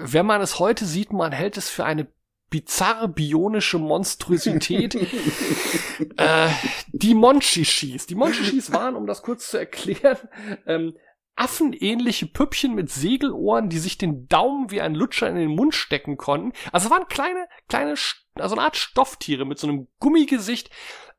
Wenn 0.00 0.24
man 0.24 0.40
es 0.40 0.58
heute 0.58 0.86
sieht, 0.86 1.12
man 1.12 1.32
hält 1.32 1.58
es 1.58 1.68
für 1.68 1.84
eine 1.84 2.08
bizarre 2.54 3.08
bionische 3.08 3.78
Monstrosität. 3.78 4.94
äh, 6.16 6.48
die 6.92 7.14
Monchichis. 7.14 8.06
Die 8.06 8.14
Monchichis 8.14 8.72
waren, 8.72 8.94
um 8.94 9.08
das 9.08 9.22
kurz 9.22 9.50
zu 9.50 9.58
erklären, 9.58 10.18
ähm, 10.64 10.94
affenähnliche 11.36 12.26
Püppchen 12.26 12.74
mit 12.74 12.90
Segelohren, 12.90 13.68
die 13.68 13.78
sich 13.78 13.98
den 13.98 14.28
Daumen 14.28 14.70
wie 14.70 14.80
ein 14.80 14.94
Lutscher 14.94 15.28
in 15.28 15.36
den 15.36 15.54
Mund 15.54 15.74
stecken 15.74 16.16
konnten. 16.16 16.52
Also 16.72 16.86
es 16.86 16.90
waren 16.90 17.08
kleine, 17.08 17.48
kleine, 17.68 17.94
also 18.34 18.54
eine 18.54 18.64
Art 18.64 18.76
Stofftiere 18.76 19.44
mit 19.44 19.58
so 19.58 19.66
einem 19.66 19.88
Gummigesicht. 19.98 20.70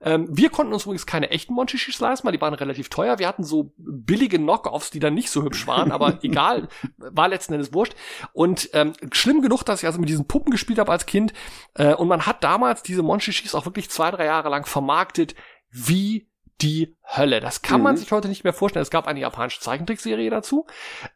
Ähm, 0.02 0.28
wir 0.30 0.50
konnten 0.50 0.74
uns 0.74 0.84
übrigens 0.84 1.06
keine 1.06 1.32
echten 1.32 1.54
Monchichis 1.54 2.00
leisten, 2.00 2.26
weil 2.26 2.34
die 2.34 2.42
waren 2.42 2.54
relativ 2.54 2.90
teuer. 2.90 3.20
Wir 3.20 3.28
hatten 3.28 3.44
so 3.44 3.74
billige 3.78 4.38
Knockoffs, 4.38 4.90
die 4.90 5.00
dann 5.00 5.14
nicht 5.14 5.30
so 5.30 5.44
hübsch 5.44 5.68
waren, 5.68 5.92
aber 5.92 6.20
egal, 6.24 6.70
war 6.98 7.28
letzten 7.28 7.54
Endes 7.54 7.74
wurscht. 7.74 7.96
Und 8.32 8.70
ähm, 8.74 8.94
schlimm 9.12 9.42
genug, 9.42 9.64
dass 9.64 9.82
ich 9.82 9.88
also 9.88 10.00
mit 10.00 10.10
diesen 10.10 10.28
Puppen 10.28 10.52
gespielt 10.52 10.80
habe 10.80 10.92
als 10.92 11.06
Kind. 11.06 11.34
Äh, 11.74 11.94
und 11.94 12.08
man 12.08 12.26
hat 12.26 12.44
damals 12.44 12.84
diese 12.84 13.04
Monchichis 13.04 13.56
auch 13.56 13.66
wirklich 13.66 13.90
zwei, 13.90 14.12
drei 14.12 14.26
Jahre 14.26 14.50
lang 14.50 14.66
vermarktet 14.66 15.36
wie 15.72 16.30
die 16.62 16.96
Hölle. 17.06 17.40
Das 17.42 17.62
kann 17.62 17.82
man 17.82 17.96
Mhm. 17.96 18.00
sich 18.00 18.12
heute 18.12 18.28
nicht 18.30 18.44
mehr 18.44 18.54
vorstellen. 18.54 18.84
Es 18.84 18.90
gab 18.90 19.08
eine 19.08 19.20
japanische 19.20 19.60
Zeichentrickserie 19.60 20.30
dazu. 20.30 20.66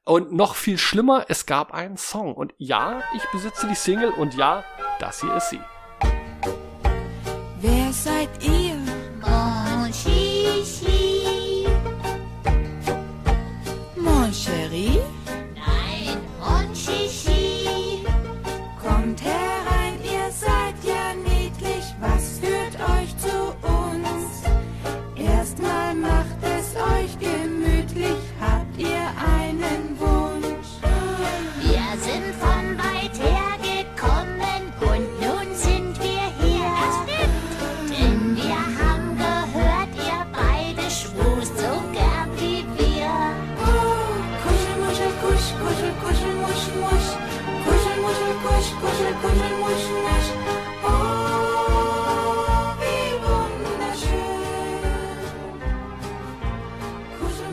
Und 0.05 0.33
noch 0.33 0.55
viel 0.55 0.77
schlimmer, 0.77 1.25
es 1.29 1.45
gab 1.45 1.73
einen 1.73 1.97
Song. 1.97 2.33
Und 2.33 2.53
ja, 2.57 3.01
ich 3.15 3.23
besitze 3.31 3.67
die 3.67 3.75
Single 3.75 4.09
und 4.11 4.35
ja, 4.35 4.63
das 4.99 5.21
hier 5.21 5.33
ist 5.35 5.49
sie. 5.49 5.59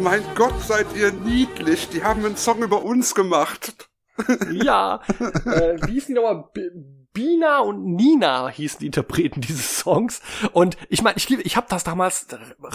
Mein 0.06 0.22
Gott, 0.36 0.54
seid 0.62 0.86
ihr 0.94 1.10
niedlich. 1.10 1.88
Die 1.88 2.04
haben 2.04 2.24
einen 2.24 2.36
Song 2.36 2.62
über 2.62 2.84
uns 2.84 3.12
gemacht. 3.12 3.88
Ja, 4.52 5.00
äh, 5.18 5.76
wie 5.84 5.94
hießen 5.94 6.14
die 6.14 6.20
nochmal? 6.20 6.44
Bina 7.16 7.60
und 7.60 7.94
Nina 7.94 8.50
hießen 8.50 8.80
die 8.80 8.86
Interpreten 8.86 9.40
dieses 9.40 9.78
Songs. 9.78 10.20
Und 10.52 10.76
ich 10.90 11.02
meine, 11.02 11.16
ich, 11.16 11.30
ich 11.30 11.56
habe 11.56 11.66
das 11.70 11.82
damals 11.82 12.26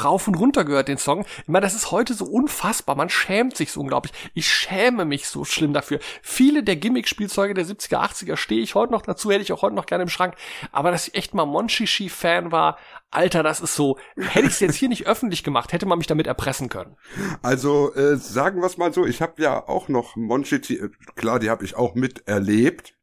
rauf 0.04 0.28
und 0.28 0.34
runter 0.34 0.66
gehört, 0.66 0.88
den 0.88 0.98
Song. 0.98 1.26
Ich 1.44 1.48
meine, 1.48 1.64
das 1.64 1.76
ist 1.76 1.92
heute 1.92 2.16
so 2.16 2.26
unfassbar. 2.26 2.96
Man 2.96 3.10
schämt 3.10 3.56
sich 3.56 3.72
so 3.72 3.82
unglaublich. 3.82 4.12
Ich 4.34 4.52
schäme 4.52 5.06
mich 5.06 5.28
so 5.28 5.46
schlimm 5.46 5.74
dafür. 5.74 6.00
Viele 6.24 6.64
der 6.64 6.76
Gimmick-Spielzeuge 6.76 7.54
der 7.54 7.68
70er, 7.68 7.98
80er 7.98 8.36
stehe 8.36 8.64
ich 8.64 8.74
heute 8.74 8.92
noch 8.92 9.04
dazu, 9.04 9.30
hätte 9.30 9.44
ich 9.44 9.54
auch 9.54 9.62
heute 9.62 9.76
noch 9.76 9.86
gerne 9.86 10.02
im 10.02 10.10
Schrank. 10.10 10.34
Aber 10.72 10.90
dass 10.90 11.10
ich 11.10 11.14
echt 11.14 11.36
mal 11.36 11.46
Monchichi-Fan 11.46 12.52
war, 12.52 12.80
Alter, 13.12 13.44
das 13.44 13.62
ist 13.62 13.76
so. 13.76 14.00
Hätte 14.16 14.48
ich 14.48 14.54
es 14.54 14.60
jetzt 14.60 14.76
hier 14.76 14.90
nicht 14.90 15.06
öffentlich 15.06 15.44
gemacht, 15.44 15.72
hätte 15.72 15.86
man 15.86 16.00
mich 16.00 16.08
damit 16.08 16.26
erpressen 16.26 16.68
können. 16.68 16.98
Also 17.44 17.94
äh, 17.94 18.16
sagen 18.18 18.60
wir 18.62 18.66
es 18.66 18.78
mal 18.78 18.92
so, 18.92 19.06
ich 19.06 19.22
habe 19.22 19.40
ja 19.40 19.68
auch 19.68 19.88
noch 19.88 20.16
Monchichi, 20.16 20.78
äh, 20.78 20.90
klar, 21.16 21.38
die 21.38 21.52
habe 21.52 21.64
ich 21.64 21.76
auch 21.76 21.94
miterlebt, 21.94 22.96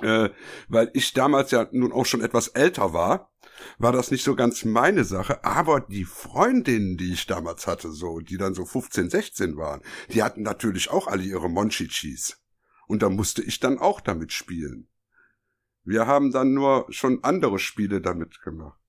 äh, 0.00 0.30
weil 0.68 0.90
ich 0.94 1.12
damals 1.12 1.50
ja 1.50 1.68
nun 1.72 1.92
auch 1.92 2.06
schon 2.06 2.22
etwas 2.22 2.48
älter 2.48 2.92
war, 2.92 3.30
war 3.78 3.92
das 3.92 4.10
nicht 4.10 4.24
so 4.24 4.34
ganz 4.34 4.64
meine 4.64 5.04
Sache, 5.04 5.44
aber 5.44 5.80
die 5.80 6.04
Freundinnen, 6.04 6.96
die 6.96 7.12
ich 7.12 7.26
damals 7.26 7.66
hatte, 7.66 7.92
so, 7.92 8.20
die 8.20 8.38
dann 8.38 8.54
so 8.54 8.64
15, 8.64 9.10
16 9.10 9.56
waren, 9.56 9.82
die 10.12 10.22
hatten 10.22 10.42
natürlich 10.42 10.90
auch 10.90 11.06
alle 11.06 11.22
ihre 11.22 11.50
Monchichis. 11.50 12.42
Und 12.86 13.02
da 13.02 13.08
musste 13.08 13.42
ich 13.42 13.60
dann 13.60 13.78
auch 13.78 14.00
damit 14.00 14.32
spielen. 14.32 14.88
Wir 15.84 16.06
haben 16.06 16.32
dann 16.32 16.54
nur 16.54 16.86
schon 16.90 17.22
andere 17.22 17.58
Spiele 17.58 18.00
damit 18.00 18.40
gemacht. 18.42 18.79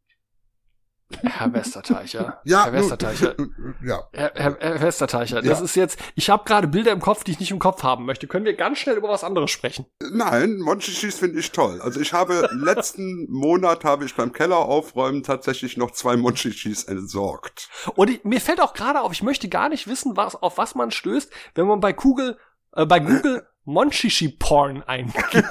Herr 1.22 1.54
Westerteicher. 1.54 2.40
Ja, 2.46 2.66
Herr 2.66 2.74
Westerteicher. 2.74 3.36
ja. 3.84 4.04
Herr, 4.14 4.32
Herr, 4.36 4.58
Herr 4.60 4.82
Westerteicher, 4.82 5.42
das 5.42 5.60
Ja. 5.60 5.66
ist 5.66 5.76
jetzt, 5.76 6.00
ich 6.16 6.30
habe 6.30 6.44
gerade 6.46 6.68
Bilder 6.68 6.92
im 6.92 7.00
Kopf, 7.02 7.24
die 7.24 7.32
ich 7.32 7.40
nicht 7.40 7.52
im 7.52 7.60
Kopf 7.60 7.84
haben 7.84 8.06
möchte. 8.06 8.28
Können 8.28 8.46
wir 8.46 8.56
ganz 8.56 8.80
schnell 8.80 8.96
über 8.98 9.10
was 9.10 9.24
anderes 9.24 9.52
sprechen? 9.52 9.86
Nein, 10.12 10.58
Monchichis 10.60 11.20
finde 11.20 11.40
ich 11.40 11.52
toll. 11.52 11.80
Also 11.82 12.00
ich 12.00 12.14
habe 12.14 12.50
letzten 12.54 13.28
Monat 13.32 13.84
habe 13.84 14.06
ich 14.06 14.16
beim 14.16 14.32
Keller 14.34 14.58
aufräumen 14.58 15.24
tatsächlich 15.24 15.78
noch 15.78 15.92
zwei 15.92 16.18
Monchichis 16.18 16.84
entsorgt. 16.84 17.70
Und 17.96 18.10
ich, 18.10 18.24
mir 18.24 18.42
fällt 18.42 18.62
auch 18.62 18.74
gerade 18.74 19.02
auf, 19.02 19.12
ich 19.12 19.24
möchte 19.24 19.50
gar 19.50 19.70
nicht 19.70 19.88
wissen, 19.88 20.18
was, 20.18 20.36
auf 20.36 20.58
was 20.58 20.76
man 20.76 20.92
stößt, 20.92 21.32
wenn 21.56 21.68
man 21.68 21.80
bei 21.80 21.94
Google, 21.94 22.38
äh, 22.74 22.86
bei 22.86 23.00
Google 23.00 23.48
Monchichi-Porn 23.66 24.84
eingibt. 24.84 25.44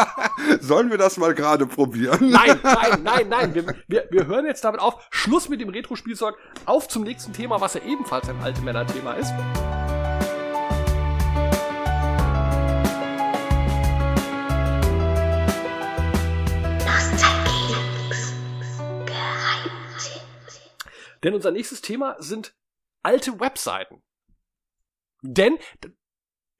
Sollen 0.60 0.90
wir 0.90 0.98
das 0.98 1.16
mal 1.16 1.34
gerade 1.34 1.66
probieren? 1.66 2.30
Nein, 2.30 2.60
nein, 2.62 3.02
nein, 3.02 3.28
nein. 3.28 3.54
Wir, 3.54 3.64
wir, 3.88 4.08
wir 4.10 4.26
hören 4.26 4.46
jetzt 4.46 4.62
damit 4.62 4.80
auf. 4.80 5.06
Schluss 5.10 5.48
mit 5.48 5.60
dem 5.60 5.68
Retro-Spielzeug. 5.68 6.36
Auf 6.66 6.86
zum 6.88 7.02
nächsten 7.02 7.32
Thema, 7.32 7.60
was 7.60 7.74
ja 7.74 7.82
ebenfalls 7.82 8.28
ein 8.28 8.40
alte 8.42 8.62
Männer-Thema 8.62 9.14
ist. 9.14 9.32
Denn 21.24 21.34
unser 21.34 21.50
nächstes 21.50 21.80
Thema 21.80 22.14
sind 22.20 22.54
alte 23.02 23.40
Webseiten. 23.40 24.02
Denn, 25.22 25.58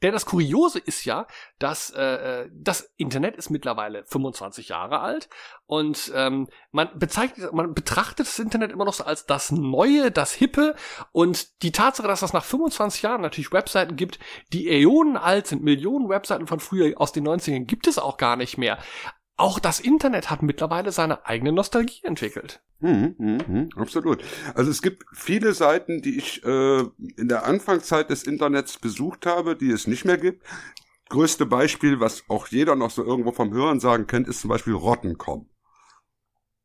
denn 0.03 0.12
das 0.12 0.27
Kuriose 0.27 0.79
ist 0.79 1.05
ja, 1.05 1.27
dass 1.59 1.91
äh, 1.91 2.43
äh, 2.43 2.51
das 2.53 2.93
Internet 2.97 3.37
ist 3.37 3.51
mittlerweile 3.51 4.05
25 4.05 4.69
Jahre 4.69 5.01
alt 5.01 5.29
und 5.66 6.12
ähm, 6.15 6.49
man 6.70 6.89
bezeichnet, 6.99 7.53
man 7.53 7.75
betrachtet 7.75 8.27
das 8.27 8.39
Internet 8.39 8.70
immer 8.70 8.85
noch 8.85 8.95
so 8.95 9.05
als 9.05 9.27
das 9.27 9.51
Neue, 9.51 10.11
das 10.11 10.33
Hippe 10.33 10.77
und 11.12 11.62
die 11.62 11.73
Tatsache, 11.73 12.07
dass 12.07 12.23
es 12.23 12.33
nach 12.33 12.45
25 12.45 13.03
Jahren 13.03 13.23
natürlich 13.23 13.53
Webseiten 13.53 13.97
gibt, 13.97 14.19
die 14.53 14.69
Äonen 14.69 15.16
alt 15.16 15.47
sind, 15.49 15.62
Millionen 15.62 16.09
Webseiten 16.09 16.47
von 16.47 16.61
früher 16.61 17.01
aus 17.01 17.12
den 17.12 17.27
90ern 17.27 17.65
gibt 17.65 17.87
es 17.87 17.99
auch 17.99 18.16
gar 18.16 18.37
nicht 18.37 18.57
mehr. 18.57 18.79
Auch 19.39 19.60
das 19.60 19.78
Internet 19.78 20.31
hat 20.31 20.43
mittlerweile 20.43 20.90
seine 20.90 21.24
eigene 21.24 21.52
Nostalgie 21.52 22.01
entwickelt. 22.02 22.60
Hm, 22.81 23.15
hm, 23.16 23.39
hm, 23.47 23.69
absolut. 23.77 24.23
Also 24.55 24.69
es 24.69 24.82
gibt 24.82 25.05
viele 25.15 25.55
Seiten, 25.55 26.02
die 26.02 26.19
ich 26.19 26.44
äh, 26.44 26.81
in 27.16 27.28
der 27.28 27.47
Anfangszeit 27.47 28.10
des 28.10 28.24
Internets 28.24 28.78
besucht 28.78 29.27
habe, 29.27 29.55
die 29.55 29.70
es 29.70 29.86
nicht 29.86 30.05
mehr 30.05 30.19
gibt. 30.19 30.44
Größte 31.09 31.47
Beispiel, 31.47 32.01
was 32.01 32.24
auch 32.28 32.48
jeder 32.48 32.74
noch 32.74 32.90
so 32.90 33.05
irgendwo 33.05 33.31
vom 33.31 33.52
Hören 33.52 33.78
sagen 33.78 34.09
kennt, 34.09 34.27
ist 34.27 34.40
zum 34.40 34.51
Beispiel 34.51 34.74
Rotten.com. 34.74 35.48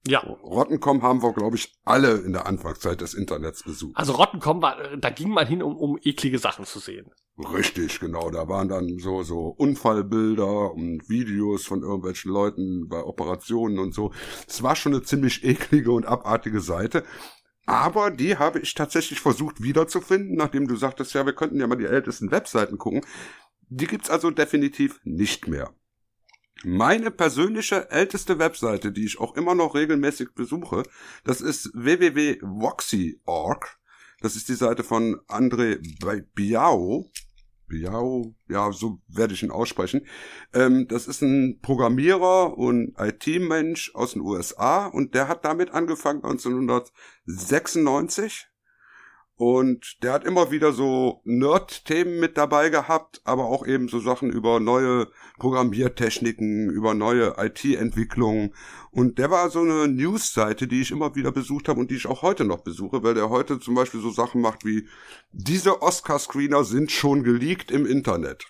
Ja. 0.07 0.19
Rotten.com 0.21 1.03
haben 1.03 1.21
wir, 1.21 1.31
glaube 1.31 1.55
ich, 1.55 1.75
alle 1.85 2.17
in 2.21 2.33
der 2.33 2.47
Anfangszeit 2.47 3.01
des 3.01 3.13
Internets 3.13 3.63
besucht. 3.63 3.95
Also 3.95 4.13
Rotten.com 4.13 4.63
war, 4.63 4.97
da 4.97 5.11
ging 5.11 5.29
man 5.29 5.45
hin, 5.45 5.61
um, 5.61 5.77
um 5.77 5.99
eklige 6.01 6.39
Sachen 6.39 6.65
zu 6.65 6.79
sehen. 6.79 7.11
Richtig, 7.37 7.99
genau. 7.99 8.29
Da 8.29 8.47
waren 8.47 8.69
dann 8.69 8.99
so, 8.99 9.23
so 9.23 9.47
Unfallbilder 9.47 10.71
und 10.71 11.09
Videos 11.09 11.65
von 11.65 11.81
irgendwelchen 11.81 12.31
Leuten 12.31 12.87
bei 12.87 13.03
Operationen 13.03 13.79
und 13.79 13.93
so. 13.93 14.11
Es 14.47 14.61
war 14.61 14.75
schon 14.75 14.93
eine 14.93 15.01
ziemlich 15.01 15.43
eklige 15.43 15.91
und 15.91 16.05
abartige 16.05 16.61
Seite. 16.61 17.03
Aber 17.65 18.11
die 18.11 18.37
habe 18.37 18.59
ich 18.59 18.75
tatsächlich 18.75 19.19
versucht 19.19 19.63
wiederzufinden, 19.63 20.35
nachdem 20.35 20.67
du 20.67 20.75
sagtest, 20.75 21.13
ja, 21.13 21.25
wir 21.25 21.33
könnten 21.33 21.59
ja 21.59 21.65
mal 21.65 21.77
die 21.77 21.85
ältesten 21.85 22.29
Webseiten 22.29 22.77
gucken. 22.77 23.01
Die 23.69 23.87
gibt's 23.87 24.09
also 24.09 24.29
definitiv 24.29 24.99
nicht 25.03 25.47
mehr. 25.47 25.73
Meine 26.63 27.09
persönliche 27.09 27.89
älteste 27.89 28.37
Webseite, 28.37 28.91
die 28.91 29.05
ich 29.05 29.19
auch 29.19 29.35
immer 29.35 29.55
noch 29.55 29.75
regelmäßig 29.75 30.35
besuche, 30.35 30.83
das 31.23 31.41
ist 31.41 31.71
www.voxy.org. 31.73 33.79
Das 34.23 34.35
ist 34.37 34.47
die 34.47 34.55
Seite 34.55 34.85
von 34.85 35.19
André 35.27 35.79
Biao. 36.33 37.11
Biao, 37.67 38.33
ja, 38.47 38.71
so 38.71 39.01
werde 39.09 39.33
ich 39.33 39.43
ihn 39.43 39.51
aussprechen. 39.51 40.07
Ähm, 40.53 40.87
das 40.87 41.07
ist 41.07 41.21
ein 41.21 41.59
Programmierer 41.61 42.57
und 42.57 42.95
IT-Mensch 42.97 43.93
aus 43.93 44.13
den 44.13 44.21
USA 44.21 44.85
und 44.85 45.13
der 45.13 45.27
hat 45.27 45.43
damit 45.43 45.71
angefangen 45.71 46.23
1996 46.23 48.47
und 49.45 50.01
der 50.03 50.13
hat 50.13 50.23
immer 50.23 50.51
wieder 50.51 50.71
so 50.71 51.19
Nerd-Themen 51.25 52.17
mit 52.17 52.37
dabei 52.37 52.69
gehabt, 52.69 53.19
aber 53.25 53.43
auch 53.43 53.67
eben 53.67 53.89
so 53.89 53.99
Sachen 53.99 54.31
über 54.31 54.61
neue 54.61 55.09
Programmiertechniken, 55.37 56.69
über 56.69 56.93
neue 56.93 57.35
IT-Entwicklungen. 57.37 58.55
Und 58.89 59.17
der 59.17 59.31
war 59.31 59.49
so 59.49 59.59
eine 59.59 59.89
News-Seite, 59.89 60.65
die 60.65 60.79
ich 60.79 60.91
immer 60.91 61.15
wieder 61.15 61.33
besucht 61.33 61.67
habe 61.67 61.81
und 61.81 61.91
die 61.91 61.95
ich 61.95 62.07
auch 62.07 62.21
heute 62.21 62.45
noch 62.45 62.61
besuche, 62.61 63.03
weil 63.03 63.15
der 63.15 63.29
heute 63.29 63.59
zum 63.59 63.75
Beispiel 63.75 63.99
so 63.99 64.11
Sachen 64.11 64.39
macht 64.39 64.63
wie, 64.63 64.87
diese 65.33 65.81
Oscar-Screener 65.81 66.63
sind 66.63 66.93
schon 66.93 67.23
geleakt 67.23 67.69
im 67.69 67.85
Internet. 67.85 68.45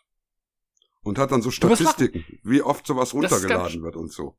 Und 1.02 1.18
hat 1.18 1.32
dann 1.32 1.42
so 1.42 1.50
Statistiken, 1.50 2.24
wie 2.44 2.62
oft 2.62 2.86
sowas 2.86 3.16
runtergeladen 3.16 3.82
wird 3.82 3.96
und 3.96 4.12
so. 4.12 4.38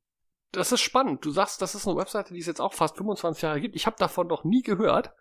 Das 0.53 0.71
ist 0.71 0.83
spannend. 0.83 1.25
Du 1.25 1.33
sagst, 1.33 1.61
das 1.61 1.75
ist 1.75 1.89
eine 1.89 1.97
Webseite, 1.97 2.33
die 2.33 2.39
es 2.39 2.47
jetzt 2.47 2.61
auch 2.61 2.75
fast 2.75 2.97
25 2.97 3.43
Jahre 3.43 3.61
gibt. 3.61 3.75
Ich 3.75 3.87
habe 3.87 3.97
davon 3.99 4.29
noch 4.29 4.45
nie 4.45 4.63
gehört. 4.63 5.13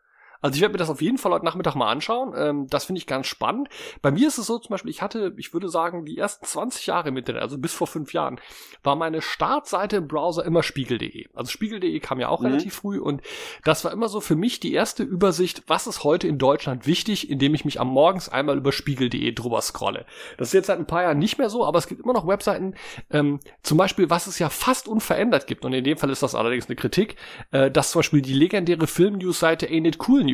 Also 0.43 0.55
ich 0.57 0.61
werde 0.61 0.73
mir 0.73 0.77
das 0.77 0.89
auf 0.91 1.01
jeden 1.01 1.17
Fall 1.17 1.31
heute 1.31 1.45
Nachmittag 1.45 1.73
mal 1.75 1.89
anschauen. 1.89 2.33
Ähm, 2.37 2.67
das 2.67 2.85
finde 2.85 2.99
ich 2.99 3.07
ganz 3.07 3.25
spannend. 3.27 3.69
Bei 4.03 4.11
mir 4.11 4.27
ist 4.27 4.37
es 4.37 4.45
so 4.45 4.59
zum 4.59 4.69
Beispiel, 4.73 4.91
ich 4.91 5.01
hatte, 5.01 5.33
ich 5.37 5.53
würde 5.53 5.69
sagen, 5.69 6.05
die 6.05 6.17
ersten 6.17 6.45
20 6.45 6.85
Jahre 6.85 7.09
im 7.09 7.17
Internet, 7.17 7.41
also 7.41 7.57
bis 7.57 7.73
vor 7.73 7.87
fünf 7.87 8.13
Jahren, 8.13 8.39
war 8.83 8.95
meine 8.95 9.21
Startseite 9.21 9.95
im 9.97 10.07
Browser 10.07 10.45
immer 10.45 10.61
spiegel.de. 10.61 11.27
Also 11.33 11.49
spiegel.de 11.49 11.97
kam 12.01 12.19
ja 12.19 12.27
auch 12.27 12.41
Mhm. 12.41 12.47
relativ 12.47 12.75
früh 12.75 12.99
und 12.99 13.21
das 13.63 13.85
war 13.85 13.91
immer 13.93 14.09
so 14.09 14.19
für 14.19 14.35
mich 14.35 14.59
die 14.59 14.73
erste 14.73 15.03
Übersicht, 15.03 15.63
was 15.67 15.87
ist 15.87 16.03
heute 16.03 16.27
in 16.27 16.37
Deutschland 16.37 16.85
wichtig, 16.85 17.29
indem 17.29 17.55
ich 17.55 17.63
mich 17.63 17.79
am 17.79 17.87
Morgens 17.87 18.27
einmal 18.27 18.57
über 18.57 18.73
spiegel.de 18.73 19.31
drüber 19.31 19.61
scrolle. 19.61 20.05
Das 20.37 20.49
ist 20.49 20.53
jetzt 20.53 20.67
seit 20.67 20.77
ein 20.77 20.87
paar 20.87 21.03
Jahren 21.03 21.19
nicht 21.19 21.37
mehr 21.37 21.49
so, 21.49 21.65
aber 21.65 21.77
es 21.79 21.87
gibt 21.87 22.01
immer 22.01 22.11
noch 22.13 22.27
Webseiten, 22.27 22.75
ähm, 23.11 23.39
zum 23.61 23.77
Beispiel, 23.77 24.09
was 24.09 24.27
es 24.27 24.39
ja 24.39 24.49
fast 24.49 24.89
unverändert 24.89 25.47
gibt, 25.47 25.63
und 25.63 25.71
in 25.71 25.85
dem 25.85 25.97
Fall 25.97 26.09
ist 26.09 26.21
das 26.21 26.35
allerdings 26.35 26.65
eine 26.67 26.75
Kritik, 26.75 27.15
äh, 27.51 27.71
dass 27.71 27.91
zum 27.91 27.99
Beispiel 27.99 28.21
die 28.21 28.33
legendäre 28.33 28.87
Film-News-Seite 28.87 29.67
Ain't 29.67 29.87
It 29.87 29.99
Cool 30.05 30.23
News 30.25 30.32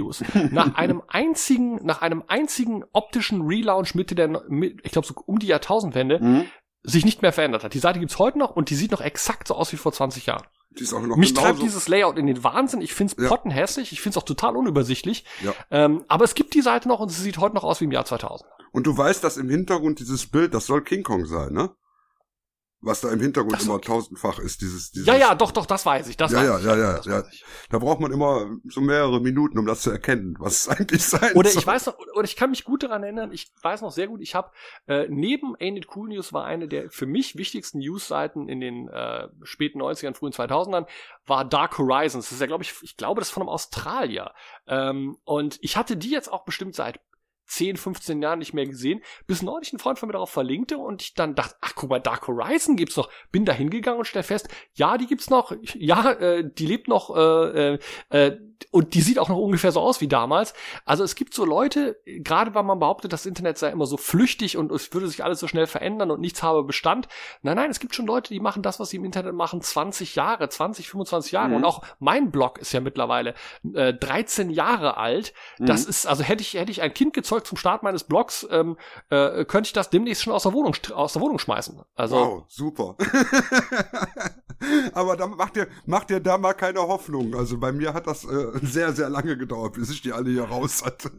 nach 0.52 0.76
einem 0.76 1.02
einzigen, 1.08 1.76
nach 1.86 2.02
einem 2.02 2.24
einzigen 2.28 2.84
optischen 2.94 3.42
Relaunch 3.42 3.96
Mitte 3.96 4.16
der, 4.16 4.30
ich 4.84 4.92
glaube 4.92 5.08
so 5.08 5.14
um 5.26 5.40
die 5.40 5.48
Jahrtausendwende, 5.48 6.20
Mhm. 6.22 6.46
sich 6.84 7.06
nicht 7.06 7.22
mehr 7.22 7.34
verändert 7.34 7.64
hat. 7.64 7.74
Die 7.74 7.80
Seite 7.80 8.00
gibt's 8.00 8.20
heute 8.20 8.38
noch 8.40 8.56
und 8.56 8.70
die 8.70 8.76
sieht 8.76 8.92
noch 8.92 9.02
exakt 9.02 9.48
so 9.48 9.56
aus 9.56 9.72
wie 9.74 9.78
vor 9.78 9.92
20 9.92 10.26
Jahren. 10.28 10.44
Die 10.72 10.84
ist 10.84 10.94
auch 10.94 11.02
noch 11.02 11.18
Mich 11.18 11.30
genauso. 11.34 11.48
treibt 11.48 11.62
dieses 11.64 11.88
Layout 11.88 12.18
in 12.18 12.28
den 12.28 12.44
Wahnsinn. 12.44 12.82
Ich 12.82 12.94
find's 12.94 13.16
Ja. 13.20 13.28
pottenhässlich. 13.28 13.92
Ich 13.92 14.02
find's 14.02 14.18
auch 14.18 14.24
total 14.24 14.56
unübersichtlich. 14.56 15.26
Ja. 15.44 15.54
Ähm, 15.72 16.04
aber 16.08 16.26
es 16.26 16.36
gibt 16.36 16.54
die 16.54 16.62
Seite 16.62 16.88
noch 16.88 17.00
und 17.00 17.10
sie 17.10 17.22
sieht 17.22 17.38
heute 17.40 17.56
noch 17.56 17.64
aus 17.64 17.82
wie 17.82 17.86
im 17.86 17.92
Jahr 17.92 18.06
2000. 18.06 18.48
Und 18.72 18.86
du 18.86 18.96
weißt, 18.96 19.24
dass 19.24 19.38
im 19.38 19.50
Hintergrund 19.50 20.00
dieses 20.00 20.28
Bild, 20.28 20.54
das 20.54 20.68
soll 20.68 20.84
King 20.84 21.02
Kong 21.04 21.26
sein, 21.26 21.54
ne? 21.54 21.72
Was 22.82 23.02
da 23.02 23.12
im 23.12 23.20
Hintergrund 23.20 23.56
Das 23.56 23.66
immer 23.66 23.82
tausendfach 23.82 24.40
ist, 24.40 24.62
dieses, 24.62 24.92
dieses 24.92 25.06
Ja, 25.06 25.16
ja, 25.16 25.36
doch, 25.36 25.52
doch, 25.52 25.66
das 25.66 25.86
weiß 25.86 26.08
ich. 26.08 26.16
Das 26.16 26.32
ja, 26.32 26.40
weiß 26.40 26.48
ja, 26.48 26.58
ich. 26.60 26.66
ja, 26.66 26.76
ja, 26.78 27.02
ja. 27.20 27.24
Da 27.70 27.80
braucht 27.80 28.00
man 28.00 28.12
immer 28.14 28.50
so 28.70 28.80
mehrere 28.80 29.20
Minuten, 29.20 29.60
um 29.60 29.66
das 29.66 29.82
zu 29.82 29.92
erkennen, 29.92 30.36
was 30.40 30.54
es 30.54 30.70
eigentlich 30.80 31.04
sein 31.04 31.34
Oder 31.36 31.50
soll. 31.50 31.60
ich 31.60 31.68
weiß 31.68 31.88
noch, 31.88 31.98
oder 32.16 32.24
ich 32.24 32.38
kann 32.38 32.52
mich 32.52 32.64
gut 32.64 32.84
daran 32.84 33.04
erinnern, 33.04 33.34
ich 33.34 33.52
weiß 33.62 33.82
noch 33.82 33.92
sehr 33.92 34.08
gut, 34.08 34.22
ich 34.22 34.34
habe 34.34 34.52
äh, 34.88 35.08
neben 35.10 35.58
Ain't 35.58 35.78
It 35.78 35.88
Cool 35.94 36.08
News 36.08 36.32
war 36.32 36.46
eine 36.46 36.70
der 36.70 36.90
für 36.90 37.06
mich 37.06 37.36
wichtigsten 37.36 37.80
News-Seiten 37.80 38.48
in 38.48 38.62
den 38.62 38.88
äh, 38.88 39.28
späten 39.44 39.82
90ern, 39.82 40.16
frühen 40.16 40.32
2000ern, 40.32 40.86
war 41.26 41.44
Dark 41.44 41.78
Horizons. 41.78 42.26
Das 42.26 42.32
ist 42.34 42.42
ja, 42.42 42.48
glaube 42.48 42.64
ich, 42.64 42.74
ich 42.82 42.96
glaube, 42.96 43.20
das 43.20 43.28
ist 43.28 43.34
von 43.34 43.44
einem 43.44 43.50
Australier. 43.50 44.34
Ähm, 44.68 45.18
und 45.26 45.58
ich 45.62 45.76
hatte 45.76 45.98
die 45.98 46.12
jetzt 46.12 46.32
auch 46.32 46.46
bestimmt 46.46 46.76
seit 46.76 47.02
10, 47.50 47.78
15 47.78 48.22
Jahren 48.22 48.40
nicht 48.40 48.54
mehr 48.54 48.66
gesehen, 48.66 49.02
bis 49.28 49.42
neulich 49.42 49.74
ein 49.74 49.80
Freund 49.80 50.00
von 50.00 50.08
mir 50.08 50.14
darauf 50.14 50.30
verlinkte 50.30 50.78
und 50.78 51.02
ich 51.02 51.14
dann 51.14 51.36
dachte, 51.36 51.56
ach 51.62 51.74
guck 51.76 51.90
mal, 51.90 52.00
Dark 52.00 52.28
Horizon 52.28 52.76
gibt's 52.76 52.96
noch. 52.96 53.10
Bin 53.32 53.46
da 53.46 53.52
hingegangen 53.54 54.00
und 54.00 54.06
stell 54.06 54.24
fest, 54.24 54.48
ja, 54.74 54.98
die 54.98 55.08
gibt's 55.08 55.30
noch, 55.30 55.54
ja, 55.76 56.12
äh, 56.12 56.50
die 56.50 56.66
lebt 56.66 56.88
noch 56.88 57.16
äh, 57.16 57.74
äh, 57.74 57.80
äh, 58.10 58.38
und 58.72 58.94
die 58.94 59.02
sieht 59.02 59.20
auch 59.20 59.30
noch 59.30 59.38
ungefähr 59.38 59.72
so 59.72 59.80
aus 59.80 60.02
wie 60.02 60.08
damals. 60.10 60.54
Also 60.86 61.04
es 61.04 61.16
gibt 61.16 61.34
so 61.34 61.46
Leute, 61.46 61.98
gerade 62.06 62.54
weil 62.54 62.64
man 62.64 62.80
behauptet, 62.80 63.14
das 63.14 63.26
Internet 63.26 63.58
sei 63.58 63.70
immer 63.70 63.86
so 63.86 63.96
flüchtig 63.98 64.58
und 64.58 64.72
es 64.72 64.94
würde 64.94 65.08
sich 65.08 65.24
alles 65.24 65.40
so 65.40 65.48
schnell 65.48 65.66
verändern 65.66 66.12
und 66.12 66.20
nichts 66.20 66.44
habe 66.44 66.64
Bestand. 66.64 67.08
Nein, 67.42 67.56
nein, 67.56 67.72
es 67.72 67.80
gibt 67.80 67.96
schon 67.96 68.06
Leute, 68.06 68.34
die 68.34 68.42
machen 68.42 68.62
das, 68.62 68.80
was 68.80 68.90
sie 68.90 68.98
im 68.98 69.06
Internet 69.06 69.34
machen, 69.34 69.62
20 69.62 70.16
Jahre, 70.16 70.50
20, 70.50 70.90
25 70.90 71.32
Jahre. 71.32 71.50
Mhm. 71.50 71.56
Und 71.56 71.66
auch 71.66 71.82
mein 72.00 72.32
Blog 72.32 72.60
ist 72.60 72.74
ja 72.74 72.82
mittlerweile 72.82 73.34
äh, 73.74 73.94
13 73.94 74.50
Jahre 74.50 74.98
alt. 74.98 75.34
Das 75.58 75.86
Mhm. 75.86 75.90
ist, 75.90 76.06
also 76.06 76.24
hätte 76.24 76.42
ich, 76.42 76.56
hätte 76.56 76.72
ich 76.72 76.82
ein 76.82 76.94
Kind 76.94 77.14
gezeugt 77.14 77.39
zum 77.44 77.58
Start 77.58 77.84
meines 77.84 78.04
Blogs, 78.04 78.48
ähm, 78.52 78.78
äh, 79.10 79.46
könnte 79.46 79.68
ich 79.68 79.74
das 79.74 79.90
demnächst 79.90 80.24
schon 80.24 80.34
aus 80.34 80.44
der 80.44 80.54
Wohnung, 80.54 80.76
aus 80.94 81.14
der 81.14 81.22
Wohnung 81.22 81.40
schmeißen. 81.40 81.82
Also, 81.96 82.16
Wow, 82.16 82.44
super. 82.48 82.96
Aber 84.94 85.16
dann 85.16 85.32
macht 85.32 85.56
ihr, 85.58 85.68
macht 85.86 86.12
ihr 86.12 86.20
da 86.20 86.38
mal 86.38 86.54
keine 86.54 86.82
Hoffnung. 86.82 87.36
Also 87.36 87.58
bei 87.58 87.72
mir 87.72 87.94
hat 87.94 88.08
das 88.08 88.26
äh, 88.26 88.52
sehr, 88.62 88.92
sehr 88.94 89.10
lange 89.10 89.38
gedauert, 89.38 89.74
bis 89.74 89.90
ich 89.90 90.02
die 90.02 90.12
alle 90.12 90.30
hier 90.30 90.44
raus 90.44 90.84
hatte. 90.84 91.12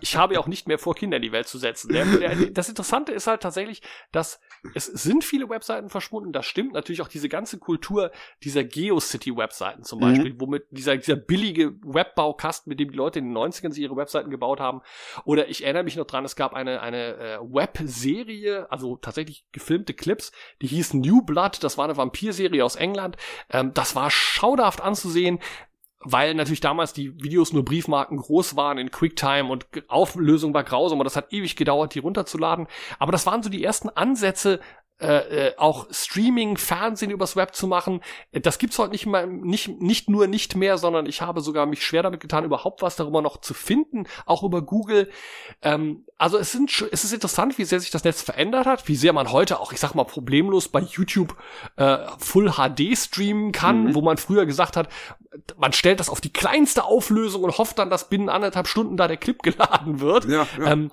ich 0.00 0.16
habe 0.16 0.34
ja 0.34 0.40
auch 0.40 0.48
nicht 0.48 0.66
mehr 0.66 0.78
vor, 0.78 0.94
Kinder 0.94 1.18
in 1.18 1.22
die 1.22 1.32
Welt 1.32 1.46
zu 1.46 1.58
setzen. 1.58 1.92
Der, 1.92 2.04
der, 2.04 2.34
das 2.50 2.68
Interessante 2.68 3.12
ist 3.12 3.26
halt 3.26 3.42
tatsächlich, 3.42 3.82
dass 4.10 4.40
es 4.74 4.86
sind 4.86 5.22
viele 5.24 5.48
Webseiten 5.48 5.88
verschwunden. 5.88 6.32
Das 6.32 6.46
stimmt 6.46 6.72
natürlich 6.72 7.00
auch 7.02 7.08
diese 7.08 7.28
ganze 7.28 7.58
Kultur 7.58 8.10
dieser 8.42 8.64
GeoCity-Webseiten 8.64 9.84
zum 9.84 10.00
Mhm. 10.00 10.04
Beispiel, 10.04 10.34
womit 10.40 10.64
dieser, 10.70 10.96
dieser 10.96 11.16
billige 11.16 11.74
Webbaukasten, 11.82 12.70
mit 12.70 12.80
dem 12.80 12.90
die 12.90 12.96
Leute 12.96 13.18
in 13.18 13.26
den 13.26 13.36
90ern 13.36 13.72
sich 13.72 13.82
ihre 13.82 13.96
Webseiten 13.96 14.30
gebaut 14.30 14.60
haben. 14.60 14.80
Oder 15.24 15.48
ich 15.48 15.62
erinnere 15.64 15.84
mich 15.84 15.96
noch 15.96 16.06
dran, 16.06 16.24
es 16.24 16.36
gab 16.36 16.54
eine, 16.54 16.80
eine 16.80 17.16
äh, 17.16 17.38
Webserie, 17.40 18.66
also 18.70 18.96
tatsächlich 18.96 19.44
gefilmte 19.52 19.94
Clips, 19.94 20.32
die 20.62 20.66
hieß 20.66 20.94
New 20.94 21.22
Blood. 21.22 21.62
Das 21.62 21.78
war 21.78 21.84
eine 21.84 21.96
Vampirserie 21.96 22.64
aus 22.64 22.76
England. 22.80 23.16
Ähm, 23.50 23.72
das 23.74 23.94
war 23.94 24.10
schauderhaft 24.10 24.80
anzusehen 24.80 25.38
weil 26.02 26.34
natürlich 26.34 26.60
damals 26.60 26.94
die 26.94 27.22
Videos 27.22 27.52
nur 27.52 27.64
Briefmarken 27.64 28.16
groß 28.16 28.56
waren 28.56 28.78
in 28.78 28.90
QuickTime 28.90 29.50
und 29.50 29.66
Auflösung 29.88 30.54
war 30.54 30.64
grausam 30.64 30.98
und 30.98 31.04
das 31.04 31.16
hat 31.16 31.32
ewig 31.32 31.56
gedauert, 31.56 31.94
die 31.94 31.98
runterzuladen. 31.98 32.68
Aber 32.98 33.12
das 33.12 33.26
waren 33.26 33.42
so 33.42 33.50
die 33.50 33.62
ersten 33.62 33.90
Ansätze, 33.90 34.60
äh, 35.00 35.48
äh, 35.48 35.56
auch 35.56 35.86
Streaming, 35.90 36.56
Fernsehen 36.56 37.10
übers 37.10 37.36
Web 37.36 37.54
zu 37.54 37.66
machen. 37.66 38.00
Das 38.32 38.58
gibt's 38.58 38.78
heute 38.78 38.92
nicht 38.92 39.06
mehr, 39.06 39.26
nicht, 39.26 39.80
nicht 39.80 40.10
nur 40.10 40.26
nicht 40.26 40.56
mehr, 40.56 40.78
sondern 40.78 41.06
ich 41.06 41.22
habe 41.22 41.40
sogar 41.40 41.66
mich 41.66 41.84
schwer 41.84 42.02
damit 42.02 42.20
getan, 42.20 42.44
überhaupt 42.44 42.82
was 42.82 42.96
darüber 42.96 43.22
noch 43.22 43.38
zu 43.40 43.54
finden, 43.54 44.06
auch 44.26 44.42
über 44.42 44.62
Google. 44.62 45.10
Ähm, 45.62 46.04
also 46.18 46.36
es 46.36 46.52
sind, 46.52 46.70
es 46.92 47.04
ist 47.04 47.12
interessant, 47.12 47.56
wie 47.56 47.64
sehr 47.64 47.80
sich 47.80 47.90
das 47.90 48.04
Netz 48.04 48.20
verändert 48.22 48.66
hat, 48.66 48.88
wie 48.88 48.96
sehr 48.96 49.12
man 49.12 49.32
heute 49.32 49.58
auch, 49.60 49.72
ich 49.72 49.80
sag 49.80 49.94
mal, 49.94 50.04
problemlos 50.04 50.68
bei 50.68 50.80
YouTube 50.80 51.36
äh, 51.76 51.98
Full 52.18 52.52
HD 52.52 52.96
streamen 52.96 53.52
kann, 53.52 53.84
mhm. 53.84 53.94
wo 53.94 54.02
man 54.02 54.18
früher 54.18 54.44
gesagt 54.44 54.76
hat, 54.76 54.88
man 55.56 55.72
stellt 55.72 56.00
das 56.00 56.08
auf 56.08 56.20
die 56.20 56.32
kleinste 56.32 56.84
Auflösung 56.84 57.44
und 57.44 57.56
hofft 57.56 57.78
dann, 57.78 57.88
dass 57.88 58.08
binnen 58.08 58.28
anderthalb 58.28 58.66
Stunden 58.66 58.96
da 58.96 59.08
der 59.08 59.16
Clip 59.16 59.38
geladen 59.42 60.00
wird. 60.00 60.26
Ja, 60.26 60.46
ja. 60.58 60.72
Ähm, 60.72 60.90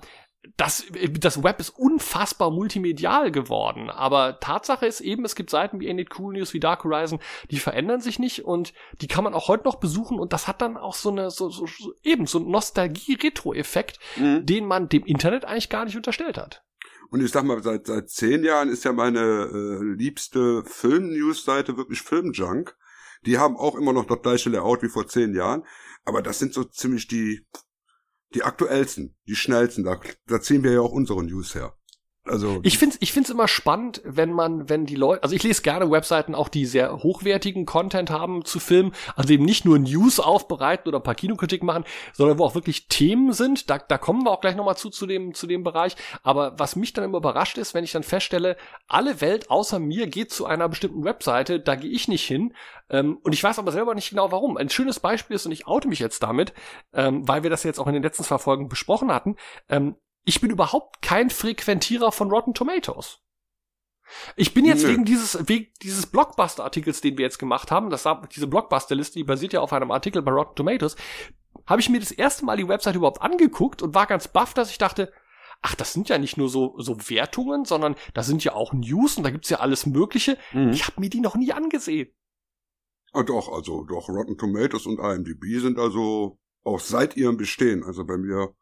das, 0.56 0.84
das 1.18 1.42
Web 1.42 1.60
ist 1.60 1.70
unfassbar 1.70 2.50
multimedial 2.50 3.30
geworden. 3.30 3.90
Aber 3.90 4.40
Tatsache 4.40 4.86
ist 4.86 5.00
eben, 5.00 5.24
es 5.24 5.34
gibt 5.34 5.50
Seiten 5.50 5.80
wie 5.80 5.88
Ain't 5.88 6.18
Cool 6.18 6.34
News, 6.34 6.54
wie 6.54 6.60
Dark 6.60 6.84
Horizon, 6.84 7.20
die 7.50 7.58
verändern 7.58 8.00
sich 8.00 8.18
nicht 8.18 8.44
und 8.44 8.72
die 9.00 9.08
kann 9.08 9.24
man 9.24 9.34
auch 9.34 9.48
heute 9.48 9.64
noch 9.64 9.76
besuchen 9.76 10.18
und 10.18 10.32
das 10.32 10.48
hat 10.48 10.62
dann 10.62 10.76
auch 10.76 10.94
so 10.94 11.10
eine, 11.10 11.30
so, 11.30 11.48
so, 11.48 11.66
eben 12.02 12.26
so 12.26 12.38
einen 12.38 12.50
Nostalgie-Retro-Effekt, 12.50 13.98
mhm. 14.16 14.46
den 14.46 14.66
man 14.66 14.88
dem 14.88 15.04
Internet 15.04 15.44
eigentlich 15.44 15.70
gar 15.70 15.84
nicht 15.84 15.96
unterstellt 15.96 16.38
hat. 16.38 16.64
Und 17.10 17.24
ich 17.24 17.30
sag 17.30 17.44
mal, 17.44 17.62
seit, 17.62 17.86
seit 17.86 18.10
zehn 18.10 18.44
Jahren 18.44 18.68
ist 18.68 18.84
ja 18.84 18.92
meine 18.92 19.20
äh, 19.20 19.96
liebste 19.96 20.62
Film-News-Seite 20.64 21.76
wirklich 21.76 22.02
Filmjunk. 22.02 22.76
Die 23.24 23.38
haben 23.38 23.56
auch 23.56 23.74
immer 23.74 23.92
noch 23.92 24.04
das 24.04 24.20
gleiche 24.20 24.50
Layout 24.50 24.82
wie 24.82 24.88
vor 24.88 25.06
zehn 25.06 25.34
Jahren. 25.34 25.64
Aber 26.04 26.22
das 26.22 26.38
sind 26.38 26.52
so 26.52 26.64
ziemlich 26.64 27.08
die 27.08 27.46
die 28.34 28.42
aktuellsten, 28.42 29.16
die 29.26 29.36
schnellsten, 29.36 29.84
da, 29.84 30.00
da 30.26 30.40
ziehen 30.40 30.62
wir 30.62 30.72
ja 30.72 30.80
auch 30.80 30.92
unsere 30.92 31.22
News 31.24 31.54
her. 31.54 31.77
Also 32.28 32.60
ich 32.62 32.78
finde 32.78 32.96
ich 33.00 33.12
find's 33.12 33.30
immer 33.30 33.48
spannend, 33.48 34.00
wenn 34.04 34.32
man, 34.32 34.68
wenn 34.68 34.86
die 34.86 34.94
Leute, 34.94 35.22
also 35.22 35.34
ich 35.34 35.42
lese 35.42 35.62
gerne 35.62 35.90
Webseiten 35.90 36.34
auch, 36.34 36.48
die 36.48 36.66
sehr 36.66 37.02
hochwertigen 37.02 37.66
Content 37.66 38.10
haben 38.10 38.44
zu 38.44 38.60
Filmen, 38.60 38.92
also 39.16 39.32
eben 39.32 39.44
nicht 39.44 39.64
nur 39.64 39.78
News 39.78 40.20
aufbereiten 40.20 40.88
oder 40.88 40.98
ein 40.98 41.02
paar 41.02 41.14
Kinokritik 41.14 41.62
machen, 41.62 41.84
sondern 42.12 42.38
wo 42.38 42.44
auch 42.44 42.54
wirklich 42.54 42.88
Themen 42.88 43.32
sind. 43.32 43.70
Da, 43.70 43.78
da 43.78 43.98
kommen 43.98 44.24
wir 44.24 44.30
auch 44.30 44.40
gleich 44.40 44.56
nochmal 44.56 44.76
zu 44.76 44.90
zu 44.90 45.06
dem 45.06 45.34
zu 45.34 45.46
dem 45.46 45.64
Bereich. 45.64 45.96
Aber 46.22 46.58
was 46.58 46.76
mich 46.76 46.92
dann 46.92 47.04
immer 47.04 47.18
überrascht 47.18 47.58
ist, 47.58 47.74
wenn 47.74 47.84
ich 47.84 47.92
dann 47.92 48.02
feststelle, 48.02 48.56
alle 48.86 49.20
Welt 49.20 49.50
außer 49.50 49.78
mir 49.78 50.06
geht 50.06 50.32
zu 50.32 50.46
einer 50.46 50.68
bestimmten 50.68 51.04
Webseite, 51.04 51.60
da 51.60 51.74
gehe 51.74 51.90
ich 51.90 52.08
nicht 52.08 52.26
hin. 52.26 52.54
Ähm, 52.90 53.18
und 53.22 53.32
ich 53.32 53.42
weiß 53.42 53.58
aber 53.58 53.72
selber 53.72 53.94
nicht 53.94 54.10
genau 54.10 54.32
warum. 54.32 54.56
Ein 54.56 54.70
schönes 54.70 55.00
Beispiel 55.00 55.36
ist 55.36 55.46
und 55.46 55.52
ich 55.52 55.66
oute 55.66 55.88
mich 55.88 55.98
jetzt 55.98 56.22
damit, 56.22 56.52
ähm, 56.92 57.26
weil 57.28 57.42
wir 57.42 57.50
das 57.50 57.62
jetzt 57.64 57.78
auch 57.78 57.86
in 57.86 57.94
den 57.94 58.02
letzten 58.02 58.24
zwei 58.24 58.38
Folgen 58.38 58.68
besprochen 58.68 59.12
hatten. 59.12 59.36
Ähm, 59.68 59.96
ich 60.28 60.42
bin 60.42 60.50
überhaupt 60.50 61.00
kein 61.00 61.30
Frequentierer 61.30 62.12
von 62.12 62.30
Rotten 62.30 62.52
Tomatoes. 62.52 63.22
Ich 64.36 64.52
bin 64.52 64.66
jetzt 64.66 64.82
Nö. 64.82 64.90
wegen 64.90 65.06
dieses, 65.06 65.48
wegen 65.48 65.68
dieses 65.82 66.04
Blockbuster-Artikels, 66.04 67.00
den 67.00 67.16
wir 67.16 67.24
jetzt 67.24 67.38
gemacht 67.38 67.70
haben, 67.70 67.88
das, 67.88 68.06
diese 68.34 68.46
Blockbuster-Liste, 68.46 69.18
die 69.18 69.24
basiert 69.24 69.54
ja 69.54 69.60
auf 69.60 69.72
einem 69.72 69.90
Artikel 69.90 70.20
bei 70.20 70.30
Rotten 70.30 70.54
Tomatoes, 70.54 70.96
habe 71.64 71.80
ich 71.80 71.88
mir 71.88 71.98
das 71.98 72.12
erste 72.12 72.44
Mal 72.44 72.58
die 72.58 72.68
Website 72.68 72.94
überhaupt 72.94 73.22
angeguckt 73.22 73.80
und 73.80 73.94
war 73.94 74.06
ganz 74.06 74.28
baff, 74.28 74.52
dass 74.52 74.70
ich 74.70 74.76
dachte, 74.76 75.10
ach, 75.62 75.74
das 75.74 75.94
sind 75.94 76.10
ja 76.10 76.18
nicht 76.18 76.36
nur 76.36 76.50
so, 76.50 76.74
so 76.78 76.98
Wertungen, 77.08 77.64
sondern 77.64 77.96
da 78.12 78.22
sind 78.22 78.44
ja 78.44 78.52
auch 78.52 78.74
News 78.74 79.16
und 79.16 79.22
da 79.22 79.30
gibt's 79.30 79.48
ja 79.48 79.60
alles 79.60 79.86
Mögliche. 79.86 80.36
Mhm. 80.52 80.72
Ich 80.72 80.86
habe 80.86 81.00
mir 81.00 81.08
die 81.08 81.20
noch 81.20 81.36
nie 81.36 81.52
angesehen. 81.52 82.14
Ah, 83.12 83.22
doch, 83.22 83.50
also 83.50 83.84
doch, 83.84 84.10
Rotten 84.10 84.36
Tomatoes 84.36 84.84
und 84.84 84.98
IMDb 84.98 85.58
sind 85.58 85.78
also 85.78 86.38
auch 86.64 86.80
seit 86.80 87.16
ihrem 87.16 87.38
Bestehen, 87.38 87.82
also 87.82 88.04
bei 88.04 88.18
mir 88.18 88.54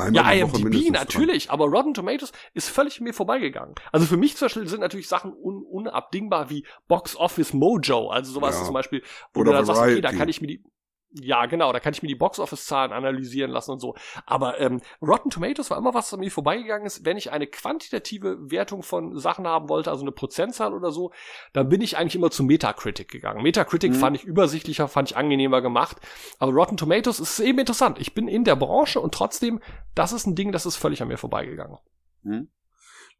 Einmal 0.00 0.36
ja, 0.36 0.44
IMDb 0.44 0.90
natürlich, 0.90 1.46
dran. 1.46 1.54
aber 1.54 1.66
Rotten 1.66 1.94
Tomatoes 1.94 2.32
ist 2.54 2.68
völlig 2.68 3.00
mir 3.00 3.14
vorbeigegangen. 3.14 3.74
Also 3.92 4.06
für 4.06 4.16
mich 4.16 4.36
zum 4.36 4.46
Beispiel 4.46 4.66
sind 4.68 4.80
natürlich 4.80 5.08
Sachen 5.08 5.32
un 5.32 5.62
unabdingbar 5.62 6.50
wie 6.50 6.66
Box 6.88 7.16
Office 7.16 7.52
Mojo, 7.52 8.08
also 8.08 8.32
sowas 8.32 8.58
ja. 8.58 8.64
zum 8.64 8.74
Beispiel, 8.74 9.02
wo 9.32 9.40
Oder 9.40 9.52
du 9.52 9.56
dann 9.56 9.66
sagst, 9.66 9.82
okay, 9.82 10.00
da 10.00 10.12
kann 10.12 10.28
ich 10.28 10.40
mir 10.40 10.48
die, 10.48 10.64
ja, 11.12 11.46
genau, 11.46 11.72
da 11.72 11.80
kann 11.80 11.92
ich 11.92 12.02
mir 12.02 12.08
die 12.08 12.14
Box-Office-Zahlen 12.14 12.92
analysieren 12.92 13.50
lassen 13.50 13.72
und 13.72 13.80
so. 13.80 13.96
Aber 14.26 14.60
ähm, 14.60 14.80
Rotten 15.02 15.30
Tomatoes 15.30 15.70
war 15.70 15.78
immer 15.78 15.92
was, 15.92 16.12
was 16.12 16.18
mir 16.20 16.30
vorbeigegangen 16.30 16.86
ist. 16.86 17.04
Wenn 17.04 17.16
ich 17.16 17.32
eine 17.32 17.48
quantitative 17.48 18.50
Wertung 18.50 18.82
von 18.82 19.18
Sachen 19.18 19.46
haben 19.46 19.68
wollte, 19.68 19.90
also 19.90 20.02
eine 20.02 20.12
Prozentzahl 20.12 20.72
oder 20.72 20.92
so, 20.92 21.12
dann 21.52 21.68
bin 21.68 21.80
ich 21.80 21.96
eigentlich 21.96 22.14
immer 22.14 22.30
zu 22.30 22.44
Metacritic 22.44 23.08
gegangen. 23.08 23.42
Metacritic 23.42 23.90
mhm. 23.90 23.96
fand 23.96 24.16
ich 24.16 24.24
übersichtlicher, 24.24 24.86
fand 24.86 25.10
ich 25.10 25.16
angenehmer 25.16 25.62
gemacht. 25.62 25.96
Aber 26.38 26.52
Rotten 26.52 26.76
Tomatoes 26.76 27.18
ist 27.18 27.40
eben 27.40 27.58
interessant. 27.58 27.98
Ich 27.98 28.14
bin 28.14 28.28
in 28.28 28.44
der 28.44 28.56
Branche 28.56 29.00
und 29.00 29.12
trotzdem, 29.12 29.60
das 29.96 30.12
ist 30.12 30.26
ein 30.26 30.36
Ding, 30.36 30.52
das 30.52 30.64
ist 30.64 30.76
völlig 30.76 31.02
an 31.02 31.08
mir 31.08 31.18
vorbeigegangen. 31.18 31.78
Mhm. 32.22 32.48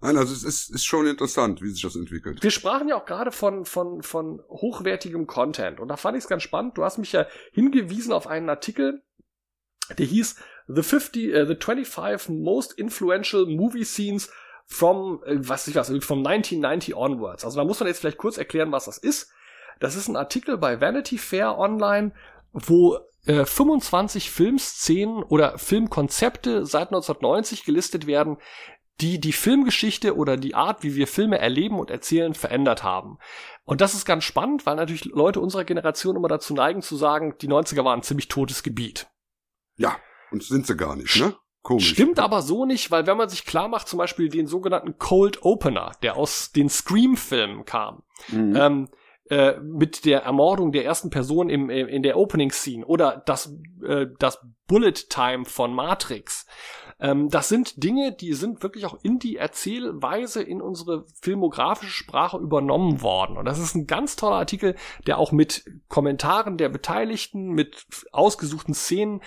Nein, 0.03 0.17
also 0.17 0.33
es 0.33 0.45
ist, 0.45 0.71
ist 0.71 0.85
schon 0.85 1.07
interessant, 1.07 1.61
wie 1.61 1.69
sich 1.71 1.83
das 1.83 1.95
entwickelt. 1.95 2.43
Wir 2.43 2.51
sprachen 2.51 2.89
ja 2.89 2.97
auch 2.97 3.05
gerade 3.05 3.33
von, 3.33 3.67
von, 3.67 4.03
von 4.03 4.43
hochwertigem 4.49 5.27
Content. 5.27 5.79
Und 5.79 5.89
da 5.89 5.97
fand 5.97 6.17
ich 6.17 6.25
es 6.25 6.29
ganz 6.29 6.43
spannend. 6.43 6.79
Du 6.79 6.85
hast 6.85 6.97
mich 6.97 7.13
ja 7.13 7.27
hingewiesen 7.53 8.13
auf 8.13 8.27
einen 8.27 8.49
Artikel, 8.49 9.03
der 9.99 10.07
hieß 10.07 10.37
The 10.69 10.83
50, 10.83 11.35
uh, 11.35 11.47
The 11.47 11.57
25 11.57 12.29
Most 12.31 12.73
Influential 12.73 13.45
Movie 13.45 13.85
Scenes 13.85 14.31
from, 14.67 15.23
äh, 15.27 15.37
was 15.37 15.67
ich 15.69 15.75
weiß, 15.75 15.89
from 16.01 16.27
1990 16.27 16.95
onwards. 16.95 17.45
Also 17.45 17.59
da 17.59 17.65
muss 17.65 17.81
man 17.81 17.89
jetzt 17.89 18.01
vielleicht 18.01 18.19
kurz 18.19 18.39
erklären, 18.39 18.73
was 18.73 18.87
das 18.87 18.97
ist. 18.97 19.31
Das 19.81 19.97
ist 19.97 20.09
ein 20.09 20.17
Artikel 20.17 20.57
bei 20.59 20.81
Vanity 20.81 21.19
Fair 21.19 21.59
online, 21.59 22.13
wo 22.53 22.99
äh, 23.27 23.45
25 23.45 24.31
Filmszenen 24.31 25.23
oder 25.23 25.59
Filmkonzepte 25.59 26.65
seit 26.65 26.89
1990 26.89 27.65
gelistet 27.65 28.07
werden, 28.07 28.39
die 29.01 29.21
die 29.21 29.33
Filmgeschichte 29.33 30.17
oder 30.17 30.37
die 30.37 30.55
Art, 30.55 30.83
wie 30.83 30.95
wir 30.95 31.07
Filme 31.07 31.39
erleben 31.39 31.79
und 31.79 31.91
erzählen, 31.91 32.35
verändert 32.35 32.83
haben. 32.83 33.19
Und 33.65 33.81
das 33.81 33.95
ist 33.95 34.05
ganz 34.05 34.25
spannend, 34.25 34.67
weil 34.67 34.77
natürlich 34.77 35.05
Leute 35.05 35.41
unserer 35.41 35.65
Generation 35.65 36.17
immer 36.17 36.29
dazu 36.29 36.55
neigen 36.55 36.83
zu 36.83 36.97
sagen, 36.97 37.37
die 37.41 37.49
90er 37.49 37.85
waren 37.85 38.01
ein 38.01 38.03
ziemlich 38.03 38.29
totes 38.29 38.63
Gebiet. 38.63 39.09
Ja, 39.77 39.97
und 40.31 40.43
sind 40.43 40.67
sie 40.67 40.77
gar 40.77 40.97
nicht, 40.97 41.19
ne? 41.21 41.35
Komisch. 41.63 41.91
Stimmt 41.91 42.19
aber 42.19 42.41
so 42.41 42.65
nicht, 42.65 42.91
weil 42.91 43.07
wenn 43.07 43.19
man 43.19 43.29
sich 43.29 43.45
klar 43.45 43.69
macht, 43.69 43.87
zum 43.87 43.99
Beispiel 43.99 44.31
den 44.31 44.47
sogenannten 44.47 44.97
Cold 44.99 45.43
Opener, 45.43 45.93
der 46.03 46.17
aus 46.17 46.53
den 46.53 46.71
Scream-Filmen 46.71 47.67
kam, 47.67 48.03
mhm. 48.29 48.57
ähm, 48.57 48.89
äh, 49.29 49.61
mit 49.61 50.07
der 50.07 50.23
Ermordung 50.23 50.73
der 50.73 50.85
ersten 50.85 51.11
Person 51.11 51.51
im, 51.51 51.69
in 51.69 52.03
der 52.03 52.17
Opening 52.17 52.51
Scene 52.51 52.85
oder 52.85 53.23
das, 53.27 53.55
äh, 53.87 54.07
das 54.19 54.45
Bullet 54.67 55.11
Time 55.11 55.45
von 55.45 55.75
Matrix, 55.75 56.47
ähm, 57.01 57.31
das 57.31 57.49
sind 57.49 57.83
Dinge, 57.83 58.13
die 58.13 58.35
sind 58.35 58.63
wirklich 58.63 58.85
auch 58.85 58.99
in 59.03 59.19
die 59.19 59.37
Erzählweise 59.37 60.43
in 60.43 60.61
unsere 60.61 61.07
filmografische 61.21 61.93
Sprache 61.93 62.39
übernommen 62.39 63.01
worden. 63.01 63.37
Und 63.39 63.47
das 63.47 63.59
ist 63.59 63.75
ein 63.75 63.87
ganz 63.87 64.17
toller 64.17 64.37
Artikel, 64.37 64.77
der 65.07 65.19
auch 65.19 65.33
mit 65.33 65.65
Kommentaren 65.89 66.59
der 66.59 66.69
Beteiligten, 66.69 67.49
mit 67.49 67.87
ausgesuchten 68.13 68.75
Szenen 68.75 69.23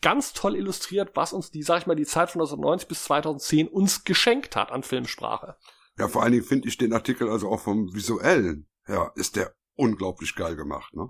ganz 0.00 0.32
toll 0.32 0.56
illustriert, 0.56 1.10
was 1.14 1.32
uns 1.32 1.50
die, 1.50 1.62
sag 1.62 1.80
ich 1.80 1.86
mal, 1.86 1.96
die 1.96 2.06
Zeit 2.06 2.30
von 2.30 2.40
1990 2.40 2.88
bis 2.88 3.04
2010 3.04 3.68
uns 3.68 4.04
geschenkt 4.04 4.56
hat 4.56 4.70
an 4.70 4.82
Filmsprache. 4.82 5.56
Ja, 5.98 6.08
vor 6.08 6.22
allen 6.22 6.32
Dingen 6.32 6.44
finde 6.44 6.68
ich 6.68 6.78
den 6.78 6.92
Artikel 6.92 7.28
also 7.28 7.50
auch 7.50 7.60
vom 7.60 7.92
visuellen, 7.92 8.68
ja, 8.86 9.10
ist 9.16 9.36
der 9.36 9.54
unglaublich 9.74 10.34
geil 10.34 10.56
gemacht, 10.56 10.94
ne? 10.94 11.08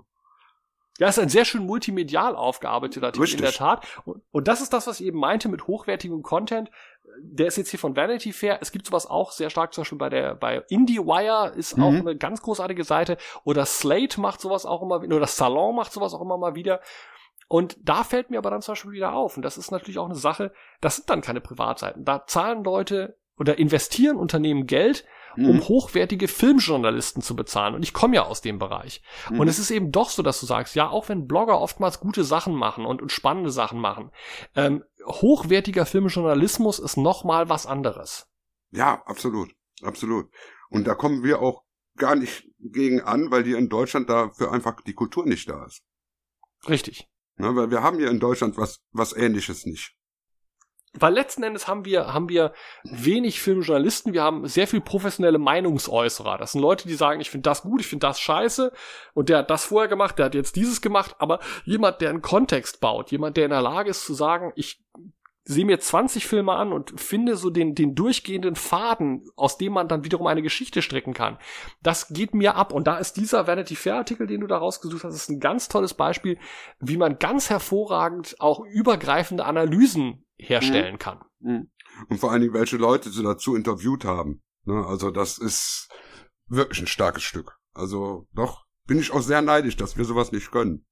Ja, 0.99 1.07
ist 1.07 1.17
ein 1.17 1.29
sehr 1.29 1.45
schön 1.45 1.65
multimedial 1.65 2.35
aufgearbeiteter 2.35 3.07
Artikel 3.07 3.23
Richtig. 3.23 3.39
in 3.39 3.45
der 3.45 3.53
Tat. 3.53 3.87
Und, 4.05 4.21
und 4.31 4.47
das 4.47 4.61
ist 4.61 4.73
das, 4.73 4.85
was 4.85 4.99
ich 4.99 5.07
eben 5.07 5.17
meinte 5.17 5.47
mit 5.47 5.65
hochwertigem 5.65 6.21
Content. 6.23 6.69
Der 7.21 7.47
ist 7.47 7.57
jetzt 7.57 7.69
hier 7.69 7.79
von 7.79 7.95
Vanity 7.95 8.33
Fair. 8.33 8.59
Es 8.61 8.71
gibt 8.71 8.85
sowas 8.85 9.05
auch 9.05 9.31
sehr 9.31 9.49
stark, 9.49 9.73
zum 9.73 9.81
Beispiel 9.81 9.97
bei 9.97 10.09
der, 10.09 10.35
bei 10.35 10.63
IndieWire 10.69 11.53
ist 11.55 11.77
mhm. 11.77 11.83
auch 11.83 11.93
eine 11.93 12.17
ganz 12.17 12.41
großartige 12.41 12.83
Seite. 12.83 13.17
Oder 13.45 13.65
Slate 13.65 14.19
macht 14.19 14.41
sowas 14.41 14.65
auch 14.65 14.81
immer, 14.81 15.01
oder 15.01 15.27
Salon 15.27 15.75
macht 15.75 15.93
sowas 15.93 16.13
auch 16.13 16.21
immer 16.21 16.37
mal 16.37 16.55
wieder. 16.55 16.81
Und 17.47 17.77
da 17.81 18.03
fällt 18.03 18.29
mir 18.29 18.37
aber 18.37 18.51
dann 18.51 18.61
zum 18.61 18.73
Beispiel 18.73 18.91
wieder 18.91 19.13
auf, 19.13 19.35
und 19.37 19.43
das 19.43 19.57
ist 19.57 19.71
natürlich 19.71 19.97
auch 19.97 20.05
eine 20.05 20.15
Sache, 20.15 20.53
das 20.81 20.97
sind 20.97 21.09
dann 21.09 21.21
keine 21.21 21.41
Privatseiten. 21.41 22.05
Da 22.05 22.27
zahlen 22.27 22.63
Leute 22.63 23.17
oder 23.39 23.57
investieren 23.57 24.17
Unternehmen 24.17 24.67
Geld, 24.67 25.05
um 25.37 25.55
mhm. 25.55 25.67
hochwertige 25.67 26.27
Filmjournalisten 26.27 27.21
zu 27.21 27.35
bezahlen. 27.35 27.75
Und 27.75 27.83
ich 27.83 27.93
komme 27.93 28.15
ja 28.15 28.25
aus 28.25 28.41
dem 28.41 28.59
Bereich. 28.59 29.01
Mhm. 29.29 29.39
Und 29.39 29.47
es 29.47 29.59
ist 29.59 29.71
eben 29.71 29.91
doch 29.91 30.09
so, 30.09 30.23
dass 30.23 30.39
du 30.39 30.45
sagst, 30.45 30.75
ja, 30.75 30.89
auch 30.89 31.09
wenn 31.09 31.27
Blogger 31.27 31.59
oftmals 31.59 31.99
gute 31.99 32.23
Sachen 32.23 32.55
machen 32.55 32.85
und, 32.85 33.01
und 33.01 33.11
spannende 33.11 33.51
Sachen 33.51 33.79
machen, 33.79 34.11
ähm, 34.55 34.83
hochwertiger 35.05 35.85
Filmjournalismus 35.85 36.79
ist 36.79 36.97
noch 36.97 37.23
mal 37.23 37.49
was 37.49 37.65
anderes. 37.65 38.27
Ja, 38.71 39.01
absolut, 39.05 39.49
absolut. 39.81 40.29
Und 40.69 40.85
da 40.85 40.95
kommen 40.95 41.23
wir 41.23 41.41
auch 41.41 41.63
gar 41.95 42.15
nicht 42.15 42.47
gegen 42.59 43.01
an, 43.01 43.31
weil 43.31 43.43
hier 43.43 43.57
in 43.57 43.69
Deutschland 43.69 44.09
dafür 44.09 44.51
einfach 44.51 44.81
die 44.81 44.93
Kultur 44.93 45.25
nicht 45.25 45.49
da 45.49 45.65
ist. 45.65 45.83
Richtig. 46.67 47.07
Na, 47.35 47.55
weil 47.55 47.71
wir 47.71 47.81
haben 47.81 47.97
hier 47.97 48.09
in 48.09 48.19
Deutschland 48.19 48.57
was, 48.57 48.81
was 48.91 49.15
ähnliches 49.15 49.65
nicht. 49.65 49.95
Weil 50.93 51.13
letzten 51.13 51.43
Endes 51.43 51.67
haben 51.67 51.85
wir, 51.85 52.13
haben 52.13 52.29
wir 52.29 52.51
wenig 52.83 53.39
Filmjournalisten, 53.41 54.13
wir 54.13 54.23
haben 54.23 54.47
sehr 54.47 54.67
viel 54.67 54.81
professionelle 54.81 55.37
Meinungsäußerer. 55.37 56.37
Das 56.39 56.53
sind 56.53 56.61
Leute, 56.61 56.87
die 56.87 56.95
sagen, 56.95 57.21
ich 57.21 57.29
finde 57.29 57.49
das 57.49 57.61
gut, 57.61 57.81
ich 57.81 57.87
finde 57.87 58.07
das 58.07 58.19
scheiße 58.19 58.71
und 59.13 59.29
der 59.29 59.39
hat 59.39 59.51
das 59.51 59.65
vorher 59.65 59.87
gemacht, 59.87 60.17
der 60.17 60.25
hat 60.25 60.35
jetzt 60.35 60.55
dieses 60.55 60.81
gemacht, 60.81 61.15
aber 61.19 61.39
jemand, 61.63 62.01
der 62.01 62.09
einen 62.09 62.23
Kontext 62.23 62.79
baut, 62.79 63.11
jemand, 63.11 63.37
der 63.37 63.45
in 63.45 63.51
der 63.51 63.61
Lage 63.61 63.91
ist 63.91 64.03
zu 64.03 64.15
sagen, 64.15 64.51
ich 64.55 64.83
sehe 65.49 65.65
mir 65.65 65.79
20 65.79 66.27
Filme 66.27 66.53
an 66.53 66.71
und 66.71 66.99
finde 66.99 67.35
so 67.35 67.49
den, 67.49 67.73
den 67.73 67.95
durchgehenden 67.95 68.55
Faden, 68.55 69.23
aus 69.35 69.57
dem 69.57 69.73
man 69.73 69.87
dann 69.87 70.03
wiederum 70.03 70.27
eine 70.27 70.43
Geschichte 70.43 70.83
stricken 70.83 71.15
kann. 71.15 71.39
Das 71.81 72.09
geht 72.09 72.35
mir 72.35 72.55
ab. 72.55 72.71
Und 72.71 72.85
da 72.85 72.99
ist 72.99 73.13
dieser 73.13 73.47
Vanity 73.47 73.75
Fair 73.75 73.95
Artikel, 73.95 74.27
den 74.27 74.41
du 74.41 74.47
da 74.47 74.59
rausgesucht 74.59 75.03
hast, 75.03 75.15
ist 75.15 75.29
ein 75.29 75.39
ganz 75.39 75.67
tolles 75.67 75.95
Beispiel, 75.95 76.37
wie 76.79 76.97
man 76.97 77.17
ganz 77.17 77.49
hervorragend 77.49 78.35
auch 78.39 78.63
übergreifende 78.63 79.43
Analysen 79.43 80.23
herstellen 80.39 80.95
Mhm. 80.95 80.99
kann. 80.99 81.19
Mhm. 81.39 81.71
Und 82.09 82.17
vor 82.19 82.31
allen 82.31 82.41
Dingen, 82.41 82.53
welche 82.53 82.77
Leute 82.77 83.09
sie 83.09 83.23
dazu 83.23 83.55
interviewt 83.55 84.05
haben. 84.05 84.41
Ne? 84.65 84.85
Also 84.85 85.11
das 85.11 85.37
ist 85.37 85.89
wirklich 86.47 86.79
ein 86.81 86.87
starkes 86.87 87.23
Stück. 87.23 87.57
Also 87.73 88.27
doch, 88.33 88.65
bin 88.85 88.99
ich 88.99 89.11
auch 89.11 89.21
sehr 89.21 89.41
neidisch, 89.41 89.75
dass 89.75 89.97
wir 89.97 90.05
sowas 90.05 90.31
nicht 90.31 90.51
können. 90.51 90.85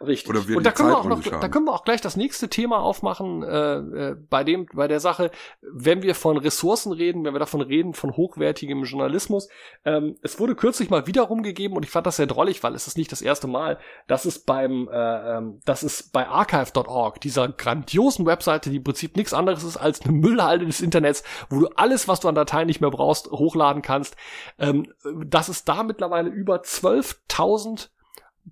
Richtig. 0.00 0.28
Oder 0.28 0.48
wir 0.48 0.56
und 0.56 0.66
da 0.66 0.72
können 0.72 0.88
wir 0.88 0.94
Zeit 0.94 1.00
auch 1.00 1.10
auch 1.10 1.24
noch, 1.24 1.40
da 1.40 1.48
können 1.48 1.66
wir 1.66 1.72
auch 1.72 1.84
gleich 1.84 2.00
das 2.00 2.16
nächste 2.16 2.48
Thema 2.48 2.80
aufmachen, 2.80 3.42
äh, 3.42 3.76
äh, 3.76 4.16
bei 4.28 4.42
dem, 4.42 4.66
bei 4.72 4.88
der 4.88 4.98
Sache, 4.98 5.30
wenn 5.62 6.02
wir 6.02 6.14
von 6.14 6.36
Ressourcen 6.36 6.92
reden, 6.92 7.24
wenn 7.24 7.32
wir 7.32 7.38
davon 7.38 7.60
reden, 7.60 7.94
von 7.94 8.16
hochwertigem 8.16 8.82
Journalismus. 8.84 9.48
Ähm, 9.84 10.16
es 10.22 10.38
wurde 10.40 10.56
kürzlich 10.56 10.90
mal 10.90 11.06
wieder 11.06 11.22
rumgegeben 11.22 11.76
und 11.76 11.84
ich 11.84 11.90
fand 11.90 12.06
das 12.06 12.16
sehr 12.16 12.26
drollig, 12.26 12.62
weil 12.62 12.74
es 12.74 12.86
ist 12.86 12.98
nicht 12.98 13.12
das 13.12 13.22
erste 13.22 13.46
Mal, 13.46 13.78
dass 14.08 14.24
es 14.24 14.40
beim, 14.40 14.88
äh, 14.88 15.36
ähm, 15.36 15.60
dass 15.64 15.84
es 15.84 16.10
bei 16.10 16.26
archive.org, 16.26 17.20
dieser 17.20 17.48
grandiosen 17.48 18.26
Webseite, 18.26 18.70
die 18.70 18.76
im 18.76 18.84
Prinzip 18.84 19.16
nichts 19.16 19.32
anderes 19.32 19.62
ist 19.62 19.76
als 19.76 20.02
eine 20.02 20.12
Müllhalde 20.12 20.66
des 20.66 20.80
Internets, 20.80 21.22
wo 21.50 21.60
du 21.60 21.68
alles, 21.76 22.08
was 22.08 22.20
du 22.20 22.28
an 22.28 22.34
Dateien 22.34 22.66
nicht 22.66 22.80
mehr 22.80 22.90
brauchst, 22.90 23.30
hochladen 23.30 23.82
kannst, 23.82 24.16
ähm, 24.58 24.92
dass 25.24 25.48
es 25.48 25.64
da 25.64 25.84
mittlerweile 25.84 26.30
über 26.30 26.56
12.000 26.56 27.90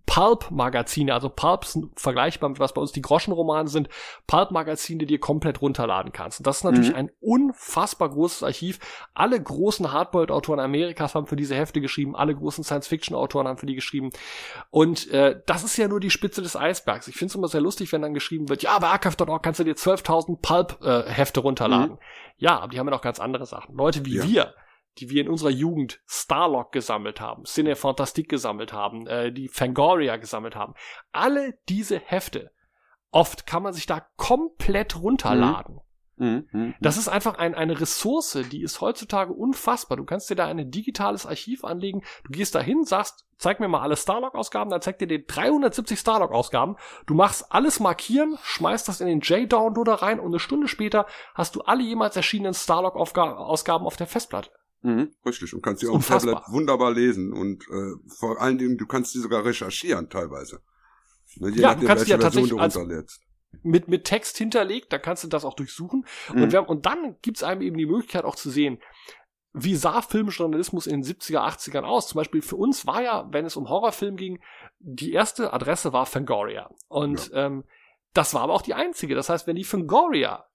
Pulp-Magazine, 0.06 1.12
also 1.12 1.28
Pulps 1.28 1.78
vergleichbar 1.96 2.48
mit 2.50 2.58
was 2.60 2.72
bei 2.74 2.80
uns 2.80 2.92
die 2.92 3.02
Groschenromane 3.02 3.68
sind, 3.68 3.88
Pulp-Magazine, 4.26 4.98
die 4.98 5.06
dir 5.06 5.18
komplett 5.20 5.60
runterladen 5.62 6.12
kannst. 6.12 6.40
Und 6.40 6.46
das 6.46 6.58
ist 6.58 6.64
natürlich 6.64 6.90
Mhm. 6.90 6.96
ein 6.96 7.10
unfassbar 7.20 8.08
großes 8.10 8.42
Archiv. 8.42 8.78
Alle 9.14 9.40
großen 9.42 9.92
Hardboiled-Autoren 9.92 10.60
Amerikas 10.60 11.14
haben 11.14 11.26
für 11.26 11.36
diese 11.36 11.54
Hefte 11.54 11.80
geschrieben, 11.80 12.16
alle 12.16 12.34
großen 12.34 12.64
Science-Fiction-Autoren 12.64 13.48
haben 13.48 13.58
für 13.58 13.66
die 13.66 13.74
geschrieben. 13.74 14.10
Und 14.70 15.10
äh, 15.10 15.40
das 15.46 15.64
ist 15.64 15.76
ja 15.76 15.88
nur 15.88 16.00
die 16.00 16.10
Spitze 16.10 16.42
des 16.42 16.56
Eisbergs. 16.56 17.08
Ich 17.08 17.16
finde 17.16 17.30
es 17.32 17.34
immer 17.36 17.48
sehr 17.48 17.60
lustig, 17.60 17.92
wenn 17.92 18.02
dann 18.02 18.14
geschrieben 18.14 18.48
wird, 18.48 18.62
ja, 18.62 18.78
bei 18.78 18.88
archive.org 18.88 19.42
kannst 19.42 19.60
du 19.60 19.64
dir 19.64 19.74
12.000 19.76 20.40
Pulp-Hefte 20.42 21.40
runterladen. 21.40 21.92
Mhm. 21.92 21.98
Ja, 22.38 22.58
aber 22.60 22.68
die 22.72 22.78
haben 22.78 22.86
ja 22.86 22.92
noch 22.92 23.02
ganz 23.02 23.20
andere 23.20 23.46
Sachen. 23.46 23.76
Leute 23.76 24.04
wie 24.04 24.16
Ja. 24.16 24.24
wir, 24.24 24.54
die 24.98 25.10
wir 25.10 25.22
in 25.22 25.28
unserer 25.28 25.50
Jugend 25.50 26.00
Starlock 26.06 26.72
gesammelt 26.72 27.20
haben, 27.20 27.44
Cine 27.44 27.76
Fantastique 27.76 28.28
gesammelt 28.28 28.72
haben, 28.72 29.06
äh, 29.06 29.32
die 29.32 29.48
Fangoria 29.48 30.16
gesammelt 30.16 30.56
haben. 30.56 30.74
Alle 31.12 31.58
diese 31.68 31.98
Hefte, 31.98 32.50
oft 33.10 33.46
kann 33.46 33.62
man 33.62 33.72
sich 33.72 33.86
da 33.86 34.06
komplett 34.16 35.00
runterladen. 35.00 35.76
Mhm. 36.16 36.48
Mhm. 36.52 36.74
Das 36.80 36.98
ist 36.98 37.08
einfach 37.08 37.38
ein, 37.38 37.54
eine 37.54 37.80
Ressource, 37.80 38.38
die 38.50 38.62
ist 38.62 38.80
heutzutage 38.80 39.32
unfassbar. 39.32 39.96
Du 39.96 40.04
kannst 40.04 40.30
dir 40.30 40.36
da 40.36 40.46
ein 40.46 40.70
digitales 40.70 41.26
Archiv 41.26 41.64
anlegen. 41.64 42.02
Du 42.24 42.30
gehst 42.30 42.54
da 42.54 42.60
hin, 42.60 42.84
sagst, 42.84 43.26
zeig 43.38 43.60
mir 43.60 43.68
mal 43.68 43.80
alle 43.80 43.96
Starlock-Ausgaben, 43.96 44.70
dann 44.70 44.82
zeigt 44.82 45.00
dir 45.00 45.08
die 45.08 45.26
370 45.26 45.98
Starlock-Ausgaben. 45.98 46.76
Du 47.06 47.14
machst 47.14 47.50
alles 47.50 47.80
markieren, 47.80 48.38
schmeißt 48.42 48.86
das 48.86 49.00
in 49.00 49.08
den 49.08 49.20
J-Downloader 49.20 49.94
rein 49.94 50.20
und 50.20 50.28
eine 50.28 50.38
Stunde 50.38 50.68
später 50.68 51.06
hast 51.34 51.56
du 51.56 51.62
alle 51.62 51.82
jemals 51.82 52.14
erschienenen 52.14 52.54
Starlock-Ausgaben 52.54 53.86
auf 53.86 53.96
der 53.96 54.06
Festplatte. 54.06 54.50
Mhm, 54.82 55.14
richtig. 55.24 55.54
Und 55.54 55.62
kannst 55.62 55.80
sie 55.80 55.88
auf 55.88 56.06
dem. 56.06 56.18
Tablet 56.18 56.38
wunderbar 56.48 56.92
lesen. 56.92 57.32
Und 57.32 57.62
äh, 57.68 57.92
vor 58.18 58.40
allen 58.40 58.58
Dingen, 58.58 58.76
du 58.78 58.86
kannst 58.86 59.12
sie 59.12 59.20
sogar 59.20 59.44
recherchieren 59.44 60.08
teilweise. 60.10 60.60
Ne, 61.36 61.50
je 61.50 61.62
Ja, 61.62 61.68
nachdem, 61.68 61.80
du 61.82 61.86
kannst 61.86 62.06
die 62.06 62.10
welche 62.10 62.22
ja 62.22 62.30
Version 62.30 62.48
tatsächlich 62.48 62.50
du 62.50 62.56
runterlädst. 62.58 63.20
mit, 63.62 63.88
mit 63.88 64.04
Text 64.04 64.38
hinterlegt, 64.38 64.92
da 64.92 64.98
kannst 64.98 65.24
du 65.24 65.28
das 65.28 65.44
auch 65.44 65.54
durchsuchen. 65.54 66.04
Mhm. 66.34 66.42
Und, 66.42 66.52
wir 66.52 66.58
haben, 66.58 66.68
und 66.68 66.84
dann 66.86 67.16
gibt's 67.22 67.42
einem 67.42 67.62
eben 67.62 67.76
die 67.76 67.86
Möglichkeit 67.86 68.24
auch 68.24 68.34
zu 68.36 68.50
sehen, 68.50 68.78
wie 69.54 69.76
sah 69.76 70.00
Filmjournalismus 70.00 70.86
in 70.86 71.02
den 71.02 71.04
70er, 71.04 71.40
80ern 71.40 71.82
aus? 71.82 72.08
Zum 72.08 72.16
Beispiel 72.18 72.40
für 72.40 72.56
uns 72.56 72.86
war 72.86 73.02
ja, 73.02 73.28
wenn 73.30 73.44
es 73.44 73.56
um 73.56 73.68
Horrorfilm 73.68 74.16
ging, 74.16 74.40
die 74.78 75.12
erste 75.12 75.52
Adresse 75.52 75.92
war 75.92 76.06
Fangoria. 76.06 76.70
Und 76.88 77.30
ähm, 77.34 77.64
das 78.14 78.32
war 78.34 78.42
aber 78.42 78.54
auch 78.54 78.62
die 78.62 78.74
einzige. 78.74 79.14
Das 79.14 79.28
heißt, 79.28 79.46
wenn 79.46 79.56
die 79.56 79.64
Fangoria 79.64 80.46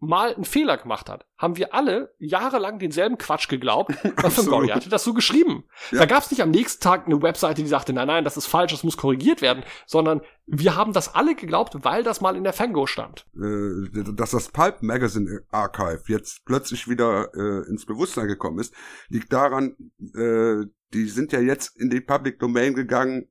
mal 0.00 0.34
einen 0.34 0.44
Fehler 0.44 0.78
gemacht 0.78 1.10
hat, 1.10 1.26
haben 1.36 1.56
wir 1.56 1.74
alle 1.74 2.14
jahrelang 2.18 2.78
denselben 2.78 3.18
Quatsch 3.18 3.48
geglaubt. 3.48 3.92
Fangoria 4.16 4.74
hatte 4.74 4.88
das 4.88 5.04
so 5.04 5.12
geschrieben. 5.12 5.64
Da 5.92 6.06
gab's 6.06 6.30
nicht 6.30 6.42
am 6.42 6.50
nächsten 6.50 6.82
Tag 6.82 7.06
eine 7.06 7.20
Webseite, 7.22 7.62
die 7.62 7.68
sagte, 7.68 7.92
nein, 7.92 8.06
nein, 8.06 8.24
das 8.24 8.38
ist 8.38 8.46
falsch, 8.46 8.72
das 8.72 8.82
muss 8.82 8.96
korrigiert 8.96 9.42
werden, 9.42 9.62
sondern 9.86 10.22
wir 10.46 10.74
haben 10.74 10.92
das 10.94 11.14
alle 11.14 11.34
geglaubt, 11.34 11.76
weil 11.82 12.02
das 12.02 12.20
mal 12.20 12.34
in 12.34 12.44
der 12.44 12.54
Fango 12.54 12.86
stand. 12.86 13.26
äh, 13.36 14.12
dass 14.14 14.30
das 14.30 14.48
Pulp 14.48 14.82
Magazine 14.82 15.42
Archive 15.50 16.02
jetzt 16.08 16.44
plötzlich 16.44 16.88
wieder 16.88 17.28
äh, 17.34 17.68
ins 17.68 17.84
Bewusstsein 17.84 18.26
gekommen 18.26 18.58
ist, 18.58 18.74
liegt 19.08 19.32
daran, 19.32 19.76
äh, 20.14 20.66
die 20.92 21.08
sind 21.08 21.32
ja 21.32 21.40
jetzt 21.40 21.78
in 21.78 21.90
die 21.90 22.00
Public 22.00 22.38
Domain 22.38 22.74
gegangen. 22.74 23.28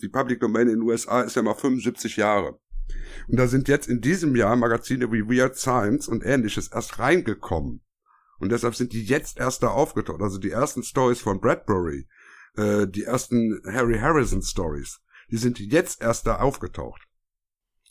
Die 0.00 0.08
Public 0.08 0.40
Domain 0.40 0.68
in 0.68 0.80
den 0.80 0.82
USA 0.82 1.22
ist 1.22 1.36
ja 1.36 1.42
mal 1.42 1.54
75 1.54 2.16
Jahre. 2.16 2.58
Und 3.28 3.38
da 3.38 3.46
sind 3.46 3.68
jetzt 3.68 3.88
in 3.88 4.00
diesem 4.00 4.36
Jahr 4.36 4.56
Magazine 4.56 5.10
wie 5.12 5.28
Weird 5.28 5.56
Science 5.56 6.08
und 6.08 6.24
ähnliches 6.24 6.68
erst 6.68 6.98
reingekommen. 6.98 7.82
Und 8.38 8.50
deshalb 8.50 8.74
sind 8.74 8.92
die 8.92 9.04
jetzt 9.04 9.38
erst 9.38 9.62
da 9.62 9.68
aufgetaucht. 9.68 10.20
Also 10.20 10.38
die 10.38 10.50
ersten 10.50 10.82
Stories 10.82 11.20
von 11.20 11.40
Bradbury, 11.40 12.06
äh, 12.56 12.86
die 12.86 13.04
ersten 13.04 13.62
Harry 13.66 13.98
Harrison 13.98 14.42
Stories, 14.42 15.00
die 15.30 15.36
sind 15.36 15.58
jetzt 15.58 16.02
erst 16.02 16.26
da 16.26 16.36
aufgetaucht. 16.36 17.02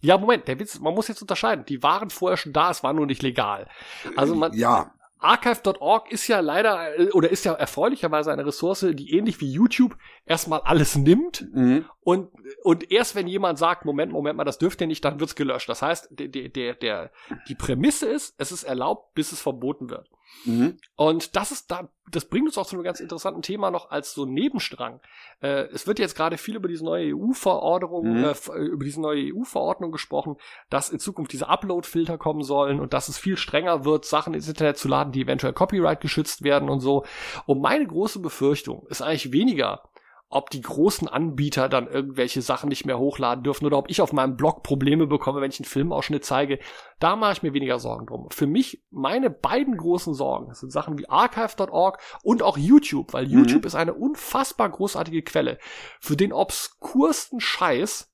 Ja, 0.02 0.18
Moment, 0.18 0.48
der 0.50 0.60
Witz, 0.60 0.80
man 0.80 0.94
muss 0.94 1.08
jetzt 1.08 1.22
unterscheiden. 1.22 1.66
Die 1.66 1.82
waren 1.82 2.10
vorher 2.10 2.38
schon 2.38 2.52
da, 2.52 2.70
es 2.70 2.84
war 2.84 2.92
nur 2.92 3.06
nicht 3.06 3.24
legal. 3.24 3.70
Also 4.18 4.36
man, 4.36 4.52
Ja, 4.54 4.94
Archive.org 5.24 6.12
ist 6.12 6.28
ja 6.28 6.40
leider 6.40 7.00
äh, 7.00 7.12
oder 7.12 7.30
ist 7.30 7.46
ja 7.46 7.54
erfreulicherweise 7.54 8.32
eine 8.32 8.46
Ressource, 8.46 8.86
die 8.94 9.16
ähnlich 9.18 9.40
wie 9.42 9.52
YouTube 9.52 9.98
erstmal 10.26 10.62
alles 10.62 10.96
nimmt 10.96 11.46
Mhm. 11.54 11.86
und 12.02 12.30
und 12.64 12.92
erst 12.92 13.16
wenn 13.16 13.28
jemand 13.28 13.58
sagt, 13.58 13.86
Moment, 13.86 14.12
Moment 14.12 14.38
mal, 14.38 14.44
das 14.44 14.58
dürft 14.58 14.82
ihr 14.82 14.88
nicht, 14.88 15.04
dann 15.06 15.20
wird's 15.20 15.36
gelöscht. 15.36 15.70
Das 15.70 15.82
heißt, 15.82 16.10
der 16.12 16.28
der 16.28 16.50
der, 16.50 16.74
der 16.76 17.12
die 17.48 17.56
Prämisse 17.56 18.08
ist, 18.08 18.36
es 18.38 18.52
ist 18.52 18.64
erlaubt, 18.64 19.14
bis 19.16 19.32
es 19.32 19.42
verboten 19.42 19.90
wird. 19.90 20.10
Mhm. 20.46 20.78
Und 20.96 21.36
das 21.36 21.52
ist 21.52 21.72
da, 21.72 21.90
das 22.12 22.26
bringt 22.26 22.48
uns 22.48 22.58
auch 22.58 22.66
zu 22.66 22.76
einem 22.76 22.84
ganz 22.84 23.00
interessanten 23.00 23.42
Thema 23.42 23.72
noch 23.72 23.92
als 23.92 24.14
so 24.14 24.26
Nebenstrang. 24.26 25.00
Äh, 25.42 25.68
es 25.74 25.88
wird 25.88 26.00
jetzt 26.00 26.16
gerade 26.16 26.38
viel 26.38 26.56
über 26.56 26.68
diese 26.68 26.84
neue 26.84 27.16
EU-Verordnung, 27.16 28.18
Mhm. 28.18 28.24
äh, 28.24 28.32
äh, 28.32 28.66
über 28.66 28.84
diese 28.84 29.02
neue 29.02 29.34
EU-Verordnung 29.34 29.92
gesprochen, 29.92 30.36
dass 30.70 30.90
in 30.90 31.00
Zukunft 31.00 31.32
diese 31.32 31.48
Upload-Filter 31.48 32.18
kommen 32.18 32.44
sollen 32.44 32.80
und 32.80 32.94
dass 32.94 33.08
es 33.08 33.18
viel 33.18 33.38
strenger 33.38 33.86
wird, 33.86 34.06
Sachen 34.06 34.34
ins 34.34 34.48
Internet 34.48 34.78
zu 34.78 34.88
laden, 34.88 35.14
die 35.14 35.22
eventuell 35.22 35.54
Copyright 35.54 36.02
geschützt 36.02 36.44
werden 36.44 36.70
und 36.70 36.82
so. 36.82 37.06
Und 37.46 37.62
meine 37.62 37.88
große 37.88 38.20
Befürchtung 38.20 38.86
ist 38.90 39.02
eigentlich 39.02 39.32
weniger, 39.32 39.84
ob 40.34 40.50
die 40.50 40.62
großen 40.62 41.08
Anbieter 41.08 41.70
dann 41.70 41.88
irgendwelche 41.88 42.42
Sachen 42.42 42.70
nicht 42.70 42.86
mehr 42.86 42.98
hochladen 42.98 43.44
dürfen 43.44 43.66
oder 43.66 43.78
ob 43.78 43.90
ich 43.90 44.02
auf 44.02 44.14
meinem 44.14 44.36
Blog 44.36 44.64
Probleme 44.64 45.08
bekomme, 45.08 45.42
wenn 45.42 45.52
ich 45.52 45.60
einen 45.60 45.66
Filmausschnitt 45.66 46.26
zeige. 46.26 46.60
Da 47.00 47.16
mache 47.16 47.34
ich 47.34 47.44
mir 47.44 47.54
weniger 47.54 47.80
Sorgen 47.80 48.08
drum. 48.08 48.28
Für 48.32 48.48
mich, 48.48 48.84
meine 48.90 49.30
beiden 49.30 49.78
großen 49.78 50.14
Sorgen 50.14 50.48
das 50.50 50.60
sind 50.60 50.72
Sachen 50.72 50.98
wie 50.98 51.10
archive.org 51.10 52.00
und 52.24 52.42
auch 52.44 52.58
YouTube, 52.58 53.14
weil 53.14 53.26
Mhm. 53.26 53.32
YouTube 53.32 53.66
ist 53.66 53.76
eine 53.76 53.94
unfassbar 53.94 54.70
großartige 54.70 55.22
Quelle 55.22 55.60
für 56.00 56.16
den 56.16 56.34
obskursten 56.34 57.40
Scheiß. 57.40 58.12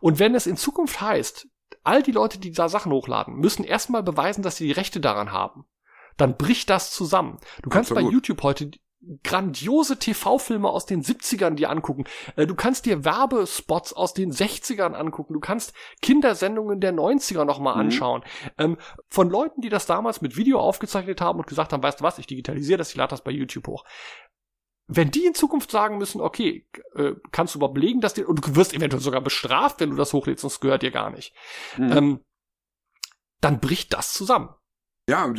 Und 0.00 0.18
wenn 0.18 0.34
es 0.34 0.46
in 0.46 0.56
Zukunft 0.56 1.00
heißt, 1.00 1.48
all 1.84 2.02
die 2.02 2.12
Leute, 2.12 2.38
die 2.38 2.52
da 2.52 2.68
Sachen 2.68 2.92
hochladen, 2.92 3.34
müssen 3.34 3.64
erstmal 3.64 4.02
beweisen, 4.02 4.42
dass 4.42 4.56
sie 4.56 4.66
die 4.66 4.72
Rechte 4.72 5.00
daran 5.00 5.32
haben, 5.32 5.64
dann 6.16 6.36
bricht 6.36 6.70
das 6.70 6.90
zusammen. 6.90 7.38
Du 7.62 7.70
kannst 7.70 7.90
bei 7.90 7.96
Absolut. 7.96 8.12
YouTube 8.12 8.42
heute 8.42 8.70
grandiose 9.24 9.98
TV-Filme 9.98 10.68
aus 10.68 10.84
den 10.84 11.02
70ern 11.02 11.54
dir 11.54 11.70
angucken. 11.70 12.04
Äh, 12.36 12.46
Du 12.46 12.54
kannst 12.54 12.84
dir 12.86 13.04
Werbespots 13.04 13.92
aus 13.92 14.12
den 14.12 14.30
60ern 14.32 14.92
angucken. 14.92 15.32
Du 15.32 15.40
kannst 15.40 15.72
Kindersendungen 16.02 16.80
der 16.80 16.92
90er 16.92 17.44
nochmal 17.44 17.74
Mhm. 17.74 17.80
anschauen. 17.80 18.22
Ähm, 18.58 18.76
von 19.08 19.30
Leuten, 19.30 19.62
die 19.62 19.70
das 19.70 19.86
damals 19.86 20.20
mit 20.20 20.36
Video 20.36 20.60
aufgezeichnet 20.60 21.20
haben 21.20 21.38
und 21.38 21.46
gesagt 21.46 21.72
haben, 21.72 21.82
weißt 21.82 22.00
du 22.00 22.04
was, 22.04 22.18
ich 22.18 22.26
digitalisiere 22.26 22.78
das, 22.78 22.90
ich 22.90 22.96
lade 22.96 23.10
das 23.10 23.24
bei 23.24 23.30
YouTube 23.30 23.66
hoch. 23.68 23.84
Wenn 24.92 25.10
die 25.10 25.24
in 25.24 25.34
Zukunft 25.34 25.70
sagen 25.70 25.98
müssen, 25.98 26.20
okay, 26.20 26.66
äh, 26.96 27.12
kannst 27.30 27.54
du 27.54 27.58
überhaupt 27.60 27.74
belegen, 27.76 28.00
dass 28.00 28.12
die, 28.14 28.24
und 28.24 28.44
du 28.44 28.56
wirst 28.56 28.74
eventuell 28.74 29.00
sogar 29.00 29.20
bestraft, 29.20 29.80
wenn 29.80 29.90
du 29.90 29.96
das 29.96 30.12
hochlädst, 30.12 30.42
sonst 30.42 30.60
gehört 30.60 30.82
dir 30.82 30.90
gar 30.90 31.10
nicht. 31.10 31.32
Mhm. 31.78 31.92
Ähm, 31.92 32.20
dann 33.40 33.60
bricht 33.60 33.92
das 33.94 34.12
zusammen. 34.12 34.50
Ja, 35.10 35.34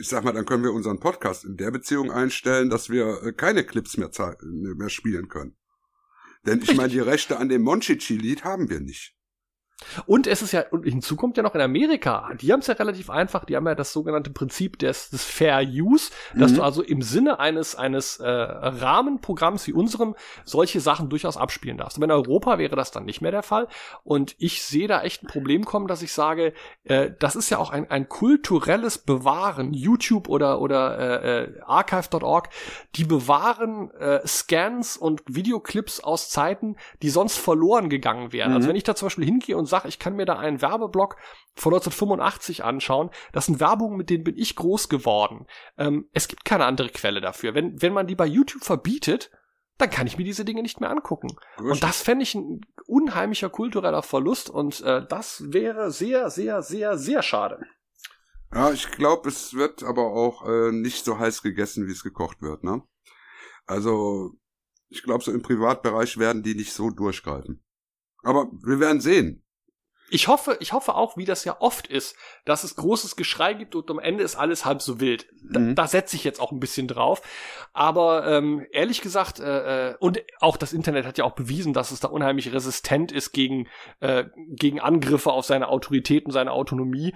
ich 0.00 0.08
sag 0.08 0.24
mal, 0.24 0.32
dann 0.32 0.44
können 0.44 0.64
wir 0.64 0.72
unseren 0.72 0.98
Podcast 0.98 1.44
in 1.44 1.56
der 1.56 1.70
Beziehung 1.70 2.10
einstellen, 2.10 2.68
dass 2.68 2.90
wir 2.90 3.22
äh, 3.22 3.32
keine 3.32 3.62
Clips 3.62 3.96
mehr, 3.96 4.10
mehr 4.42 4.88
spielen 4.88 5.28
können. 5.28 5.54
Denn 6.46 6.60
ich 6.60 6.74
meine, 6.74 6.88
die 6.88 6.98
Rechte 6.98 7.38
an 7.38 7.48
dem 7.48 7.62
Monchichi-Lied 7.62 8.42
haben 8.42 8.68
wir 8.68 8.80
nicht. 8.80 9.13
Und 10.06 10.26
es 10.26 10.42
ist 10.42 10.52
ja, 10.52 10.64
und 10.70 10.84
hinzu 10.84 11.16
kommt 11.16 11.36
ja 11.36 11.42
noch 11.42 11.54
in 11.54 11.60
Amerika, 11.60 12.30
die 12.40 12.52
haben 12.52 12.60
es 12.60 12.66
ja 12.66 12.74
relativ 12.74 13.10
einfach, 13.10 13.44
die 13.44 13.56
haben 13.56 13.66
ja 13.66 13.74
das 13.74 13.92
sogenannte 13.92 14.30
Prinzip 14.30 14.78
des, 14.78 15.10
des 15.10 15.24
Fair 15.24 15.62
Use, 15.66 16.10
dass 16.34 16.52
Mhm. 16.52 16.56
du 16.56 16.62
also 16.62 16.82
im 16.82 17.02
Sinne 17.02 17.38
eines, 17.40 17.74
eines 17.76 18.18
äh, 18.18 18.28
Rahmenprogramms 18.28 19.66
wie 19.66 19.72
unserem 19.72 20.14
solche 20.44 20.80
Sachen 20.80 21.08
durchaus 21.08 21.36
abspielen 21.36 21.78
darfst. 21.78 21.96
Aber 21.98 22.04
in 22.04 22.10
Europa 22.10 22.58
wäre 22.58 22.76
das 22.76 22.90
dann 22.90 23.04
nicht 23.04 23.20
mehr 23.20 23.30
der 23.30 23.42
Fall. 23.42 23.68
Und 24.02 24.34
ich 24.38 24.62
sehe 24.62 24.88
da 24.88 25.02
echt 25.02 25.22
ein 25.22 25.26
Problem 25.26 25.64
kommen, 25.64 25.86
dass 25.86 26.02
ich 26.02 26.12
sage, 26.12 26.52
äh, 26.84 27.10
das 27.18 27.36
ist 27.36 27.50
ja 27.50 27.58
auch 27.58 27.70
ein, 27.70 27.90
ein 27.90 28.08
kulturelles 28.08 28.98
Bewahren. 28.98 29.72
YouTube 29.74 30.28
oder, 30.28 30.60
oder 30.60 30.98
äh, 31.24 31.42
äh, 31.44 31.60
archive.org, 31.66 32.48
die 32.96 33.04
bewahren 33.04 33.90
äh, 33.92 34.26
Scans 34.26 34.96
und 34.96 35.22
Videoclips 35.26 36.00
aus 36.00 36.30
Zeiten, 36.30 36.76
die 37.02 37.10
sonst 37.10 37.36
verloren 37.38 37.88
gegangen 37.88 38.32
wären. 38.32 38.52
Also 38.52 38.66
Mhm. 38.66 38.70
wenn 38.70 38.76
ich 38.76 38.84
da 38.84 38.94
zum 38.94 39.06
Beispiel 39.06 39.24
hingehe 39.24 39.56
und 39.56 39.66
sage, 39.74 39.88
ich 39.88 39.98
kann 39.98 40.14
mir 40.14 40.26
da 40.26 40.38
einen 40.38 40.62
Werbeblock 40.62 41.16
von 41.54 41.74
1985 41.74 42.64
anschauen, 42.64 43.10
das 43.32 43.46
sind 43.46 43.60
Werbungen, 43.60 43.96
mit 43.96 44.10
denen 44.10 44.24
bin 44.24 44.38
ich 44.38 44.54
groß 44.56 44.88
geworden. 44.88 45.46
Ähm, 45.76 46.08
es 46.12 46.28
gibt 46.28 46.44
keine 46.44 46.64
andere 46.66 46.90
Quelle 46.90 47.20
dafür. 47.20 47.54
Wenn, 47.54 47.80
wenn 47.82 47.92
man 47.92 48.06
die 48.06 48.14
bei 48.14 48.26
YouTube 48.26 48.64
verbietet, 48.64 49.30
dann 49.78 49.90
kann 49.90 50.06
ich 50.06 50.16
mir 50.16 50.24
diese 50.24 50.44
Dinge 50.44 50.62
nicht 50.62 50.80
mehr 50.80 50.90
angucken. 50.90 51.36
Und 51.58 51.82
das 51.82 52.00
fände 52.00 52.22
ich 52.22 52.34
ein 52.34 52.60
unheimlicher 52.86 53.50
kultureller 53.50 54.02
Verlust 54.02 54.48
und 54.48 54.80
äh, 54.82 55.04
das 55.08 55.52
wäre 55.52 55.90
sehr, 55.90 56.30
sehr, 56.30 56.62
sehr, 56.62 56.96
sehr 56.96 57.22
schade. 57.22 57.60
Ja, 58.52 58.70
ich 58.70 58.92
glaube, 58.92 59.28
es 59.28 59.54
wird 59.54 59.82
aber 59.82 60.12
auch 60.12 60.46
äh, 60.46 60.70
nicht 60.70 61.04
so 61.04 61.18
heiß 61.18 61.42
gegessen, 61.42 61.88
wie 61.88 61.92
es 61.92 62.04
gekocht 62.04 62.40
wird, 62.40 62.62
ne? 62.62 62.82
Also, 63.66 64.34
ich 64.88 65.02
glaube, 65.02 65.24
so 65.24 65.32
im 65.32 65.42
Privatbereich 65.42 66.18
werden 66.18 66.44
die 66.44 66.54
nicht 66.54 66.72
so 66.72 66.90
durchgreifen. 66.90 67.64
Aber 68.22 68.50
wir 68.64 68.78
werden 68.78 69.00
sehen. 69.00 69.43
Ich 70.10 70.28
hoffe, 70.28 70.56
ich 70.60 70.72
hoffe 70.72 70.94
auch, 70.94 71.16
wie 71.16 71.24
das 71.24 71.44
ja 71.44 71.56
oft 71.60 71.86
ist, 71.86 72.14
dass 72.44 72.62
es 72.62 72.76
großes 72.76 73.16
Geschrei 73.16 73.54
gibt 73.54 73.74
und 73.74 73.90
am 73.90 73.98
Ende 73.98 74.22
ist 74.22 74.36
alles 74.36 74.64
halb 74.64 74.82
so 74.82 75.00
wild. 75.00 75.26
Da, 75.50 75.58
Mhm. 75.60 75.74
da 75.74 75.86
setze 75.88 76.14
ich 76.16 76.24
jetzt 76.24 76.40
auch 76.40 76.52
ein 76.52 76.60
bisschen 76.60 76.86
drauf. 76.88 77.22
Aber 77.72 78.26
ähm, 78.26 78.66
ehrlich 78.70 79.00
gesagt, 79.00 79.40
äh, 79.40 79.90
äh, 79.90 79.96
und 79.98 80.22
auch 80.40 80.56
das 80.56 80.72
Internet 80.72 81.06
hat 81.06 81.16
ja 81.18 81.24
auch 81.24 81.34
bewiesen, 81.34 81.72
dass 81.72 81.90
es 81.90 82.00
da 82.00 82.08
unheimlich 82.08 82.52
resistent 82.52 83.12
ist 83.12 83.32
gegen, 83.32 83.66
äh, 84.00 84.24
gegen 84.50 84.78
Angriffe 84.78 85.32
auf 85.32 85.46
seine 85.46 85.68
Autorität 85.68 86.26
und 86.26 86.32
seine 86.32 86.52
Autonomie. 86.52 87.14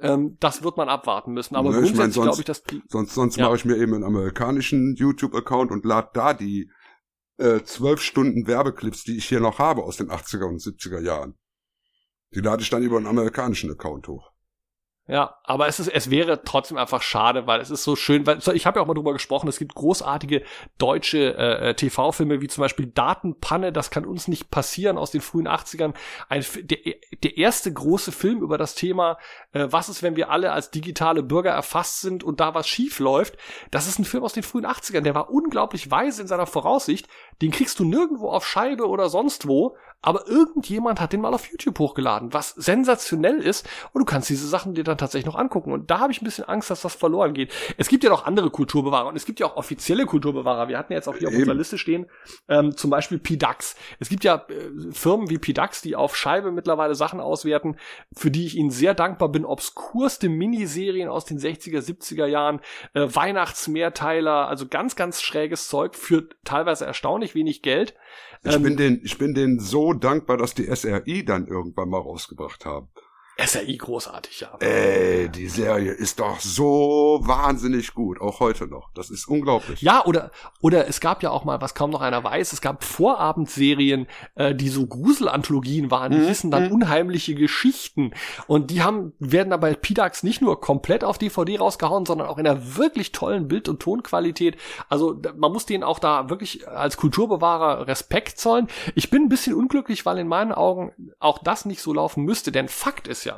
Ähm, 0.00 0.38
das 0.40 0.62
wird 0.62 0.78
man 0.78 0.88
abwarten 0.88 1.32
müssen. 1.32 1.56
Aber 1.56 1.70
mein, 1.70 1.82
grundsätzlich 1.82 2.14
sonst, 2.14 2.24
glaube 2.24 2.40
ich, 2.40 2.46
dass 2.46 2.62
sonst, 2.88 3.14
sonst 3.14 3.36
Ja. 3.36 3.46
mache 3.46 3.56
ich 3.56 3.64
mir 3.66 3.76
eben 3.76 3.94
einen 3.94 4.04
amerikanischen 4.04 4.94
YouTube-Account 4.96 5.70
und 5.70 5.84
lade 5.84 6.08
da 6.14 6.32
die 6.34 6.70
äh, 7.36 7.62
zwölf 7.62 8.00
Stunden 8.02 8.46
Werbeclips, 8.46 9.04
die 9.04 9.16
ich 9.16 9.26
hier 9.26 9.40
noch 9.40 9.58
habe 9.58 9.82
aus 9.82 9.96
den 9.98 10.10
80er 10.10 10.44
und 10.46 10.60
70er 10.60 11.00
Jahren. 11.00 11.34
Die 12.34 12.40
lade 12.40 12.62
ich 12.62 12.70
dann 12.70 12.82
über 12.82 12.96
einen 12.96 13.06
amerikanischen 13.06 13.70
Account 13.70 14.08
hoch. 14.08 14.30
Ja, 15.10 15.38
aber 15.42 15.66
es 15.66 15.80
ist, 15.80 15.88
es 15.88 16.08
wäre 16.08 16.44
trotzdem 16.44 16.76
einfach 16.76 17.02
schade, 17.02 17.48
weil 17.48 17.60
es 17.60 17.68
ist 17.68 17.82
so 17.82 17.96
schön, 17.96 18.28
weil 18.28 18.38
ich 18.54 18.64
habe 18.64 18.78
ja 18.78 18.82
auch 18.82 18.86
mal 18.86 18.94
drüber 18.94 19.12
gesprochen, 19.12 19.48
es 19.48 19.58
gibt 19.58 19.74
großartige 19.74 20.44
deutsche 20.78 21.36
äh, 21.36 21.74
TV-Filme 21.74 22.40
wie 22.40 22.46
zum 22.46 22.62
Beispiel 22.62 22.86
Datenpanne, 22.86 23.72
das 23.72 23.90
kann 23.90 24.04
uns 24.04 24.28
nicht 24.28 24.52
passieren 24.52 24.98
aus 24.98 25.10
den 25.10 25.20
frühen 25.20 25.48
80ern. 25.48 25.94
Ein, 26.28 26.44
der, 26.62 26.78
der 27.24 27.36
erste 27.36 27.72
große 27.72 28.12
Film 28.12 28.40
über 28.40 28.56
das 28.56 28.76
Thema, 28.76 29.18
äh, 29.50 29.66
was 29.68 29.88
ist, 29.88 30.04
wenn 30.04 30.14
wir 30.14 30.30
alle 30.30 30.52
als 30.52 30.70
digitale 30.70 31.24
Bürger 31.24 31.50
erfasst 31.50 32.02
sind 32.02 32.22
und 32.22 32.38
da 32.38 32.54
was 32.54 32.68
schief 32.68 33.00
läuft. 33.00 33.36
Das 33.72 33.88
ist 33.88 33.98
ein 33.98 34.04
Film 34.04 34.22
aus 34.22 34.34
den 34.34 34.44
frühen 34.44 34.66
80ern, 34.66 35.00
der 35.00 35.16
war 35.16 35.30
unglaublich 35.30 35.90
weise 35.90 36.22
in 36.22 36.28
seiner 36.28 36.46
Voraussicht. 36.46 37.08
Den 37.42 37.50
kriegst 37.50 37.80
du 37.80 37.84
nirgendwo 37.84 38.30
auf 38.30 38.46
Scheibe 38.46 38.86
oder 38.86 39.08
sonst 39.08 39.48
wo, 39.48 39.76
aber 40.02 40.26
irgendjemand 40.26 41.00
hat 41.00 41.12
den 41.12 41.20
mal 41.20 41.34
auf 41.34 41.50
YouTube 41.50 41.78
hochgeladen, 41.78 42.32
was 42.32 42.50
sensationell 42.50 43.38
ist 43.38 43.68
und 43.92 44.00
du 44.00 44.04
kannst 44.04 44.30
diese 44.30 44.46
Sachen 44.46 44.74
dir 44.74 44.84
dann 44.84 44.98
tatsächlich 44.98 45.26
noch 45.26 45.38
angucken 45.38 45.72
und 45.72 45.90
da 45.90 46.00
habe 46.00 46.12
ich 46.12 46.22
ein 46.22 46.24
bisschen 46.24 46.44
Angst, 46.44 46.70
dass 46.70 46.82
das 46.82 46.94
verloren 46.94 47.34
geht. 47.34 47.52
Es 47.76 47.88
gibt 47.88 48.04
ja 48.04 48.10
noch 48.10 48.24
andere 48.24 48.50
Kulturbewahrer 48.50 49.08
und 49.08 49.16
es 49.16 49.26
gibt 49.26 49.40
ja 49.40 49.46
auch 49.46 49.56
offizielle 49.56 50.06
Kulturbewahrer. 50.06 50.68
Wir 50.68 50.78
hatten 50.78 50.92
ja 50.92 50.98
jetzt 50.98 51.08
auch 51.08 51.16
hier 51.16 51.28
auf 51.28 51.34
Eben. 51.34 51.42
unserer 51.42 51.56
Liste 51.56 51.78
stehen, 51.78 52.06
ähm, 52.48 52.76
zum 52.76 52.90
Beispiel 52.90 53.18
PDAX. 53.18 53.76
Es 53.98 54.08
gibt 54.08 54.24
ja 54.24 54.46
äh, 54.48 54.92
Firmen 54.92 55.28
wie 55.28 55.38
PDAX, 55.38 55.82
die 55.82 55.96
auf 55.96 56.16
Scheibe 56.16 56.50
mittlerweile 56.50 56.94
Sachen 56.94 57.20
auswerten, 57.20 57.76
für 58.14 58.30
die 58.30 58.46
ich 58.46 58.56
ihnen 58.56 58.70
sehr 58.70 58.94
dankbar 58.94 59.28
bin. 59.28 59.44
Obskurste 59.44 60.28
Miniserien 60.28 61.08
aus 61.08 61.24
den 61.24 61.38
60er, 61.38 61.80
70er 61.80 62.26
Jahren, 62.26 62.60
äh, 62.94 63.06
Weihnachtsmehrteiler, 63.08 64.48
also 64.48 64.66
ganz, 64.66 64.96
ganz 64.96 65.22
schräges 65.22 65.68
Zeug 65.68 65.94
für 65.94 66.28
teilweise 66.44 66.86
erstaunlich 66.86 67.34
wenig 67.34 67.62
Geld. 67.62 67.94
Ich 68.42 68.54
Ähm, 68.54 68.62
bin 68.62 68.76
den, 68.76 69.00
ich 69.04 69.18
bin 69.18 69.34
denen 69.34 69.60
so 69.60 69.92
dankbar, 69.92 70.36
dass 70.38 70.54
die 70.54 70.74
SRI 70.74 71.24
dann 71.24 71.46
irgendwann 71.46 71.90
mal 71.90 72.00
rausgebracht 72.00 72.64
haben. 72.64 72.88
SRI 73.46 73.76
großartig, 73.76 74.40
ja. 74.40 74.56
Ey, 74.60 75.28
die 75.28 75.48
Serie 75.48 75.92
ist 75.92 76.20
doch 76.20 76.40
so 76.40 77.20
wahnsinnig 77.22 77.94
gut, 77.94 78.20
auch 78.20 78.40
heute 78.40 78.66
noch. 78.66 78.90
Das 78.94 79.10
ist 79.10 79.26
unglaublich. 79.28 79.80
Ja, 79.82 80.04
oder, 80.04 80.30
oder 80.60 80.88
es 80.88 81.00
gab 81.00 81.22
ja 81.22 81.30
auch 81.30 81.44
mal, 81.44 81.60
was 81.60 81.74
kaum 81.74 81.90
noch 81.90 82.00
einer 82.00 82.22
weiß, 82.22 82.52
es 82.52 82.60
gab 82.60 82.84
Vorabendserien, 82.84 84.06
äh, 84.34 84.54
die 84.54 84.68
so 84.68 84.86
Gruselanthologien 84.86 85.90
waren, 85.90 86.12
die 86.12 86.18
Mhm, 86.18 86.26
hießen 86.28 86.50
dann 86.50 86.70
unheimliche 86.72 87.34
Geschichten. 87.34 88.12
Und 88.46 88.70
die 88.70 88.82
haben, 88.82 89.12
werden 89.18 89.50
dann 89.50 89.60
bei 89.60 89.74
PDAX 89.74 90.22
nicht 90.22 90.40
nur 90.40 90.60
komplett 90.60 91.04
auf 91.04 91.18
DVD 91.18 91.58
rausgehauen, 91.58 92.06
sondern 92.06 92.28
auch 92.28 92.38
in 92.38 92.46
einer 92.46 92.76
wirklich 92.76 93.12
tollen 93.12 93.48
Bild- 93.48 93.68
und 93.68 93.80
Tonqualität. 93.80 94.56
Also 94.88 95.20
man 95.36 95.52
muss 95.52 95.66
denen 95.66 95.84
auch 95.84 95.98
da 95.98 96.28
wirklich 96.30 96.68
als 96.68 96.96
Kulturbewahrer 96.96 97.86
Respekt 97.86 98.38
zollen. 98.38 98.68
Ich 98.94 99.10
bin 99.10 99.22
ein 99.24 99.28
bisschen 99.28 99.54
unglücklich, 99.54 100.04
weil 100.06 100.18
in 100.18 100.28
meinen 100.28 100.52
Augen 100.52 100.92
auch 101.18 101.38
das 101.38 101.64
nicht 101.64 101.80
so 101.80 101.92
laufen 101.92 102.24
müsste, 102.24 102.52
denn 102.52 102.68
Fakt 102.68 103.08
ist 103.08 103.24
ja, 103.24 103.29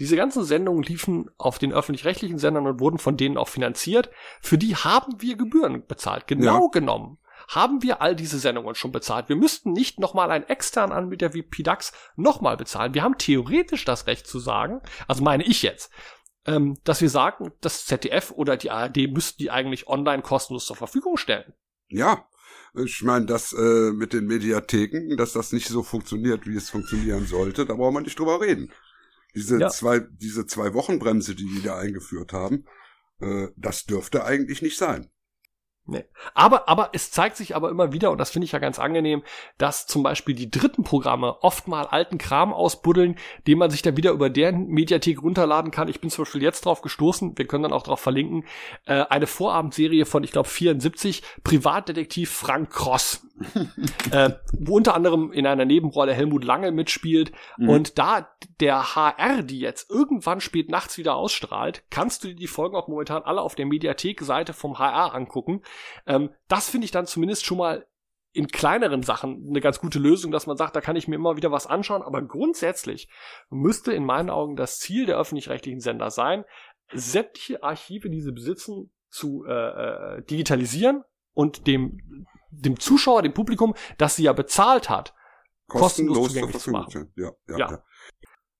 diese 0.00 0.16
ganzen 0.16 0.44
Sendungen 0.44 0.82
liefen 0.82 1.30
auf 1.38 1.58
den 1.58 1.72
öffentlich-rechtlichen 1.72 2.38
Sendern 2.38 2.66
und 2.66 2.80
wurden 2.80 2.98
von 2.98 3.16
denen 3.16 3.36
auch 3.36 3.48
finanziert. 3.48 4.10
Für 4.40 4.58
die 4.58 4.76
haben 4.76 5.20
wir 5.20 5.36
Gebühren 5.36 5.86
bezahlt. 5.86 6.26
Genau 6.26 6.64
Ja. 6.64 6.70
genommen 6.72 7.18
haben 7.48 7.82
wir 7.82 8.02
all 8.02 8.16
diese 8.16 8.38
Sendungen 8.38 8.74
schon 8.74 8.92
bezahlt. 8.92 9.28
Wir 9.28 9.36
müssten 9.36 9.72
nicht 9.72 10.00
nochmal 10.00 10.30
einen 10.30 10.48
externen 10.48 10.92
Anbieter 10.96 11.32
wie 11.32 11.42
PDAX 11.42 11.92
nochmal 12.16 12.56
bezahlen. 12.56 12.94
Wir 12.94 13.02
haben 13.02 13.18
theoretisch 13.18 13.84
das 13.84 14.06
Recht 14.06 14.26
zu 14.26 14.38
sagen, 14.40 14.80
also 15.06 15.22
meine 15.22 15.44
ich 15.44 15.62
jetzt, 15.62 15.92
ähm, 16.44 16.76
dass 16.84 17.00
wir 17.00 17.10
sagen, 17.10 17.52
das 17.60 17.86
ZDF 17.86 18.32
oder 18.32 18.56
die 18.56 18.70
ARD 18.70 19.08
müssten 19.12 19.38
die 19.38 19.50
eigentlich 19.50 19.86
online 19.86 20.22
kostenlos 20.22 20.66
zur 20.66 20.76
Verfügung 20.76 21.16
stellen. 21.16 21.52
Ja, 21.88 22.24
ich 22.74 23.02
meine, 23.02 23.26
das 23.26 23.52
äh, 23.52 23.92
mit 23.92 24.12
den 24.12 24.26
Mediatheken, 24.26 25.16
dass 25.16 25.32
das 25.32 25.52
nicht 25.52 25.68
so 25.68 25.82
funktioniert, 25.82 26.46
wie 26.46 26.56
es 26.56 26.68
funktionieren 26.68 27.26
sollte, 27.26 27.64
da 27.64 27.74
brauchen 27.74 27.94
wir 27.94 28.00
nicht 28.02 28.18
drüber 28.18 28.40
reden. 28.40 28.72
Diese 29.36 29.60
Ja. 29.60 29.68
zwei, 29.68 30.00
diese 30.00 30.46
zwei 30.46 30.74
Wochenbremse, 30.74 31.34
die 31.34 31.46
die 31.46 31.62
da 31.62 31.78
eingeführt 31.78 32.32
haben, 32.32 32.64
äh, 33.20 33.48
das 33.56 33.84
dürfte 33.84 34.24
eigentlich 34.24 34.62
nicht 34.62 34.78
sein. 34.78 35.10
Nee. 35.88 36.04
Aber, 36.34 36.68
aber 36.68 36.90
es 36.94 37.12
zeigt 37.12 37.36
sich 37.36 37.54
aber 37.54 37.70
immer 37.70 37.92
wieder, 37.92 38.10
und 38.10 38.18
das 38.18 38.30
finde 38.30 38.44
ich 38.44 38.52
ja 38.52 38.58
ganz 38.58 38.80
angenehm, 38.80 39.22
dass 39.56 39.86
zum 39.86 40.02
Beispiel 40.02 40.34
die 40.34 40.50
dritten 40.50 40.82
Programme 40.82 41.36
oft 41.42 41.68
mal 41.68 41.86
alten 41.86 42.18
Kram 42.18 42.52
ausbuddeln, 42.52 43.16
den 43.46 43.58
man 43.58 43.70
sich 43.70 43.82
dann 43.82 43.96
wieder 43.96 44.10
über 44.10 44.28
deren 44.28 44.66
Mediathek 44.66 45.22
runterladen 45.22 45.70
kann. 45.70 45.88
Ich 45.88 46.00
bin 46.00 46.10
zum 46.10 46.24
Beispiel 46.24 46.42
jetzt 46.42 46.64
drauf 46.64 46.82
gestoßen, 46.82 47.38
wir 47.38 47.46
können 47.46 47.62
dann 47.62 47.72
auch 47.72 47.84
drauf 47.84 48.00
verlinken, 48.00 48.44
äh, 48.86 49.04
eine 49.08 49.28
Vorabendserie 49.28 50.06
von, 50.06 50.24
ich 50.24 50.32
glaube, 50.32 50.48
74, 50.48 51.22
Privatdetektiv 51.44 52.30
Frank 52.30 52.70
Cross. 52.70 53.22
äh, 54.10 54.30
wo 54.58 54.76
unter 54.76 54.94
anderem 54.94 55.30
in 55.30 55.46
einer 55.46 55.64
Nebenrolle 55.64 56.14
Helmut 56.14 56.44
Lange 56.44 56.72
mitspielt. 56.72 57.32
Mhm. 57.58 57.68
Und 57.68 57.98
da 57.98 58.28
der 58.60 58.94
HR 58.94 59.42
die 59.42 59.60
jetzt 59.60 59.90
irgendwann 59.90 60.40
spät 60.40 60.70
nachts 60.70 60.96
wieder 60.96 61.16
ausstrahlt, 61.16 61.82
kannst 61.90 62.24
du 62.24 62.28
dir 62.28 62.34
die 62.34 62.46
Folgen 62.46 62.76
auch 62.76 62.88
momentan 62.88 63.22
alle 63.22 63.42
auf 63.42 63.54
der 63.54 63.66
Mediathek-Seite 63.66 64.52
vom 64.52 64.78
HR 64.78 65.14
angucken. 65.14 65.62
Ähm, 66.06 66.30
das 66.48 66.68
finde 66.68 66.84
ich 66.84 66.90
dann 66.90 67.06
zumindest 67.06 67.44
schon 67.44 67.58
mal 67.58 67.86
in 68.32 68.48
kleineren 68.48 69.02
Sachen 69.02 69.46
eine 69.48 69.60
ganz 69.60 69.80
gute 69.80 69.98
Lösung, 69.98 70.30
dass 70.30 70.46
man 70.46 70.58
sagt, 70.58 70.76
da 70.76 70.82
kann 70.82 70.96
ich 70.96 71.08
mir 71.08 71.14
immer 71.14 71.36
wieder 71.36 71.50
was 71.52 71.66
anschauen. 71.66 72.02
Aber 72.02 72.20
grundsätzlich 72.20 73.08
müsste 73.48 73.92
in 73.92 74.04
meinen 74.04 74.28
Augen 74.28 74.56
das 74.56 74.78
Ziel 74.78 75.06
der 75.06 75.18
öffentlich-rechtlichen 75.18 75.80
Sender 75.80 76.10
sein, 76.10 76.44
sämtliche 76.92 77.62
Archive, 77.62 78.10
die 78.10 78.20
sie 78.20 78.32
besitzen, 78.32 78.92
zu 79.08 79.44
äh, 79.46 79.52
äh, 80.18 80.22
digitalisieren 80.24 81.02
und 81.32 81.66
dem, 81.66 82.26
dem 82.50 82.78
Zuschauer, 82.78 83.22
dem 83.22 83.32
Publikum, 83.32 83.74
das 83.96 84.16
sie 84.16 84.24
ja 84.24 84.34
bezahlt 84.34 84.90
hat, 84.90 85.14
kostenlos, 85.68 86.16
zur 86.16 86.28
zugänglich 86.28 86.58
zu 86.58 86.70
machen. 86.70 87.12
Ja, 87.16 87.32
ja, 87.48 87.56
Ja. 87.56 87.70
ja. 87.70 87.84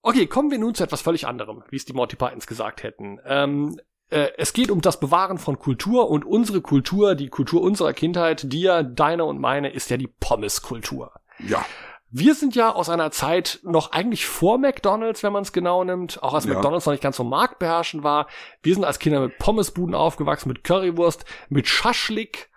Okay, 0.03 0.27
kommen 0.27 0.53
wir 0.53 0.59
nun 0.59 0.75
zu 0.75 0.85
etwas 0.85 1.03
völlig 1.03 1.27
anderem, 1.27 1.65
wie 1.69 1.77
es 1.77 1.85
die 1.85 1.93
Monty 1.93 2.15
Pythons 2.15 2.47
gesagt 2.47 2.85
hätten. 2.85 3.19
Ähm, 3.25 3.77
äh, 4.11 4.29
es 4.37 4.53
geht 4.53 4.71
um 4.71 4.81
das 4.81 5.01
Bewahren 5.01 5.39
von 5.39 5.59
Kultur 5.59 6.11
und 6.11 6.25
unsere 6.25 6.61
Kultur, 6.61 7.15
die 7.15 7.29
Kultur 7.29 7.63
unserer 7.63 7.93
Kindheit, 7.93 8.53
dir, 8.53 8.83
deine 8.83 9.25
und 9.25 9.41
meine, 9.41 9.71
ist 9.71 9.91
ja 9.91 9.97
die 9.97 10.09
Pommeskultur. 10.09 11.13
Ja. 11.39 11.65
Wir 12.11 12.35
sind 12.35 12.55
ja 12.55 12.73
aus 12.73 12.89
einer 12.89 13.11
Zeit 13.11 13.59
noch 13.65 13.91
eigentlich 13.93 14.27
vor 14.27 14.59
McDonalds, 14.59 15.23
wenn 15.23 15.33
man 15.33 15.43
es 15.43 15.53
genau 15.53 15.83
nimmt, 15.83 16.23
auch 16.23 16.35
als 16.35 16.45
Ja. 16.45 16.55
McDonalds 16.55 16.87
noch 16.87 16.93
nicht 16.93 17.03
ganz 17.03 17.17
so 17.17 17.25
marktbeherrschend 17.25 18.05
war. 18.05 18.29
Wir 18.63 18.75
sind 18.75 18.85
als 18.85 18.99
Kinder 19.01 19.21
mit 19.21 19.39
Pommesbuden 19.39 19.95
aufgewachsen, 19.95 20.49
mit 20.49 20.63
Currywurst, 20.63 21.25
mit 21.49 21.67
Schaschlik, 21.67 22.49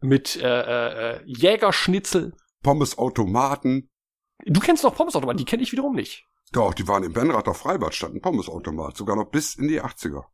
mit 0.00 0.36
äh, 0.36 0.46
äh, 0.46 1.16
äh, 1.16 1.20
Jägerschnitzel. 1.26 2.34
Pommesautomaten. 2.62 3.90
Du 4.46 4.60
kennst 4.60 4.84
noch 4.84 4.94
Pommesautomaten, 4.94 5.38
die 5.38 5.44
kenne 5.44 5.62
ich 5.62 5.72
wiederum 5.72 5.94
nicht. 5.94 6.24
Doch, 6.52 6.72
die 6.72 6.88
waren 6.88 7.04
im 7.04 7.12
Benrather 7.12 7.54
Freibad, 7.54 7.94
stand 7.94 8.14
ein 8.14 8.20
Pommesautomat, 8.20 8.96
sogar 8.96 9.16
noch 9.16 9.26
bis 9.30 9.54
in 9.54 9.68
die 9.68 9.82
80er. 9.82 10.24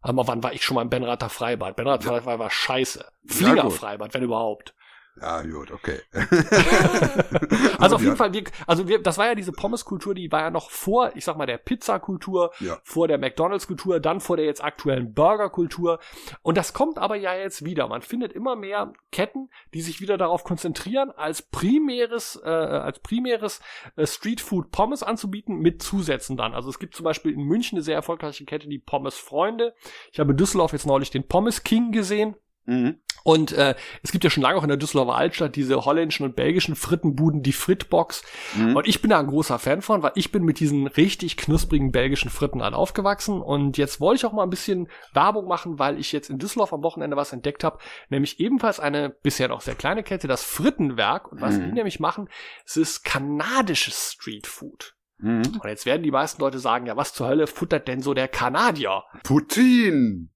Aber 0.00 0.28
wann 0.28 0.42
war 0.42 0.52
ich 0.52 0.64
schon 0.64 0.76
mal 0.76 0.82
im 0.82 0.90
Benrather 0.90 1.28
Freibad? 1.28 1.74
Benrather 1.76 2.08
Freibad 2.08 2.38
war 2.38 2.50
scheiße. 2.50 3.04
Flinger 3.26 3.64
gut. 3.64 3.72
Freibad, 3.72 4.14
wenn 4.14 4.22
überhaupt. 4.22 4.74
Ja, 5.20 5.42
gut, 5.42 5.70
okay. 5.70 6.00
Also 7.78 7.96
auf 7.96 8.02
jeden 8.02 8.16
Fall, 8.16 8.32
wir, 8.32 8.44
also 8.66 8.88
wir, 8.88 9.02
das 9.02 9.18
war 9.18 9.26
ja 9.26 9.34
diese 9.34 9.52
Pommeskultur, 9.52 10.14
die 10.14 10.30
war 10.32 10.40
ja 10.40 10.50
noch 10.50 10.70
vor, 10.70 11.12
ich 11.14 11.24
sag 11.24 11.36
mal, 11.36 11.46
der 11.46 11.58
Pizzakultur, 11.58 12.52
Ja. 12.60 12.78
vor 12.84 13.06
der 13.08 13.18
McDonalds-Kultur, 13.18 14.00
dann 14.00 14.20
vor 14.20 14.36
der 14.36 14.46
jetzt 14.46 14.62
aktuellen 14.64 15.12
Burger-Kultur. 15.14 16.00
Und 16.42 16.56
das 16.56 16.72
kommt 16.72 16.98
aber 16.98 17.16
ja 17.16 17.34
jetzt 17.34 17.64
wieder. 17.64 17.88
Man 17.88 18.02
findet 18.02 18.32
immer 18.32 18.56
mehr 18.56 18.92
Ketten, 19.12 19.50
die 19.74 19.82
sich 19.82 20.00
wieder 20.00 20.16
darauf 20.16 20.44
konzentrieren, 20.44 21.10
als 21.10 21.42
primäres, 21.42 22.40
äh, 22.42 22.48
als 22.48 23.00
primäres 23.00 23.60
äh, 23.96 24.06
Streetfood 24.06 24.70
Pommes 24.70 25.02
anzubieten 25.02 25.58
mit 25.58 25.82
Zusätzen 25.82 26.36
dann. 26.36 26.54
Also 26.54 26.70
es 26.70 26.78
gibt 26.78 26.94
zum 26.94 27.04
Beispiel 27.04 27.32
in 27.32 27.42
München 27.42 27.76
eine 27.76 27.82
sehr 27.84 27.96
erfolgreiche 27.96 28.44
Kette, 28.44 28.68
die 28.68 28.78
Pommes 28.78 29.16
Freunde. 29.16 29.74
Ich 30.12 30.18
habe 30.18 30.32
in 30.32 30.36
Düsseldorf 30.36 30.72
jetzt 30.72 30.86
neulich 30.86 31.10
den 31.10 31.26
Pommes 31.28 31.62
King 31.62 31.92
gesehen. 31.92 32.36
Mhm. 32.64 33.00
Und 33.26 33.50
äh, 33.50 33.74
es 34.04 34.12
gibt 34.12 34.22
ja 34.22 34.30
schon 34.30 34.44
lange 34.44 34.56
auch 34.56 34.62
in 34.62 34.68
der 34.68 34.76
Düsseldorfer 34.76 35.16
Altstadt 35.16 35.56
diese 35.56 35.84
holländischen 35.84 36.24
und 36.24 36.36
belgischen 36.36 36.76
Frittenbuden, 36.76 37.42
die 37.42 37.52
Fritbox. 37.52 38.22
Mhm. 38.54 38.76
Und 38.76 38.86
ich 38.86 39.02
bin 39.02 39.10
da 39.10 39.18
ein 39.18 39.26
großer 39.26 39.58
Fan 39.58 39.82
von, 39.82 40.04
weil 40.04 40.12
ich 40.14 40.30
bin 40.30 40.44
mit 40.44 40.60
diesen 40.60 40.86
richtig 40.86 41.36
knusprigen 41.36 41.90
belgischen 41.90 42.30
Fritten 42.30 42.62
halt 42.62 42.74
aufgewachsen. 42.74 43.40
Und 43.42 43.78
jetzt 43.78 44.00
wollte 44.00 44.18
ich 44.20 44.26
auch 44.26 44.32
mal 44.32 44.44
ein 44.44 44.50
bisschen 44.50 44.88
Werbung 45.12 45.48
machen, 45.48 45.80
weil 45.80 45.98
ich 45.98 46.12
jetzt 46.12 46.30
in 46.30 46.38
Düsseldorf 46.38 46.72
am 46.72 46.84
Wochenende 46.84 47.16
was 47.16 47.32
entdeckt 47.32 47.64
habe, 47.64 47.78
nämlich 48.10 48.38
ebenfalls 48.38 48.78
eine 48.78 49.10
bisher 49.10 49.48
noch 49.48 49.60
sehr 49.60 49.74
kleine 49.74 50.04
Kette, 50.04 50.28
das 50.28 50.44
Frittenwerk. 50.44 51.32
Und 51.32 51.40
was 51.40 51.56
Mhm. 51.56 51.64
die 51.64 51.72
nämlich 51.72 51.98
machen, 51.98 52.28
es 52.64 52.76
ist 52.76 53.02
kanadisches 53.02 54.12
Streetfood. 54.12 54.94
Mhm. 55.18 55.42
Und 55.60 55.64
jetzt 55.64 55.84
werden 55.84 56.04
die 56.04 56.12
meisten 56.12 56.40
Leute 56.40 56.60
sagen, 56.60 56.86
ja, 56.86 56.96
was 56.96 57.12
zur 57.12 57.26
Hölle 57.26 57.48
futtert 57.48 57.88
denn 57.88 58.02
so 58.02 58.14
der 58.14 58.28
Kanadier? 58.28 59.02
Putin! 59.24 60.30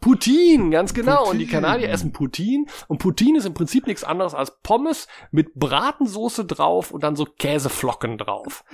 Poutine, 0.00 0.70
ganz 0.70 0.92
genau. 0.92 1.30
Und 1.30 1.38
die 1.38 1.44
Poutine. 1.44 1.62
Kanadier 1.62 1.90
essen 1.90 2.12
Poutine. 2.12 2.66
Und 2.88 2.98
Poutine 2.98 3.38
ist 3.38 3.44
im 3.44 3.54
Prinzip 3.54 3.86
nichts 3.86 4.02
anderes 4.02 4.34
als 4.34 4.58
Pommes 4.62 5.06
mit 5.30 5.54
Bratensoße 5.54 6.44
drauf 6.44 6.90
und 6.90 7.04
dann 7.04 7.14
so 7.14 7.24
Käseflocken 7.24 8.18
drauf. 8.18 8.64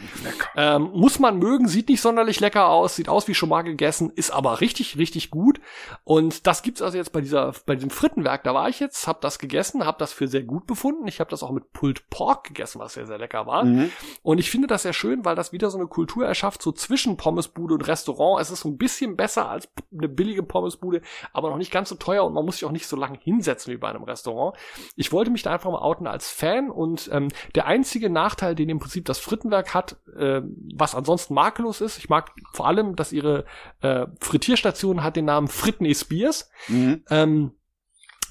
Ähm, 0.57 0.91
muss 0.95 1.19
man 1.19 1.39
mögen, 1.39 1.69
sieht 1.69 1.91
nicht 1.91 2.01
sonderlich 2.01 2.41
lecker 2.41 2.69
aus, 2.69 2.97
sieht 2.97 3.11
aus 3.11 3.29
wie 3.29 3.35
schon 3.35 3.51
mal 3.51 3.63
gegessen, 3.63 4.13
ist 4.15 4.31
aber 4.31 4.63
richtig, 4.63 4.97
richtig 4.97 5.31
gut. 5.31 5.61
Und 6.05 6.47
das 6.47 6.63
gibt's 6.63 6.81
also 6.81 6.97
jetzt 6.97 7.13
bei 7.13 7.21
dieser, 7.21 7.53
bei 7.67 7.75
diesem 7.75 7.91
Frittenwerk. 7.91 8.43
Da 8.43 8.55
war 8.55 8.71
ich 8.71 8.81
jetzt, 8.81 9.07
hab 9.07 9.21
das 9.21 9.39
gegessen, 9.39 9.85
hab 9.85 9.99
das 9.99 10.13
für 10.13 10.27
sehr 10.27 10.43
gut 10.43 10.67
befunden. 10.67 11.07
Ich 11.07 11.21
habe 11.21 11.31
das 11.31 11.43
auch 11.43 11.51
mit 11.51 11.73
Pulled 11.73 12.09
Pork 12.09 12.45
gegessen, 12.45 12.79
was 12.79 12.95
sehr, 12.95 13.07
sehr 13.07 13.19
lecker 13.19 13.47
war. 13.47 13.65
Mhm. 13.65 13.91
Und 14.23 14.39
ich 14.39 14.51
finde 14.51 14.69
das 14.69 14.83
sehr 14.83 14.95
schön, 14.95 15.25
weil 15.27 15.37
das 15.37 15.53
wieder 15.53 15.69
so 15.69 15.77
eine 15.77 15.87
Kultur 15.87 16.27
erschafft, 16.27 16.63
so 16.63 16.73
zwischen 16.73 17.19
Pommesbude 17.19 17.75
und 17.75 17.87
Restaurant. 17.87 18.41
Es 18.41 18.51
ist 18.51 18.61
so 18.61 18.71
ein 18.71 18.79
bisschen 18.79 19.17
besser 19.17 19.51
als 19.51 19.69
eine 19.93 20.09
billige 20.09 20.43
Pommesbude, 20.43 20.94
aber 21.33 21.51
noch 21.51 21.57
nicht 21.57 21.71
ganz 21.71 21.89
so 21.89 21.95
teuer 21.95 22.25
und 22.25 22.35
man 22.35 22.45
muss 22.45 22.57
sich 22.57 22.65
auch 22.65 22.73
nicht 22.73 22.87
so 22.87 22.97
lange 22.97 23.19
hinsetzen 23.19 23.73
wie 23.73 23.77
bei 23.77 23.89
einem 23.89 24.05
Restaurant. 24.05 24.57
Ich 24.97 25.13
wollte 25.13 25.31
mich 25.31 25.43
da 25.43 25.53
einfach 25.53 25.71
mal 25.71 25.83
outen 25.83 26.07
als 26.07 26.31
Fan 26.31 26.71
und 26.71 27.09
ähm, 27.13 27.29
der 27.55 27.67
einzige 27.67 28.11
Nachteil, 28.11 28.55
den 28.55 28.69
im 28.69 28.79
Prinzip 28.79 29.05
das 29.05 29.19
Frittenwerk 29.19 29.75
hat, 29.75 29.97
äh, 30.17 30.43
was 30.75 30.95
ansonsten 30.95 31.35
makellos 31.35 31.81
ist, 31.81 31.99
ich 31.99 32.09
mag 32.09 32.33
vor 32.53 32.67
allem, 32.67 32.97
dass 32.97 33.13
ihre 33.13 33.45
äh, 33.81 34.07
Frittierstation 34.21 35.03
hat 35.03 35.17
den 35.17 35.27
Namen 35.27 35.49
Fritney 35.49 35.95
Spears. 35.95 36.51
Mhm. 36.69 37.05
Ähm, 37.11 37.53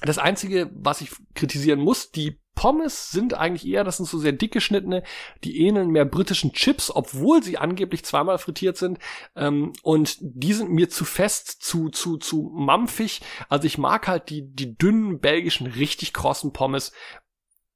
das 0.02 0.18
Einzige, 0.18 0.70
was 0.74 1.00
ich 1.00 1.10
kritisieren 1.34 1.80
muss, 1.80 2.10
die 2.10 2.38
Pommes 2.54 3.10
sind 3.10 3.34
eigentlich 3.34 3.66
eher, 3.66 3.84
das 3.84 3.96
sind 3.96 4.06
so 4.06 4.18
sehr 4.18 4.32
dick 4.32 4.52
geschnittene, 4.52 5.02
die 5.42 5.60
ähneln 5.60 5.90
mehr 5.90 6.04
britischen 6.04 6.52
Chips, 6.52 6.90
obwohl 6.94 7.42
sie 7.42 7.58
angeblich 7.58 8.04
zweimal 8.04 8.38
frittiert 8.38 8.76
sind. 8.76 8.98
Ähm, 9.36 9.72
und 9.82 10.18
die 10.20 10.52
sind 10.52 10.70
mir 10.70 10.88
zu 10.88 11.04
fest, 11.04 11.62
zu, 11.62 11.88
zu, 11.90 12.16
zu 12.16 12.52
mampfig. 12.54 13.22
Also 13.48 13.66
ich 13.66 13.78
mag 13.78 14.06
halt 14.08 14.30
die, 14.30 14.42
die 14.42 14.76
dünnen 14.76 15.20
belgischen, 15.20 15.66
richtig 15.66 16.12
krossen 16.12 16.52
Pommes. 16.52 16.92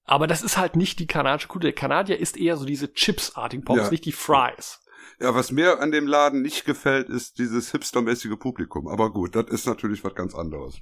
Aber 0.04 0.26
das 0.26 0.42
ist 0.42 0.56
halt 0.56 0.74
nicht 0.74 0.98
die 1.00 1.06
kanadische 1.06 1.48
Kultur. 1.48 1.70
Der 1.70 1.74
Kanadier 1.78 2.18
ist 2.18 2.36
eher 2.38 2.56
so 2.56 2.64
diese 2.64 2.92
Chips-artigen 2.92 3.64
Pommes, 3.64 3.84
Ja. 3.84 3.90
nicht 3.90 4.04
die 4.06 4.12
Fries. 4.12 4.80
Ja, 5.20 5.34
was 5.34 5.50
mir 5.50 5.80
an 5.80 5.90
dem 5.90 6.06
Laden 6.06 6.42
nicht 6.42 6.64
gefällt, 6.64 7.08
ist 7.08 7.38
dieses 7.38 7.72
hipstermäßige 7.72 8.38
Publikum. 8.38 8.86
Aber 8.88 9.12
gut, 9.12 9.34
das 9.34 9.48
ist 9.48 9.66
natürlich 9.66 10.04
was 10.04 10.14
ganz 10.14 10.34
anderes. 10.34 10.76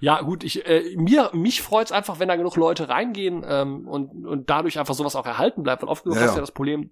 Ja, 0.00 0.20
gut, 0.22 0.44
ich, 0.44 0.66
äh, 0.66 0.94
mir, 0.96 1.30
mich 1.32 1.62
freut's 1.62 1.92
einfach, 1.92 2.18
wenn 2.18 2.28
da 2.28 2.36
genug 2.36 2.56
Leute 2.56 2.88
reingehen 2.88 3.44
ähm, 3.46 3.86
und, 3.88 4.26
und 4.26 4.50
dadurch 4.50 4.78
einfach 4.78 4.94
sowas 4.94 5.16
auch 5.16 5.26
erhalten 5.26 5.62
bleibt. 5.62 5.82
Weil 5.82 5.88
oft 5.88 6.04
genug 6.04 6.16
Ja, 6.16 6.22
hast 6.24 6.32
du 6.32 6.36
ja. 6.36 6.40
das 6.42 6.52
Problem, 6.52 6.90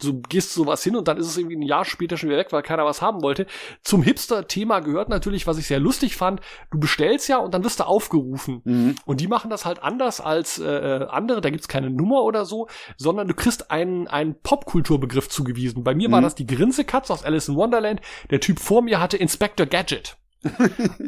du 0.00 0.20
gehst 0.22 0.52
sowas 0.54 0.82
hin 0.82 0.96
und 0.96 1.08
dann 1.08 1.16
ist 1.16 1.26
es 1.26 1.36
irgendwie 1.36 1.56
ein 1.56 1.62
Jahr 1.62 1.84
später 1.84 2.16
schon 2.16 2.28
wieder 2.28 2.38
weg, 2.38 2.48
weil 2.52 2.62
keiner 2.62 2.84
was 2.84 3.02
haben 3.02 3.22
wollte. 3.22 3.46
Zum 3.82 4.02
Hipster-Thema 4.02 4.80
gehört 4.80 5.08
natürlich, 5.08 5.46
was 5.46 5.58
ich 5.58 5.66
sehr 5.66 5.80
lustig 5.80 6.16
fand, 6.16 6.40
du 6.70 6.78
bestellst 6.78 7.28
ja 7.28 7.38
und 7.38 7.54
dann 7.54 7.64
wirst 7.64 7.80
du 7.80 7.84
aufgerufen. 7.84 8.62
Mhm. 8.64 8.94
Und 9.04 9.20
die 9.20 9.28
machen 9.28 9.50
das 9.50 9.64
halt 9.64 9.82
anders 9.82 10.20
als 10.20 10.58
äh, 10.58 10.64
äh, 10.66 11.06
andere, 11.08 11.40
da 11.40 11.50
gibt's 11.50 11.68
keine 11.68 11.90
Nummer 11.90 12.22
oder 12.22 12.44
so, 12.44 12.68
sondern 12.96 13.28
du 13.28 13.34
kriegst 13.34 13.70
einen, 13.70 14.08
einen 14.08 14.34
Popkulturbegriff 14.42 15.28
zugewiesen. 15.28 15.84
Bei 15.84 15.94
mir 15.94 16.10
war 16.10 16.20
Mhm. 16.20 16.24
das 16.24 16.34
die 16.34 16.46
Grinsekatze 16.46 17.12
aus 17.12 17.24
Alice 17.24 17.48
in 17.48 17.56
Wonderland. 17.56 18.00
Der 18.30 18.40
Typ 18.40 18.58
vor 18.60 18.82
mir 18.82 19.00
hatte 19.00 19.16
Inspector 19.16 19.66
Gadget. 19.66 20.16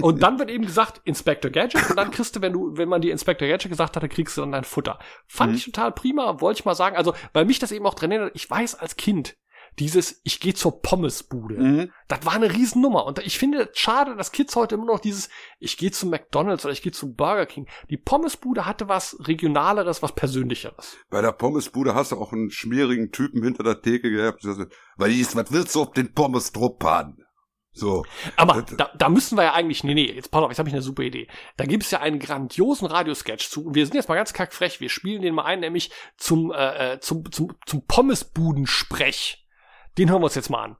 Und 0.00 0.22
dann 0.22 0.38
wird 0.38 0.50
eben 0.50 0.64
gesagt, 0.66 1.00
Inspector 1.04 1.50
Gadget, 1.50 1.90
und 1.90 1.96
dann 1.96 2.10
kriegst 2.10 2.36
du, 2.36 2.40
wenn 2.40 2.52
du, 2.52 2.76
wenn 2.76 2.88
man 2.88 3.00
dir 3.00 3.12
Inspector 3.12 3.46
Gadget 3.48 3.70
gesagt 3.70 3.96
hatte, 3.96 4.08
kriegst 4.08 4.36
du 4.36 4.40
dann 4.42 4.52
dein 4.52 4.64
Futter. 4.64 4.98
Fand 5.26 5.52
Mhm. 5.52 5.56
ich 5.58 5.64
total 5.64 5.92
prima, 5.92 6.40
wollte 6.40 6.60
ich 6.60 6.64
mal 6.64 6.74
sagen. 6.74 6.96
Also, 6.96 7.14
weil 7.32 7.44
mich 7.44 7.58
das 7.58 7.72
eben 7.72 7.86
auch 7.86 7.94
dran 7.94 8.10
erinnert, 8.10 8.32
ich 8.34 8.48
weiß 8.48 8.74
als 8.76 8.96
Kind, 8.96 9.36
dieses, 9.78 10.20
ich 10.24 10.40
gehe 10.40 10.54
zur 10.54 10.80
Pommesbude. 10.80 11.54
Mhm. 11.56 11.92
Das 12.08 12.24
war 12.24 12.32
eine 12.32 12.50
Riesennummer. 12.50 13.04
Und 13.04 13.18
ich 13.18 13.38
finde 13.38 13.68
es 13.70 13.78
schade, 13.78 14.16
dass 14.16 14.32
Kids 14.32 14.56
heute 14.56 14.76
immer 14.76 14.86
noch 14.86 15.00
dieses, 15.00 15.28
ich 15.58 15.76
gehe 15.76 15.90
zu 15.90 16.06
McDonalds 16.06 16.64
oder 16.64 16.72
ich 16.72 16.80
gehe 16.80 16.92
zu 16.92 17.12
Burger 17.12 17.44
King. 17.44 17.66
Die 17.90 17.98
Pommesbude 17.98 18.64
hatte 18.64 18.88
was 18.88 19.16
Regionaleres, 19.28 20.02
was 20.02 20.14
Persönlicheres. 20.14 20.96
Bei 21.10 21.20
der 21.20 21.32
Pommesbude 21.32 21.94
hast 21.94 22.12
du 22.12 22.16
auch 22.16 22.32
einen 22.32 22.50
schmierigen 22.50 23.10
Typen 23.12 23.42
hinter 23.42 23.64
der 23.64 23.82
Theke 23.82 24.10
gehabt. 24.10 24.42
Was 24.96 25.10
ist, 25.10 25.36
was 25.36 25.52
willst 25.52 25.74
du 25.74 25.82
auf 25.82 25.92
den 25.92 26.14
Pommes 26.14 26.52
drauf 26.52 26.76
haben? 26.82 27.18
So. 27.76 28.04
Aber 28.36 28.62
da, 28.62 28.90
da 28.96 29.08
müssen 29.10 29.36
wir 29.36 29.44
ja 29.44 29.52
eigentlich, 29.52 29.84
nee, 29.84 29.94
nee, 29.94 30.10
jetzt 30.10 30.30
pass 30.30 30.42
auf, 30.42 30.50
jetzt 30.50 30.58
habe 30.58 30.68
ich 30.68 30.74
eine 30.74 30.82
super 30.82 31.02
Idee. 31.02 31.28
Da 31.56 31.66
gibt 31.66 31.84
es 31.84 31.90
ja 31.90 32.00
einen 32.00 32.18
grandiosen 32.18 32.86
Radiosketch 32.86 33.50
zu. 33.50 33.66
Und 33.66 33.74
wir 33.74 33.84
sind 33.84 33.94
jetzt 33.94 34.08
mal 34.08 34.14
ganz 34.14 34.32
kackfrech. 34.32 34.80
Wir 34.80 34.88
spielen 34.88 35.20
den 35.20 35.34
mal 35.34 35.44
ein, 35.44 35.60
nämlich 35.60 35.90
zum, 36.16 36.52
äh, 36.52 36.94
äh, 36.94 37.00
zum, 37.00 37.30
zum, 37.30 37.54
zum 37.66 37.86
Pommesbudensprech. 37.86 39.46
Den 39.98 40.10
hören 40.10 40.22
wir 40.22 40.26
uns 40.26 40.34
jetzt 40.34 40.50
mal 40.50 40.64
an. 40.64 40.76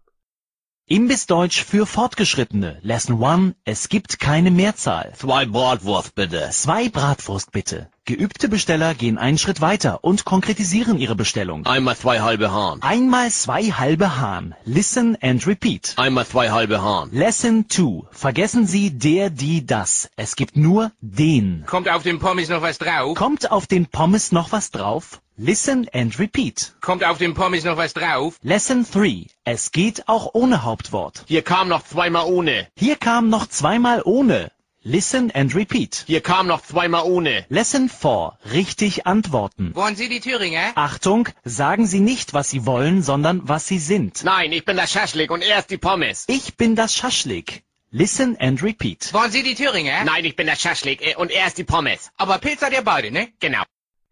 Imbissdeutsch 0.87 1.65
für 1.65 1.85
Fortgeschrittene. 1.85 2.79
Lesson 2.83 3.23
1. 3.23 3.57
Es 3.65 3.89
gibt 3.89 4.21
keine 4.21 4.51
Mehrzahl. 4.51 5.13
Zwei 5.17 5.45
Bratwurst 5.45 6.15
bitte. 6.15 6.49
Zwei 6.53 6.89
Bratwurst 6.89 7.53
bitte. 7.53 7.91
Geübte 8.09 8.49
Besteller 8.49 8.95
gehen 8.95 9.19
einen 9.19 9.37
Schritt 9.37 9.61
weiter 9.61 10.05
und 10.05 10.25
konkretisieren 10.25 10.97
ihre 10.97 11.17
Bestellung. 11.17 11.67
Einmal 11.67 11.97
zwei 11.97 12.21
halbe 12.21 12.53
Hahn. 12.53 12.81
Einmal 12.81 13.33
zwei 13.33 13.65
halbe 13.65 14.21
Hahn. 14.21 14.55
Listen 14.65 15.19
and 15.21 15.45
repeat. 15.45 15.95
Einmal 15.97 16.25
zwei 16.25 16.53
halbe 16.53 16.81
Hahn. 16.81 17.09
Lesson 17.11 17.69
2. 17.69 18.07
Vergessen 18.13 18.65
Sie 18.65 18.97
der, 18.97 19.31
die, 19.31 19.67
das. 19.67 20.09
Es 20.15 20.37
gibt 20.37 20.57
nur 20.57 20.93
den. 21.01 21.65
Kommt 21.67 21.89
auf 21.89 22.05
den 22.05 22.21
Pommes 22.21 22.49
noch 22.49 22.63
was 22.63 22.79
drauf? 22.79 23.19
Kommt 23.19 23.51
auf 23.51 23.67
den 23.67 23.87
Pommes 23.87 24.31
noch 24.31 24.53
was 24.53 24.71
drauf? 24.71 25.21
Listen 25.37 25.89
and 25.93 26.17
repeat. 26.21 26.77
Kommt 26.81 27.03
auf 27.03 27.19
den 27.19 27.35
Pommes 27.35 27.65
noch 27.65 27.77
was 27.77 27.93
drauf? 27.93 28.37
Lesson 28.41 28.87
3. 28.89 29.27
Es 29.43 29.73
geht 29.73 30.07
auch 30.07 30.31
ohne 30.33 30.63
Hauptwort. 30.63 31.25
Hier 31.27 31.43
kam 31.43 31.67
noch 31.67 31.83
zweimal 31.83 32.27
ohne. 32.27 32.69
Hier 32.79 32.95
kam 32.95 33.31
noch 33.31 33.49
zweimal 33.49 34.03
ohne. 34.05 34.53
Listen 34.89 35.33
and 35.33 35.53
repeat. 35.53 36.05
Hier 36.07 36.21
kam 36.21 36.47
noch 36.47 36.63
zweimal 36.63 37.03
ohne. 37.07 37.45
Lesson 37.49 37.89
4. 37.89 38.39
Richtig 38.53 39.05
antworten. 39.05 39.75
Wollen 39.75 39.97
Sie 39.97 40.09
die 40.09 40.21
Thüringer? 40.21 40.71
Achtung, 40.77 41.29
sagen 41.43 41.89
Sie 41.89 41.99
nicht, 41.99 42.35
was 42.35 42.51
Sie 42.51 42.67
wollen, 42.67 43.03
sondern 43.03 43.41
was 43.49 43.67
Sie 43.67 43.81
sind. 43.81 44.23
Nein, 44.23 44.53
ich 44.53 44.65
bin 44.65 44.77
der 44.77 44.87
Schaschlik 44.87 45.33
und 45.33 45.43
er 45.43 45.59
ist 45.59 45.71
die 45.71 45.77
Pommes. 45.77 46.27
Ich 46.29 46.57
bin 46.57 46.77
das 46.77 46.95
Schaschlik. 46.95 47.65
Listen 47.91 48.37
and 48.39 48.63
repeat. 48.63 49.13
Wollen 49.13 49.33
Sie 49.33 49.43
die 49.43 49.57
Thüringer? 49.57 50.05
Nein, 50.05 50.25
ich 50.25 50.37
bin 50.37 50.47
der 50.47 50.55
Schaschlik 50.55 51.05
äh, 51.05 51.17
und 51.17 51.33
er 51.33 51.49
ist 51.49 51.59
die 51.59 51.65
Pommes. 51.65 52.11
Aber 52.17 52.39
Pilz 52.39 52.63
hat 52.63 52.73
ihr 52.73 52.83
beide, 52.83 53.11
ne? 53.11 53.33
Genau. 53.41 53.65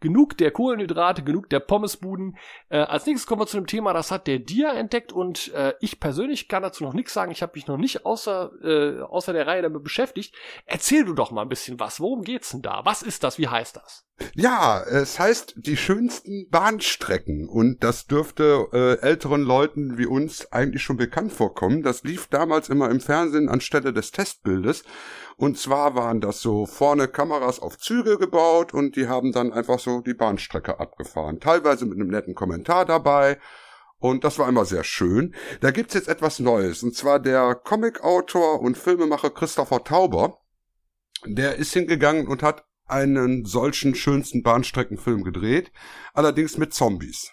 Genug 0.04 0.36
der 0.36 0.50
Kohlenhydrate, 0.50 1.22
genug 1.22 1.48
der 1.48 1.60
Pommesbuden. 1.60 2.36
Äh, 2.68 2.76
als 2.76 3.06
nächstes 3.06 3.26
kommen 3.26 3.40
wir 3.40 3.46
zu 3.46 3.56
einem 3.56 3.66
Thema, 3.66 3.94
das 3.94 4.10
hat 4.10 4.26
der 4.26 4.38
Dia 4.38 4.74
entdeckt 4.74 5.14
und 5.14 5.50
äh, 5.54 5.72
ich 5.80 5.98
persönlich 5.98 6.46
kann 6.46 6.62
dazu 6.62 6.84
noch 6.84 6.92
nichts 6.92 7.14
sagen. 7.14 7.32
Ich 7.32 7.40
habe 7.40 7.52
mich 7.54 7.66
noch 7.66 7.78
nicht 7.78 8.04
außer, 8.04 8.52
äh, 8.62 9.00
außer 9.00 9.32
der 9.32 9.46
Reihe 9.46 9.62
damit 9.62 9.82
beschäftigt. 9.82 10.34
Erzähl 10.66 11.06
du 11.06 11.14
doch 11.14 11.30
mal 11.30 11.40
ein 11.40 11.48
bisschen 11.48 11.80
was. 11.80 12.00
Worum 12.00 12.22
geht's 12.22 12.50
denn 12.50 12.60
da? 12.60 12.82
Was 12.84 13.00
ist 13.00 13.24
das? 13.24 13.38
Wie 13.38 13.48
heißt 13.48 13.76
das? 13.76 14.04
Ja, 14.34 14.82
es 14.82 15.18
heißt 15.18 15.54
die 15.56 15.76
schönsten 15.76 16.48
Bahnstrecken 16.50 17.48
und 17.48 17.82
das 17.82 18.06
dürfte 18.06 18.68
äh, 18.72 19.04
älteren 19.04 19.42
Leuten 19.42 19.98
wie 19.98 20.06
uns 20.06 20.52
eigentlich 20.52 20.82
schon 20.82 20.98
bekannt 20.98 21.32
vorkommen. 21.32 21.82
Das 21.82 22.04
lief 22.04 22.28
damals 22.28 22.68
immer 22.68 22.90
im 22.90 23.00
Fernsehen 23.00 23.48
anstelle 23.48 23.92
des 23.92 24.12
Testbildes 24.12 24.84
und 25.36 25.58
zwar 25.58 25.94
waren 25.94 26.20
das 26.20 26.40
so 26.40 26.66
vorne 26.66 27.08
Kameras 27.08 27.58
auf 27.60 27.78
Züge 27.78 28.18
gebaut 28.18 28.72
und 28.72 28.96
die 28.96 29.08
haben 29.08 29.32
dann 29.32 29.52
einfach 29.52 29.78
so 29.78 30.00
die 30.00 30.14
Bahnstrecke 30.14 30.78
abgefahren. 30.78 31.40
Teilweise 31.40 31.86
mit 31.86 31.98
einem 31.98 32.08
netten 32.08 32.34
Kommentar 32.34 32.84
dabei 32.84 33.38
Und 34.04 34.22
das 34.22 34.38
war 34.38 34.48
immer 34.50 34.66
sehr 34.66 34.84
schön. 34.84 35.34
Da 35.62 35.70
gibt's 35.70 35.94
jetzt 35.94 36.08
etwas 36.08 36.38
Neues. 36.38 36.82
Und 36.82 36.94
zwar 36.94 37.18
der 37.18 37.54
Comicautor 37.54 38.60
und 38.60 38.76
Filmemacher 38.76 39.30
Christopher 39.30 39.82
Tauber. 39.82 40.40
Der 41.24 41.56
ist 41.56 41.72
hingegangen 41.72 42.26
und 42.26 42.42
hat 42.42 42.66
einen 42.86 43.46
solchen 43.46 43.94
schönsten 43.94 44.42
Bahnstreckenfilm 44.42 45.24
gedreht. 45.24 45.72
Allerdings 46.12 46.58
mit 46.58 46.74
Zombies. 46.74 47.32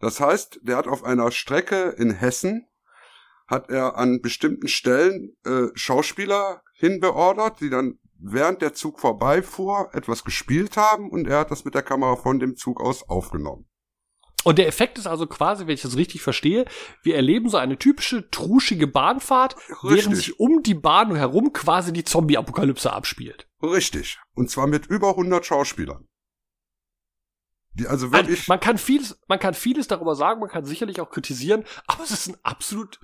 Das 0.00 0.18
heißt, 0.18 0.60
der 0.62 0.76
hat 0.76 0.88
auf 0.88 1.04
einer 1.04 1.30
Strecke 1.30 1.94
in 1.96 2.10
Hessen 2.10 2.66
hat 3.50 3.68
er 3.68 3.96
an 3.98 4.20
bestimmten 4.22 4.68
Stellen 4.68 5.36
äh, 5.44 5.66
Schauspieler 5.74 6.62
hinbeordert, 6.74 7.60
die 7.60 7.68
dann 7.68 7.98
während 8.16 8.62
der 8.62 8.74
Zug 8.74 9.00
vorbeifuhr 9.00 9.90
etwas 9.92 10.24
gespielt 10.24 10.76
haben 10.76 11.10
und 11.10 11.26
er 11.26 11.40
hat 11.40 11.50
das 11.50 11.64
mit 11.64 11.74
der 11.74 11.82
Kamera 11.82 12.16
von 12.16 12.38
dem 12.38 12.54
Zug 12.54 12.80
aus 12.80 13.02
aufgenommen. 13.08 13.66
Und 14.44 14.58
der 14.58 14.68
Effekt 14.68 14.96
ist 14.96 15.06
also 15.06 15.26
quasi, 15.26 15.66
wenn 15.66 15.74
ich 15.74 15.82
das 15.82 15.96
richtig 15.96 16.22
verstehe, 16.22 16.64
wir 17.02 17.16
erleben 17.16 17.50
so 17.50 17.58
eine 17.58 17.76
typische 17.76 18.30
truschige 18.30 18.86
Bahnfahrt, 18.86 19.54
während 19.82 20.16
sich 20.16 20.40
um 20.40 20.62
die 20.62 20.74
Bahn 20.74 21.14
herum 21.14 21.52
quasi 21.52 21.92
die 21.92 22.04
Zombie-Apokalypse 22.04 22.90
abspielt. 22.90 23.48
Richtig. 23.62 24.18
Und 24.34 24.50
zwar 24.50 24.66
mit 24.66 24.86
über 24.86 25.10
100 25.10 25.44
Schauspielern. 25.44 26.08
Die 27.74 27.86
also 27.86 28.12
wirklich. 28.12 28.48
Man 28.48 28.60
kann 28.60 28.78
vieles, 28.78 29.20
man 29.28 29.38
kann 29.38 29.54
vieles 29.54 29.88
darüber 29.88 30.14
sagen, 30.14 30.40
man 30.40 30.48
kann 30.48 30.64
sicherlich 30.64 31.00
auch 31.00 31.10
kritisieren, 31.10 31.64
aber 31.86 32.02
es 32.02 32.10
ist 32.10 32.28
ein 32.28 32.36
absolut 32.42 32.98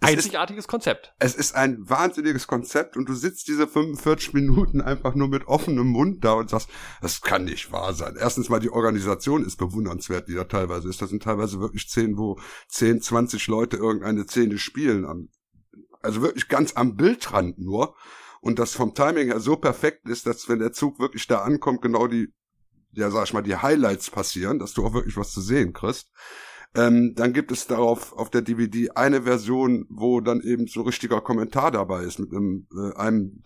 einzigartiges 0.00 0.64
ist, 0.64 0.68
Konzept. 0.68 1.14
Es 1.18 1.34
ist 1.34 1.54
ein 1.54 1.78
wahnsinniges 1.88 2.46
Konzept 2.46 2.96
und 2.96 3.08
du 3.08 3.14
sitzt 3.14 3.48
diese 3.48 3.66
45 3.66 4.34
Minuten 4.34 4.80
einfach 4.80 5.14
nur 5.14 5.28
mit 5.28 5.46
offenem 5.46 5.88
Mund 5.88 6.24
da 6.24 6.34
und 6.34 6.50
sagst, 6.50 6.68
das 7.00 7.20
kann 7.20 7.44
nicht 7.44 7.72
wahr 7.72 7.94
sein. 7.94 8.16
Erstens 8.18 8.48
mal 8.48 8.60
die 8.60 8.70
Organisation 8.70 9.44
ist 9.44 9.56
bewundernswert, 9.56 10.28
die 10.28 10.34
da 10.34 10.44
teilweise 10.44 10.88
ist. 10.88 11.00
Das 11.00 11.10
sind 11.10 11.22
teilweise 11.22 11.60
wirklich 11.60 11.84
Szenen, 11.84 12.18
wo 12.18 12.38
10, 12.68 13.00
20 13.00 13.46
Leute 13.48 13.76
irgendeine 13.76 14.24
Szene 14.24 14.58
spielen. 14.58 15.28
Also 16.02 16.22
wirklich 16.22 16.48
ganz 16.48 16.76
am 16.76 16.96
Bildrand 16.96 17.58
nur. 17.58 17.96
Und 18.40 18.58
das 18.58 18.74
vom 18.74 18.94
Timing 18.94 19.28
her 19.28 19.40
so 19.40 19.56
perfekt 19.56 20.06
ist, 20.06 20.26
dass 20.26 20.50
wenn 20.50 20.58
der 20.58 20.72
Zug 20.72 20.98
wirklich 20.98 21.26
da 21.26 21.38
ankommt, 21.38 21.80
genau 21.80 22.06
die, 22.06 22.28
ja 22.92 23.10
sag 23.10 23.24
ich 23.24 23.32
mal, 23.32 23.40
die 23.40 23.56
Highlights 23.56 24.10
passieren, 24.10 24.58
dass 24.58 24.74
du 24.74 24.84
auch 24.84 24.92
wirklich 24.92 25.16
was 25.16 25.32
zu 25.32 25.40
sehen 25.40 25.72
kriegst. 25.72 26.10
Ähm, 26.76 27.14
dann 27.14 27.32
gibt 27.32 27.52
es 27.52 27.66
darauf 27.66 28.12
auf 28.14 28.30
der 28.30 28.42
DVD 28.42 28.90
eine 28.90 29.22
Version, 29.22 29.86
wo 29.88 30.20
dann 30.20 30.40
eben 30.40 30.66
so 30.66 30.82
richtiger 30.82 31.20
Kommentar 31.20 31.70
dabei 31.70 32.02
ist 32.02 32.18
mit 32.18 32.32
einem, 32.32 32.66
äh, 32.76 32.96
einem 32.96 33.42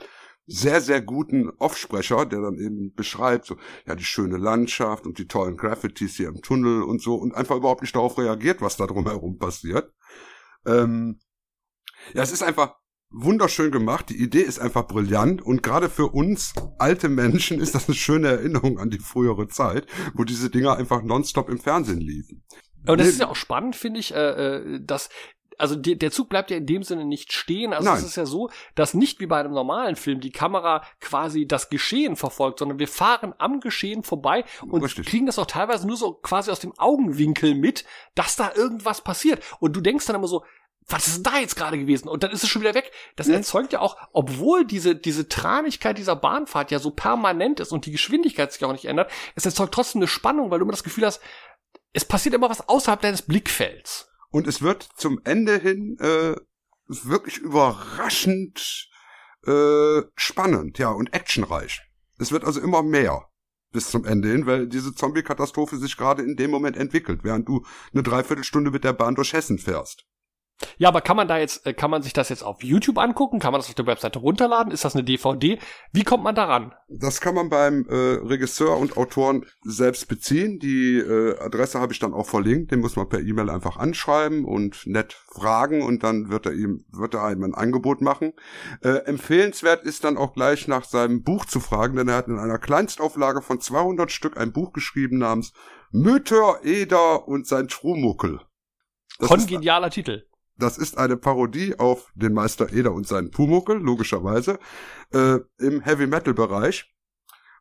sehr, 0.46 0.80
sehr 0.80 1.02
guten 1.02 1.50
Offsprecher, 1.59 2.24
der 2.24 2.40
dann 2.40 2.59
eben 2.59 2.94
beschreibt, 2.94 3.44
so, 3.44 3.56
ja, 3.86 3.94
die 3.94 4.05
schöne 4.05 4.38
Landschaft 4.38 5.06
und 5.06 5.18
die 5.18 5.28
tollen 5.28 5.59
Graffitis 5.59 6.16
hier 6.16 6.28
im 6.28 6.40
Tunnel 6.40 6.82
und 6.82 7.02
so 7.02 7.16
und 7.16 7.34
einfach 7.34 7.56
überhaupt 7.56 7.82
nicht 7.82 7.94
darauf 7.94 8.16
reagiert, 8.16 8.62
was 8.62 8.78
da 8.78 8.86
drumherum 8.86 9.36
passiert. 9.38 9.92
Ähm, 10.64 11.20
ja, 12.14 12.22
es 12.22 12.32
ist 12.32 12.42
einfach 12.42 12.76
wunderschön 13.10 13.70
gemacht. 13.70 14.09
Die 14.09 14.22
Idee 14.22 14.40
ist 14.40 14.59
einfach 14.59 14.86
brillant 14.86 15.42
und 15.42 15.62
gerade 15.62 15.90
für 15.90 16.09
uns 16.09 16.55
alte 16.78 17.10
Menschen 17.10 17.60
ist 17.60 17.74
das 17.74 17.88
eine 17.88 17.94
schöne 17.94 18.28
Erinnerung 18.28 18.78
an 18.78 18.88
die 18.88 18.98
frühere 18.98 19.48
Zeit, 19.48 19.86
wo 20.14 20.24
diese 20.24 20.48
Dinger 20.48 20.76
einfach 20.76 21.02
nonstop 21.02 21.50
im 21.50 21.59
Fernsehen 21.59 22.00
liefen. 22.00 22.42
Und 22.86 23.00
das 23.00 23.09
ist 23.09 23.20
ja 23.20 23.28
auch 23.28 23.36
spannend, 23.36 23.76
finde 23.76 24.00
ich, 24.00 24.14
äh, 24.14 24.56
äh, 24.56 24.80
dass 24.80 25.10
also 25.59 25.74
die, 25.74 25.98
der 25.98 26.12
Zug 26.12 26.28
bleibt 26.28 26.50
ja 26.50 26.56
in 26.56 26.66
dem 26.66 26.84
Sinne 26.84 27.05
nicht 27.05 27.32
stehen. 27.32 27.72
Also 27.72 27.88
Nein. 27.88 27.98
es 27.98 28.05
ist 28.05 28.16
ja 28.16 28.26
so, 28.26 28.48
dass 28.76 28.94
nicht 28.94 29.18
wie 29.20 29.26
bei 29.26 29.40
einem 29.40 29.52
normalen 29.52 29.96
Film 29.96 30.20
die 30.20 30.30
Kamera 30.30 30.82
quasi 31.00 31.46
das 31.46 31.68
Geschehen 31.68 32.14
verfolgt, 32.14 32.60
sondern 32.60 32.78
wir 32.78 32.88
fahren 32.88 33.34
am 33.38 33.59
Geschehen 33.59 34.05
vorbei 34.05 34.44
und 34.68 34.82
Richtig. 34.84 35.06
kriegen 35.06 35.26
das 35.26 35.38
auch 35.38 35.46
teilweise 35.46 35.86
nur 35.86 35.96
so 35.96 36.14
quasi 36.14 36.50
aus 36.52 36.60
dem 36.60 36.78
Augenwinkel 36.78 37.56
mit, 37.56 37.84
dass 38.14 38.36
da 38.36 38.52
irgendwas 38.55 39.00
passiert. 39.02 39.42
Und 39.59 39.74
du 39.74 39.80
denkst 39.80 40.06
dann 40.06 40.16
immer 40.16 40.28
so, 40.28 40.44
was 40.90 41.06
ist 41.06 41.16
denn 41.16 41.32
da 41.32 41.38
jetzt 41.38 41.56
gerade 41.56 41.76
gewesen? 41.78 42.09
Und 42.09 42.22
dann 42.22 42.30
ist 42.30 42.42
es 42.42 42.48
schon 42.48 42.62
wieder 42.62 42.74
weg. 42.74 42.90
Das 43.16 43.26
Mhm. 43.26 43.34
erzeugt 43.34 43.74
ja 43.74 43.80
auch, 43.80 43.96
obwohl 44.12 44.64
diese, 44.64 44.96
diese 44.96 45.28
Tranigkeit 45.28 45.98
dieser 45.98 46.16
Bahnfahrt 46.16 46.70
ja 46.70 46.78
so 46.78 46.90
permanent 46.90 47.60
ist 47.60 47.72
und 47.72 47.84
die 47.84 47.92
Geschwindigkeit 47.92 48.52
sich 48.52 48.64
auch 48.64 48.72
nicht 48.72 48.86
ändert, 48.86 49.10
es 49.34 49.44
erzeugt 49.44 49.74
trotzdem 49.74 49.98
eine 50.00 50.09
Spannung, 50.09 50.50
weil 50.50 50.60
du 50.60 50.64
immer 50.64 50.72
das 50.72 50.84
Gefühl 50.84 51.05
hast, 51.05 51.20
es 51.93 52.05
passiert 52.05 52.35
immer 52.35 52.51
was 52.51 52.69
außerhalb 52.69 53.01
deines 53.01 53.23
Blickfelds. 53.23 54.09
Und 54.31 54.47
es 54.47 54.62
wird 54.62 54.89
zum 54.97 55.20
Ende 55.24 55.59
hin 55.59 55.97
äh, 56.01 56.36
wirklich 56.86 57.39
überraschend 57.39 58.89
äh, 59.47 60.02
spannend, 60.16 60.78
ja, 60.78 60.90
und 60.90 61.15
actionreich. 61.15 61.81
Es 62.19 62.32
wird 62.32 62.44
also 62.44 62.60
immer 62.60 62.82
mehr 62.82 63.28
bis 63.70 63.90
zum 63.90 64.05
Ende 64.05 64.31
hin, 64.31 64.47
weil 64.47 64.66
diese 64.66 64.94
Zombie-Katastrophe 64.94 65.77
sich 65.77 65.97
gerade 65.97 66.23
in 66.23 66.36
dem 66.36 66.51
Moment 66.51 66.77
entwickelt, 66.77 67.23
während 67.23 67.48
du 67.48 67.65
eine 67.93 68.02
Dreiviertelstunde 68.02 68.70
mit 68.70 68.85
der 68.85 68.94
Bahn 68.94 69.15
durch 69.15 69.32
Hessen 69.32 69.59
fährst. 69.59 70.06
Ja, 70.76 70.89
aber 70.89 71.01
kann 71.01 71.16
man 71.16 71.28
da 71.28 71.39
jetzt, 71.39 71.66
äh, 71.66 71.72
kann 71.72 71.90
man 71.90 72.02
sich 72.02 72.12
das 72.12 72.28
jetzt 72.28 72.43
auf 72.43 72.62
YouTube 72.62 72.98
angucken? 72.98 73.39
Kann 73.39 73.52
man 73.52 73.60
das 73.60 73.68
auf 73.68 73.74
der 73.74 73.86
Webseite 73.86 74.18
runterladen? 74.18 74.72
Ist 74.72 74.85
das 74.85 74.94
eine 74.94 75.05
DVD? 75.05 75.59
Wie 75.93 76.02
kommt 76.02 76.24
man 76.24 76.35
daran? 76.35 76.74
Das 76.89 77.20
kann 77.20 77.35
man 77.35 77.48
beim 77.48 77.86
äh, 77.89 77.94
Regisseur 77.94 78.76
und 78.76 78.97
Autoren 78.97 79.47
selbst 79.62 80.09
beziehen. 80.09 80.59
Die 80.59 80.97
äh, 80.98 81.39
Adresse 81.39 81.80
habe 81.80 81.93
ich 81.93 81.98
dann 81.98 82.12
auch 82.12 82.26
verlinkt. 82.26 82.72
Den 82.72 82.80
muss 82.80 82.97
man 82.97 83.09
per 83.09 83.20
E-Mail 83.20 83.51
einfach 83.51 83.76
anschreiben 83.76 84.44
und 84.44 84.86
nett 84.86 85.16
fragen 85.32 85.82
und 85.82 86.02
dann 86.02 86.30
wird 86.30 86.47
er 86.47 86.52
ihm 86.52 86.85
wird 86.90 87.14
er 87.14 87.24
einem 87.24 87.44
ein 87.44 87.55
Angebot 87.55 88.01
machen. 88.01 88.32
Äh, 88.82 89.05
empfehlenswert 89.05 89.85
ist 89.85 90.05
dann 90.05 90.16
auch 90.16 90.32
gleich 90.32 90.66
nach 90.66 90.85
seinem 90.85 91.22
Buch 91.22 91.44
zu 91.44 91.60
fragen, 91.60 91.97
denn 91.97 92.09
er 92.09 92.16
hat 92.16 92.28
in 92.28 92.39
einer 92.39 92.59
Kleinstauflage 92.59 93.43
von 93.43 93.60
200 93.60 94.10
Stück 94.10 94.36
ein 94.36 94.52
Buch 94.52 94.72
geschrieben 94.72 95.18
namens 95.18 95.52
Mütter, 95.90 96.60
Eder 96.64 97.28
und 97.28 97.47
sein 97.47 97.68
Trumuckel. 97.68 98.40
Das 99.18 99.28
Kongenialer 99.28 99.90
Titel. 99.90 100.24
Das 100.59 100.76
ist 100.76 100.98
eine 100.98 101.16
Parodie 101.16 101.78
auf 101.78 102.10
den 102.14 102.35
Meister 102.35 102.72
Eder 102.72 102.93
und 102.93 103.06
seinen 103.06 103.30
Pumuckel, 103.30 103.78
logischerweise, 103.78 104.59
äh, 105.12 105.39
im 105.59 105.80
Heavy-Metal-Bereich. 105.80 106.93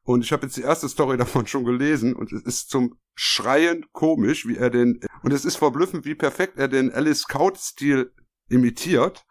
Und 0.03 0.24
ich 0.24 0.32
habe 0.32 0.45
jetzt 0.45 0.57
die 0.57 0.61
erste 0.61 0.90
Story 0.90 1.18
davon 1.18 1.48
schon 1.48 1.64
gelesen 1.64 2.15
und 2.15 2.32
es 2.32 2.44
ist 2.44 2.69
zum 2.69 2.98
Schreien 3.15 3.86
komisch, 3.91 4.48
wie 4.48 4.57
er 4.57 4.69
den, 4.69 4.99
und 5.24 5.32
es 5.32 5.45
ist 5.45 5.57
verblüffend, 5.57 6.06
wie 6.06 6.15
perfekt 6.15 6.57
er 6.57 6.68
den 6.68 6.91
Alice 6.91 7.22
Scout-Stil 7.22 8.11
imitiert, 8.49 9.26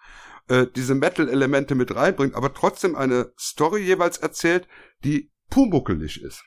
äh, 0.48 0.66
diese 0.74 0.94
Metal-Elemente 0.94 1.74
mit 1.74 1.94
reinbringt, 1.94 2.34
aber 2.34 2.54
trotzdem 2.54 2.94
eine 2.94 3.32
Story 3.38 3.82
jeweils 3.82 4.18
erzählt, 4.18 4.68
die 5.04 5.32
pumuckelig 5.50 6.22
ist. 6.22 6.44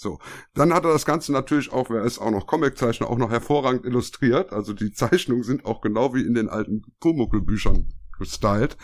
So, 0.00 0.18
dann 0.54 0.72
hat 0.72 0.86
er 0.86 0.94
das 0.94 1.04
Ganze 1.04 1.30
natürlich 1.30 1.72
auch, 1.74 1.90
wer 1.90 2.04
ist 2.04 2.20
auch 2.20 2.30
noch 2.30 2.46
Comiczeichner, 2.46 3.10
auch 3.10 3.18
noch 3.18 3.30
hervorragend 3.30 3.84
illustriert. 3.84 4.50
Also 4.50 4.72
die 4.72 4.92
Zeichnungen 4.94 5.42
sind 5.42 5.66
auch 5.66 5.82
genau 5.82 6.14
wie 6.14 6.24
in 6.24 6.32
den 6.32 6.48
alten 6.48 6.80
Pumuckl-Büchern 7.00 7.92
gestylt. 8.18 8.78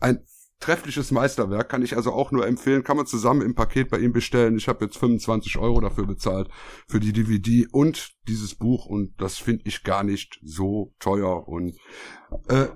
Ein 0.00 0.24
treffliches 0.58 1.12
Meisterwerk, 1.12 1.68
kann 1.68 1.82
ich 1.82 1.94
also 1.94 2.12
auch 2.12 2.32
nur 2.32 2.48
empfehlen, 2.48 2.82
kann 2.82 2.96
man 2.96 3.06
zusammen 3.06 3.42
im 3.42 3.54
Paket 3.54 3.90
bei 3.90 4.00
ihm 4.00 4.12
bestellen. 4.12 4.56
Ich 4.56 4.66
habe 4.66 4.86
jetzt 4.86 4.98
25 4.98 5.56
Euro 5.58 5.80
dafür 5.80 6.08
bezahlt 6.08 6.48
für 6.88 6.98
die 6.98 7.12
DVD 7.12 7.68
und 7.70 8.10
dieses 8.26 8.56
Buch 8.56 8.86
und 8.86 9.20
das 9.20 9.38
finde 9.38 9.62
ich 9.66 9.84
gar 9.84 10.02
nicht 10.02 10.40
so 10.42 10.96
teuer 10.98 11.46
und 11.46 11.76
äh, 12.48 12.66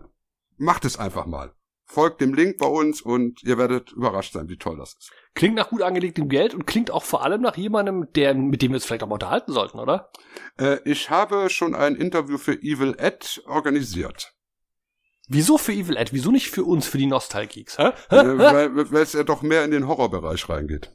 macht 0.59 0.85
es 0.85 0.97
einfach 0.97 1.27
mal. 1.27 1.53
Folgt 1.95 2.21
dem 2.21 2.35
Link 2.35 2.59
bei 2.59 2.67
uns 2.67 3.01
und 3.01 3.45
ihr 3.45 3.57
werdet 3.57 3.93
überrascht 3.93 4.33
sein, 4.33 4.49
wie 4.49 4.57
toll 4.57 4.77
das 4.77 4.95
ist. 4.95 5.13
Klingt 5.35 5.55
nach 5.55 5.71
gut 5.71 5.81
angelegtem 5.81 6.29
Geld 6.29 6.53
und 6.53 6.67
klingt 6.67 6.91
auch 6.91 7.05
vor 7.05 7.23
allem 7.23 7.41
nach 7.41 7.57
jemandem, 7.57 8.09
der, 8.15 8.35
mit 8.35 8.63
dem 8.63 8.73
wir 8.73 8.77
uns 8.79 8.85
vielleicht 8.85 9.05
auch 9.05 9.09
mal 9.09 9.15
unterhalten 9.15 9.53
sollten, 9.53 9.79
oder? 9.79 10.11
Äh, 10.59 10.79
ich 10.85 11.09
habe 11.11 11.49
schon 11.51 11.77
ein 11.77 11.95
Interview 11.95 12.37
für 12.37 12.55
Evil 12.55 12.97
Ed 12.99 13.45
organisiert. 13.47 14.35
Wieso 15.29 15.57
für 15.57 15.73
Evil 15.73 15.97
Ed? 15.97 16.13
Wieso 16.13 16.33
nicht 16.33 16.51
für 16.51 16.65
uns, 16.65 16.89
für 16.89 16.99
die 16.99 17.07
Nostalgeeks? 17.07 17.79
Hä? 17.79 17.93
Hä? 18.11 18.17
Äh, 18.17 18.91
weil 18.91 19.03
es 19.03 19.13
ja 19.13 19.23
doch 19.23 19.43
mehr 19.43 19.65
in 19.65 19.71
den 19.71 19.87
Horrorbereich 19.87 20.49
reingeht. 20.49 20.91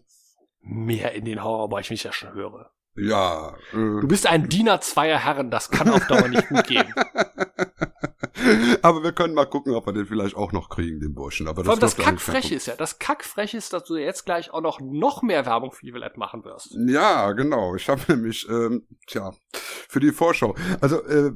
Mehr 0.60 1.14
in 1.14 1.24
den 1.24 1.42
Horrorbereich, 1.42 1.90
wenn 1.90 1.96
ich 1.96 2.04
das 2.04 2.16
schon 2.16 2.34
höre. 2.34 2.74
Ja. 2.96 3.56
Äh, 3.72 3.76
Du 4.02 4.08
bist 4.08 4.28
ein 4.28 4.50
Diener 4.50 4.82
zweier 4.82 5.20
Herren, 5.20 5.52
das 5.52 5.70
kann 5.72 5.90
auf 5.90 6.06
Dauer 6.08 6.28
nicht 6.28 6.48
gut 6.50 6.68
gehen. 6.68 6.94
aber 8.82 9.04
wir 9.04 9.12
können 9.12 9.34
mal 9.34 9.46
gucken, 9.46 9.74
ob 9.74 9.86
wir 9.86 9.94
den 9.94 10.06
vielleicht 10.06 10.36
auch 10.36 10.52
noch 10.52 10.70
kriegen, 10.70 11.00
den 11.00 11.14
Burschen. 11.14 11.48
Aber 11.48 11.64
das 11.64 11.96
kein 11.96 12.06
Kackfreche 12.06 12.56
ist 12.56 12.66
ja, 12.68 12.76
das 12.76 13.00
Kackfreche 13.00 13.58
ist, 13.58 13.74
dass 13.74 13.84
du 13.86 13.96
jetzt 13.96 14.26
gleich 14.26 14.52
auch 14.52 14.62
noch, 14.62 14.80
noch 14.82 15.22
mehr 15.22 15.46
Werbung 15.46 15.72
für 15.72 15.86
Evil 15.86 16.04
Ed 16.04 16.18
machen 16.18 16.44
wirst. 16.44 16.76
Ja, 16.88 17.32
genau. 17.34 17.76
Ich 17.76 17.88
habe 17.90 18.02
nämlich, 18.08 18.48
ähm, 18.50 18.88
tja, 19.08 19.34
für 19.54 20.00
die 20.00 20.12
Vorschau. 20.12 20.56
Also, 20.82 21.04
äh, 21.06 21.32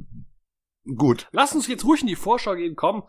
gut. 0.96 1.28
Lass 1.32 1.54
uns 1.56 1.68
jetzt 1.68 1.86
ruhig 1.86 2.02
in 2.02 2.08
die 2.08 2.16
Vorschau 2.16 2.56
gehen, 2.56 2.76
komm. 2.76 3.04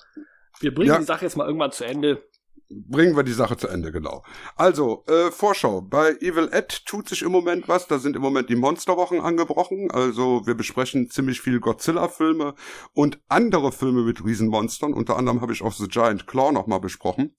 Wir 0.60 0.72
bringen 0.74 0.88
Ja. 0.90 0.98
die 0.98 1.04
Sache 1.04 1.24
jetzt 1.24 1.36
mal 1.36 1.46
irgendwann 1.46 1.72
zu 1.72 1.84
Ende. 1.84 2.22
Bringen 2.70 3.14
wir 3.16 3.22
die 3.22 3.32
Sache 3.32 3.56
zu 3.56 3.68
Ende, 3.68 3.92
genau. 3.92 4.24
Also, 4.56 5.04
äh, 5.06 5.30
Vorschau. 5.30 5.82
Bei 5.82 6.12
Evil 6.20 6.48
Ed 6.50 6.86
tut 6.86 7.08
sich 7.08 7.22
im 7.22 7.30
Moment 7.30 7.68
was. 7.68 7.86
Da 7.86 7.98
sind 7.98 8.16
im 8.16 8.22
Moment 8.22 8.48
die 8.48 8.56
Monsterwochen 8.56 9.20
angebrochen. 9.20 9.90
Also, 9.90 10.46
wir 10.46 10.54
besprechen 10.54 11.10
ziemlich 11.10 11.40
viel 11.40 11.60
Godzilla-Filme 11.60 12.54
und 12.94 13.20
andere 13.28 13.70
Filme 13.70 14.02
mit 14.02 14.24
Riesenmonstern. 14.24 14.94
Unter 14.94 15.16
anderem 15.16 15.40
habe 15.40 15.52
ich 15.52 15.62
auch 15.62 15.72
The 15.72 15.88
Giant 15.88 16.26
Claw 16.26 16.52
nochmal 16.52 16.80
besprochen. 16.80 17.36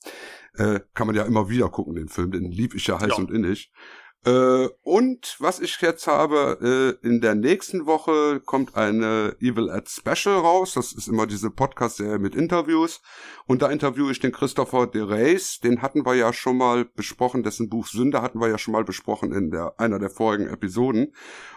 Äh, 0.57 0.81
kann 0.93 1.07
man 1.07 1.15
ja 1.15 1.23
immer 1.23 1.49
wieder 1.49 1.69
gucken, 1.69 1.95
den 1.95 2.07
Film. 2.07 2.31
Den 2.31 2.51
lieb 2.51 2.75
ich 2.75 2.87
ja 2.87 2.99
heiß 2.99 3.09
Ja. 3.09 3.15
und 3.15 3.31
innig. 3.31 3.71
Äh, 4.25 4.69
und 4.81 5.35
was 5.39 5.59
ich 5.59 5.79
jetzt 5.81 6.07
habe, 6.07 6.97
äh, 7.03 7.07
in 7.07 7.21
der 7.21 7.35
nächsten 7.35 7.85
Woche 7.85 8.41
kommt 8.43 8.75
eine 8.75 9.35
Evil 9.39 9.69
Ed 9.69 9.87
Special 9.87 10.39
raus. 10.39 10.73
Das 10.73 10.93
ist 10.93 11.07
immer 11.07 11.27
diese 11.27 11.51
Podcast-Serie 11.51 12.17
mit 12.17 12.33
Interviews. 12.33 13.01
Und 13.45 13.61
da 13.61 13.69
interviewe 13.69 14.11
ich 14.11 14.19
den 14.19 14.31
Christopher 14.31 14.87
de 14.87 15.03
Reis. 15.03 15.59
Den 15.59 15.83
hatten 15.83 16.05
wir 16.07 16.15
ja 16.15 16.33
schon 16.33 16.57
mal 16.57 16.85
besprochen. 16.85 17.43
Dessen 17.43 17.69
Buch 17.69 17.85
Sünde 17.85 18.23
hatten 18.23 18.39
wir 18.39 18.49
ja 18.49 18.57
schon 18.57 18.71
mal 18.71 18.83
besprochen 18.83 19.31
in 19.31 19.51
der, 19.51 19.79
einer 19.79 19.99
der 19.99 20.09
vorigen 20.09 20.47
Episoden. 20.47 21.13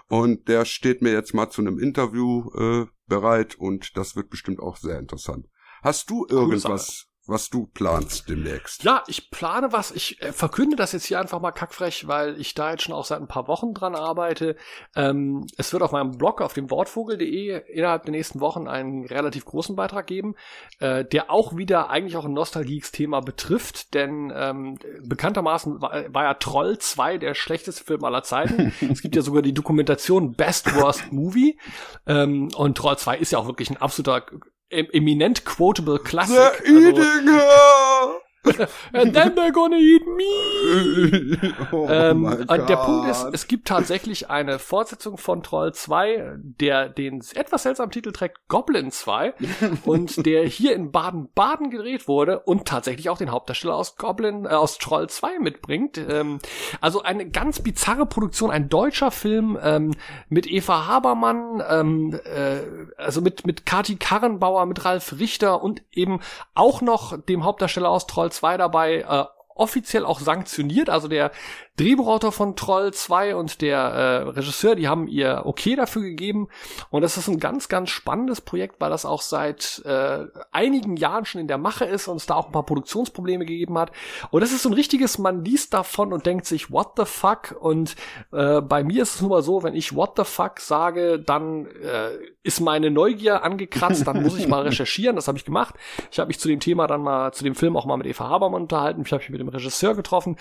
Und 0.09 0.49
der 0.49 0.66
steht 0.66 1.01
mir 1.01 1.12
jetzt 1.12 1.32
mal 1.32 1.49
zu 1.49 1.62
einem 1.62 1.78
Interview 1.78 2.51
äh, 2.55 2.86
bereit. 3.07 3.55
Und 3.55 3.97
das 3.97 4.15
wird 4.15 4.28
bestimmt 4.28 4.61
auch 4.61 4.77
sehr 4.77 4.99
interessant. 4.99 5.47
Hast 5.82 6.11
du 6.11 6.27
irgendwas, 6.28 7.07
was 7.29 7.51
du 7.51 7.67
planst 7.67 8.29
demnächst? 8.29 8.85
Ja, 8.85 9.05
ich 9.07 9.31
plane 9.31 9.69
was. 9.71 9.91
Ich 9.91 10.21
äh, 10.23 10.33
verkünde 10.33 10.77
das 10.77 10.93
jetzt 10.93 11.05
hier 11.05 11.21
einfach 11.21 11.41
mal 11.41 11.53
kackfrech, 11.53 12.09
weil 12.09 12.41
ich 12.41 12.55
da 12.55 12.71
jetzt 12.71 12.85
schon 12.85 12.95
auch 12.95 13.05
seit 13.05 13.21
ein 13.21 13.29
paar 13.29 13.49
Wochen 13.49 13.75
dran 13.75 13.95
arbeite. 13.95 14.57
Ähm, 14.97 15.47
es 15.59 15.73
wird 15.73 15.83
auf 15.83 15.93
meinem 15.93 16.17
Blog 16.17 16.41
auf 16.41 16.55
dem 16.55 16.71
Wortvogel.de 16.71 17.63
innerhalb 17.71 18.05
der 18.05 18.13
nächsten 18.13 18.41
Wochen 18.41 18.67
einen 18.67 19.05
relativ 19.05 19.45
großen 19.45 19.77
Beitrag 19.77 20.07
geben, 20.07 20.35
äh, 20.81 21.05
der 21.05 21.31
auch 21.31 21.57
wieder 21.57 21.91
eigentlich 21.91 22.17
auch 22.17 22.25
ein 22.25 22.33
Nostalgieks-Thema 22.33 23.21
betrifft, 23.21 23.93
denn 23.93 24.33
ähm, 24.35 24.79
bekanntermaßen 25.07 25.83
war, 25.83 26.05
war 26.13 26.25
ja 26.25 26.35
Troll 26.35 26.79
2 26.79 27.19
der 27.19 27.35
schlechteste 27.35 27.85
Film 27.85 28.05
aller 28.05 28.23
Zeiten. 28.23 28.73
es 28.91 29.03
gibt 29.03 29.15
ja 29.15 29.23
sogar 29.23 29.43
die 29.43 29.55
Dokumentation 29.55 30.33
Best 30.33 30.75
Worst 30.75 31.13
Movie 31.13 31.59
ähm, 32.07 32.49
und 32.57 32.79
Troll 32.79 32.97
2 32.97 33.19
ist 33.19 33.33
ja 33.33 33.39
auch 33.39 33.47
wirklich 33.47 33.71
ein 33.71 33.77
absoluter 33.77 34.25
eminent 34.70 35.45
quotable. 35.45 35.99
They're 35.99 36.57
eating 36.65 37.27
her! 37.27 38.19
And 38.93 39.15
then 39.15 39.35
they're 39.35 39.53
gonna 39.53 39.79
eat 39.79 40.07
me. 40.07 41.55
oh 41.73 41.87
ähm, 41.89 42.25
und 42.25 42.69
der 42.69 42.77
Punkt 42.77 43.11
ist, 43.11 43.27
es 43.33 43.47
gibt 43.47 43.69
tatsächlich 43.69 44.31
eine 44.31 44.59
Fortsetzung 44.59 45.19
von 45.19 45.43
Troll 45.43 45.73
2, 45.73 46.37
der 46.39 46.89
den 46.89 47.23
etwas 47.35 47.62
seltsamen 47.62 47.91
Titel 47.91 48.12
trägt 48.12 48.49
Goblin 48.49 48.91
2 48.91 49.35
und 49.85 50.25
der 50.27 50.47
hier 50.47 50.75
in 50.75 50.91
Baden-Baden 50.91 51.70
gedreht 51.70 52.09
wurde 52.09 52.41
und 52.41 52.66
tatsächlich 52.66 53.11
auch 53.11 53.19
den 53.19 53.31
Hauptdarsteller 53.31 53.75
aus 53.75 53.97
Goblin, 53.97 54.45
äh, 54.45 54.49
aus 54.49 54.79
Troll 54.79 55.09
2 55.09 55.39
mitbringt. 55.39 55.99
Ähm, 55.99 56.39
also 56.81 57.03
eine 57.03 57.29
ganz 57.31 57.61
bizarre 57.61 58.07
Produktion, 58.07 58.51
ein 58.51 58.69
deutscher 58.69 59.11
Film 59.11 59.59
ähm, 59.62 59.93
mit 60.29 60.47
Eva 60.47 60.87
Habermann, 60.87 61.62
ähm, 61.69 62.19
äh, 62.25 62.61
also 62.97 63.20
mit, 63.20 63.47
mit 63.47 63.66
Kati 63.66 63.97
Karrenbauer, 63.97 64.66
mit 64.66 64.85
Ralf 64.85 65.15
Richter 65.19 65.62
und 65.62 65.83
eben 65.93 66.20
auch 66.55 66.81
noch 66.81 67.20
dem 67.20 67.45
Hauptdarsteller 67.45 67.89
aus 67.89 68.07
Troll 68.07 68.33
2 68.33 68.38
dabei, 68.56 69.01
äh, 69.01 69.24
offiziell 69.55 70.05
auch 70.05 70.20
sanktioniert. 70.20 70.89
Also 70.89 71.09
der 71.09 71.32
Drehbuchautor 71.79 72.33
von 72.33 72.57
Troll 72.57 72.93
2 72.93 73.37
und 73.37 73.61
der 73.63 73.79
äh, 73.79 74.17
Regisseur, 74.31 74.75
die 74.75 74.89
haben 74.89 75.07
ihr 75.07 75.43
Okay 75.45 75.77
dafür 75.77 76.03
gegeben. 76.03 76.49
Und 76.91 77.03
das 77.03 77.17
ist 77.17 77.29
ein 77.29 77.39
ganz, 77.39 77.69
ganz 77.69 77.91
spannendes 77.91 78.41
Projekt, 78.41 78.81
weil 78.81 78.91
das 78.91 79.07
auch 79.07 79.23
seit 79.23 79.83
äh, 79.85 80.27
einigen 80.51 80.97
Jahren 80.97 81.25
schon 81.25 81.41
in 81.41 81.49
der 81.49 81.59
Mache 81.59 81.85
ist 81.85 82.09
und 82.09 82.17
es 82.17 82.27
da 82.27 82.35
auch 82.35 82.47
ein 82.47 82.53
paar 82.53 82.67
Produktionsprobleme 82.67 83.47
gegeben 83.47 83.79
hat. 83.79 83.93
Und 84.31 84.41
das 84.41 84.53
ist 84.53 84.63
so 84.63 84.69
ein 84.69 84.75
richtiges, 84.75 85.19
man 85.19 85.45
liest 85.45 85.73
davon 85.73 86.13
und 86.13 86.27
denkt 86.27 86.47
sich, 86.47 86.71
what 86.73 86.93
the 86.97 87.05
fuck? 87.05 87.57
Und 87.61 87.95
äh, 88.33 88.61
bei 88.61 88.83
mir 88.83 89.03
ist 89.03 89.15
es 89.15 89.21
nun 89.21 89.31
mal 89.31 89.43
so, 89.43 89.63
wenn 89.63 89.75
ich 89.75 89.95
what 89.95 90.13
the 90.17 90.25
fuck 90.25 90.61
sage, 90.61 91.21
dann 91.21 91.67
äh, 91.67 92.11
ist 92.43 92.61
meine 92.61 92.91
Neugier 92.91 93.45
angekratzt, 93.45 94.07
dann 94.07 94.23
muss 94.23 94.37
ich 94.37 94.49
mal 94.49 94.63
recherchieren. 94.67 95.17
Das 95.17 95.29
habe 95.29 95.39
ich 95.39 95.45
gemacht. 95.45 95.75
Ich 96.11 96.19
habe 96.19 96.29
mich 96.29 96.41
zu 96.41 96.49
dem 96.49 96.61
Thema 96.61 96.87
dann 96.87 97.03
mal, 97.03 97.33
zu 97.33 97.45
dem 97.45 97.55
Film 97.55 97.77
auch 97.77 97.85
mal 97.85 97.97
mit 97.97 98.07
Eva 98.07 98.29
Habermann 98.29 98.63
unterhalten. 98.63 99.03
Ich 99.05 99.13
habe 99.13 99.21
mich 99.21 99.31
mit 99.31 99.41
dem 99.41 99.49
Regisseur 99.49 99.95
getroffen. 99.95 100.37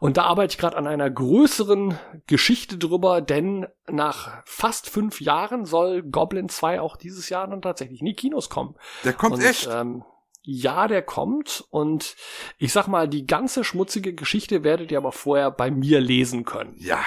Und 0.00 0.16
da 0.16 0.24
arbeite 0.24 0.52
ich 0.52 0.58
gerade 0.58 0.76
an 0.76 0.81
einer 0.86 1.10
größeren 1.10 1.98
Geschichte 2.26 2.78
drüber, 2.78 3.20
denn 3.20 3.66
nach 3.88 4.42
fast 4.44 4.88
fünf 4.88 5.20
Jahren 5.20 5.64
soll 5.64 6.02
Goblin 6.02 6.48
2 6.48 6.80
auch 6.80 6.96
dieses 6.96 7.28
Jahr 7.28 7.48
dann 7.48 7.62
tatsächlich 7.62 8.00
in 8.00 8.06
die 8.06 8.14
Kinos 8.14 8.48
kommen. 8.48 8.74
Der 9.04 9.12
kommt 9.12 9.34
und, 9.34 9.44
echt? 9.44 9.68
Ähm, 9.70 10.04
ja, 10.42 10.88
der 10.88 11.02
kommt 11.02 11.64
und 11.70 12.16
ich 12.58 12.72
sag 12.72 12.88
mal, 12.88 13.08
die 13.08 13.26
ganze 13.26 13.62
schmutzige 13.62 14.12
Geschichte 14.14 14.64
werdet 14.64 14.90
ihr 14.90 14.98
aber 14.98 15.12
vorher 15.12 15.50
bei 15.50 15.70
mir 15.70 16.00
lesen 16.00 16.44
können. 16.44 16.74
Ja, 16.78 17.00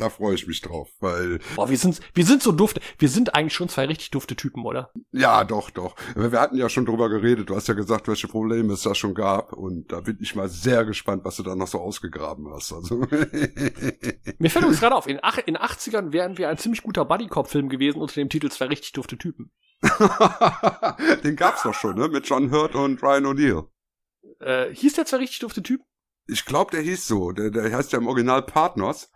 da 0.00 0.10
freue 0.10 0.34
ich 0.34 0.46
mich 0.46 0.60
drauf, 0.60 0.88
weil 1.00 1.40
Boah, 1.56 1.68
wir 1.68 1.78
sind, 1.78 2.00
wir 2.14 2.24
sind 2.24 2.42
so 2.42 2.52
dufte, 2.52 2.80
wir 2.98 3.08
sind 3.08 3.34
eigentlich 3.34 3.54
schon 3.54 3.68
zwei 3.68 3.86
richtig 3.86 4.10
dufte 4.10 4.36
Typen, 4.36 4.64
oder? 4.64 4.92
ja, 5.12 5.44
doch, 5.44 5.70
doch. 5.70 5.94
Wir 6.14 6.40
hatten 6.40 6.56
ja 6.56 6.68
schon 6.68 6.86
drüber 6.86 7.08
geredet. 7.08 7.50
Du 7.50 7.56
hast 7.56 7.68
ja 7.68 7.74
gesagt, 7.74 8.08
welche 8.08 8.28
Probleme 8.28 8.72
es 8.72 8.82
da 8.82 8.94
schon 8.94 9.14
gab 9.14 9.52
und 9.52 9.92
da 9.92 10.00
bin 10.00 10.18
ich 10.20 10.34
mal 10.34 10.48
sehr 10.48 10.84
gespannt, 10.84 11.24
was 11.24 11.36
du 11.36 11.42
da 11.42 11.54
noch 11.54 11.68
so 11.68 11.78
ausgegraben 11.80 12.48
hast. 12.52 12.72
Also 12.72 12.96
Mir 14.38 14.50
fällt 14.50 14.64
uns 14.64 14.80
gerade 14.80 14.94
auf, 14.94 15.06
in, 15.06 15.18
ach, 15.22 15.38
in 15.38 15.56
80ern 15.56 16.12
wären 16.12 16.38
wir 16.38 16.48
ein 16.48 16.58
ziemlich 16.58 16.82
guter 16.82 17.04
Buddy-Cop-Film 17.04 17.68
gewesen 17.68 18.00
unter 18.00 18.14
dem 18.14 18.28
Titel 18.28 18.50
Zwei 18.50 18.66
richtig 18.66 18.92
dufte 18.92 19.18
Typen. 19.18 19.50
Den 21.24 21.36
gab's 21.36 21.62
doch 21.62 21.74
schon, 21.74 21.96
ne? 21.96 22.08
Mit 22.08 22.26
John 22.26 22.50
Hurt 22.50 22.74
und 22.74 23.02
Ryan 23.02 23.26
O'Neill. 23.26 23.68
Äh, 24.40 24.74
hieß 24.74 24.94
der 24.94 25.06
zwei 25.06 25.18
richtig 25.18 25.40
dufte 25.40 25.62
Typen? 25.62 25.84
Ich 26.26 26.44
glaube, 26.44 26.70
der 26.72 26.82
hieß 26.82 27.06
so. 27.06 27.32
Der, 27.32 27.50
der 27.50 27.74
heißt 27.74 27.92
ja 27.92 27.98
im 27.98 28.06
Original 28.06 28.42
Partners, 28.42 29.10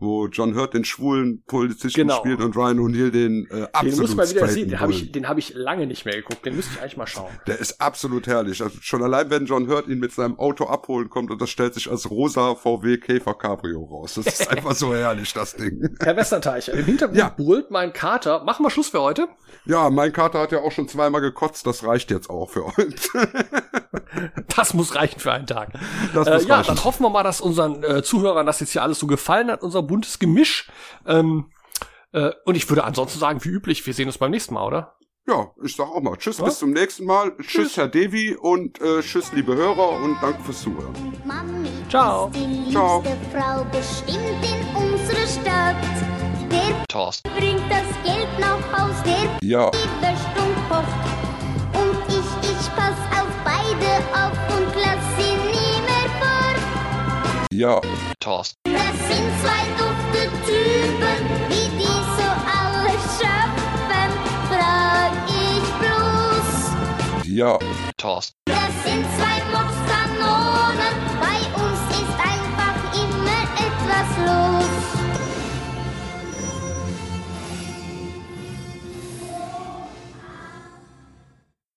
wo 0.00 0.26
John 0.28 0.54
Hurt 0.54 0.74
den 0.74 0.84
schwulen 0.84 1.42
Polizisten 1.46 2.00
Genau. 2.02 2.18
spielt 2.18 2.40
und 2.40 2.56
Ryan 2.56 2.78
O'Neill 2.78 3.10
den 3.10 3.46
äh, 3.46 3.54
Den 3.54 3.66
absolut 3.72 4.00
muss 4.00 4.16
man 4.16 4.30
wieder 4.30 4.48
sehen, 4.48 4.68
den 4.68 4.80
habe 4.80 4.92
ich, 4.92 5.12
den 5.12 5.28
hab 5.28 5.38
ich 5.38 5.54
lange 5.54 5.86
nicht 5.86 6.04
mehr 6.04 6.14
geguckt, 6.16 6.46
den 6.46 6.56
müsste 6.56 6.74
ich 6.74 6.80
eigentlich 6.80 6.96
mal 6.96 7.06
schauen. 7.06 7.30
Der 7.46 7.58
ist 7.58 7.80
absolut 7.80 8.26
herrlich. 8.26 8.62
Also 8.62 8.78
schon 8.80 9.02
allein, 9.02 9.28
wenn 9.30 9.46
John 9.46 9.68
Hurt 9.68 9.88
ihn 9.88 9.98
mit 9.98 10.12
seinem 10.12 10.38
Auto 10.38 10.66
abholen 10.66 11.08
kommt 11.08 11.30
und 11.30 11.40
das 11.42 11.50
stellt 11.50 11.74
sich 11.74 11.90
als 11.90 12.10
rosa 12.10 12.54
VW 12.54 12.98
Käfer 12.98 13.34
Cabrio 13.34 13.82
raus. 13.84 14.14
Das 14.14 14.26
ist 14.26 14.48
einfach 14.50 14.74
so 14.74 14.94
herrlich, 14.94 15.32
das 15.32 15.56
Ding. 15.56 15.96
Herr 16.00 16.16
Westerteich, 16.16 16.68
im 16.68 16.84
Hintergrund 16.84 17.36
brüllt 17.36 17.70
mein 17.70 17.92
Kater. 17.92 18.44
Machen 18.44 18.64
wir 18.64 18.70
Schluss 18.70 18.88
für 18.88 19.00
heute? 19.00 19.28
Ja, 19.64 19.90
mein 19.90 20.12
Kater 20.12 20.40
hat 20.40 20.52
ja 20.52 20.60
auch 20.60 20.72
schon 20.72 20.88
zweimal 20.88 21.20
gekotzt. 21.20 21.66
Das 21.66 21.84
reicht 21.84 22.10
jetzt 22.10 22.30
auch 22.30 22.50
für 22.50 22.62
uns. 22.62 23.10
Das 24.56 24.74
muss 24.74 24.94
reichen 24.94 25.20
für 25.20 25.32
einen 25.32 25.46
Tag. 25.46 25.74
Äh, 25.74 26.16
ja, 26.16 26.22
reichen. 26.22 26.66
dann 26.66 26.84
hoffen 26.84 27.02
wir 27.04 27.10
mal, 27.10 27.22
dass 27.22 27.40
unseren 27.40 27.82
äh, 27.84 28.02
Zuhörern 28.02 28.46
das 28.46 28.58
jetzt 28.60 28.72
hier 28.72 28.82
alles 28.82 28.98
so 28.98 29.06
gefallen 29.06 29.50
hat, 29.50 29.62
unser 29.62 29.82
buntes 29.88 30.20
Gemisch. 30.20 30.70
Ähm, 31.04 31.50
äh, 32.12 32.30
und 32.44 32.54
ich 32.54 32.68
würde 32.68 32.84
ansonsten 32.84 33.18
sagen, 33.18 33.44
wie 33.44 33.48
üblich, 33.48 33.84
wir 33.86 33.92
sehen 33.94 34.06
uns 34.06 34.18
beim 34.18 34.30
nächsten 34.30 34.54
Mal, 34.54 34.64
oder? 34.64 34.94
Ja, 35.26 35.50
ich 35.62 35.76
sag 35.76 35.88
auch 35.88 36.00
mal 36.00 36.16
Tschüss, 36.16 36.38
bis 36.38 36.58
zum 36.58 36.70
nächsten 36.70 37.04
Mal. 37.04 37.36
Tschüss, 37.42 37.76
Herr 37.76 37.88
Devi 37.88 38.34
und 38.34 38.80
äh, 38.80 39.00
Tschüss, 39.02 39.30
liebe 39.32 39.54
Hörer 39.54 40.00
und 40.02 40.16
danke 40.22 40.42
fürs 40.42 40.62
Zuhören. 40.62 40.94
Mami 41.26 41.68
Ciao. 41.90 42.28
ist 42.28 42.36
die 42.36 42.70
Ciao. 42.70 43.02
liebste 43.02 43.18
Frau 43.36 43.64
bestimmt 43.64 44.42
in 44.42 44.76
unserer 44.76 45.26
Stadt. 45.26 45.76
Der 46.50 46.82
Thorsten. 46.88 47.28
bringt 47.36 47.70
das 47.70 47.84
Geld 48.04 48.28
nach 48.40 48.62
Haus, 48.72 49.02
der 49.02 49.38
Ja. 49.46 49.70
die. 49.70 49.78
Und 51.78 51.98
ich, 52.08 52.50
ich 52.50 52.74
pass 52.74 52.96
auf 53.12 53.28
beide 53.44 53.98
auf 54.14 54.57
ich 65.26 65.66
bloß. 65.80 67.26
Ja. 67.26 67.58
Thorsten. 67.96 68.36
Das 68.46 68.84
sind 68.84 69.04
zwei 69.16 69.47